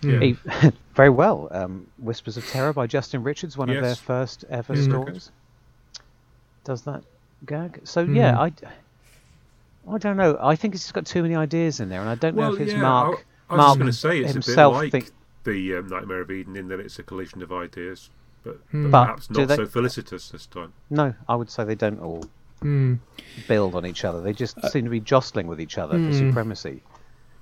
Yeah. 0.00 0.20
E- 0.22 0.36
very 0.94 1.10
well. 1.10 1.48
Um, 1.50 1.86
Whispers 1.98 2.36
of 2.36 2.46
Terror 2.46 2.72
by 2.72 2.86
Justin 2.86 3.22
Richards, 3.22 3.56
one 3.56 3.68
of 3.68 3.82
their 3.82 3.96
first 3.96 4.44
ever 4.48 4.74
Yes, 4.74 4.86
very 4.86 5.02
stories. 5.02 5.30
Does 6.64 6.82
that 6.82 7.02
gag? 7.44 7.80
So 7.84 8.02
yeah, 8.02 8.38
I, 8.38 8.52
I 9.90 9.98
don't 9.98 10.16
know. 10.16 10.38
I 10.40 10.54
think 10.56 10.74
it's 10.74 10.84
just 10.84 10.94
got 10.94 11.06
too 11.06 11.22
many 11.22 11.34
ideas 11.34 11.80
in 11.80 11.88
there, 11.88 12.00
and 12.00 12.08
I 12.08 12.14
don't 12.14 12.36
know 12.36 12.52
if 12.54 12.60
it's 12.60 12.72
yeah, 12.72 12.80
Mark. 12.80 13.24
I, 13.50 13.54
I 13.54 13.56
was 13.56 13.66
Mark 13.66 13.78
going 13.78 13.90
to 13.90 13.96
say 13.96 14.20
it's 14.20 14.32
himself 14.32 14.76
a 14.76 14.80
bit 14.80 14.84
like 14.84 14.92
think, 14.92 15.10
the 15.44 15.74
um, 15.76 15.88
Nightmare 15.88 16.20
of 16.20 16.30
Eden 16.30 16.56
in 16.56 16.68
that 16.68 16.80
it's 16.80 16.98
a 16.98 17.02
collision 17.02 17.42
of 17.42 17.52
ideas, 17.52 18.10
but 18.44 18.58
But 18.72 18.90
perhaps 18.90 19.30
not 19.30 19.48
they- 19.48 19.56
so 19.56 19.66
felicitous 19.66 20.30
this 20.30 20.46
time. 20.46 20.72
no, 20.90 21.14
I 21.28 21.34
would 21.36 21.50
say 21.50 21.64
they 21.64 21.74
don't 21.74 22.00
all 22.00 22.24
Hmm. 22.60 22.94
build 23.46 23.74
on 23.76 23.86
each 23.86 24.04
other. 24.04 24.20
They 24.20 24.32
just 24.32 24.56
seem 24.72 24.84
to 24.84 24.90
be 24.90 25.00
jostling 25.00 25.46
with 25.46 25.60
each 25.60 25.78
other 25.78 25.94
for 25.98 26.12
supremacy. 26.12 26.82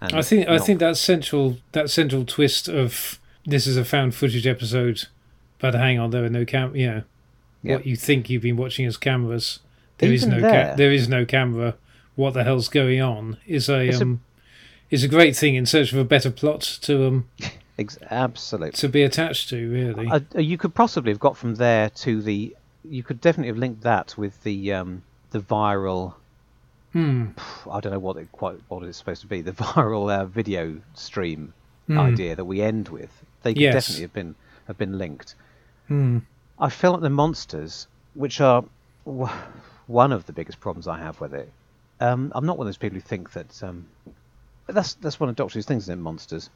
And 0.01 0.13
I 0.15 0.21
think 0.23 0.47
I 0.49 0.59
think 0.59 0.79
that 0.81 0.97
central 0.99 1.57
that 1.73 1.89
central 1.91 2.25
twist 2.27 2.69
of 2.69 3.19
this 3.47 3.67
is 3.67 3.77
a 3.79 3.85
found 3.85 4.15
footage 4.15 4.47
episode, 4.47 5.05
but 5.59 5.75
hang 5.75 5.99
on, 5.99 6.11
there 6.11 6.25
are 6.25 6.29
no 6.29 6.45
cam. 6.45 6.77
You 6.77 6.87
know, 6.87 7.03
Yeah. 7.63 7.77
what 7.77 7.87
you 7.87 7.97
think 7.97 8.29
you've 8.29 8.43
been 8.43 8.57
watching 8.59 8.85
as 8.85 8.97
cameras. 8.99 9.61
There 9.99 10.13
is 10.13 10.25
Even 10.27 10.37
no 10.37 10.41
there- 10.51 10.71
ca- 10.71 10.77
there 10.77 10.93
is 10.93 11.09
no 11.09 11.25
camera. 11.25 11.77
What 12.15 12.35
the 12.35 12.45
hell's 12.45 12.69
going 12.69 13.01
on? 13.01 13.39
Is 13.47 13.69
a 13.71 13.81
It's 13.89 14.01
a- 14.01 14.03
um, 14.03 14.21
is 14.91 15.03
a 15.03 15.09
great 15.09 15.35
thing 15.35 15.55
in 15.55 15.65
search 15.65 15.93
of 15.93 15.99
a 15.99 16.05
better 16.05 16.31
plot 16.31 16.61
to 16.83 17.07
um 17.07 17.25
ex- 17.79 17.99
absolutely. 18.11 18.73
to 18.73 18.89
be 18.89 19.03
attached 19.03 19.49
to. 19.51 19.71
Really, 19.71 20.09
Uh, 20.09 20.21
uh, 20.35 20.41
you 20.41 20.57
could 20.59 20.75
possibly 20.75 21.11
have 21.13 21.21
got 21.21 21.37
from 21.37 21.55
there 21.57 21.91
to 21.91 22.23
the. 22.23 22.55
You 22.89 23.03
could 23.03 23.21
definitely 23.21 23.49
have 23.49 23.59
linked 23.59 23.83
that 23.83 24.15
with 24.17 24.43
the 24.45 24.73
um, 24.73 25.03
the 25.31 25.41
viral. 25.41 26.15
hmm. 26.93 27.27
I 27.71 27.81
don't 27.81 27.93
know 27.93 27.99
what 27.99 28.17
it 28.17 28.31
quite 28.33 28.59
what 28.69 28.83
it's 28.85 28.99
supposed 28.99 29.21
to 29.23 29.27
be. 29.27 29.41
The 29.43 29.53
viral 29.75 30.11
uh, 30.15 30.25
video 30.27 30.81
stream 30.95 31.53
Hmm. 31.87 31.99
idea 31.99 32.35
that 32.35 32.45
we 32.45 32.63
end 32.63 32.89
with. 32.89 33.11
They 33.43 33.53
could 33.55 33.63
Yes. 33.63 33.75
definitely 33.75 34.03
have 34.03 34.13
been 34.13 34.35
have 34.67 34.79
been 34.79 34.99
linked. 34.99 35.35
Hmm. 35.89 36.19
I 36.59 36.69
feel 36.71 36.93
like 36.93 37.01
the 37.03 37.11
monsters, 37.11 37.87
which 38.15 38.41
are 38.41 38.65
w- 39.05 39.29
one 39.87 40.11
of 40.11 40.27
the 40.27 40.33
biggest 40.33 40.59
problems 40.59 40.89
I 40.89 40.99
have 40.99 41.21
with 41.21 41.33
it. 41.35 41.53
Um, 42.01 42.33
I'm 42.35 42.45
not 42.45 42.59
one 42.59 42.67
of 42.67 42.69
those 42.69 42.77
people 42.79 42.97
who 42.97 43.01
think 43.03 43.33
that 43.35 43.63
um, 43.63 43.87
that's 44.67 44.95
that's 44.95 45.21
one 45.21 45.29
of 45.29 45.37
Doctor 45.37 45.55
Who's 45.59 45.67
things, 45.67 45.85
isn't 45.85 45.99
it? 45.99 46.03
Monsters. 46.03 46.51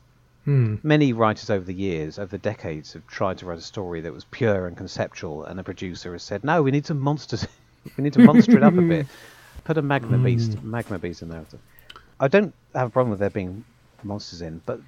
Hmm. 0.45 0.77
Many 0.83 1.13
writers 1.13 1.51
over 1.51 1.65
the 1.65 1.75
years, 1.75 2.19
over 2.19 2.31
the 2.31 2.39
decades, 2.39 2.95
have 2.95 3.07
tried 3.07 3.39
to 3.39 3.47
write 3.47 3.59
a 3.59 3.63
story 3.63 4.01
that 4.01 4.13
was 4.13 4.25
pure 4.25 4.67
and 4.67 4.77
conceptual, 4.77 5.45
and 5.45 5.61
a 5.61 5.63
producer 5.63 6.13
has 6.13 6.23
said, 6.23 6.45
"No, 6.45 6.63
we 6.63 6.71
need 6.71 6.87
some 6.87 6.99
monsters. 6.99 7.47
we 7.97 8.05
need 8.05 8.15
to 8.15 8.21
monster 8.21 8.57
it 8.57 8.63
up 8.63 8.77
a 8.77 8.83
bit. 8.83 9.07
Put 9.65 9.77
a 9.77 9.83
magma 9.83 10.19
beast, 10.19 10.63
magma 10.63 10.99
beast 10.99 11.23
in 11.23 11.29
there." 11.29 11.45
I 12.19 12.29
don't 12.29 12.55
have 12.75 12.89
a 12.89 12.91
problem 12.91 13.11
with 13.11 13.21
there 13.21 13.31
being 13.31 13.65
monsters 14.03 14.41
in, 14.41 14.63
but 14.65 14.81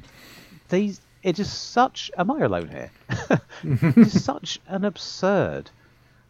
these 0.68 1.00
it 1.22 1.38
is 1.38 1.50
such. 1.50 2.10
Am 2.16 2.30
I 2.30 2.40
alone 2.40 2.68
here? 2.68 2.90
it's 3.62 4.22
such 4.22 4.58
an 4.66 4.84
absurd, 4.84 5.70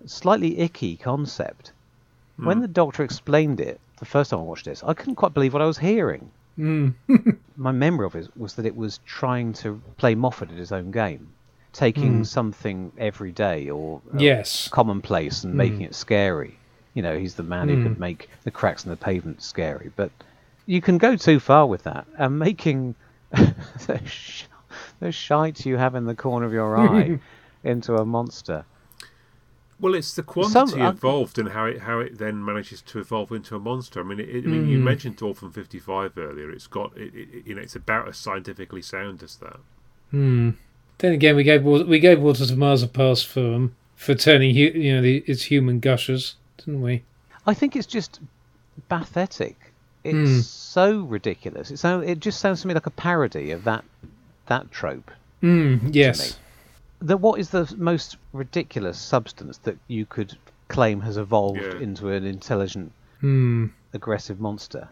slightly 0.06 0.58
icky 0.58 0.96
concept. 0.96 1.72
When 2.36 2.60
the 2.60 2.68
Doctor 2.68 3.04
explained 3.04 3.60
it 3.60 3.78
the 3.98 4.04
first 4.04 4.30
time 4.30 4.40
I 4.40 4.42
watched 4.42 4.64
this, 4.64 4.82
I 4.82 4.94
couldn't 4.94 5.14
quite 5.14 5.32
believe 5.32 5.52
what 5.52 5.62
I 5.62 5.66
was 5.66 5.78
hearing. 5.78 6.30
Mm. 6.58 6.94
My 7.56 7.72
memory 7.72 8.06
of 8.06 8.14
it 8.16 8.28
was 8.36 8.54
that 8.54 8.66
it 8.66 8.76
was 8.76 8.98
trying 9.06 9.52
to 9.54 9.80
play 9.96 10.14
Moffat 10.14 10.50
at 10.50 10.56
his 10.56 10.72
own 10.72 10.90
game, 10.90 11.28
taking 11.72 12.24
something 12.24 12.92
everyday 12.98 13.70
or 13.70 14.00
uh, 14.12 14.18
Yes. 14.18 14.68
commonplace 14.68 15.44
and 15.44 15.54
making 15.54 15.82
it 15.82 15.94
scary. 15.94 16.58
You 16.94 17.02
know, 17.02 17.18
he's 17.18 17.34
the 17.34 17.42
man 17.42 17.68
who 17.68 17.82
could 17.82 17.98
make 17.98 18.28
the 18.44 18.50
cracks 18.50 18.84
in 18.84 18.90
the 18.90 18.96
pavement 18.96 19.42
scary. 19.42 19.90
But 19.96 20.10
you 20.66 20.80
can 20.80 20.98
go 20.98 21.16
too 21.16 21.40
far 21.40 21.66
with 21.66 21.84
that, 21.84 22.06
and 22.18 22.38
making 22.38 22.94
the, 23.30 24.00
sh- 24.06 24.44
the 25.00 25.10
shite 25.12 25.64
you 25.64 25.76
have 25.76 25.94
in 25.94 26.04
the 26.04 26.14
corner 26.14 26.46
of 26.46 26.52
your 26.52 26.76
eye 26.76 27.18
into 27.64 27.96
a 27.96 28.04
monster. 28.04 28.64
Well, 29.82 29.94
it's 29.94 30.14
the 30.14 30.22
quantity 30.22 30.70
Some- 30.70 30.80
uh, 30.80 30.90
involved 30.90 31.38
and 31.38 31.48
how 31.50 31.66
it 31.66 31.80
how 31.80 31.98
it 31.98 32.16
then 32.16 32.42
manages 32.42 32.80
to 32.82 33.00
evolve 33.00 33.30
into 33.32 33.54
a 33.56 33.58
monster. 33.58 34.00
I 34.00 34.04
mean, 34.04 34.20
it, 34.20 34.28
it- 34.30 34.44
I 34.44 34.46
mean, 34.46 34.68
you 34.68 34.78
mentioned 34.78 35.20
Orphan 35.20 35.50
Fifty 35.50 35.78
Five 35.78 36.16
earlier. 36.16 36.50
It's 36.50 36.66
got 36.68 36.96
it, 36.96 37.12
it, 37.14 37.46
you 37.46 37.54
know, 37.54 37.60
it's 37.60 37.76
about 37.76 38.08
as 38.08 38.16
scientifically 38.16 38.80
sound 38.80 39.22
as 39.22 39.36
that. 39.36 39.58
Hmm. 40.10 40.50
Then 40.98 41.12
again, 41.12 41.36
we 41.36 41.42
gave 41.42 41.64
Wa- 41.64 41.82
we 41.82 41.98
gave 41.98 42.20
Waters 42.20 42.50
of 42.50 42.56
Mars 42.58 42.82
a 42.82 42.88
pass 42.88 43.22
for 43.22 43.54
um, 43.54 43.74
for 43.96 44.14
turning 44.14 44.54
you 44.54 44.94
know 44.94 45.02
the, 45.02 45.24
its 45.26 45.42
human 45.42 45.80
gushers, 45.80 46.36
didn't 46.58 46.80
we? 46.80 47.02
I 47.46 47.52
think 47.54 47.74
it's 47.76 47.86
just 47.88 48.20
pathetic. 48.88 49.56
It's 50.04 50.46
so 50.48 51.00
ridiculous. 51.02 51.70
It 51.70 51.76
sound, 51.78 52.08
it 52.08 52.18
just 52.18 52.40
sounds 52.40 52.62
to 52.62 52.68
me 52.68 52.74
like 52.74 52.86
a 52.86 52.90
parody 52.90 53.50
of 53.52 53.64
that 53.64 53.84
that 54.46 54.70
trope. 54.72 55.10
Mm, 55.42 55.90
yes. 55.94 56.38
The, 57.02 57.16
what 57.16 57.40
is 57.40 57.50
the 57.50 57.72
most 57.78 58.16
ridiculous 58.32 58.98
substance 58.98 59.58
that 59.58 59.76
you 59.88 60.06
could 60.06 60.36
claim 60.68 61.00
has 61.00 61.16
evolved 61.16 61.60
Yeah. 61.60 61.78
into 61.78 62.08
an 62.10 62.24
intelligent, 62.24 62.92
Hmm. 63.20 63.66
aggressive 63.92 64.40
monster? 64.40 64.88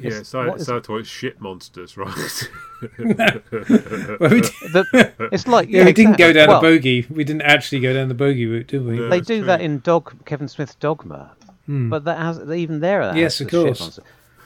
Yeah, 0.00 0.06
It's- 0.06 0.20
it's, 0.20 0.28
so 0.30 0.38
what 0.46 0.54
it's 0.54 0.62
is- 0.62 0.68
out 0.70 0.84
to 0.84 1.02
shit 1.04 1.40
monsters, 1.40 1.96
right? 1.96 2.14
Well, 2.98 4.30
we, 4.30 4.40
did, 4.40 4.52
The, 4.72 5.28
it's 5.32 5.48
like 5.48 5.68
yeah, 5.68 5.84
we 5.84 5.92
didn't 5.92 6.16
go 6.18 6.32
down 6.32 6.48
Well, 6.48 6.60
the 6.60 6.68
bogey. 6.68 7.06
We 7.10 7.24
didn't 7.24 7.42
actually 7.42 7.80
go 7.80 7.92
down 7.92 8.06
the 8.08 8.14
bogey 8.14 8.46
route, 8.46 8.68
did 8.68 8.84
we? 8.86 8.96
No. 8.96 9.08
They 9.08 9.20
do 9.20 9.38
true. 9.38 9.46
that 9.46 9.60
in 9.60 9.80
Dog 9.80 10.24
Kevin 10.24 10.46
Smith's 10.48 10.76
Dogma, 10.76 11.32
Hmm. 11.66 11.90
but 11.90 12.04
that 12.04 12.18
has 12.18 12.38
even 12.50 12.78
there. 12.80 13.04
That 13.06 13.16
Yes, 13.16 13.38
has 13.38 13.46
of 13.46 13.50
the 13.50 13.56
shit 13.58 13.66
course. 13.66 13.80
monster. 13.80 14.02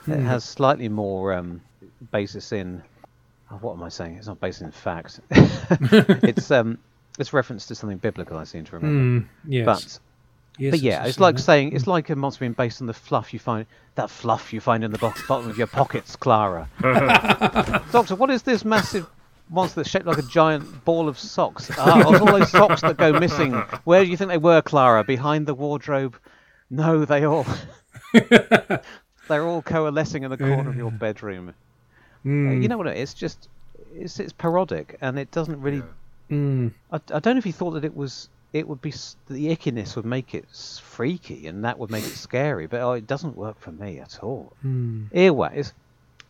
It 0.08 0.20
has 0.20 0.42
slightly 0.44 0.88
more 0.88 1.34
um, 1.34 1.60
basis 2.10 2.50
in. 2.52 2.82
Oh, 3.52 3.56
what 3.60 3.74
am 3.74 3.82
I 3.82 3.88
saying? 3.88 4.16
It's 4.16 4.26
not 4.26 4.40
based 4.40 4.62
in 4.62 4.70
fact. 4.70 5.20
it's 5.30 6.50
um, 6.50 6.78
it's 7.18 7.32
reference 7.32 7.66
to 7.66 7.74
something 7.74 7.98
biblical. 7.98 8.36
I 8.36 8.44
seem 8.44 8.64
to 8.64 8.76
remember. 8.76 9.26
Hmm. 9.26 9.50
Yes. 9.50 9.64
But 9.66 9.98
yes, 10.58 10.70
but 10.70 10.80
yeah, 10.80 11.04
it's 11.04 11.20
like 11.20 11.38
sign. 11.38 11.44
saying 11.44 11.72
it's 11.72 11.86
like 11.86 12.10
a 12.10 12.16
monster 12.16 12.40
being 12.40 12.52
based 12.52 12.80
on 12.80 12.86
the 12.86 12.94
fluff 12.94 13.32
you 13.32 13.38
find 13.38 13.66
that 13.94 14.10
fluff 14.10 14.52
you 14.52 14.60
find 14.60 14.84
in 14.84 14.90
the 14.90 14.98
bo- 14.98 15.12
bottom 15.28 15.50
of 15.50 15.58
your 15.58 15.66
pockets, 15.66 16.16
Clara. 16.16 16.68
Doctor, 17.92 18.14
what 18.16 18.30
is 18.30 18.42
this 18.42 18.64
massive 18.64 19.08
monster 19.50 19.76
that's 19.76 19.90
shaped 19.90 20.06
like 20.06 20.18
a 20.18 20.22
giant 20.22 20.84
ball 20.84 21.08
of 21.08 21.18
socks? 21.18 21.70
Ah, 21.76 22.02
all 22.04 22.24
those 22.24 22.50
socks 22.50 22.80
that 22.80 22.96
go 22.96 23.18
missing. 23.18 23.52
Where 23.84 24.04
do 24.04 24.10
you 24.10 24.16
think 24.16 24.30
they 24.30 24.38
were, 24.38 24.62
Clara? 24.62 25.04
Behind 25.04 25.46
the 25.46 25.54
wardrobe? 25.54 26.16
No, 26.70 27.04
they 27.04 27.26
all 27.26 27.46
they're 29.28 29.44
all 29.44 29.60
coalescing 29.62 30.22
in 30.22 30.30
the 30.30 30.38
corner 30.38 30.70
of 30.70 30.76
your 30.76 30.90
bedroom. 30.90 31.54
Uh, 32.24 32.28
Hmm. 32.28 32.62
You 32.62 32.68
know 32.68 32.78
what 32.78 32.86
it 32.86 32.96
is? 32.96 33.14
Just 33.14 33.48
it's 33.94 34.18
it's 34.20 34.32
parodic 34.32 34.96
and 35.00 35.18
it 35.18 35.30
doesn't 35.30 35.60
really 35.60 35.82
Hmm. 36.28 36.68
I, 36.90 36.96
I 37.12 37.18
don't 37.20 37.34
know 37.34 37.38
if 37.38 37.44
he 37.44 37.52
thought 37.52 37.72
that 37.72 37.84
it 37.84 37.94
was 37.96 38.28
it 38.52 38.68
would 38.68 38.80
be 38.80 38.90
the 39.28 39.48
ickiness 39.54 39.96
would 39.96 40.04
make 40.04 40.34
it 40.34 40.44
freaky 40.82 41.46
and 41.46 41.64
that 41.64 41.78
would 41.78 41.90
make 41.90 42.04
it 42.04 42.10
scary, 42.16 42.66
but 42.66 42.80
oh, 42.80 42.92
it 42.92 43.06
doesn't 43.06 43.36
work 43.36 43.58
for 43.60 43.72
me 43.72 43.98
at 43.98 44.18
all. 44.22 44.52
Hmm. 44.62 45.04
Earwax 45.14 45.72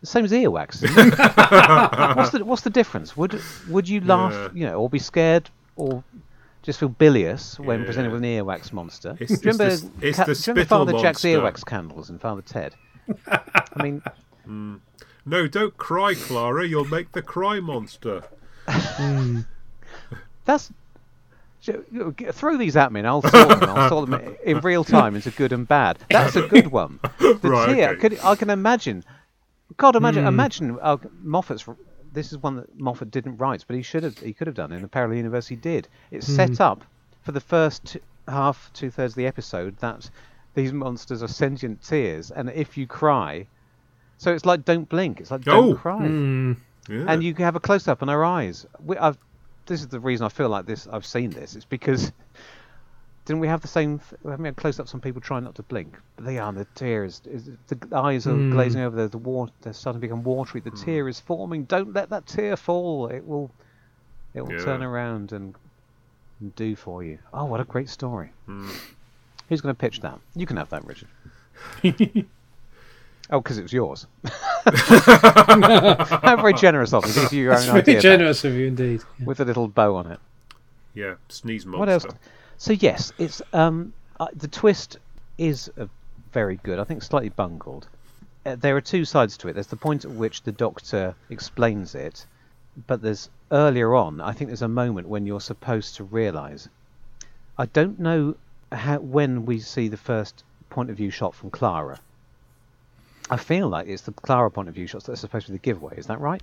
the 0.01 0.07
same 0.07 0.25
as 0.25 0.33
earwax. 0.33 0.83
what's 2.17 2.31
the 2.31 2.45
what's 2.45 2.63
the 2.63 2.71
difference? 2.71 3.17
Would 3.17 3.41
would 3.69 3.89
you 3.89 4.01
laugh, 4.01 4.33
Yeah. 4.33 4.49
you 4.55 4.67
know, 4.67 4.81
or 4.81 4.89
be 4.91 4.99
scared, 4.99 5.49
or 5.77 6.03
just 6.63 6.81
feel 6.81 6.89
bilious 6.89 7.59
when 7.59 7.85
presented 7.85 8.11
with 8.13 8.23
an 8.25 8.29
earwax 8.29 8.73
monster? 8.73 9.17
It's- 9.21 9.39
do 9.41 9.49
you 9.49 9.51
it's 9.51 9.59
remember, 9.59 9.77
the- 10.01 10.09
it's 10.09 10.17
Ca- 10.19 10.25
the 10.25 10.35
do 10.35 10.41
you 10.41 10.45
remember 10.55 10.65
spittle 10.67 10.87
Father 10.87 10.99
Jack's 10.99 11.21
earwax 11.23 11.65
candles 11.67 12.11
and 12.11 12.21
Father 12.21 12.43
Ted? 12.43 12.75
I 13.29 13.83
mean, 13.83 14.03
no, 15.25 15.47
don't 15.47 15.77
cry, 15.77 16.15
Clara. 16.15 16.67
You'll 16.67 16.85
make 16.85 17.13
the 17.13 17.23
cry 17.23 17.61
monster. 17.61 18.25
Hmm. 18.67 19.41
That's 20.45 20.73
throw 22.33 22.57
these 22.57 22.77
at 22.77 22.93
me 22.93 23.01
and 23.01 23.07
I'll 23.07 23.23
sort 23.23 23.49
them. 23.49 23.71
I'll 23.71 23.89
sort 23.89 24.11
them 24.11 24.37
in 24.45 24.59
real 24.61 24.83
time 24.85 25.15
into 25.15 25.31
good 25.31 25.53
and 25.53 25.67
bad. 25.67 25.99
That's 26.11 26.37
a 26.37 26.43
good 26.49 26.69
one. 26.69 26.99
The 27.19 27.39
Right, 27.43 27.75
tear, 27.75 27.91
okay. 27.91 28.01
could, 28.01 28.19
I 28.21 28.35
can 28.35 28.51
imagine. 28.51 29.05
God, 29.77 29.97
imagine, 29.97 30.23
hmm. 30.23 30.29
imagine 30.29 30.79
uh, 30.81 30.97
Moffat's. 31.23 31.65
This 32.13 32.31
is 32.33 32.39
one 32.39 32.57
that 32.57 32.79
Moffat 32.79 33.11
didn't 33.11 33.39
write, 33.39 33.65
but 33.67 33.77
he 33.77 33.83
should 33.83 34.03
have. 34.03 34.19
He 34.19 34.33
could 34.33 34.47
have 34.47 34.57
done 34.57 34.73
in 34.73 34.83
the 34.83 34.89
parallel 34.89 35.19
universe. 35.19 35.47
He 35.47 35.57
did. 35.57 35.89
It's 36.11 36.27
hmm. 36.27 36.35
set 36.35 36.61
up 36.61 36.85
for 37.23 37.33
the 37.33 37.41
first 37.41 37.85
t- 37.85 38.01
half, 38.29 38.71
two 38.75 38.91
thirds 38.91 39.13
of 39.13 39.17
the 39.17 39.27
episode 39.27 39.79
that 39.79 40.11
these 40.55 40.73
monsters 40.73 41.23
are 41.23 41.29
sentient 41.29 41.83
tears, 41.83 42.31
and 42.31 42.51
if 42.51 42.77
you 42.77 42.87
cry, 42.87 43.47
so 44.23 44.33
it's 44.33 44.47
like 44.47 44.65
don't 44.65 44.89
blink. 44.89 45.21
It's 45.21 45.33
like 45.33 45.43
don't 45.43 45.73
Oh. 45.73 45.75
cry 45.75 46.07
Hmm. 46.07 46.53
Yeah. 46.89 47.07
and 47.09 47.25
you 47.25 47.35
can 47.35 47.45
have 47.45 47.57
a 47.57 47.61
close 47.61 47.89
up 47.89 48.03
on 48.03 48.09
her 48.09 48.25
eyes. 48.25 48.67
We, 48.85 48.97
I've, 48.97 49.19
this 49.67 49.81
is 49.81 49.89
the 49.89 49.99
reason 49.99 50.25
I 50.25 50.29
feel 50.29 50.49
like 50.49 50.65
this. 50.65 50.87
I've 50.87 51.05
seen 51.05 51.31
this. 51.31 51.57
It's 51.57 51.65
because 51.65 52.13
didn't 53.25 53.41
we 53.41 53.49
have 53.49 53.63
the 53.63 53.69
same? 53.69 53.99
Th- 53.99 54.21
haven't 54.23 54.43
we 54.43 54.47
had 54.47 54.55
close 54.57 54.79
ups 54.79 54.95
on 54.95 55.01
people 55.01 55.21
trying 55.21 55.43
not 55.43 55.57
to 55.57 55.65
blink? 55.65 55.97
But 56.15 56.27
they 56.27 56.39
are. 56.39 56.53
The 56.53 56.67
tears. 56.77 57.21
Is, 57.29 57.51
the 57.67 57.97
eyes 57.97 58.29
are 58.29 58.35
hmm. 58.35 58.53
glazing 58.53 58.83
over. 58.83 58.95
The, 58.95 59.09
the 59.09 59.19
water. 59.19 59.53
They're 59.63 59.73
starting 59.73 60.01
to 60.01 60.07
become 60.07 60.23
watery. 60.23 60.61
The 60.61 60.71
hmm. 60.71 60.85
tear 60.85 61.09
is 61.09 61.19
forming. 61.19 61.65
Don't 61.65 61.93
let 61.93 62.11
that 62.11 62.27
tear 62.27 62.57
fall. 62.57 63.09
It 63.09 63.27
will. 63.27 63.51
It 64.35 64.43
will 64.43 64.53
Yeah. 64.53 64.65
turn 64.65 64.85
around 64.85 65.33
and, 65.33 65.57
and 66.41 66.55
do 66.55 66.77
for 66.77 67.03
you. 67.03 67.19
Oh, 67.35 67.47
what 67.47 67.61
a 67.61 67.65
great 67.65 67.89
story! 67.89 68.31
Hmm. 68.47 68.71
Who's 69.49 69.61
going 69.61 69.75
to 69.75 69.79
pitch 69.79 70.01
that? 70.01 70.21
You 70.37 70.47
can 70.47 70.57
have 70.59 70.71
that, 70.71 70.85
Richard. 70.85 71.09
oh, 73.33 73.41
because 73.41 73.59
it 73.59 73.63
was 73.63 73.73
yours. 73.73 74.07
How 74.67 76.37
very 76.37 76.55
generous 76.55 76.93
of 76.93 77.05
you 77.07 77.13
to 77.13 77.21
give 77.21 77.33
you 77.33 77.43
your 77.45 77.55
That's 77.55 77.65
own 77.67 77.73
very 77.73 77.81
idea 77.83 77.95
back 77.97 78.03
generous 78.03 78.45
of 78.45 78.55
you 78.55 78.67
indeed. 78.67 79.03
with 79.25 79.41
a 79.41 79.45
little 79.45 79.67
bow 79.69 79.97
on 79.97 80.07
it. 80.13 80.21
yeah, 80.95 81.15
sneeze 81.29 81.67
monster. 81.67 81.79
What 81.81 81.89
else? 81.89 82.07
So 82.59 82.73
yes, 82.75 83.13
it's 83.19 83.43
um 83.53 83.93
uh, 84.21 84.29
the 84.35 84.49
twist 84.49 84.99
is 85.39 85.71
uh, 85.79 85.87
very 86.33 86.57
good. 86.63 86.79
I 86.79 86.85
think 86.85 87.03
slightly 87.03 87.31
bungled. 87.31 87.89
Uh, 88.47 88.57
there 88.57 88.77
are 88.77 88.81
two 88.81 89.05
sides 89.05 89.37
to 89.39 89.49
it. 89.49 89.55
There's 89.55 89.67
the 89.67 89.77
point 89.77 90.05
at 90.05 90.11
which 90.13 90.43
the 90.43 90.53
Doctor 90.53 91.15
explains 91.31 91.95
it, 91.95 92.27
but 92.87 93.03
there's 93.03 93.31
earlier 93.51 93.95
on. 93.95 94.21
I 94.21 94.33
think 94.33 94.49
there's 94.49 94.63
a 94.63 94.69
moment 94.69 95.09
when 95.09 95.27
you're 95.27 95.41
supposed 95.41 95.97
to 95.97 96.05
realise. 96.05 96.69
I 97.59 97.67
don't 97.67 97.99
know 97.99 98.37
how 98.71 98.99
when 98.99 99.45
we 99.45 99.59
see 99.61 99.89
the 99.89 99.97
first 99.97 100.45
point 100.71 100.91
of 100.91 100.97
view 100.97 101.11
shot 101.11 101.35
from 101.35 101.51
Clara. 101.51 102.01
I 103.33 103.37
feel 103.37 103.69
like 103.69 103.89
it's 103.89 104.03
the 104.03 104.13
Clara 104.13 104.51
point 104.51 104.69
of 104.69 104.75
view 104.75 104.87
shots 104.87 105.07
that 105.07 105.13
are 105.13 105.17
supposed 105.17 105.47
to 105.47 105.53
be 105.53 105.59
the 105.59 105.63
giveaway. 105.63 105.97
Is 105.97 106.07
that 106.07 106.21
right? 106.21 106.43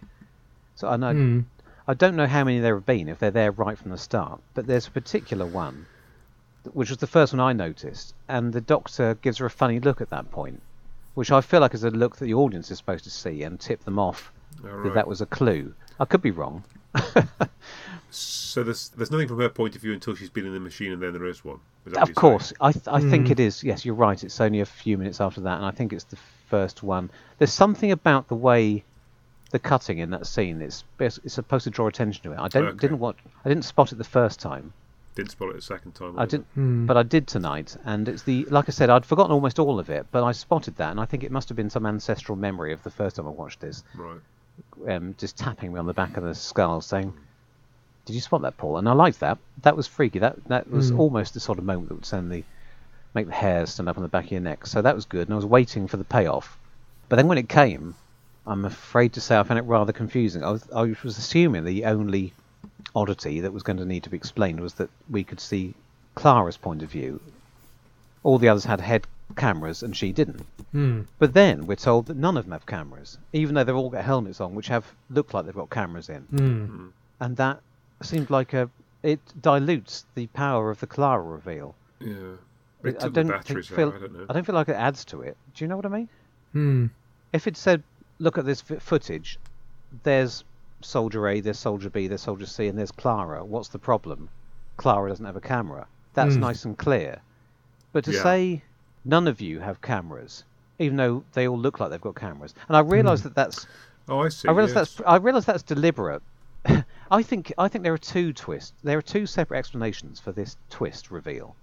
So 0.75 0.87
I 0.89 0.97
know. 0.97 1.13
Hmm. 1.13 1.39
I 1.87 1.93
don't 1.93 2.15
know 2.15 2.27
how 2.27 2.43
many 2.43 2.59
there 2.59 2.75
have 2.75 2.85
been, 2.85 3.07
if 3.07 3.19
they're 3.19 3.31
there 3.31 3.51
right 3.51 3.77
from 3.77 3.91
the 3.91 3.97
start, 3.97 4.41
but 4.53 4.67
there's 4.67 4.87
a 4.87 4.91
particular 4.91 5.45
one, 5.45 5.85
which 6.73 6.89
was 6.89 6.97
the 6.97 7.07
first 7.07 7.33
one 7.33 7.39
I 7.39 7.53
noticed, 7.53 8.13
and 8.27 8.53
the 8.53 8.61
Doctor 8.61 9.15
gives 9.15 9.37
her 9.37 9.45
a 9.45 9.49
funny 9.49 9.79
look 9.79 10.01
at 10.01 10.09
that 10.09 10.29
point, 10.31 10.61
which 11.15 11.31
I 11.31 11.41
feel 11.41 11.61
like 11.61 11.73
is 11.73 11.83
a 11.83 11.89
look 11.91 12.17
that 12.17 12.25
the 12.25 12.33
audience 12.33 12.69
is 12.71 12.77
supposed 12.79 13.03
to 13.05 13.09
see 13.09 13.43
and 13.43 13.59
tip 13.59 13.83
them 13.83 13.99
off 13.99 14.31
All 14.63 14.83
that 14.83 14.93
that 14.93 15.07
was 15.07 15.21
a 15.21 15.25
clue. 15.25 15.73
I 15.99 16.05
could 16.05 16.21
be 16.21 16.31
wrong. 16.31 16.63
So 18.11 18.63
there's 18.63 18.89
there's 18.89 19.11
nothing 19.11 19.27
from 19.27 19.39
her 19.39 19.49
point 19.49 19.75
of 19.75 19.81
view 19.81 19.93
until 19.93 20.15
she's 20.15 20.29
been 20.29 20.45
in 20.45 20.53
the 20.53 20.59
machine, 20.59 20.91
and 20.91 21.01
then 21.01 21.13
there 21.13 21.25
is 21.25 21.45
one. 21.45 21.59
Is 21.85 21.93
Of 21.93 22.09
you're 22.09 22.15
course, 22.15 22.53
I 22.59 22.71
th- 22.71 22.87
I 22.87 22.99
Hmm. 22.99 23.09
think 23.09 23.29
it 23.31 23.39
is. 23.39 23.63
Yes, 23.63 23.85
you're 23.85 23.95
right. 23.95 24.23
It's 24.23 24.41
only 24.41 24.59
a 24.61 24.65
few 24.65 24.97
minutes 24.97 25.21
after 25.21 25.41
that, 25.41 25.57
and 25.57 25.65
I 25.65 25.71
think 25.71 25.93
it's 25.93 26.05
the 26.05 26.17
first 26.49 26.83
one. 26.83 27.09
There's 27.37 27.53
something 27.53 27.91
about 27.91 28.27
the 28.27 28.35
way 28.35 28.83
the 29.51 29.59
cutting 29.59 29.97
in 29.99 30.09
that 30.11 30.27
scene. 30.27 30.61
It's 30.61 30.83
it's 30.99 31.19
supposed 31.33 31.63
to 31.63 31.69
draw 31.69 31.87
attention 31.87 32.21
to 32.23 32.31
it. 32.33 32.39
I 32.39 32.47
don't 32.47 32.65
Okay. 32.67 32.77
didn't 32.77 32.99
want 32.99 33.17
I 33.45 33.49
didn't 33.49 33.65
spot 33.65 33.91
it 33.91 33.97
the 33.97 34.03
first 34.03 34.39
time. 34.39 34.73
Didn't 35.15 35.31
spot 35.31 35.49
it 35.49 35.55
the 35.55 35.61
second 35.61 35.95
time. 35.95 36.17
I 36.19 36.21
either. 36.23 36.37
did, 36.37 36.45
Hmm. 36.53 36.85
but 36.85 36.95
I 36.97 37.03
did 37.03 37.27
tonight, 37.27 37.75
and 37.83 38.07
it's 38.07 38.23
the 38.23 38.45
like 38.49 38.65
I 38.69 38.71
said, 38.71 38.89
I'd 38.89 39.05
forgotten 39.05 39.31
almost 39.31 39.57
all 39.59 39.79
of 39.79 39.89
it, 39.89 40.05
but 40.11 40.23
I 40.23 40.31
spotted 40.33 40.75
that, 40.77 40.91
and 40.91 40.99
I 40.99 41.05
think 41.05 41.23
it 41.23 41.31
must 41.31 41.49
have 41.49 41.55
been 41.55 41.69
some 41.69 41.85
ancestral 41.85 42.35
memory 42.37 42.71
of 42.73 42.83
the 42.83 42.91
first 42.91 43.15
time 43.15 43.27
I 43.27 43.31
watched 43.31 43.59
this, 43.59 43.83
Right. 43.95 44.19
um, 44.87 45.15
just 45.17 45.35
tapping 45.37 45.73
me 45.73 45.79
on 45.79 45.87
the 45.87 45.93
back 45.93 46.15
of 46.15 46.23
the 46.23 46.35
skull, 46.35 46.79
saying, 46.81 47.11
"Did 48.05 48.13
you 48.13 48.21
spot 48.21 48.41
that, 48.43 48.55
Paul?" 48.57 48.77
And 48.77 48.87
I 48.87 48.93
liked 48.93 49.19
that. 49.21 49.39
That 49.63 49.75
was 49.75 49.87
freaky. 49.87 50.19
That 50.19 50.35
that 50.45 50.69
was 50.69 50.89
Hmm. 50.91 50.99
almost 50.99 51.33
the 51.33 51.39
sort 51.39 51.57
of 51.57 51.65
moment 51.65 51.89
that 51.89 51.95
would 51.95 52.05
send 52.05 52.31
the 52.31 52.43
make 53.13 53.27
the 53.27 53.33
hairs 53.33 53.71
stand 53.71 53.89
up 53.89 53.97
on 53.97 54.03
the 54.03 54.09
back 54.09 54.25
of 54.25 54.31
your 54.31 54.41
neck. 54.41 54.65
So 54.67 54.81
that 54.81 54.95
was 54.95 55.05
good, 55.05 55.27
and 55.27 55.33
I 55.33 55.35
was 55.35 55.45
waiting 55.45 55.87
for 55.87 55.97
the 55.97 56.03
payoff. 56.03 56.57
But 57.07 57.15
then 57.15 57.27
when 57.27 57.37
it 57.37 57.49
came, 57.49 57.95
I'm 58.45 58.65
afraid 58.65 59.13
to 59.13 59.21
say 59.21 59.37
I 59.37 59.43
found 59.43 59.57
it 59.59 59.63
rather 59.63 59.93
confusing. 59.93 60.43
I 60.43 60.51
was, 60.51 60.69
I 60.71 60.81
was 61.03 61.17
assuming 61.17 61.63
the 61.65 61.85
only 61.85 62.33
oddity 62.95 63.41
that 63.41 63.53
was 63.53 63.63
going 63.63 63.77
to 63.77 63.85
need 63.85 64.03
to 64.03 64.09
be 64.09 64.17
explained 64.17 64.59
was 64.59 64.75
that 64.75 64.89
we 65.09 65.23
could 65.23 65.39
see 65.39 65.73
Clara's 66.15 66.57
point 66.57 66.81
of 66.83 66.89
view. 66.91 67.19
All 68.23 68.37
the 68.37 68.49
others 68.49 68.65
had 68.65 68.81
head 68.81 69.07
cameras, 69.35 69.83
and 69.83 69.95
she 69.95 70.11
didn't. 70.11 70.41
Hmm. 70.71 71.01
But 71.19 71.33
then 71.33 71.65
we're 71.67 71.75
told 71.75 72.07
that 72.07 72.17
none 72.17 72.37
of 72.37 72.45
them 72.45 72.51
have 72.51 72.65
cameras, 72.65 73.17
even 73.33 73.55
though 73.55 73.63
they've 73.63 73.75
all 73.75 73.89
got 73.89 74.03
helmets 74.03 74.41
on, 74.41 74.55
which 74.55 74.67
have 74.67 74.85
look 75.09 75.33
like 75.33 75.45
they've 75.45 75.53
got 75.55 75.69
cameras 75.69 76.09
in, 76.09 76.21
Hmm. 76.23 76.87
and 77.19 77.37
that 77.37 77.61
seemed 78.01 78.29
like 78.29 78.53
a 78.53 78.69
it 79.01 79.19
dilutes 79.41 80.05
the 80.15 80.27
power 80.27 80.69
of 80.69 80.79
the 80.81 80.87
Clara 80.87 81.23
reveal. 81.23 81.73
Yeah. 82.01 82.33
I 82.83 82.87
It 82.89 82.99
took 82.99 83.13
don't 83.13 83.27
the 83.27 83.33
think- 83.33 83.45
batteries 83.47 83.67
feel, 83.67 83.89
out. 83.89 83.95
I 83.95 83.99
don't 83.99 84.13
know. 84.13 84.25
I 84.29 84.33
don't 84.33 84.45
feel 84.45 84.55
like 84.55 84.69
it 84.69 84.75
adds 84.75 85.03
to 85.05 85.21
it. 85.21 85.35
Do 85.53 85.63
you 85.63 85.67
know 85.67 85.75
what 85.75 85.85
I 85.85 85.89
mean? 85.89 86.09
Hmm. 86.53 86.85
If 87.33 87.45
it 87.47 87.57
said, 87.57 87.83
"Look 88.19 88.37
at 88.37 88.45
this 88.45 88.61
footage," 88.61 89.37
there's 90.03 90.43
Soldier 90.81 91.27
A, 91.27 91.41
there's 91.41 91.59
Soldier 91.59 91.89
B, 91.89 92.07
there's 92.07 92.21
Soldier 92.21 92.45
C, 92.45 92.67
and 92.67 92.77
there's 92.77 92.91
Clara. 92.91 93.43
What's 93.43 93.67
the 93.69 93.79
problem? 93.79 94.29
Clara 94.77 95.09
doesn't 95.09 95.25
have 95.25 95.35
a 95.35 95.41
camera. 95.41 95.87
That's 96.13 96.35
Hmm. 96.35 96.41
nice 96.41 96.63
and 96.65 96.77
clear. 96.77 97.19
But 97.91 98.05
to 98.05 98.11
Yeah. 98.13 98.23
say 98.23 98.63
none 99.03 99.27
of 99.27 99.41
you 99.41 99.59
have 99.59 99.81
cameras, 99.81 100.43
even 100.79 100.95
though 100.97 101.23
they 101.33 101.47
all 101.47 101.57
look 101.59 101.79
like 101.79 101.89
they've 101.89 101.99
got 102.01 102.15
cameras, 102.15 102.53
and 102.67 102.77
I 102.77 102.79
realise 102.81 103.21
that 103.21 103.35
that's 103.35 103.67
Oh, 104.07 104.21
I 104.21 104.29
see. 104.29 104.47
I 104.47 104.51
realise 104.51 104.73
yes. 104.73 104.95
that's 104.95 105.07
I 105.07 105.17
realise 105.17 105.45
that's 105.45 105.63
deliberate. 105.63 106.21
I 107.11 107.23
think 107.23 107.51
I 107.57 107.67
think 107.67 107.83
there 107.83 107.93
are 107.93 107.97
two 107.97 108.31
twists. 108.33 108.73
There 108.83 108.97
are 108.97 109.01
two 109.03 109.25
separate 109.25 109.57
explanations 109.59 110.19
for 110.19 110.31
this 110.31 110.55
twist 110.69 111.11
reveal, 111.11 111.55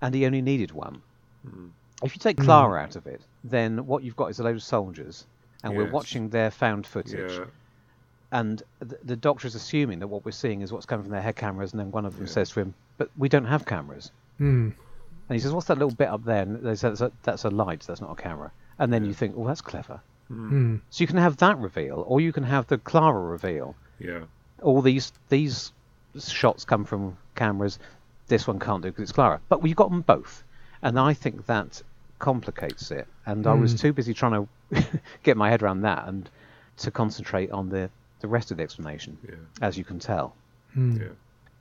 and 0.00 0.14
he 0.14 0.26
only 0.26 0.42
needed 0.42 0.72
one. 0.72 1.02
Hmm. 1.48 1.68
If 2.02 2.14
you 2.14 2.20
take 2.20 2.36
Clara 2.36 2.80
out 2.80 2.94
of 2.96 3.06
it, 3.06 3.20
then 3.42 3.86
what 3.86 4.02
you've 4.04 4.16
got 4.16 4.26
is 4.26 4.38
a 4.38 4.44
load 4.44 4.56
of 4.56 4.62
soldiers, 4.62 5.26
and 5.64 5.76
we're 5.76 5.90
watching 5.90 6.28
their 6.28 6.50
found 6.50 6.86
footage. 6.86 7.32
Yeah. 7.32 7.44
And 8.30 8.62
the, 8.80 8.98
the 9.02 9.16
doctor 9.16 9.46
is 9.46 9.54
assuming 9.54 9.98
that 10.00 10.06
what 10.08 10.24
we're 10.24 10.30
seeing 10.32 10.60
is 10.60 10.72
what's 10.72 10.86
coming 10.86 11.04
from 11.04 11.12
their 11.12 11.22
head 11.22 11.34
cameras, 11.36 11.72
and 11.72 11.80
then 11.80 11.90
one 11.90 12.04
of 12.04 12.14
them 12.16 12.26
Yeah. 12.26 12.32
says 12.32 12.50
to 12.50 12.60
him, 12.60 12.74
"But 12.98 13.10
we 13.16 13.28
don't 13.28 13.46
have 13.46 13.64
cameras." 13.66 14.12
Hmm. 14.36 14.70
And 15.28 15.34
he 15.34 15.40
says, 15.40 15.52
"What's 15.52 15.66
that 15.68 15.78
little 15.78 15.94
bit 15.94 16.08
up 16.08 16.24
there?" 16.24 16.42
And 16.42 16.62
they 16.62 16.74
say, 16.74 16.88
"That's 16.88 17.00
a, 17.00 17.12
that's 17.22 17.44
a 17.44 17.50
light. 17.50 17.80
That's 17.86 18.00
not 18.00 18.12
a 18.12 18.22
camera." 18.22 18.52
And 18.78 18.92
then 18.92 19.02
Yeah. 19.04 19.08
you 19.08 19.14
think, 19.14 19.34
"Oh, 19.36 19.46
that's 19.46 19.60
clever." 19.62 20.00
Hmm. 20.28 20.76
So 20.90 21.02
you 21.02 21.06
can 21.08 21.16
have 21.16 21.38
that 21.38 21.58
reveal, 21.58 22.04
or 22.06 22.20
you 22.20 22.32
can 22.32 22.44
have 22.44 22.66
the 22.66 22.78
Clara 22.78 23.20
reveal. 23.20 23.74
Yeah. 23.98 24.20
all 24.62 24.82
these 24.82 25.12
these 25.28 25.72
shots 26.18 26.64
come 26.64 26.84
from 26.84 27.16
cameras. 27.34 27.78
This 28.28 28.46
one 28.46 28.58
can't 28.58 28.82
do 28.82 28.88
because 28.90 29.02
it's 29.02 29.12
Clara. 29.12 29.40
But 29.48 29.62
we've 29.62 29.76
got 29.76 29.90
them 29.90 30.02
both, 30.02 30.44
and 30.82 30.98
I 30.98 31.14
think 31.14 31.46
that 31.46 31.82
complicates 32.18 32.90
it. 32.90 33.06
And 33.26 33.46
I 33.46 33.54
was 33.54 33.74
Mm. 33.74 33.80
too 33.80 33.92
busy 33.92 34.12
trying 34.14 34.46
to 34.72 34.84
get 35.22 35.36
my 35.36 35.50
head 35.50 35.62
around 35.62 35.82
that 35.82 36.06
and 36.08 36.28
to 36.78 36.90
concentrate 36.90 37.50
on 37.50 37.68
the 37.70 37.90
the 38.20 38.28
rest 38.28 38.50
of 38.50 38.56
the 38.56 38.64
explanation, 38.64 39.16
Yeah. 39.28 39.36
as 39.62 39.78
you 39.78 39.84
can 39.84 40.00
tell. 40.00 40.34
Hmm. 40.74 40.96
Yeah. 41.00 41.08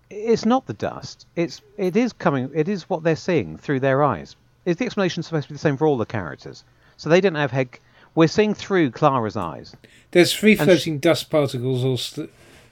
It's 0.09 0.43
not 0.45 0.65
the 0.65 0.73
dust. 0.73 1.27
It's 1.35 1.61
it 1.77 1.95
is 1.95 2.13
coming. 2.13 2.49
It 2.53 2.67
is 2.67 2.89
what 2.89 3.03
they're 3.03 3.15
seeing 3.15 3.57
through 3.57 3.79
their 3.81 4.03
eyes. 4.03 4.35
Is 4.65 4.77
the 4.77 4.85
explanation 4.85 5.21
supposed 5.23 5.43
to 5.47 5.53
be 5.53 5.55
the 5.55 5.59
same 5.59 5.77
for 5.77 5.85
all 5.87 5.97
the 5.97 6.05
characters? 6.05 6.63
So 6.97 7.09
they 7.09 7.21
didn't 7.21 7.37
have 7.37 7.51
head. 7.51 7.69
We're 8.15 8.27
seeing 8.27 8.55
through 8.55 8.91
Clara's 8.91 9.37
eyes. 9.37 9.75
There's 10.11 10.33
free 10.33 10.53
And 10.53 10.61
sh- 10.61 10.63
floating 10.63 10.97
dust 10.99 11.29
particles 11.29 11.85
or 11.85 11.97
sl- 11.99 12.23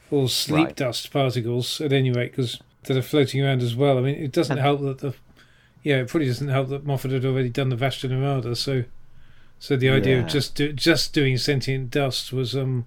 or 0.09 0.27
sleep 0.29 0.65
Right. 0.67 0.75
dust 0.75 1.11
particles 1.11 1.79
at 1.81 1.93
any 1.93 2.09
rate, 2.11 2.31
because 2.31 2.59
that 2.85 2.97
are 2.97 3.01
floating 3.01 3.43
around 3.43 3.61
as 3.61 3.75
well. 3.75 3.97
I 3.97 4.01
mean, 4.01 4.15
it 4.15 4.31
doesn't 4.31 4.57
help 4.67 4.81
that 4.81 4.99
the 4.99 5.13
yeah, 5.83 5.97
it 5.97 6.07
probably 6.07 6.27
doesn't 6.27 6.47
help 6.47 6.69
that 6.69 6.85
Moffat 6.85 7.11
had 7.11 7.25
already 7.25 7.49
done 7.49 7.69
the 7.69 7.75
Vashta 7.75 8.09
Nerada, 8.09 8.55
so 8.57 8.83
so 9.59 9.75
the 9.75 9.89
idea 9.89 10.15
Yeah. 10.17 10.23
of 10.23 10.27
just 10.29 10.55
do, 10.55 10.73
just 10.73 11.13
doing 11.13 11.37
sentient 11.37 11.91
dust 11.91 12.33
was 12.33 12.55
um 12.55 12.85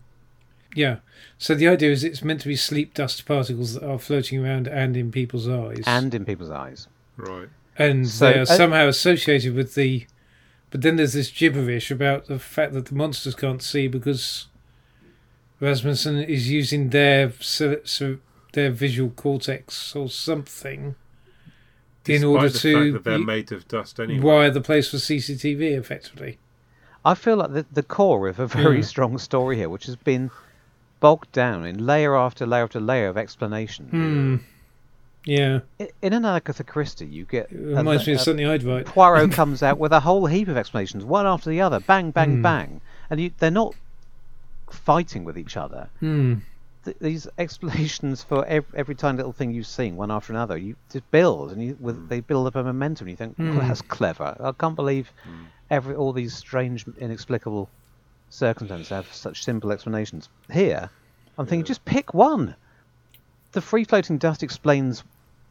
yeah. 0.75 0.97
So 1.39 1.55
the 1.55 1.69
idea 1.69 1.91
is 1.93 2.05
it's 2.05 2.23
meant 2.23 2.41
to 2.43 2.49
be 2.49 2.57
sleep 2.57 2.95
dust 2.95 3.25
particles 3.25 3.75
that 3.75 3.89
are 3.89 3.99
floating 3.99 4.45
around 4.45 4.66
and 4.69 4.97
in 4.97 5.11
people's 5.12 5.49
eyes, 5.49 5.85
and 5.87 6.15
in 6.15 6.25
people's 6.25 6.51
eyes. 6.51 6.89
Right. 7.16 7.49
and 7.77 8.09
So- 8.09 8.31
they're 8.33 8.43
uh, 8.43 8.45
somehow 8.45 8.89
associated 8.89 9.55
with 9.55 9.75
the. 9.75 10.07
But 10.70 10.83
then 10.83 10.97
there's 10.97 11.15
this 11.15 11.31
gibberish 11.31 11.91
about 11.91 12.27
the 12.27 12.39
fact 12.39 12.75
that 12.75 12.87
the 12.87 12.95
monsters 12.95 13.35
can't 13.35 13.62
see 13.62 13.89
because 13.89 14.49
Rasmussen 15.61 16.19
is 16.19 16.51
using 16.51 16.91
their 16.91 17.33
so, 17.41 17.79
so 17.85 18.19
their 18.59 18.71
visual 18.71 19.11
cortex 19.11 19.95
or 19.97 20.09
something 20.09 20.95
in 22.07 22.23
Despite 22.23 22.25
order 22.29 22.49
the 22.49 22.59
to 22.59 22.75
fact 22.75 22.93
that 22.95 23.05
they're 23.05 23.19
y- 23.19 23.25
made 23.25 23.53
of 23.53 23.69
dust 23.69 24.01
anyway. 24.01 24.21
wire 24.21 24.51
the 24.51 24.61
place 24.63 24.91
for 24.91 24.97
CCTV 24.97 25.77
effectively. 25.79 26.39
I 27.05 27.15
feel 27.15 27.37
like 27.37 27.53
the, 27.53 27.67
the 27.71 27.83
core 27.83 28.29
of 28.29 28.39
a 28.41 28.47
very 28.47 28.77
Yeah. 28.77 28.83
strong 28.83 29.19
story 29.19 29.57
here, 29.57 29.69
which 29.69 29.87
has 29.87 29.97
been 29.97 30.31
bogged 31.01 31.31
down 31.33 31.65
in 31.67 31.85
layer 31.87 32.17
after 32.17 32.47
layer 32.47 32.65
after 32.65 32.81
layer 32.81 33.09
of 33.09 33.17
explanation. 33.19 33.87
Hmm. 33.91 34.37
Yeah, 35.25 35.61
I- 35.79 35.91
In 36.01 36.13
an 36.15 36.25
Agatha 36.25 36.65
Christie, 36.65 37.07
you 37.07 37.25
get 37.27 37.53
it 37.53 37.57
reminds 37.59 38.07
me 38.07 38.15
of 38.15 38.21
a- 38.21 38.23
something 38.23 38.47
I'd 38.47 38.63
write. 38.63 38.87
Poirot 38.87 39.31
comes 39.41 39.63
out 39.63 39.79
with 39.79 39.93
a 39.93 40.01
whole 40.01 40.27
heap 40.27 40.49
of 40.49 40.57
explanations, 40.57 41.05
one 41.05 41.27
after 41.27 41.51
the 41.51 41.61
other, 41.61 41.79
bang, 41.81 42.11
bang, 42.11 42.37
Hmm. 42.37 42.43
bang, 42.43 42.81
and 43.11 43.21
you, 43.21 43.31
they're 43.39 43.51
not 43.51 43.75
fighting 44.71 45.25
with 45.25 45.37
each 45.39 45.57
other. 45.59 45.89
Hmm. 46.01 46.37
Th- 46.85 46.97
these 47.01 47.27
explanations 47.39 48.23
for 48.23 48.45
every, 48.47 48.79
every 48.79 48.95
tiny 48.95 49.17
little 49.17 49.33
thing 49.33 49.53
you've 49.53 49.67
seen, 49.67 49.97
one 49.97 50.11
after 50.11 50.33
another, 50.33 50.57
you 50.57 50.77
just 50.93 51.11
build, 51.11 51.53
and 51.53 51.63
you, 51.63 51.77
with, 51.81 52.09
they 52.09 52.21
build 52.21 52.47
up 52.47 52.57
a 52.57 52.63
momentum. 52.63 53.07
And 53.07 53.11
you 53.13 53.17
think, 53.17 53.37
Hmm. 53.37 53.57
well, 53.59 53.67
that's 53.67 53.83
clever. 53.83 54.37
I 54.41 54.53
can't 54.53 54.77
believe 54.77 55.13
every 55.71 55.95
all 55.95 56.13
these 56.13 56.35
strange, 56.37 56.87
inexplicable 56.99 57.69
circumstances 58.31 58.89
have 58.91 59.13
such 59.13 59.45
simple 59.45 59.73
explanations. 59.73 60.29
Here, 60.53 60.91
I'm 61.37 61.47
thinking, 61.47 61.65
just 61.65 61.85
pick 61.85 62.15
one. 62.15 62.55
The 63.53 63.61
free 63.61 63.85
floating 63.85 64.19
dust 64.19 64.43
explains 64.43 65.03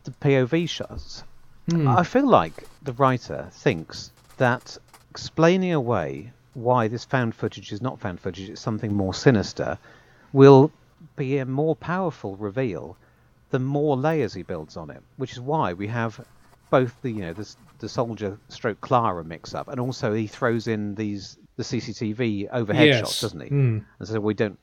the 0.04 0.12
POV 0.12 0.70
shots. 0.70 1.24
Hmm. 1.70 1.88
I 1.88 2.04
feel 2.04 2.28
like 2.28 2.68
the 2.84 2.94
writer 2.94 3.50
thinks 3.52 4.12
that 4.38 4.78
explaining 5.10 5.74
away 5.74 6.32
why 6.54 6.88
this 6.88 7.04
found 7.06 7.36
footage 7.36 7.72
is 7.72 7.82
not 7.82 8.00
found 8.00 8.20
footage, 8.20 8.50
it's 8.50 8.62
something 8.62 8.94
more 8.94 9.14
sinister, 9.14 9.78
will 10.32 10.72
be 11.16 11.38
a 11.38 11.46
more 11.46 11.76
powerful 11.76 12.36
reveal 12.36 12.98
the 13.50 13.60
more 13.60 13.96
layers 13.96 14.34
he 14.34 14.44
builds 14.44 14.78
on 14.78 14.90
it. 14.90 15.02
Which 15.18 15.34
is 15.34 15.40
why 15.40 15.74
we 15.74 15.88
have 15.88 16.26
both 16.70 17.02
the 17.02 17.12
you 17.12 17.22
know 17.22 17.34
the, 17.34 17.56
the 17.80 17.90
soldier 17.90 18.38
stroke 18.50 18.82
Clara 18.82 19.24
mix 19.24 19.56
up, 19.56 19.68
and 19.68 19.80
also 19.80 20.14
he 20.14 20.28
throws 20.28 20.68
in 20.68 20.96
these 20.96 21.38
the 21.56 21.64
CCTV 21.64 22.50
overhead 22.52 22.88
yes. 22.88 23.00
shots, 23.00 23.22
doesn't 23.22 23.42
he? 23.42 23.48
Hmm. 23.48 23.80
And 24.00 24.08
so 24.08 24.20
we 24.20 24.34
don't. 24.34 24.60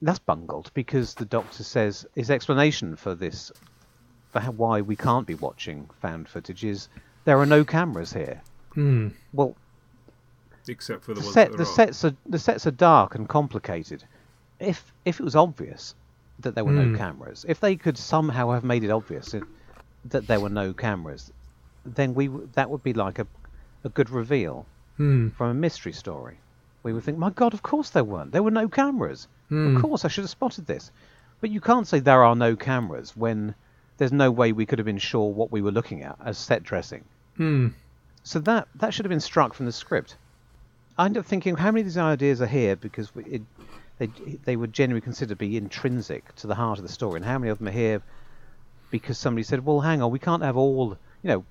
That's 0.00 0.18
bungled 0.18 0.70
because 0.74 1.14
the 1.14 1.24
doctor 1.24 1.64
says 1.64 2.06
his 2.14 2.30
explanation 2.30 2.96
for 2.96 3.14
this, 3.14 3.50
for 4.30 4.40
how, 4.40 4.52
why 4.52 4.80
we 4.80 4.94
can't 4.94 5.26
be 5.26 5.34
watching 5.34 5.90
found 6.00 6.28
footage 6.28 6.64
is 6.64 6.88
there 7.24 7.38
are 7.38 7.46
no 7.46 7.64
cameras 7.64 8.12
here. 8.12 8.42
Hmm. 8.74 9.08
Well, 9.32 9.56
Except 10.68 11.04
for 11.04 11.14
the, 11.14 11.20
the 11.20 11.26
ones 11.26 11.34
set 11.34 11.50
that 11.50 11.56
the 11.56 11.62
are. 11.62 11.66
sets 11.66 12.04
are 12.04 12.14
the 12.26 12.38
sets 12.38 12.66
are 12.66 12.72
dark 12.72 13.14
and 13.14 13.28
complicated. 13.28 14.04
If 14.60 14.92
if 15.04 15.20
it 15.20 15.24
was 15.24 15.36
obvious 15.36 15.94
that 16.40 16.54
there 16.54 16.64
were 16.64 16.72
Hmm. 16.72 16.92
no 16.92 16.98
cameras, 16.98 17.44
if 17.48 17.60
they 17.60 17.76
could 17.76 17.96
somehow 17.98 18.50
have 18.50 18.64
made 18.64 18.84
it 18.84 18.90
obvious 18.90 19.34
it, 19.34 19.44
that 20.06 20.26
there 20.26 20.40
were 20.40 20.48
no 20.48 20.72
cameras, 20.72 21.32
then 21.84 22.14
we 22.14 22.28
that 22.54 22.70
would 22.70 22.82
be 22.82 22.92
like 22.92 23.18
a 23.18 23.26
a 23.84 23.88
good 23.88 24.10
reveal 24.10 24.66
Hmm. 24.96 25.28
from 25.28 25.50
a 25.50 25.54
mystery 25.54 25.92
story. 25.92 26.38
We 26.82 26.92
would 26.92 27.04
think, 27.04 27.18
my 27.18 27.30
God, 27.30 27.54
of 27.54 27.62
course 27.62 27.90
there 27.90 28.04
weren't. 28.04 28.32
There 28.32 28.42
were 28.42 28.50
no 28.50 28.68
cameras. 28.68 29.28
Hmm. 29.48 29.76
Of 29.76 29.82
course, 29.82 30.04
I 30.04 30.08
should 30.08 30.22
have 30.24 30.30
spotted 30.30 30.66
this. 30.66 30.90
But 31.40 31.50
you 31.50 31.60
can't 31.60 31.86
say 31.86 32.00
there 32.00 32.24
are 32.24 32.34
no 32.34 32.56
cameras 32.56 33.16
when 33.16 33.54
there's 33.98 34.12
no 34.12 34.30
way 34.32 34.50
we 34.52 34.66
could 34.66 34.78
have 34.80 34.86
been 34.86 34.98
sure 34.98 35.32
what 35.32 35.52
we 35.52 35.62
were 35.62 35.70
looking 35.70 36.02
at 36.02 36.16
as 36.24 36.36
set 36.38 36.62
dressing. 36.64 37.04
Hmm. 37.36 37.68
So 38.24 38.40
that 38.40 38.66
that 38.74 38.92
should 38.92 39.04
have 39.04 39.10
been 39.10 39.20
struck 39.20 39.54
from 39.54 39.66
the 39.66 39.72
script. 39.72 40.16
I 40.98 41.04
end 41.06 41.16
up 41.16 41.26
thinking, 41.26 41.56
how 41.56 41.70
many 41.70 41.82
of 41.82 41.86
these 41.86 41.96
ideas 41.96 42.42
are 42.42 42.46
here 42.46 42.74
because 42.74 43.14
we- 43.14 43.24
it, 43.24 43.42
they 43.98 44.06
they 44.44 44.56
would 44.56 44.72
generally 44.72 45.00
considered 45.00 45.30
to 45.30 45.36
be 45.36 45.56
intrinsic 45.56 46.34
to 46.36 46.46
the 46.46 46.54
heart 46.54 46.78
of 46.78 46.84
the 46.84 46.92
story, 46.92 47.16
and 47.16 47.24
how 47.24 47.38
many 47.38 47.50
of 47.50 47.58
them 47.58 47.68
are 47.68 47.72
here 47.72 48.02
because 48.90 49.18
somebody 49.18 49.42
said, 49.42 49.64
well, 49.64 49.80
hang 49.80 50.02
on, 50.02 50.10
we 50.10 50.18
can't 50.18 50.42
have 50.42 50.56
all, 50.56 50.96
you 51.22 51.28
know, 51.28 51.44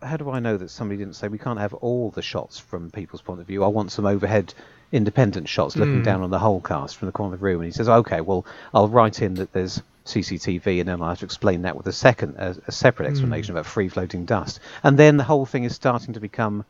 how 0.00 0.16
do 0.16 0.30
I 0.30 0.38
know 0.38 0.56
that 0.56 0.70
somebody 0.70 0.98
didn't 0.98 1.16
say 1.16 1.28
we 1.28 1.38
can't 1.38 1.58
have 1.58 1.74
all 1.74 2.10
the 2.10 2.22
shots 2.22 2.58
from 2.58 2.90
people's 2.90 3.22
point 3.22 3.40
of 3.40 3.46
view? 3.46 3.64
I 3.64 3.68
want 3.68 3.90
some 3.90 4.06
overhead 4.06 4.54
independent 4.92 5.48
shots 5.48 5.76
looking 5.76 5.98
hmm. 5.98 6.02
down 6.02 6.22
on 6.22 6.30
the 6.30 6.38
whole 6.38 6.60
cast 6.60 6.96
from 6.96 7.06
the 7.06 7.12
corner 7.12 7.34
of 7.34 7.40
the 7.40 7.44
room. 7.44 7.60
And 7.60 7.66
he 7.66 7.72
says, 7.72 7.88
okay, 7.88 8.20
well, 8.20 8.46
I'll 8.72 8.88
write 8.88 9.20
in 9.22 9.34
that 9.34 9.52
there's 9.52 9.82
CCTV, 10.06 10.80
and 10.80 10.88
then 10.88 11.02
I'll 11.02 11.08
have 11.08 11.18
to 11.18 11.24
explain 11.24 11.62
that 11.62 11.76
with 11.76 11.86
a 11.88 11.92
second, 11.92 12.36
a, 12.36 12.56
a 12.66 12.72
separate 12.72 13.06
hmm. 13.06 13.12
explanation 13.12 13.54
about 13.54 13.66
free 13.66 13.88
floating 13.88 14.24
dust. 14.24 14.60
And 14.84 14.96
then 14.96 15.16
the 15.16 15.24
whole 15.24 15.46
thing 15.46 15.64
is 15.64 15.74
starting 15.74 16.14
to 16.14 16.20
become 16.20 16.64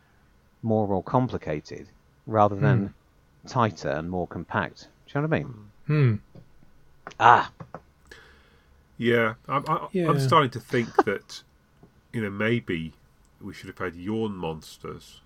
more 0.62 0.84
and 0.84 0.90
more 0.90 1.02
complicated 1.02 1.86
rather 2.26 2.56
than 2.56 2.94
hmm. 3.42 3.48
tighter 3.48 3.90
and 3.90 4.08
more 4.08 4.26
compact. 4.26 4.88
Do 5.08 5.18
you 5.18 5.22
know 5.22 5.28
what 5.28 5.36
I 5.36 5.40
mean? 5.40 5.54
Hmm. 5.86 6.14
Ah, 7.18 7.50
Yeah, 8.98 9.34
I'm, 9.48 9.64
I, 9.68 9.88
Yeah. 9.92 10.10
I'm 10.10 10.18
starting 10.20 10.50
to 10.50 10.60
think 10.60 10.94
that, 11.04 11.42
you 12.12 12.20
know, 12.22 12.30
maybe 12.30 12.92
we 13.40 13.54
should 13.54 13.68
have 13.68 13.78
had 13.78 13.94
yawn 13.96 14.36
monsters. 14.36 15.20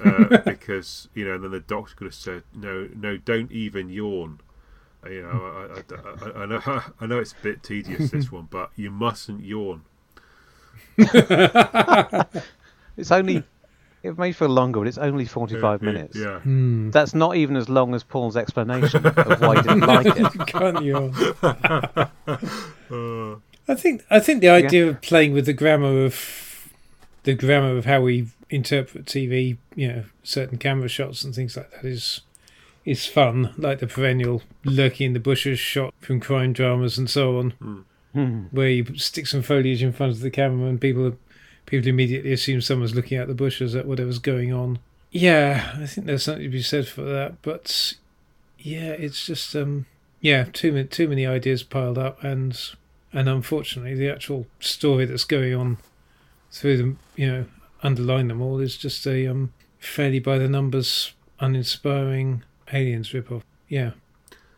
Uh, 0.00 0.38
because 0.44 1.08
you 1.14 1.24
know, 1.24 1.34
and 1.34 1.42
then 1.42 1.50
the 1.50 1.58
doctor 1.60 1.94
could 1.96 2.04
have 2.04 2.14
said, 2.14 2.44
"No, 2.54 2.88
no, 2.94 3.16
don't 3.16 3.50
even 3.50 3.90
yawn." 3.90 4.38
Uh, 5.04 5.08
You 5.10 5.22
know, 5.22 5.28
I, 5.28 5.96
I, 5.96 6.30
I, 6.30 6.42
I 6.42 6.46
know, 6.46 6.60
I 7.00 7.06
know 7.06 7.18
it's 7.18 7.32
a 7.32 7.42
bit 7.42 7.64
tedious 7.64 8.12
this 8.12 8.30
one, 8.30 8.46
but 8.50 8.70
you 8.76 8.92
mustn't 8.92 9.42
yawn. 9.44 9.82
it's 10.96 13.10
only. 13.10 13.42
It 14.02 14.16
may 14.18 14.32
feel 14.32 14.48
longer, 14.48 14.80
but 14.80 14.88
it's 14.88 14.96
only 14.98 15.26
45 15.26 15.82
minutes. 15.82 16.16
Yeah, 16.16 16.40
Hmm. 16.40 16.90
That's 16.90 17.12
not 17.14 17.36
even 17.36 17.54
as 17.56 17.68
long 17.68 17.94
as 17.94 18.02
Paul's 18.02 18.36
explanation 18.36 19.04
of 19.06 19.40
why 19.40 19.56
he 19.56 19.62
didn't 19.62 19.80
like 19.80 20.06
it. 20.06 20.46
Can't 20.46 20.82
you? 20.82 21.12
Uh, 22.90 23.36
I 23.68 23.74
think 23.74 24.04
I 24.10 24.18
think 24.20 24.40
the 24.40 24.48
idea 24.48 24.88
of 24.88 25.00
playing 25.02 25.32
with 25.32 25.46
the 25.46 25.52
grammar 25.52 26.04
of 26.04 26.68
the 27.24 27.34
grammar 27.34 27.76
of 27.76 27.84
how 27.84 28.00
we 28.00 28.28
interpret 28.48 29.04
TV, 29.04 29.58
you 29.76 29.88
know, 29.88 30.04
certain 30.22 30.58
camera 30.58 30.88
shots 30.88 31.22
and 31.22 31.34
things 31.34 31.56
like 31.56 31.70
that 31.70 31.84
is 31.84 32.22
is 32.84 33.06
fun. 33.06 33.52
Like 33.58 33.78
the 33.80 33.86
perennial 33.86 34.42
lurking 34.64 35.08
in 35.08 35.12
the 35.12 35.20
bushes 35.20 35.58
shot 35.58 35.94
from 36.00 36.18
crime 36.20 36.52
dramas 36.52 36.98
and 36.98 37.08
so 37.08 37.38
on, 37.38 37.84
Hmm. 38.12 38.44
where 38.50 38.68
you 38.70 38.96
stick 38.96 39.26
some 39.28 39.42
foliage 39.42 39.82
in 39.82 39.92
front 39.92 40.12
of 40.12 40.20
the 40.20 40.30
camera 40.30 40.68
and 40.68 40.80
people 40.80 41.16
people 41.70 41.88
immediately 41.88 42.32
assume 42.32 42.60
someone's 42.60 42.94
looking 42.94 43.16
out 43.16 43.28
the 43.28 43.34
bushes 43.34 43.74
at 43.74 43.86
whatever's 43.86 44.18
going 44.18 44.52
on. 44.52 44.78
Yeah, 45.12 45.72
I 45.76 45.86
think 45.86 46.06
there's 46.06 46.22
something 46.24 46.42
to 46.44 46.48
be 46.50 46.62
said 46.62 46.86
for 46.86 47.02
that, 47.02 47.40
but 47.42 47.94
yeah, 48.58 48.90
it's 48.90 49.24
just 49.26 49.54
um 49.56 49.86
yeah, 50.20 50.44
too 50.52 50.72
many 50.72 50.86
too 50.86 51.08
many 51.08 51.26
ideas 51.26 51.62
piled 51.62 51.96
up 51.98 52.22
and 52.22 52.58
and 53.12 53.28
unfortunately 53.28 53.94
the 53.94 54.10
actual 54.10 54.46
story 54.60 55.04
that's 55.06 55.24
going 55.24 55.54
on 55.54 55.78
through 56.52 56.76
them 56.76 56.98
you 57.16 57.26
know 57.26 57.44
underlying 57.82 58.28
them 58.28 58.40
all 58.42 58.58
is 58.60 58.76
just 58.76 59.06
a 59.06 59.26
um 59.26 59.52
fairly 59.78 60.18
by 60.20 60.36
the 60.38 60.48
numbers 60.48 61.12
uninspiring 61.40 62.42
aliens 62.72 63.10
ripoff 63.10 63.42
yeah 63.68 63.92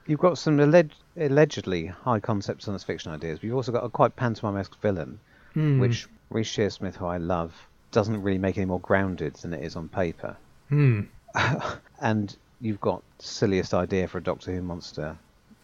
You've 0.06 0.18
got 0.18 0.36
some 0.36 0.58
alleged, 0.58 0.96
allegedly 1.16 1.86
high 1.86 2.18
concept 2.18 2.62
science 2.64 2.82
fiction 2.82 3.12
ideas, 3.12 3.38
but 3.38 3.44
you've 3.44 3.54
also 3.54 3.70
got 3.70 3.84
a 3.84 3.88
quite 3.88 4.16
pantomime-esque 4.16 4.80
villain, 4.82 5.20
Hmm. 5.54 5.78
which 5.78 6.08
Reece 6.32 6.50
Shearsmith, 6.54 6.94
who 6.96 7.06
I 7.06 7.18
love, 7.18 7.52
doesn't 7.90 8.22
really 8.22 8.38
make 8.38 8.56
any 8.56 8.66
more 8.66 8.80
grounded 8.80 9.34
than 9.34 9.52
it 9.52 9.62
is 9.64 9.76
on 9.76 9.88
paper. 9.88 10.36
hmm 10.68 11.00
And 12.00 12.36
you've 12.60 12.80
got 12.80 13.02
the 13.18 13.24
silliest 13.24 13.74
idea 13.74 14.08
for 14.08 14.18
a 14.18 14.22
Doctor 14.22 14.52
Who 14.52 14.62
monster 14.62 15.16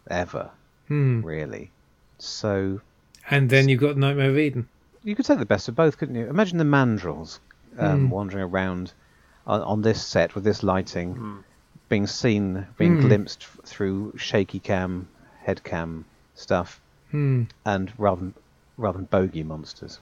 ever, 0.09 0.51
hmm 0.87 1.21
really. 1.21 1.71
So 2.19 2.81
and 3.29 3.49
then 3.49 3.69
you've 3.69 3.81
got 3.81 3.97
nightmare 3.97 4.29
of 4.29 4.37
eden 4.37 4.67
you 5.03 5.15
could 5.15 5.25
take 5.25 5.39
the 5.39 5.45
best 5.45 5.67
of 5.67 5.75
both, 5.75 5.97
couldn't 5.97 6.15
you? 6.15 6.27
Imagine 6.27 6.57
the 6.57 6.63
mandrels 6.65 7.39
um, 7.77 8.05
Hmm. 8.05 8.09
wandering 8.09 8.43
around 8.43 8.93
on, 9.47 9.61
on 9.61 9.81
this 9.81 10.05
set 10.05 10.35
with 10.35 10.43
this 10.43 10.63
lighting, 10.63 11.43
being 11.87 12.07
seen, 12.07 12.67
being 12.77 12.95
Hmm. 12.95 13.01
glimpsed 13.07 13.43
through 13.65 14.13
shaky 14.17 14.59
cam, 14.59 15.07
head 15.41 15.63
cam 15.63 16.05
stuff, 16.35 16.81
hmm 17.11 17.43
and 17.65 17.91
rather 17.97 18.21
than, 18.21 18.33
rather 18.77 18.97
than 18.97 19.05
bogey 19.05 19.43
monsters. 19.43 19.99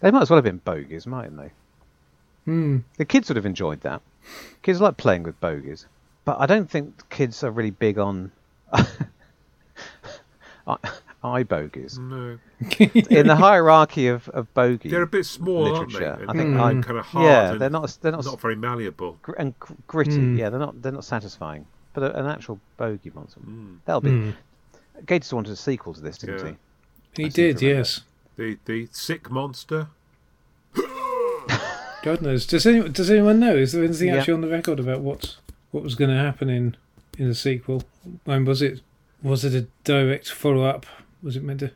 They 0.00 0.10
might 0.10 0.22
as 0.22 0.30
well 0.30 0.36
have 0.36 0.44
been 0.44 0.58
bogies, 0.64 1.06
mightn't 1.06 1.36
they? 1.36 1.50
hmm 2.44 2.78
The 2.96 3.04
kids 3.04 3.28
would 3.28 3.36
have 3.36 3.46
enjoyed 3.46 3.80
that. 3.82 4.00
Kids 4.62 4.80
like 4.80 4.96
playing 4.96 5.22
with 5.24 5.38
bogies, 5.40 5.86
but 6.24 6.38
I 6.40 6.46
don't 6.46 6.70
think 6.70 7.08
kids 7.10 7.42
are 7.44 7.50
really 7.50 7.70
big 7.70 7.98
on 7.98 8.30
eye- 10.66 10.76
eye 11.24 11.42
bogies. 11.42 11.98
no, 11.98 12.38
In 12.78 13.26
the 13.26 13.36
hierarchy 13.36 14.08
of, 14.08 14.28
of 14.30 14.52
bogies, 14.54 14.90
they're 14.90 15.02
a 15.02 15.06
bit 15.06 15.24
small, 15.26 15.74
aren't 15.74 15.92
they? 15.92 15.98
literature. 16.00 16.22
And 16.22 16.30
I 16.30 16.32
think 16.34 16.54
Hmm. 16.54 16.60
I, 16.60 16.72
kind 16.82 16.98
of 16.98 17.06
hard. 17.06 17.24
yeah, 17.24 17.50
and 17.52 17.60
they're 17.60 17.70
not 17.70 17.96
they're 18.00 18.12
not, 18.12 18.24
not 18.24 18.40
very 18.40 18.56
malleable. 18.56 19.18
gr- 19.22 19.32
and 19.38 19.58
gr- 19.58 19.72
gritty. 19.86 20.16
Hmm. 20.16 20.36
Yeah, 20.36 20.50
they're 20.50 20.60
not 20.60 20.80
they're 20.82 20.92
not 20.92 21.04
satisfying. 21.04 21.66
But 21.94 22.02
a, 22.04 22.18
an 22.20 22.26
actual 22.26 22.60
bogey 22.76 23.10
monster, 23.14 23.40
Mm. 23.40 23.78
that'll 23.84 24.00
be. 24.02 24.10
Hmm. 24.10 24.30
Gatiss 25.04 25.32
wanted 25.32 25.52
a 25.52 25.56
sequel 25.56 25.94
to 25.94 26.00
this, 26.00 26.18
didn't 26.18 26.44
Yeah. 26.44 26.52
he 27.16 27.24
I 27.26 27.28
did 27.28 27.62
remember. 27.62 27.78
yes 27.80 28.00
The 28.38 28.56
the 28.64 28.88
sick 28.92 29.30
monster. 29.30 29.88
god 32.02 32.22
knows 32.22 32.46
does 32.46 32.66
anyone 32.66 32.92
does 32.92 33.10
anyone 33.10 33.40
know 33.40 33.56
is 33.56 33.72
there 33.72 33.82
anything 33.84 34.08
Yeah. 34.08 34.18
actually 34.18 34.34
on 34.34 34.40
the 34.40 34.48
record 34.48 34.78
about 34.78 35.00
what 35.00 35.36
what 35.72 35.82
was 35.82 35.94
going 35.96 36.10
to 36.10 36.16
happen 36.16 36.48
in 36.48 36.76
in 37.18 37.28
the 37.28 37.34
sequel 37.34 37.82
when 38.24 38.44
was 38.44 38.62
it 38.62 38.80
was 39.22 39.44
it 39.44 39.54
a 39.54 39.66
direct 39.84 40.30
follow-up 40.30 40.86
was 41.22 41.36
it 41.36 41.42
meant 41.42 41.60
to 41.60 41.72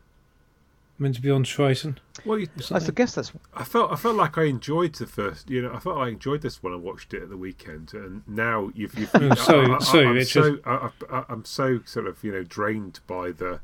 meant 0.98 1.16
to 1.16 1.20
be 1.20 1.30
on 1.30 1.42
triton 1.42 1.98
Well, 2.24 2.38
you, 2.38 2.46
he? 2.56 2.72
I 2.72 2.76
s- 2.76 2.88
guess 2.90 3.16
that's 3.16 3.32
I 3.54 3.64
felt 3.64 3.90
I 3.92 3.96
felt 3.96 4.14
like 4.14 4.38
I 4.38 4.44
enjoyed 4.44 4.94
the 4.94 5.06
first. 5.06 5.50
You 5.50 5.62
know, 5.62 5.72
I 5.74 5.80
felt 5.80 5.96
like 5.96 6.06
I 6.06 6.10
enjoyed 6.10 6.42
this 6.42 6.62
when 6.62 6.72
I 6.72 6.76
watched 6.76 7.12
it 7.12 7.22
at 7.24 7.28
the 7.30 7.36
weekend, 7.36 7.92
and 7.94 8.22
now 8.28 8.70
you've. 8.76 8.96
you've 8.96 9.10
Oh, 9.14 9.34
sorry- 9.34 9.70
I, 9.72 9.74
I, 9.74 9.78
sorry, 9.80 10.06
I'm 10.06 10.14
Richard. 10.14 10.60
so 10.64 10.70
I, 10.70 10.90
I, 11.18 11.24
I'm 11.28 11.44
so 11.44 11.80
sort 11.84 12.06
of 12.06 12.22
you 12.22 12.30
know 12.30 12.44
drained 12.44 13.00
by 13.08 13.32
the 13.32 13.58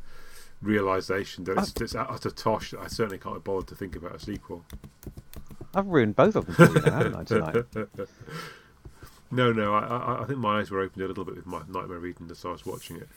realization 0.63 1.45
that 1.45 1.59
it's, 1.59 1.73
it's 1.81 1.95
utter 1.95 2.31
tosh 2.31 2.73
that 2.73 2.81
I 2.81 2.89
certainly 2.89 3.19
can't 3.19 3.37
be 3.37 3.41
bothered 3.41 3.69
to 3.69 3.75
think 3.75 3.97
about 3.97 4.17
a 4.17 4.21
sequel. 4.21 4.65
I've 5.75 5.87
ruined 5.87 6.17
both 6.17 6.37
of 6.37 6.47
them 6.47 6.55
for 6.55 6.79
you, 6.79 6.85
now, 6.85 6.97
haven't 6.97 7.15
I 7.17 7.25
tonight? 7.25 7.65
No, 9.31 9.53
no, 9.53 9.75
I, 9.75 9.81
I, 9.81 10.23
I 10.23 10.25
think 10.25 10.39
my 10.39 10.59
eyes 10.59 10.71
were 10.71 10.81
opened 10.81 11.03
a 11.03 11.07
little 11.07 11.25
bit 11.25 11.37
with 11.37 11.47
my 11.47 11.61
Nightmare 11.69 11.99
of 11.99 12.07
Eden 12.07 12.29
as 12.31 12.45
I 12.45 12.51
was 12.51 12.65
watching 12.65 12.97
it. 12.97 13.09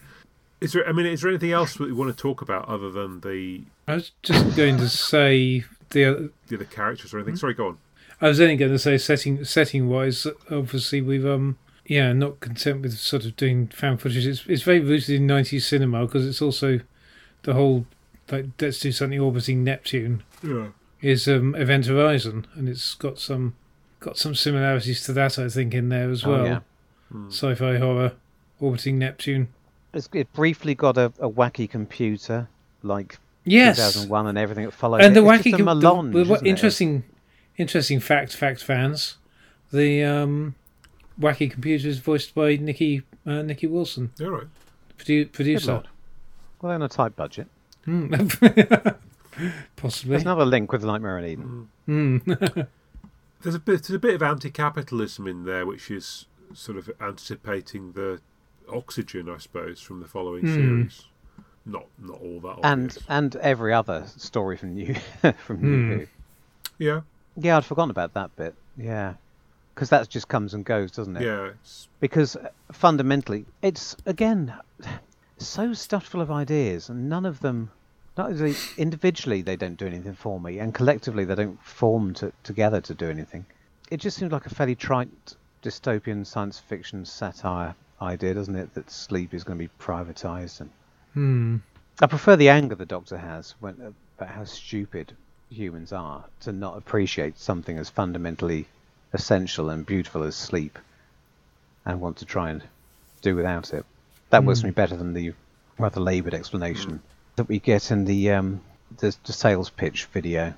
Is 0.60 0.74
there? 0.74 0.88
I 0.88 0.92
mean, 0.92 1.06
is 1.06 1.22
there 1.22 1.30
anything 1.30 1.52
else 1.52 1.76
that 1.76 1.88
you 1.88 1.96
want 1.96 2.16
to 2.16 2.22
talk 2.22 2.42
about 2.42 2.68
other 2.68 2.92
than 2.92 3.22
the 3.22 3.64
i 3.88 3.96
was 3.96 4.12
just 4.22 4.56
going 4.56 4.78
to 4.78 4.90
say 4.90 5.64
the 5.90 6.32
the 6.48 6.56
other 6.56 6.66
characters 6.66 7.14
or 7.14 7.18
anything? 7.18 7.36
Sorry, 7.36 7.54
go 7.54 7.70
on. 7.70 7.78
I 8.20 8.28
was 8.28 8.40
only 8.40 8.58
going 8.58 8.72
to 8.72 8.78
say 8.78 8.98
setting 8.98 9.44
setting 9.44 9.90
wise. 9.90 10.28
Obviously, 10.52 11.02
we've 11.02 11.26
um 11.26 11.58
yeah 11.86 12.14
not 12.14 12.42
content 12.42 12.84
with 12.84 12.98
sort 13.00 13.26
of 13.26 13.36
doing 13.36 13.68
fan 13.68 13.98
footage. 13.98 14.28
It's 14.28 14.46
it's 14.48 14.62
very 14.64 14.82
rooted 14.82 15.16
in 15.16 15.26
nineties 15.26 15.66
cinema 15.66 16.06
because 16.06 16.28
it's 16.28 16.42
also 16.42 16.82
the 17.44 17.54
whole 17.54 17.86
like 18.32 18.46
let's 18.60 18.80
do 18.80 18.92
something 18.92 19.20
orbiting 19.20 19.64
Neptune 19.64 20.24
Yeah. 20.44 20.68
is 21.02 21.28
um 21.28 21.56
Event 21.56 21.86
Horizon, 21.88 22.48
and 22.56 22.70
it's 22.70 22.94
got 22.96 23.20
some 23.20 23.56
got 24.00 24.18
some 24.18 24.34
similarities 24.36 25.04
to 25.06 25.14
that 25.14 25.38
I 25.40 25.48
think 25.50 25.74
in 25.74 25.90
there 25.90 26.10
as 26.10 26.24
Oh, 26.26 26.32
well. 26.32 26.46
yeah. 26.46 26.60
Sci-fi 27.30 27.78
horror 27.78 28.14
orbiting 28.60 28.98
Neptune. 29.00 29.50
It's, 29.94 30.08
it 30.14 30.32
briefly 30.34 30.74
got 30.76 30.98
a, 30.98 31.12
a 31.20 31.30
wacky 31.30 31.70
computer 31.70 32.48
like 32.84 33.18
Yes, 33.44 33.76
2001 33.78 34.28
and 34.28 34.38
everything 34.38 34.66
that 34.66 34.72
followed. 34.72 35.02
and 35.02 35.12
it. 35.18 35.20
the 35.20 35.28
It's 35.30 35.42
wacky 35.42 35.44
just 35.52 35.56
a 35.56 35.58
com- 35.58 35.66
melange, 35.82 36.14
the, 36.14 36.24
the, 36.24 36.34
isn't 36.34 36.46
it? 36.46 36.50
interesting 36.50 37.04
interesting 37.58 38.00
fact 38.00 38.34
fact 38.36 38.64
fans 38.64 39.18
the 39.74 40.04
um 40.04 40.56
wacky 41.20 41.52
computer 41.52 41.88
is 41.90 42.00
voiced 42.00 42.34
by 42.34 42.56
Nikki 42.56 43.02
uh, 43.26 43.42
Nikki 43.42 43.68
Wilson 43.68 44.12
All 44.22 44.30
right. 44.30 44.48
produ- 44.98 45.06
Good 45.26 45.34
producer 45.34 45.84
lord. 46.62 46.64
Well, 46.64 46.70
they're 46.70 46.76
on 46.76 46.82
a 46.84 46.88
tight 46.90 47.16
budget. 47.16 47.48
Hmm. 47.86 48.14
possibly 49.76 50.12
There's 50.12 50.22
another 50.24 50.46
link 50.46 50.72
with 50.72 50.84
Nightmare 50.84 51.18
on 51.18 51.26
Eden. 51.26 51.68
Hmm. 51.86 52.18
There's 53.42 53.56
a 53.56 53.60
bit 53.60 53.82
there's 53.84 53.90
a 53.96 54.00
bit 54.00 54.14
of 54.14 54.22
anti-capitalism 54.22 55.26
in 55.28 55.46
there, 55.46 55.66
which 55.66 55.90
is 55.90 56.28
sort 56.54 56.78
of 56.78 56.92
anticipating 57.02 57.94
the 57.94 58.22
oxygen, 58.72 59.28
I 59.30 59.38
suppose, 59.40 59.82
from 59.82 60.00
the 60.00 60.08
following 60.08 60.44
Hmm. 60.46 60.54
series. 60.54 61.06
Not 61.66 61.86
not 61.98 62.22
all 62.22 62.40
that 62.42 62.60
And 62.64 62.90
obvious. 62.90 63.04
and 63.10 63.36
every 63.38 63.74
other 63.74 64.04
story 64.16 64.58
from 64.58 64.76
New 64.76 64.94
from 65.46 65.62
New 65.62 65.94
Hmm. 65.96 66.00
Who. 66.02 66.08
yeah, 66.78 67.02
Yeah, 67.36 67.58
I'd 67.58 67.66
forgotten 67.66 67.90
about 67.90 68.14
that 68.14 68.36
bit. 68.36 68.54
Yeah, 68.78 69.16
because 69.74 69.90
that 69.90 70.08
just 70.08 70.28
comes 70.28 70.54
and 70.54 70.64
goes, 70.64 70.92
doesn't 70.92 71.18
it? 71.18 71.24
yeah. 71.24 71.46
It's, 71.62 71.88
Because 72.00 72.36
uh, 72.36 72.50
fundamentally, 72.72 73.46
it's 73.64 73.96
again 74.06 74.54
so 75.48 75.74
stuffed 75.74 76.08
full 76.08 76.22
of 76.22 76.32
ideas, 76.32 76.90
and 76.90 77.10
none 77.10 77.26
of 77.26 77.40
them, 77.40 77.72
not 78.18 78.32
only 78.32 78.56
individually, 78.78 79.42
they 79.42 79.56
don't 79.56 79.78
do 79.78 79.88
anything 79.88 80.14
for 80.14 80.40
me, 80.40 80.60
and 80.60 80.74
collectively, 80.74 81.26
they 81.26 81.36
don't 81.36 81.62
form 81.64 82.14
to, 82.16 82.32
together 82.44 82.82
to 82.82 82.94
do 82.94 83.10
anything. 83.10 83.46
It 83.90 83.98
just 83.98 84.18
seems 84.18 84.32
like 84.32 84.46
a 84.46 84.56
fairly 84.56 84.76
trite 84.76 85.36
dystopian 85.62 86.26
science 86.26 86.60
fiction 86.60 87.06
satire 87.06 87.76
idea, 88.02 88.34
doesn't 88.34 88.56
it? 88.56 88.74
That 88.74 88.90
sleep 88.90 89.34
is 89.34 89.44
going 89.44 89.60
to 89.60 89.66
be 89.66 89.72
privatized, 89.80 90.62
and 90.62 90.70
Hmm. 91.14 91.58
I 92.02 92.08
prefer 92.08 92.38
the 92.38 92.48
anger 92.48 92.76
the 92.76 92.86
Doctor 92.86 93.18
has 93.18 93.54
when 93.60 93.94
about 94.18 94.30
how 94.30 94.46
stupid 94.46 95.16
humans 95.50 95.92
are 95.92 96.24
to 96.40 96.54
not 96.54 96.78
appreciate 96.78 97.38
something 97.38 97.78
as 97.78 97.90
fundamentally 97.90 98.68
essential 99.12 99.70
and 99.70 99.86
beautiful 99.86 100.24
as 100.24 100.38
sleep 100.38 100.80
and 101.86 102.00
want 102.00 102.16
to 102.18 102.26
try 102.26 102.50
and 102.50 102.64
do 103.22 103.36
without 103.36 103.74
it. 103.74 103.86
That 104.32 104.44
works 104.44 104.62
for 104.62 104.68
me 104.68 104.72
better 104.72 104.96
than 104.96 105.14
the 105.14 105.34
rather 105.78 106.00
laboured 106.00 106.34
explanation 106.34 107.02
that 107.36 107.48
we 107.48 107.60
get 107.60 107.92
in 107.92 108.06
the, 108.06 108.32
um, 108.32 108.62
the 108.98 109.16
the 109.26 109.34
sales 109.34 109.70
pitch 109.70 110.06
video. 110.06 110.54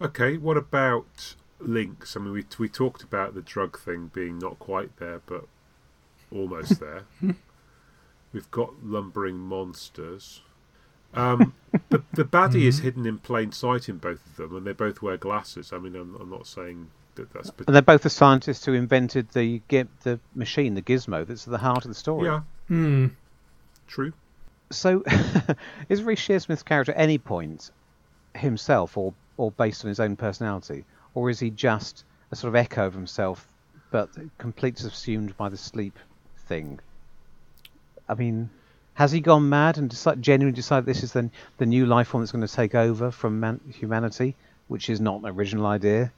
Okay, 0.00 0.36
what 0.36 0.56
about 0.56 1.34
links? 1.58 2.16
I 2.16 2.20
mean, 2.20 2.32
we 2.32 2.44
we 2.58 2.68
talked 2.68 3.02
about 3.02 3.34
the 3.34 3.42
drug 3.42 3.78
thing 3.78 4.10
being 4.12 4.38
not 4.38 4.58
quite 4.58 4.96
there, 4.98 5.20
but 5.26 5.44
almost 6.32 6.80
there. 6.80 7.04
We've 8.32 8.50
got 8.50 8.84
lumbering 8.84 9.38
monsters. 9.38 10.42
Um, 11.14 11.54
the 11.88 12.02
the 12.12 12.24
baddie 12.24 12.66
is 12.66 12.80
hidden 12.80 13.06
in 13.06 13.18
plain 13.18 13.52
sight 13.52 13.88
in 13.88 13.96
both 13.98 14.24
of 14.26 14.36
them, 14.36 14.56
and 14.56 14.66
they 14.66 14.72
both 14.72 15.00
wear 15.00 15.16
glasses. 15.16 15.72
I 15.72 15.78
mean, 15.78 15.96
I'm, 15.96 16.14
I'm 16.16 16.30
not 16.30 16.46
saying 16.46 16.90
that 17.14 17.32
that's. 17.32 17.50
And 17.66 17.74
they're 17.74 17.82
both 17.82 18.02
the 18.02 18.10
scientists 18.10 18.64
who 18.66 18.74
invented 18.74 19.30
the 19.30 19.62
the 19.68 20.20
machine, 20.34 20.74
the 20.74 20.82
gizmo, 20.82 21.26
that's 21.26 21.46
at 21.46 21.50
the 21.50 21.58
heart 21.58 21.84
of 21.84 21.88
the 21.88 21.94
story. 21.94 22.26
yeah, 22.26 22.42
Hmm. 22.68 23.06
true. 23.86 24.12
So, 24.70 25.02
is 25.88 26.02
Reece 26.02 26.20
Shearsmith's 26.20 26.62
character 26.62 26.92
at 26.92 27.00
any 27.00 27.18
point 27.18 27.70
himself, 28.34 28.96
or 28.96 29.14
or 29.38 29.50
based 29.52 29.84
on 29.84 29.88
his 29.88 30.00
own 30.00 30.16
personality, 30.16 30.84
or 31.14 31.30
is 31.30 31.40
he 31.40 31.50
just 31.50 32.04
a 32.30 32.36
sort 32.36 32.50
of 32.50 32.56
echo 32.56 32.86
of 32.86 32.92
himself, 32.94 33.48
but 33.90 34.10
completely 34.36 34.82
subsumed 34.82 35.36
by 35.36 35.48
the 35.48 35.56
sleep 35.56 35.98
thing? 36.46 36.78
I 38.08 38.14
mean, 38.14 38.50
has 38.94 39.12
he 39.12 39.20
gone 39.20 39.48
mad 39.48 39.78
and 39.78 39.88
decide, 39.88 40.20
genuinely 40.20 40.56
decided 40.56 40.84
this 40.84 41.02
is 41.02 41.12
the 41.12 41.30
the 41.56 41.66
new 41.66 41.86
life 41.86 42.08
form 42.08 42.22
that's 42.22 42.32
going 42.32 42.46
to 42.46 42.52
take 42.52 42.74
over 42.74 43.10
from 43.10 43.40
man, 43.40 43.60
humanity, 43.72 44.36
which 44.66 44.90
is 44.90 45.00
not 45.00 45.20
an 45.20 45.26
original 45.26 45.66
idea? 45.66 46.12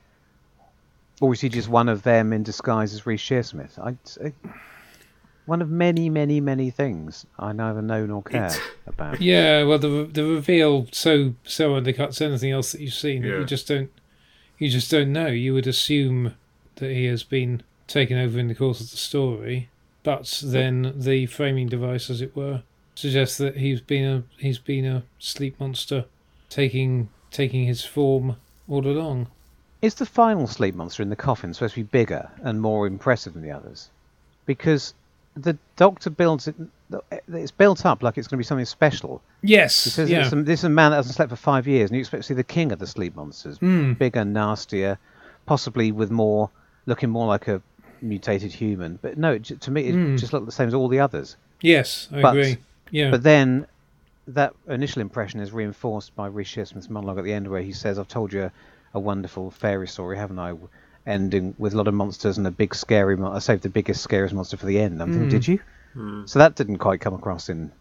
Or 1.20 1.32
is 1.32 1.40
he 1.40 1.48
just 1.48 1.68
one 1.68 1.89
of 1.89 2.02
them 2.02 2.32
in 2.32 2.43
disguise 2.43 2.94
as 2.94 3.06
Reece 3.06 3.20
Shearsmith? 3.20 3.78
I, 3.78 3.97
I, 4.27 4.32
one 5.51 5.60
of 5.60 5.68
many, 5.68 6.09
many, 6.09 6.40
many 6.40 6.70
things 6.70 7.27
I 7.39 7.52
neither 7.52 7.82
know 7.82 8.06
nor 8.06 8.22
care 8.22 8.47
It- 8.47 8.60
about. 8.86 9.20
Yeah, 9.32 9.64
well, 9.64 9.78
the 9.78 10.09
the 10.12 10.24
reveal 10.24 10.86
so 10.93 11.35
so 11.44 11.70
undercuts 11.78 12.22
anything 12.22 12.52
else 12.52 12.72
that 12.72 12.81
you've 12.81 12.94
seen. 12.94 13.22
that 13.22 13.28
Yeah. 13.28 13.39
You 13.40 13.44
just 13.44 13.66
don't 13.68 13.90
you 14.59 14.68
just 14.70 14.90
don't 14.90 15.12
know. 15.12 15.27
You 15.27 15.55
would 15.55 15.66
assume 15.66 16.35
that 16.77 16.90
he 16.90 17.05
has 17.06 17.22
been 17.24 17.62
taken 17.89 18.16
over 18.16 18.39
in 18.39 18.47
the 18.48 18.55
course 18.55 18.81
of 18.81 18.90
the 18.90 18.97
story, 18.97 19.68
but 20.05 20.40
then 20.44 20.93
the 20.97 21.27
framing 21.27 21.68
device, 21.68 22.09
as 22.10 22.20
it 22.22 22.36
were, 22.36 22.62
suggests 22.94 23.36
that 23.39 23.56
he's 23.56 23.81
been 23.81 24.05
a 24.16 24.22
he's 24.39 24.59
been 24.59 24.85
a 24.86 25.02
sleep 25.18 25.59
monster, 25.59 26.05
taking 26.48 27.09
taking 27.31 27.64
his 27.66 27.85
form 27.85 28.36
all 28.68 28.86
along. 28.86 29.27
Is 29.82 29.94
the 29.94 30.06
final 30.06 30.47
sleep 30.47 30.74
monster 30.74 31.02
in 31.02 31.09
the 31.10 31.16
coffin 31.16 31.55
supposed 31.55 31.74
to 31.74 31.81
be 31.81 31.98
bigger 31.98 32.31
and 32.43 32.60
more 32.60 32.86
impressive 32.86 33.32
than 33.32 33.43
the 33.43 33.51
others? 33.51 33.89
Because 34.47 34.94
the 35.42 35.56
doctor 35.76 36.10
builds 36.10 36.48
it, 36.48 36.54
it's 37.28 37.50
built 37.50 37.86
up 37.86 38.02
like 38.02 38.18
it's 38.18 38.26
going 38.28 38.36
to 38.36 38.44
be 38.44 38.44
something 38.46 38.64
special. 38.66 39.22
Yes, 39.42 39.84
He 39.84 39.90
says 39.90 40.10
yeah, 40.10 40.28
this, 40.28 40.44
this 40.44 40.60
is 40.60 40.64
a 40.64 40.68
man 40.68 40.90
that 40.90 40.96
hasn't 40.96 41.14
slept 41.14 41.30
for 41.30 41.36
five 41.36 41.66
years, 41.66 41.90
and 41.90 41.96
you 41.96 42.00
expect 42.00 42.22
to 42.22 42.26
see 42.28 42.34
the 42.34 42.44
king 42.44 42.72
of 42.72 42.78
the 42.78 42.86
sleep 42.86 43.14
monsters, 43.16 43.58
Hmm. 43.58 43.92
bigger, 43.94 44.24
nastier, 44.24 44.98
possibly 45.46 45.92
with 45.92 46.10
more, 46.10 46.50
looking 46.86 47.10
more 47.10 47.26
like 47.26 47.48
a 47.48 47.62
mutated 48.02 48.52
human. 48.52 48.98
But 49.02 49.18
no, 49.18 49.32
it, 49.34 49.44
to 49.60 49.70
me, 49.70 49.88
it 49.88 49.92
Hmm. 49.94 50.16
just 50.16 50.32
looked 50.32 50.46
the 50.46 50.52
same 50.52 50.68
as 50.68 50.74
all 50.74 50.88
the 50.88 51.00
others. 51.00 51.36
yes, 51.60 52.08
I 52.12 52.22
But- 52.22 52.36
agree. 52.36 52.56
Yeah, 52.92 53.10
But 53.10 53.22
then 53.22 53.66
that 54.26 54.52
initial 54.68 55.00
impression 55.00 55.38
is 55.40 55.52
reinforced 55.52 56.14
by 56.16 56.26
Reece 56.26 56.48
Shearsmith's 56.48 56.90
monologue 56.90 57.18
at 57.18 57.24
the 57.24 57.32
end, 57.32 57.46
where 57.48 57.62
he 57.62 57.72
says, 57.72 57.98
"I've 57.98 58.08
told 58.08 58.32
you 58.32 58.44
a, 58.44 58.52
a 58.94 58.98
wonderful 59.00 59.50
fairy 59.50 59.86
story, 59.86 60.16
haven't 60.16 60.38
I?" 60.40 60.54
Ending 61.10 61.54
with 61.58 61.74
a 61.74 61.76
lot 61.76 61.88
of 61.88 61.94
monsters 61.94 62.38
and 62.38 62.46
a 62.46 62.50
big 62.50 62.74
scary. 62.74 63.16
Mon- 63.16 63.34
I 63.34 63.40
saved 63.40 63.62
the 63.62 63.68
biggest, 63.68 64.02
scariest 64.02 64.34
monster 64.34 64.56
for 64.56 64.66
the 64.66 64.78
end. 64.78 65.02
I'm 65.02 65.10
thinking, 65.10 65.28
Mm. 65.28 65.30
did 65.30 65.48
you? 65.48 65.58
So 66.26 66.38
that 66.38 66.54
didn't 66.54 66.78
quite 66.78 67.00
come 67.00 67.14
across 67.14 67.48
in. 67.48 67.72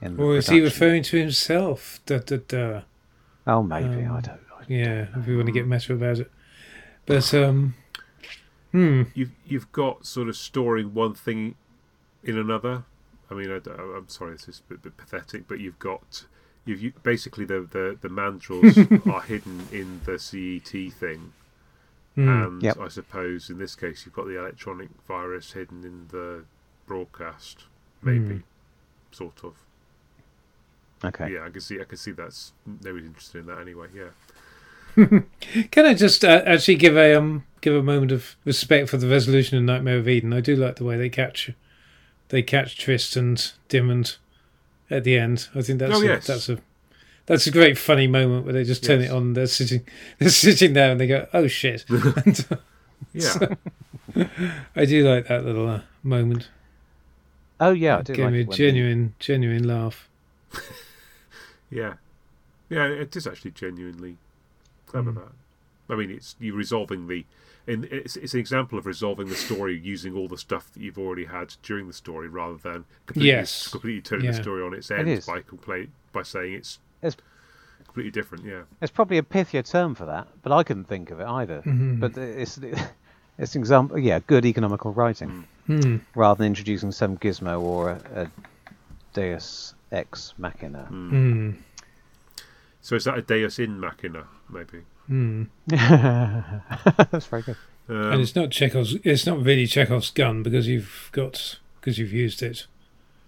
in 0.00 0.16
the 0.16 0.22
or 0.22 0.36
is 0.36 0.48
he 0.48 0.60
referring 0.60 1.02
to 1.04 1.18
himself? 1.18 2.00
Da, 2.06 2.18
da, 2.18 2.36
da. 2.46 2.82
Oh, 3.48 3.62
maybe 3.62 4.04
Um, 4.04 4.12
I 4.16 4.20
don't. 4.20 4.40
I 4.58 4.64
Yeah, 4.68 5.06
if 5.16 5.26
we 5.26 5.34
want 5.36 5.46
to 5.46 5.52
get 5.52 5.66
meta 5.66 5.92
about 5.94 6.18
it. 6.20 6.30
But 7.04 7.32
um, 7.34 7.74
hmm, 8.72 9.02
You've 9.14 9.32
you've 9.44 9.72
got 9.72 10.06
sort 10.06 10.28
of 10.28 10.36
storing 10.36 10.94
one 10.94 11.14
thing 11.14 11.54
in 12.22 12.38
another. 12.38 12.84
I 13.30 13.34
mean, 13.34 13.50
I, 13.50 13.56
am 13.56 14.04
sorry, 14.08 14.32
this 14.32 14.48
is 14.48 14.62
a 14.66 14.74
bit, 14.74 14.82
bit 14.82 14.96
pathetic, 14.96 15.48
but 15.48 15.58
you've 15.58 15.78
got 15.80 16.26
you've 16.64 16.80
you, 16.80 16.92
basically 17.02 17.44
the 17.44 17.60
the 17.70 17.96
the 18.00 18.08
mandrels 18.08 18.76
are 19.12 19.22
hidden 19.22 19.66
in 19.72 20.00
the 20.04 20.18
CET 20.18 20.92
thing, 20.92 21.32
hmm. 22.16 22.28
and 22.28 22.62
Yep. 22.62 22.78
I 22.80 22.88
suppose 22.88 23.48
in 23.50 23.58
this 23.58 23.74
case 23.76 24.04
you've 24.04 24.14
got 24.14 24.26
the 24.26 24.38
electronic 24.38 24.88
virus 25.06 25.52
hidden 25.52 25.84
in 25.84 26.08
the 26.08 26.44
broadcast, 26.86 27.64
maybe, 28.02 28.42
sort 29.12 29.44
of. 29.44 29.54
Okay. 31.04 31.34
Yeah, 31.34 31.44
I 31.44 31.50
can 31.50 31.60
see 31.60 31.80
I 31.80 31.84
can 31.84 31.98
see 31.98 32.10
that's 32.12 32.52
nobody's 32.82 33.06
interested 33.06 33.38
in 33.40 33.46
that 33.46 33.60
anyway. 33.60 33.86
Yeah. 33.94 34.08
Can 35.70 35.84
I 35.84 35.92
just 35.92 36.24
uh, 36.24 36.42
actually 36.46 36.76
give 36.76 36.96
a 36.96 37.14
um 37.14 37.44
give 37.60 37.74
a 37.74 37.82
moment 37.82 38.12
of 38.12 38.34
respect 38.46 38.88
for 38.88 38.96
the 38.96 39.06
resolution 39.08 39.58
in 39.58 39.66
Nightmare 39.66 39.98
of 39.98 40.08
Eden? 40.08 40.32
I 40.32 40.40
do 40.40 40.56
like 40.56 40.76
the 40.76 40.84
way 40.84 40.96
they 40.96 41.10
catch 41.10 41.50
they 42.30 42.42
catch 42.42 42.78
Tryst 42.78 43.14
and 43.14 43.36
Dymond 43.68 44.16
at 44.90 45.04
the 45.04 45.18
end. 45.18 45.48
I 45.54 45.60
think 45.60 45.80
that's 45.80 45.94
Oh, 45.94 46.00
a, 46.00 46.04
yes. 46.06 46.26
that's 46.26 46.48
a 46.48 46.58
that's 47.26 47.46
a 47.46 47.50
great 47.50 47.76
funny 47.78 48.06
moment 48.06 48.44
where 48.44 48.52
they 48.54 48.64
just 48.64 48.84
turn 48.84 49.00
Yes. 49.00 49.10
it 49.10 49.14
on. 49.14 49.32
They're 49.34 49.46
sitting 49.46 49.84
they're 50.18 50.28
sitting 50.30 50.72
there 50.72 50.90
and 50.92 51.00
they 51.00 51.06
go, 51.06 51.26
"Oh 51.34 51.46
shit!" 51.46 51.84
and, 51.88 52.46
Yeah. 53.12 53.54
I 54.74 54.84
do 54.86 55.06
like 55.08 55.28
that 55.28 55.44
little 55.44 55.68
uh, 55.68 55.80
moment. 56.02 56.48
Oh 57.60 57.70
yeah, 57.72 57.98
I 57.98 58.02
do 58.02 58.14
Gave 58.14 58.24
like 58.26 58.32
me 58.32 58.42
a 58.42 58.46
when 58.46 58.56
genuine 58.56 59.14
genuine 59.18 59.66
laugh. 59.66 60.08
Yeah, 61.70 61.94
yeah, 62.68 62.86
it 62.86 63.14
is 63.16 63.26
actually 63.26 63.50
genuinely 63.52 64.16
clever. 64.86 65.10
Hmm. 65.10 65.18
That 65.18 65.94
I 65.94 65.96
mean, 65.96 66.10
it's 66.10 66.36
you 66.38 66.54
resolving 66.54 67.06
the, 67.08 67.24
and 67.66 67.84
it's 67.86 68.16
it's 68.16 68.34
an 68.34 68.40
example 68.40 68.78
of 68.78 68.86
resolving 68.86 69.28
the 69.28 69.34
story 69.36 69.78
using 69.78 70.14
all 70.14 70.28
the 70.28 70.38
stuff 70.38 70.72
that 70.72 70.82
you've 70.82 70.98
already 70.98 71.24
had 71.26 71.54
during 71.62 71.86
the 71.88 71.92
story, 71.92 72.28
rather 72.28 72.56
than 72.56 72.84
completely, 73.06 73.28
Yes. 73.30 73.68
completely 73.68 74.00
turning 74.02 74.26
the 74.26 74.34
story 74.34 74.62
on 74.62 74.74
its 74.74 74.90
end 74.90 75.08
is. 75.08 75.26
by 75.26 75.40
complete 75.42 75.90
by 76.12 76.22
saying 76.22 76.54
it's 76.54 76.78
It's- 77.06 77.16
completely 77.84 78.10
different. 78.10 78.44
Yeah, 78.44 78.62
There's 78.80 78.90
probably 78.90 79.16
a 79.18 79.22
pithier 79.22 79.68
term 79.68 79.94
for 79.94 80.04
that, 80.06 80.28
but 80.42 80.52
I 80.52 80.62
couldn't 80.62 80.84
think 80.84 81.10
of 81.10 81.20
it 81.20 81.26
either. 81.26 81.62
Mhm. 81.62 82.00
But 82.00 82.16
it's 82.18 82.58
it's 83.38 83.54
an 83.54 83.60
example. 83.60 83.98
Yeah, 83.98 84.20
good 84.26 84.44
economical 84.44 84.92
writing. 84.92 85.44
Hmm. 85.66 85.96
rather 86.14 86.38
than 86.38 86.46
introducing 86.48 86.92
some 86.92 87.16
gizmo 87.18 87.60
or 87.60 87.90
a, 87.90 88.22
a 88.22 88.30
Deus 89.14 89.74
ex 89.90 90.32
machina. 90.38 90.84
Hmm. 90.84 91.50
so 92.80 92.94
is 92.94 93.04
that 93.04 93.18
a 93.18 93.22
Deus 93.22 93.58
in 93.58 93.80
Machina, 93.80 94.24
maybe? 94.48 94.82
Hmm. 95.08 95.44
That's 95.66 97.26
very 97.26 97.42
good. 97.42 97.56
and 97.88 98.14
Um, 98.14 98.20
it's 98.20 98.36
not 98.36 98.50
Chekhov's. 98.50 98.94
It's 99.04 99.26
not 99.26 99.42
really 99.42 99.66
Chekhov's 99.66 100.10
gun 100.10 100.42
because 100.42 100.68
you've 100.68 101.08
got 101.12 101.58
because 101.80 101.98
you've 101.98 102.12
used 102.12 102.42
it. 102.42 102.66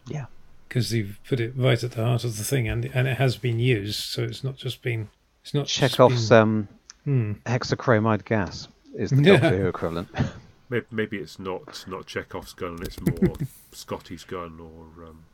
Yeah. 0.07 0.27
Because 0.69 0.93
you've 0.93 1.19
put 1.27 1.41
it 1.41 1.55
right 1.57 1.83
at 1.83 1.93
the 1.93 2.05
heart 2.05 2.25
of 2.25 2.37
the 2.37 2.45
thing, 2.45 2.69
and 2.69 2.85
and 2.95 3.09
it 3.09 3.17
has 3.17 3.37
been 3.39 3.59
used, 3.59 4.01
so 4.01 4.23
it's 4.23 4.45
not 4.45 4.57
just 4.57 4.83
been. 4.83 5.09
It's 5.43 5.55
not 5.55 5.67
just 5.67 5.79
Chekhov's 5.79 6.29
been- 6.29 6.39
um, 6.39 6.69
Hmm. 7.05 7.33
hexachromide 7.47 8.25
gas 8.27 8.69
is 8.95 9.11
the 9.11 9.17
Yeah. 9.23 9.39
Doctor 9.39 9.59
Who 9.63 9.69
equivalent. 9.69 10.09
maybe, 10.69 10.87
maybe 10.91 11.17
it's 11.17 11.39
not 11.39 11.85
not 11.89 12.07
Chekhov's 12.07 12.53
gun, 12.53 12.73
and 12.73 12.83
it's 12.87 13.01
more 13.01 13.35
Scotty's 13.73 14.25
gun 14.25 14.61
or 14.61 15.05
um, 15.07 15.25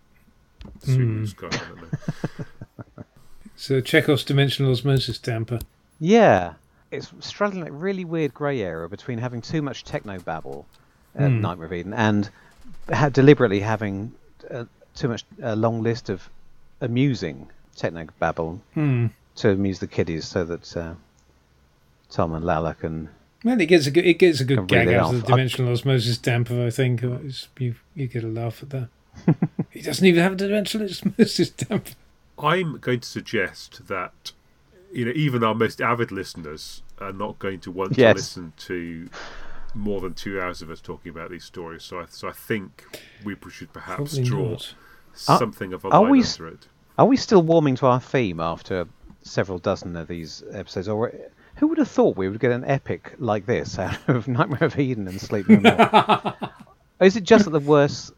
Sulu's 0.84 1.32
gun. 1.32 1.50
I 1.52 1.56
don't 1.56 1.82
know. 1.82 3.04
So 3.56 3.80
Chekhov's 3.80 4.24
dimensional 4.24 4.72
osmosis 4.72 5.18
damper. 5.18 5.60
yeah, 6.00 6.54
it's 6.90 7.12
straddling 7.20 7.64
that 7.64 7.72
really 7.72 8.04
weird 8.04 8.34
grey 8.34 8.60
area 8.60 8.88
between 8.88 9.18
having 9.18 9.40
too 9.42 9.62
much 9.62 9.84
techno 9.84 10.18
babble 10.20 10.66
at 11.16 11.28
Hmm. 11.30 11.40
Nightmare 11.40 11.66
of 11.66 11.72
Eden 11.72 11.92
and 11.94 12.30
ha- 12.92 13.08
deliberately 13.08 13.60
having 13.60 14.12
uh, 14.50 14.64
too 14.94 15.08
much 15.08 15.24
a 15.42 15.56
long 15.56 15.82
list 15.82 16.08
of 16.08 16.28
amusing 16.80 17.48
techno 17.76 18.06
babble 18.18 18.60
Hmm. 18.74 19.06
to 19.36 19.50
amuse 19.50 19.78
the 19.80 19.86
kiddies, 19.86 20.24
so 20.26 20.44
that 20.44 20.76
uh, 20.76 20.94
Tom 22.10 22.34
and 22.34 22.44
Lalla 22.44 22.74
can 22.74 23.08
Well, 23.44 23.60
it 23.60 23.66
gets 23.66 23.86
a 23.86 23.90
good 23.90 24.06
it 24.06 24.18
gets 24.18 24.40
a 24.40 24.44
good 24.44 24.58
Can 24.58 24.66
gag 24.66 24.88
out 24.88 25.14
of 25.14 25.20
the 25.22 25.26
dimensional 25.26 25.72
osmosis 25.72 26.18
damper. 26.18 26.64
I 26.66 26.70
think 26.70 27.02
it's- 27.02 27.48
you 27.58 27.74
you 27.94 28.06
get 28.06 28.24
a 28.24 28.28
laugh 28.28 28.62
at 28.62 28.70
that. 28.70 28.88
he 29.70 29.80
doesn't 29.80 30.06
even 30.06 30.22
have 30.22 30.32
a 30.32 30.36
dimensional 30.36 30.86
osmosis 30.90 31.50
damper. 31.50 31.92
I'm 32.38 32.78
going 32.78 33.00
to 33.00 33.08
suggest 33.08 33.86
that 33.88 34.32
you 34.92 35.04
know 35.04 35.12
even 35.14 35.42
our 35.44 35.54
most 35.54 35.80
avid 35.80 36.12
listeners 36.12 36.82
are 36.98 37.12
not 37.12 37.38
going 37.40 37.60
to 37.60 37.70
want 37.70 37.96
Yes. 37.98 38.12
to 38.12 38.18
listen 38.18 38.52
to 38.68 39.08
more 39.74 40.00
than 40.00 40.14
two 40.14 40.40
hours 40.40 40.62
of 40.62 40.70
us 40.70 40.80
talking 40.80 41.10
about 41.10 41.30
these 41.30 41.44
stories. 41.44 41.82
So 41.82 42.00
I, 42.00 42.06
so 42.08 42.28
I 42.28 42.32
think 42.32 42.84
we 43.24 43.36
should 43.50 43.72
perhaps 43.72 44.14
Probably 44.14 44.22
draw 44.24 44.50
not. 44.50 44.74
Are- 45.28 45.38
something 45.38 45.72
of 45.72 45.84
a 45.84 45.88
are 45.88 46.02
line 46.02 46.10
we 46.10 46.22
under 46.22 46.48
it. 46.48 46.68
Are 46.96 47.06
we 47.06 47.16
still 47.16 47.42
warming 47.42 47.74
to 47.76 47.86
our 47.86 48.00
theme 48.00 48.40
after 48.40 48.86
several 49.24 49.58
dozen 49.58 49.96
of 49.96 50.06
these 50.06 50.44
episodes. 50.52 50.88
Or 50.88 51.12
who 51.56 51.66
would 51.68 51.78
have 51.78 51.88
thought 51.88 52.16
we 52.16 52.28
would 52.28 52.40
get 52.40 52.52
an 52.52 52.64
epic 52.64 53.14
like 53.18 53.46
this 53.46 53.78
out 53.78 54.08
of 54.08 54.28
Nightmare 54.28 54.64
of 54.64 54.78
Eden 54.78 55.08
and 55.08 55.20
Sleep 55.20 55.48
No 55.48 55.58
More? 55.60 56.50
Is 57.00 57.16
it 57.16 57.24
just 57.24 57.46
that 57.46 57.50
the 57.50 57.60
worse, 57.60 58.12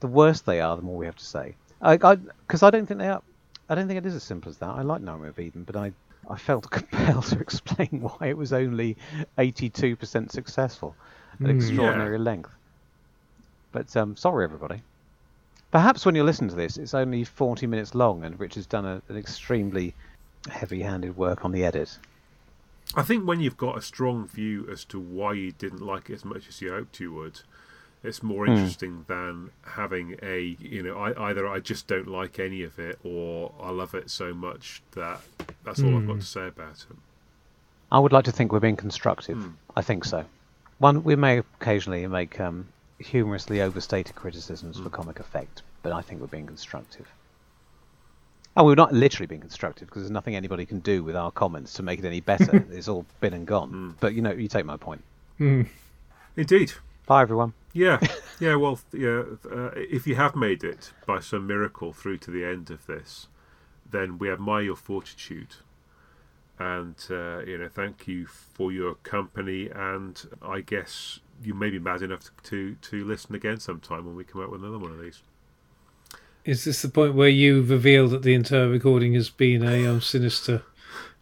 the 0.00 0.06
worse 0.06 0.40
they 0.42 0.60
are, 0.60 0.76
the 0.76 0.82
more 0.82 0.96
we 0.96 1.06
have 1.06 1.16
to 1.16 1.24
say? 1.24 1.56
Because 1.80 2.62
I, 2.62 2.68
I 2.68 2.70
don't 2.70 2.86
think 2.86 3.00
they 3.00 3.08
are. 3.08 3.22
I 3.68 3.74
don't 3.74 3.86
think 3.86 3.98
it 3.98 4.06
is 4.06 4.14
as 4.14 4.22
simple 4.22 4.48
as 4.50 4.56
that. 4.58 4.68
I 4.70 4.82
like 4.82 5.02
Nightmare 5.02 5.28
of 5.28 5.38
Eden, 5.38 5.64
but 5.64 5.76
I, 5.76 5.92
I 6.28 6.36
felt 6.36 6.70
compelled 6.70 7.24
to 7.26 7.40
explain 7.40 7.88
why 8.02 8.28
it 8.28 8.36
was 8.36 8.52
only 8.52 8.96
82% 9.38 10.30
successful 10.30 10.94
at 11.32 11.40
Mm, 11.40 11.56
extraordinary 11.56 12.18
length. 12.18 12.50
But 13.72 13.96
um, 13.96 14.16
sorry, 14.16 14.44
everybody. 14.44 14.82
Perhaps 15.70 16.06
when 16.06 16.14
you 16.14 16.24
listen 16.24 16.48
to 16.48 16.54
this, 16.54 16.78
it's 16.78 16.94
only 16.94 17.24
40 17.24 17.66
minutes 17.66 17.94
long, 17.94 18.24
and 18.24 18.38
Rich 18.40 18.54
has 18.54 18.66
done 18.66 18.86
a, 18.86 19.02
an 19.08 19.16
extremely 19.16 19.94
heavy-handed 20.50 21.16
work 21.16 21.44
on 21.44 21.52
the 21.52 21.64
edit. 21.64 21.98
I 22.94 23.02
think 23.02 23.26
when 23.26 23.40
you've 23.40 23.58
got 23.58 23.76
a 23.76 23.82
strong 23.82 24.26
view 24.26 24.66
as 24.72 24.84
to 24.86 24.98
why 24.98 25.34
you 25.34 25.52
didn't 25.52 25.82
like 25.82 26.08
it 26.08 26.14
as 26.14 26.24
much 26.24 26.48
as 26.48 26.62
you 26.62 26.70
hoped 26.70 27.00
you 27.00 27.12
would, 27.12 27.42
it's 28.04 28.22
more 28.22 28.46
Hmm. 28.46 28.52
interesting 28.52 29.04
than 29.08 29.50
having 29.62 30.16
a 30.22 30.56
you 30.60 30.82
know 30.82 30.96
I, 30.98 31.30
either 31.30 31.46
I 31.48 31.60
just 31.60 31.86
don't 31.86 32.06
like 32.08 32.38
any 32.38 32.62
of 32.62 32.78
it 32.78 32.98
or 33.04 33.52
I 33.60 33.70
love 33.70 33.94
it 33.94 34.10
so 34.10 34.32
much 34.32 34.82
that 34.92 35.20
that's 35.64 35.80
all 35.82 35.96
I've 35.96 36.06
got 36.06 36.14
Hmm. 36.14 36.18
to 36.20 36.26
say 36.26 36.46
about 36.48 36.86
it. 36.90 36.96
I 37.90 37.98
would 37.98 38.12
like 38.12 38.24
to 38.26 38.32
think 38.32 38.52
we're 38.52 38.60
being 38.60 38.76
constructive. 38.76 39.38
Hmm. 39.38 39.50
I 39.76 39.82
think 39.82 40.04
so. 40.04 40.24
One, 40.78 41.02
we 41.02 41.16
may 41.16 41.38
occasionally 41.38 42.06
make 42.06 42.38
um, 42.38 42.66
humorously 42.98 43.60
overstated 43.60 44.14
criticisms 44.14 44.76
Hmm. 44.76 44.84
for 44.84 44.90
comic 44.90 45.18
effect, 45.20 45.62
but 45.82 45.92
I 45.92 46.02
think 46.02 46.20
we're 46.20 46.26
being 46.28 46.46
constructive. 46.46 47.08
And 48.56 48.66
we're 48.66 48.74
not 48.74 48.92
literally 48.92 49.26
being 49.26 49.40
constructive 49.40 49.86
because 49.88 50.02
there's 50.02 50.10
nothing 50.10 50.34
anybody 50.34 50.66
can 50.66 50.80
do 50.80 51.02
with 51.04 51.14
our 51.14 51.30
comments 51.30 51.72
to 51.74 51.82
make 51.82 51.98
it 52.00 52.04
any 52.04 52.20
better. 52.20 52.64
it's 52.72 52.88
all 52.88 53.06
been 53.20 53.32
and 53.32 53.46
gone. 53.46 53.68
Hmm. 53.70 53.90
But 54.00 54.14
you 54.14 54.22
know, 54.22 54.32
you 54.32 54.48
take 54.48 54.64
my 54.64 54.76
point. 54.76 55.02
Mm. 55.40 55.68
Indeed. 56.36 56.72
Bye, 57.08 57.22
everyone. 57.22 57.54
Yeah, 57.72 58.00
yeah. 58.38 58.56
Well, 58.56 58.78
yeah. 58.92 59.22
Uh, 59.50 59.70
if 59.74 60.06
you 60.06 60.14
have 60.16 60.36
made 60.36 60.62
it 60.62 60.92
by 61.06 61.20
some 61.20 61.46
miracle 61.46 61.94
through 61.94 62.18
to 62.18 62.30
the 62.30 62.44
end 62.44 62.70
of 62.70 62.86
this, 62.86 63.28
then 63.90 64.18
we 64.18 64.30
admire 64.30 64.60
your 64.60 64.76
fortitude, 64.76 65.54
and 66.58 66.96
uh, 67.10 67.38
you 67.46 67.56
know, 67.56 67.68
thank 67.72 68.06
you 68.06 68.26
for 68.26 68.70
your 68.70 68.94
company. 68.96 69.70
And 69.70 70.22
I 70.42 70.60
guess 70.60 71.20
you 71.42 71.54
may 71.54 71.70
be 71.70 71.78
mad 71.78 72.02
enough 72.02 72.24
to, 72.24 72.30
to 72.42 72.74
to 72.74 73.04
listen 73.06 73.34
again 73.34 73.58
sometime 73.58 74.04
when 74.04 74.14
we 74.14 74.24
come 74.24 74.42
out 74.42 74.50
with 74.50 74.62
another 74.62 74.78
one 74.78 74.90
of 74.90 75.00
these. 75.00 75.22
Is 76.44 76.64
this 76.64 76.82
the 76.82 76.90
point 76.90 77.14
where 77.14 77.28
you 77.30 77.62
reveal 77.62 78.06
that 78.08 78.22
the 78.22 78.34
entire 78.34 78.68
recording 78.68 79.14
has 79.14 79.30
been 79.30 79.62
a 79.62 79.86
um, 79.86 80.02
sinister 80.02 80.62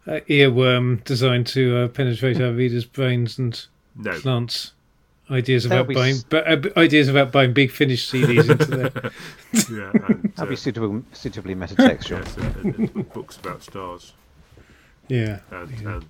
uh, 0.05 0.19
earworm 0.29 1.01
designed 1.05 1.47
to 1.47 1.77
uh, 1.77 1.87
penetrate 1.87 2.41
our 2.41 2.51
readers' 2.51 2.85
brains 2.85 3.39
and 3.39 3.65
No, 3.95 4.19
plants 4.19 4.73
ideas 5.31 5.63
That'll 5.63 5.79
about 5.79 5.89
be 5.89 5.95
buying, 5.95 6.13
s- 6.15 6.23
but, 6.23 6.47
uh, 6.47 6.79
ideas 6.79 7.07
about 7.09 7.31
buying 7.31 7.53
Big 7.53 7.71
Finish 7.71 8.09
CDs 8.09 8.49
into 8.49 8.65
their 8.65 8.91
yeah, 9.71 9.91
and, 10.07 10.23
That'd 10.35 10.39
uh, 10.39 10.45
be 10.45 10.55
suitable, 10.55 11.03
suitably 11.13 11.55
metatextual. 11.63 12.19
yes, 12.25 12.37
and, 12.37 12.55
and, 12.75 12.95
and 12.95 13.13
books 13.13 13.37
about 13.37 13.63
stars 13.63 14.13
yeah. 15.07 15.39
and 15.51 15.71
Yeah. 15.81 15.95
and 15.95 16.05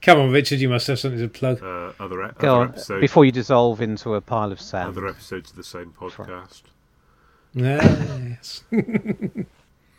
Come 0.00 0.20
on, 0.20 0.30
Richard, 0.30 0.60
you 0.60 0.68
must 0.68 0.86
have 0.86 0.98
something 1.00 1.18
to 1.18 1.28
plug. 1.28 1.60
uh, 1.62 1.92
other 1.98 2.24
e- 2.24 2.30
Go 2.38 2.52
other 2.54 2.60
on, 2.62 2.68
episodes. 2.68 3.00
before 3.00 3.24
you 3.24 3.32
dissolve 3.32 3.80
into 3.80 4.14
a 4.14 4.20
pile 4.20 4.52
of 4.52 4.60
sand. 4.60 4.88
other 4.90 5.08
episodes 5.08 5.50
of 5.50 5.56
the 5.56 5.64
same 5.64 5.92
podcast. 5.98 6.62
yes. 7.54 8.62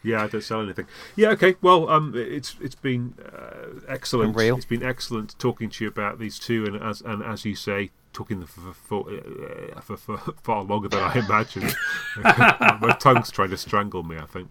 Yeah, 0.02 0.24
I 0.24 0.28
don't 0.28 0.42
sell 0.42 0.62
anything. 0.62 0.88
Yeah, 1.18 1.32
okay. 1.32 1.56
Well, 1.62 1.90
um, 1.90 2.14
it's 2.16 2.56
it's 2.62 2.74
been 2.74 3.16
uh, 3.22 3.82
excellent. 3.90 4.28
And 4.30 4.38
real. 4.38 4.56
It's 4.56 4.64
been 4.64 4.82
excellent 4.82 5.38
talking 5.40 5.70
to 5.72 5.84
you 5.84 5.90
about 5.90 6.20
these 6.20 6.40
two, 6.40 6.64
and 6.64 6.82
as 6.82 7.02
and 7.02 7.22
as 7.22 7.44
you 7.44 7.54
say, 7.54 7.90
talking 8.14 8.46
for 8.46 8.74
for, 8.74 9.10
uh, 9.10 9.82
for, 9.82 9.98
for 9.98 10.18
far 10.44 10.64
longer 10.64 10.90
than 10.90 11.00
I 11.02 11.14
imagined. 11.20 11.76
My 12.24 12.96
tongue's 13.00 13.32
trying 13.32 13.50
to 13.52 13.58
strangle 13.58 14.04
me. 14.04 14.18
I 14.18 14.26
think. 14.26 14.50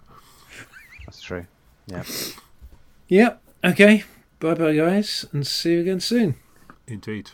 That's 1.06 1.20
true. 1.20 1.46
Yeah. 1.86 2.04
Yep. 3.08 3.42
Okay. 3.64 4.04
Bye 4.40 4.54
bye, 4.54 4.74
guys, 4.74 5.24
and 5.32 5.46
see 5.46 5.72
you 5.72 5.80
again 5.80 6.00
soon. 6.00 6.36
Indeed. 6.86 7.30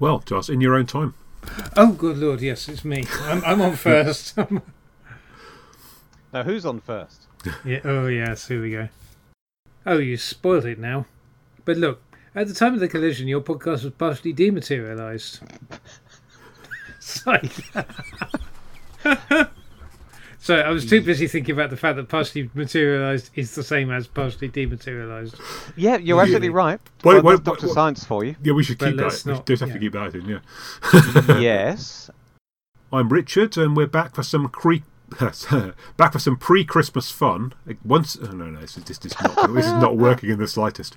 Well, 0.00 0.20
Joss, 0.20 0.48
in 0.48 0.60
your 0.60 0.74
own 0.76 0.86
time. 0.86 1.14
Oh, 1.76 1.92
good 1.92 2.18
lord, 2.18 2.40
yes, 2.40 2.68
it's 2.68 2.84
me. 2.84 3.04
I'm, 3.22 3.44
I'm 3.44 3.60
on 3.60 3.76
first. 3.76 4.36
Now, 6.32 6.42
who's 6.42 6.66
on 6.66 6.80
first? 6.80 7.22
yeah. 7.64 7.80
Oh, 7.84 8.06
yes. 8.06 8.48
Here 8.48 8.60
we 8.60 8.70
go. 8.70 8.88
Oh, 9.86 9.98
you 9.98 10.16
spoiled 10.16 10.66
it 10.66 10.78
now. 10.78 11.06
But 11.64 11.76
look, 11.78 12.02
at 12.34 12.48
the 12.48 12.54
time 12.54 12.74
of 12.74 12.80
the 12.80 12.88
collision, 12.88 13.28
your 13.28 13.40
podcast 13.40 13.84
was 13.84 13.92
partially 13.96 14.32
dematerialized. 14.32 15.40
so, 17.00 17.36
so 20.40 20.56
I 20.56 20.70
was 20.70 20.86
too 20.86 21.02
mm. 21.02 21.04
busy 21.04 21.26
thinking 21.26 21.52
about 21.52 21.70
the 21.70 21.76
fact 21.76 21.96
that 21.96 22.08
partially 22.08 22.48
materialized 22.54 23.30
is 23.34 23.54
the 23.54 23.62
same 23.62 23.90
as 23.90 24.06
partially 24.06 24.48
dematerialized. 24.48 25.36
Yeah, 25.76 25.96
you're 25.96 26.20
absolutely 26.20 26.50
right. 26.50 26.80
Wait, 27.04 27.14
well, 27.14 27.22
wait, 27.22 27.32
that's 27.32 27.42
Dr. 27.42 27.66
wait, 27.66 27.74
Science 27.74 28.04
for 28.04 28.24
you. 28.24 28.36
Yeah, 28.42 28.52
we 28.52 28.62
should 28.62 28.78
But 28.78 28.90
keep 28.90 28.96
that. 28.98 29.02
let's 29.04 29.24
We 29.24 29.40
just 29.46 29.60
have 29.60 29.72
to 29.72 29.78
keep 29.78 29.92
that 29.92 30.14
in. 30.14 30.26
Yeah. 30.26 30.38
yes. 31.40 32.10
I'm 32.92 33.08
Richard, 33.08 33.56
and 33.58 33.76
we're 33.76 33.86
back 33.86 34.14
for 34.14 34.22
some 34.22 34.48
cre- 34.48 34.76
back 35.96 36.12
for 36.12 36.18
some 36.18 36.36
pre-Christmas 36.36 37.10
fun. 37.10 37.52
Once, 37.84 38.16
oh, 38.20 38.30
no, 38.30 38.46
no, 38.46 38.60
this 38.60 38.78
is, 38.78 38.84
this 38.84 39.04
is 39.04 39.20
not 39.20 39.54
this 39.54 39.66
is 39.66 39.72
not 39.72 39.96
working 39.96 40.30
in 40.30 40.38
the 40.38 40.48
slightest. 40.48 40.96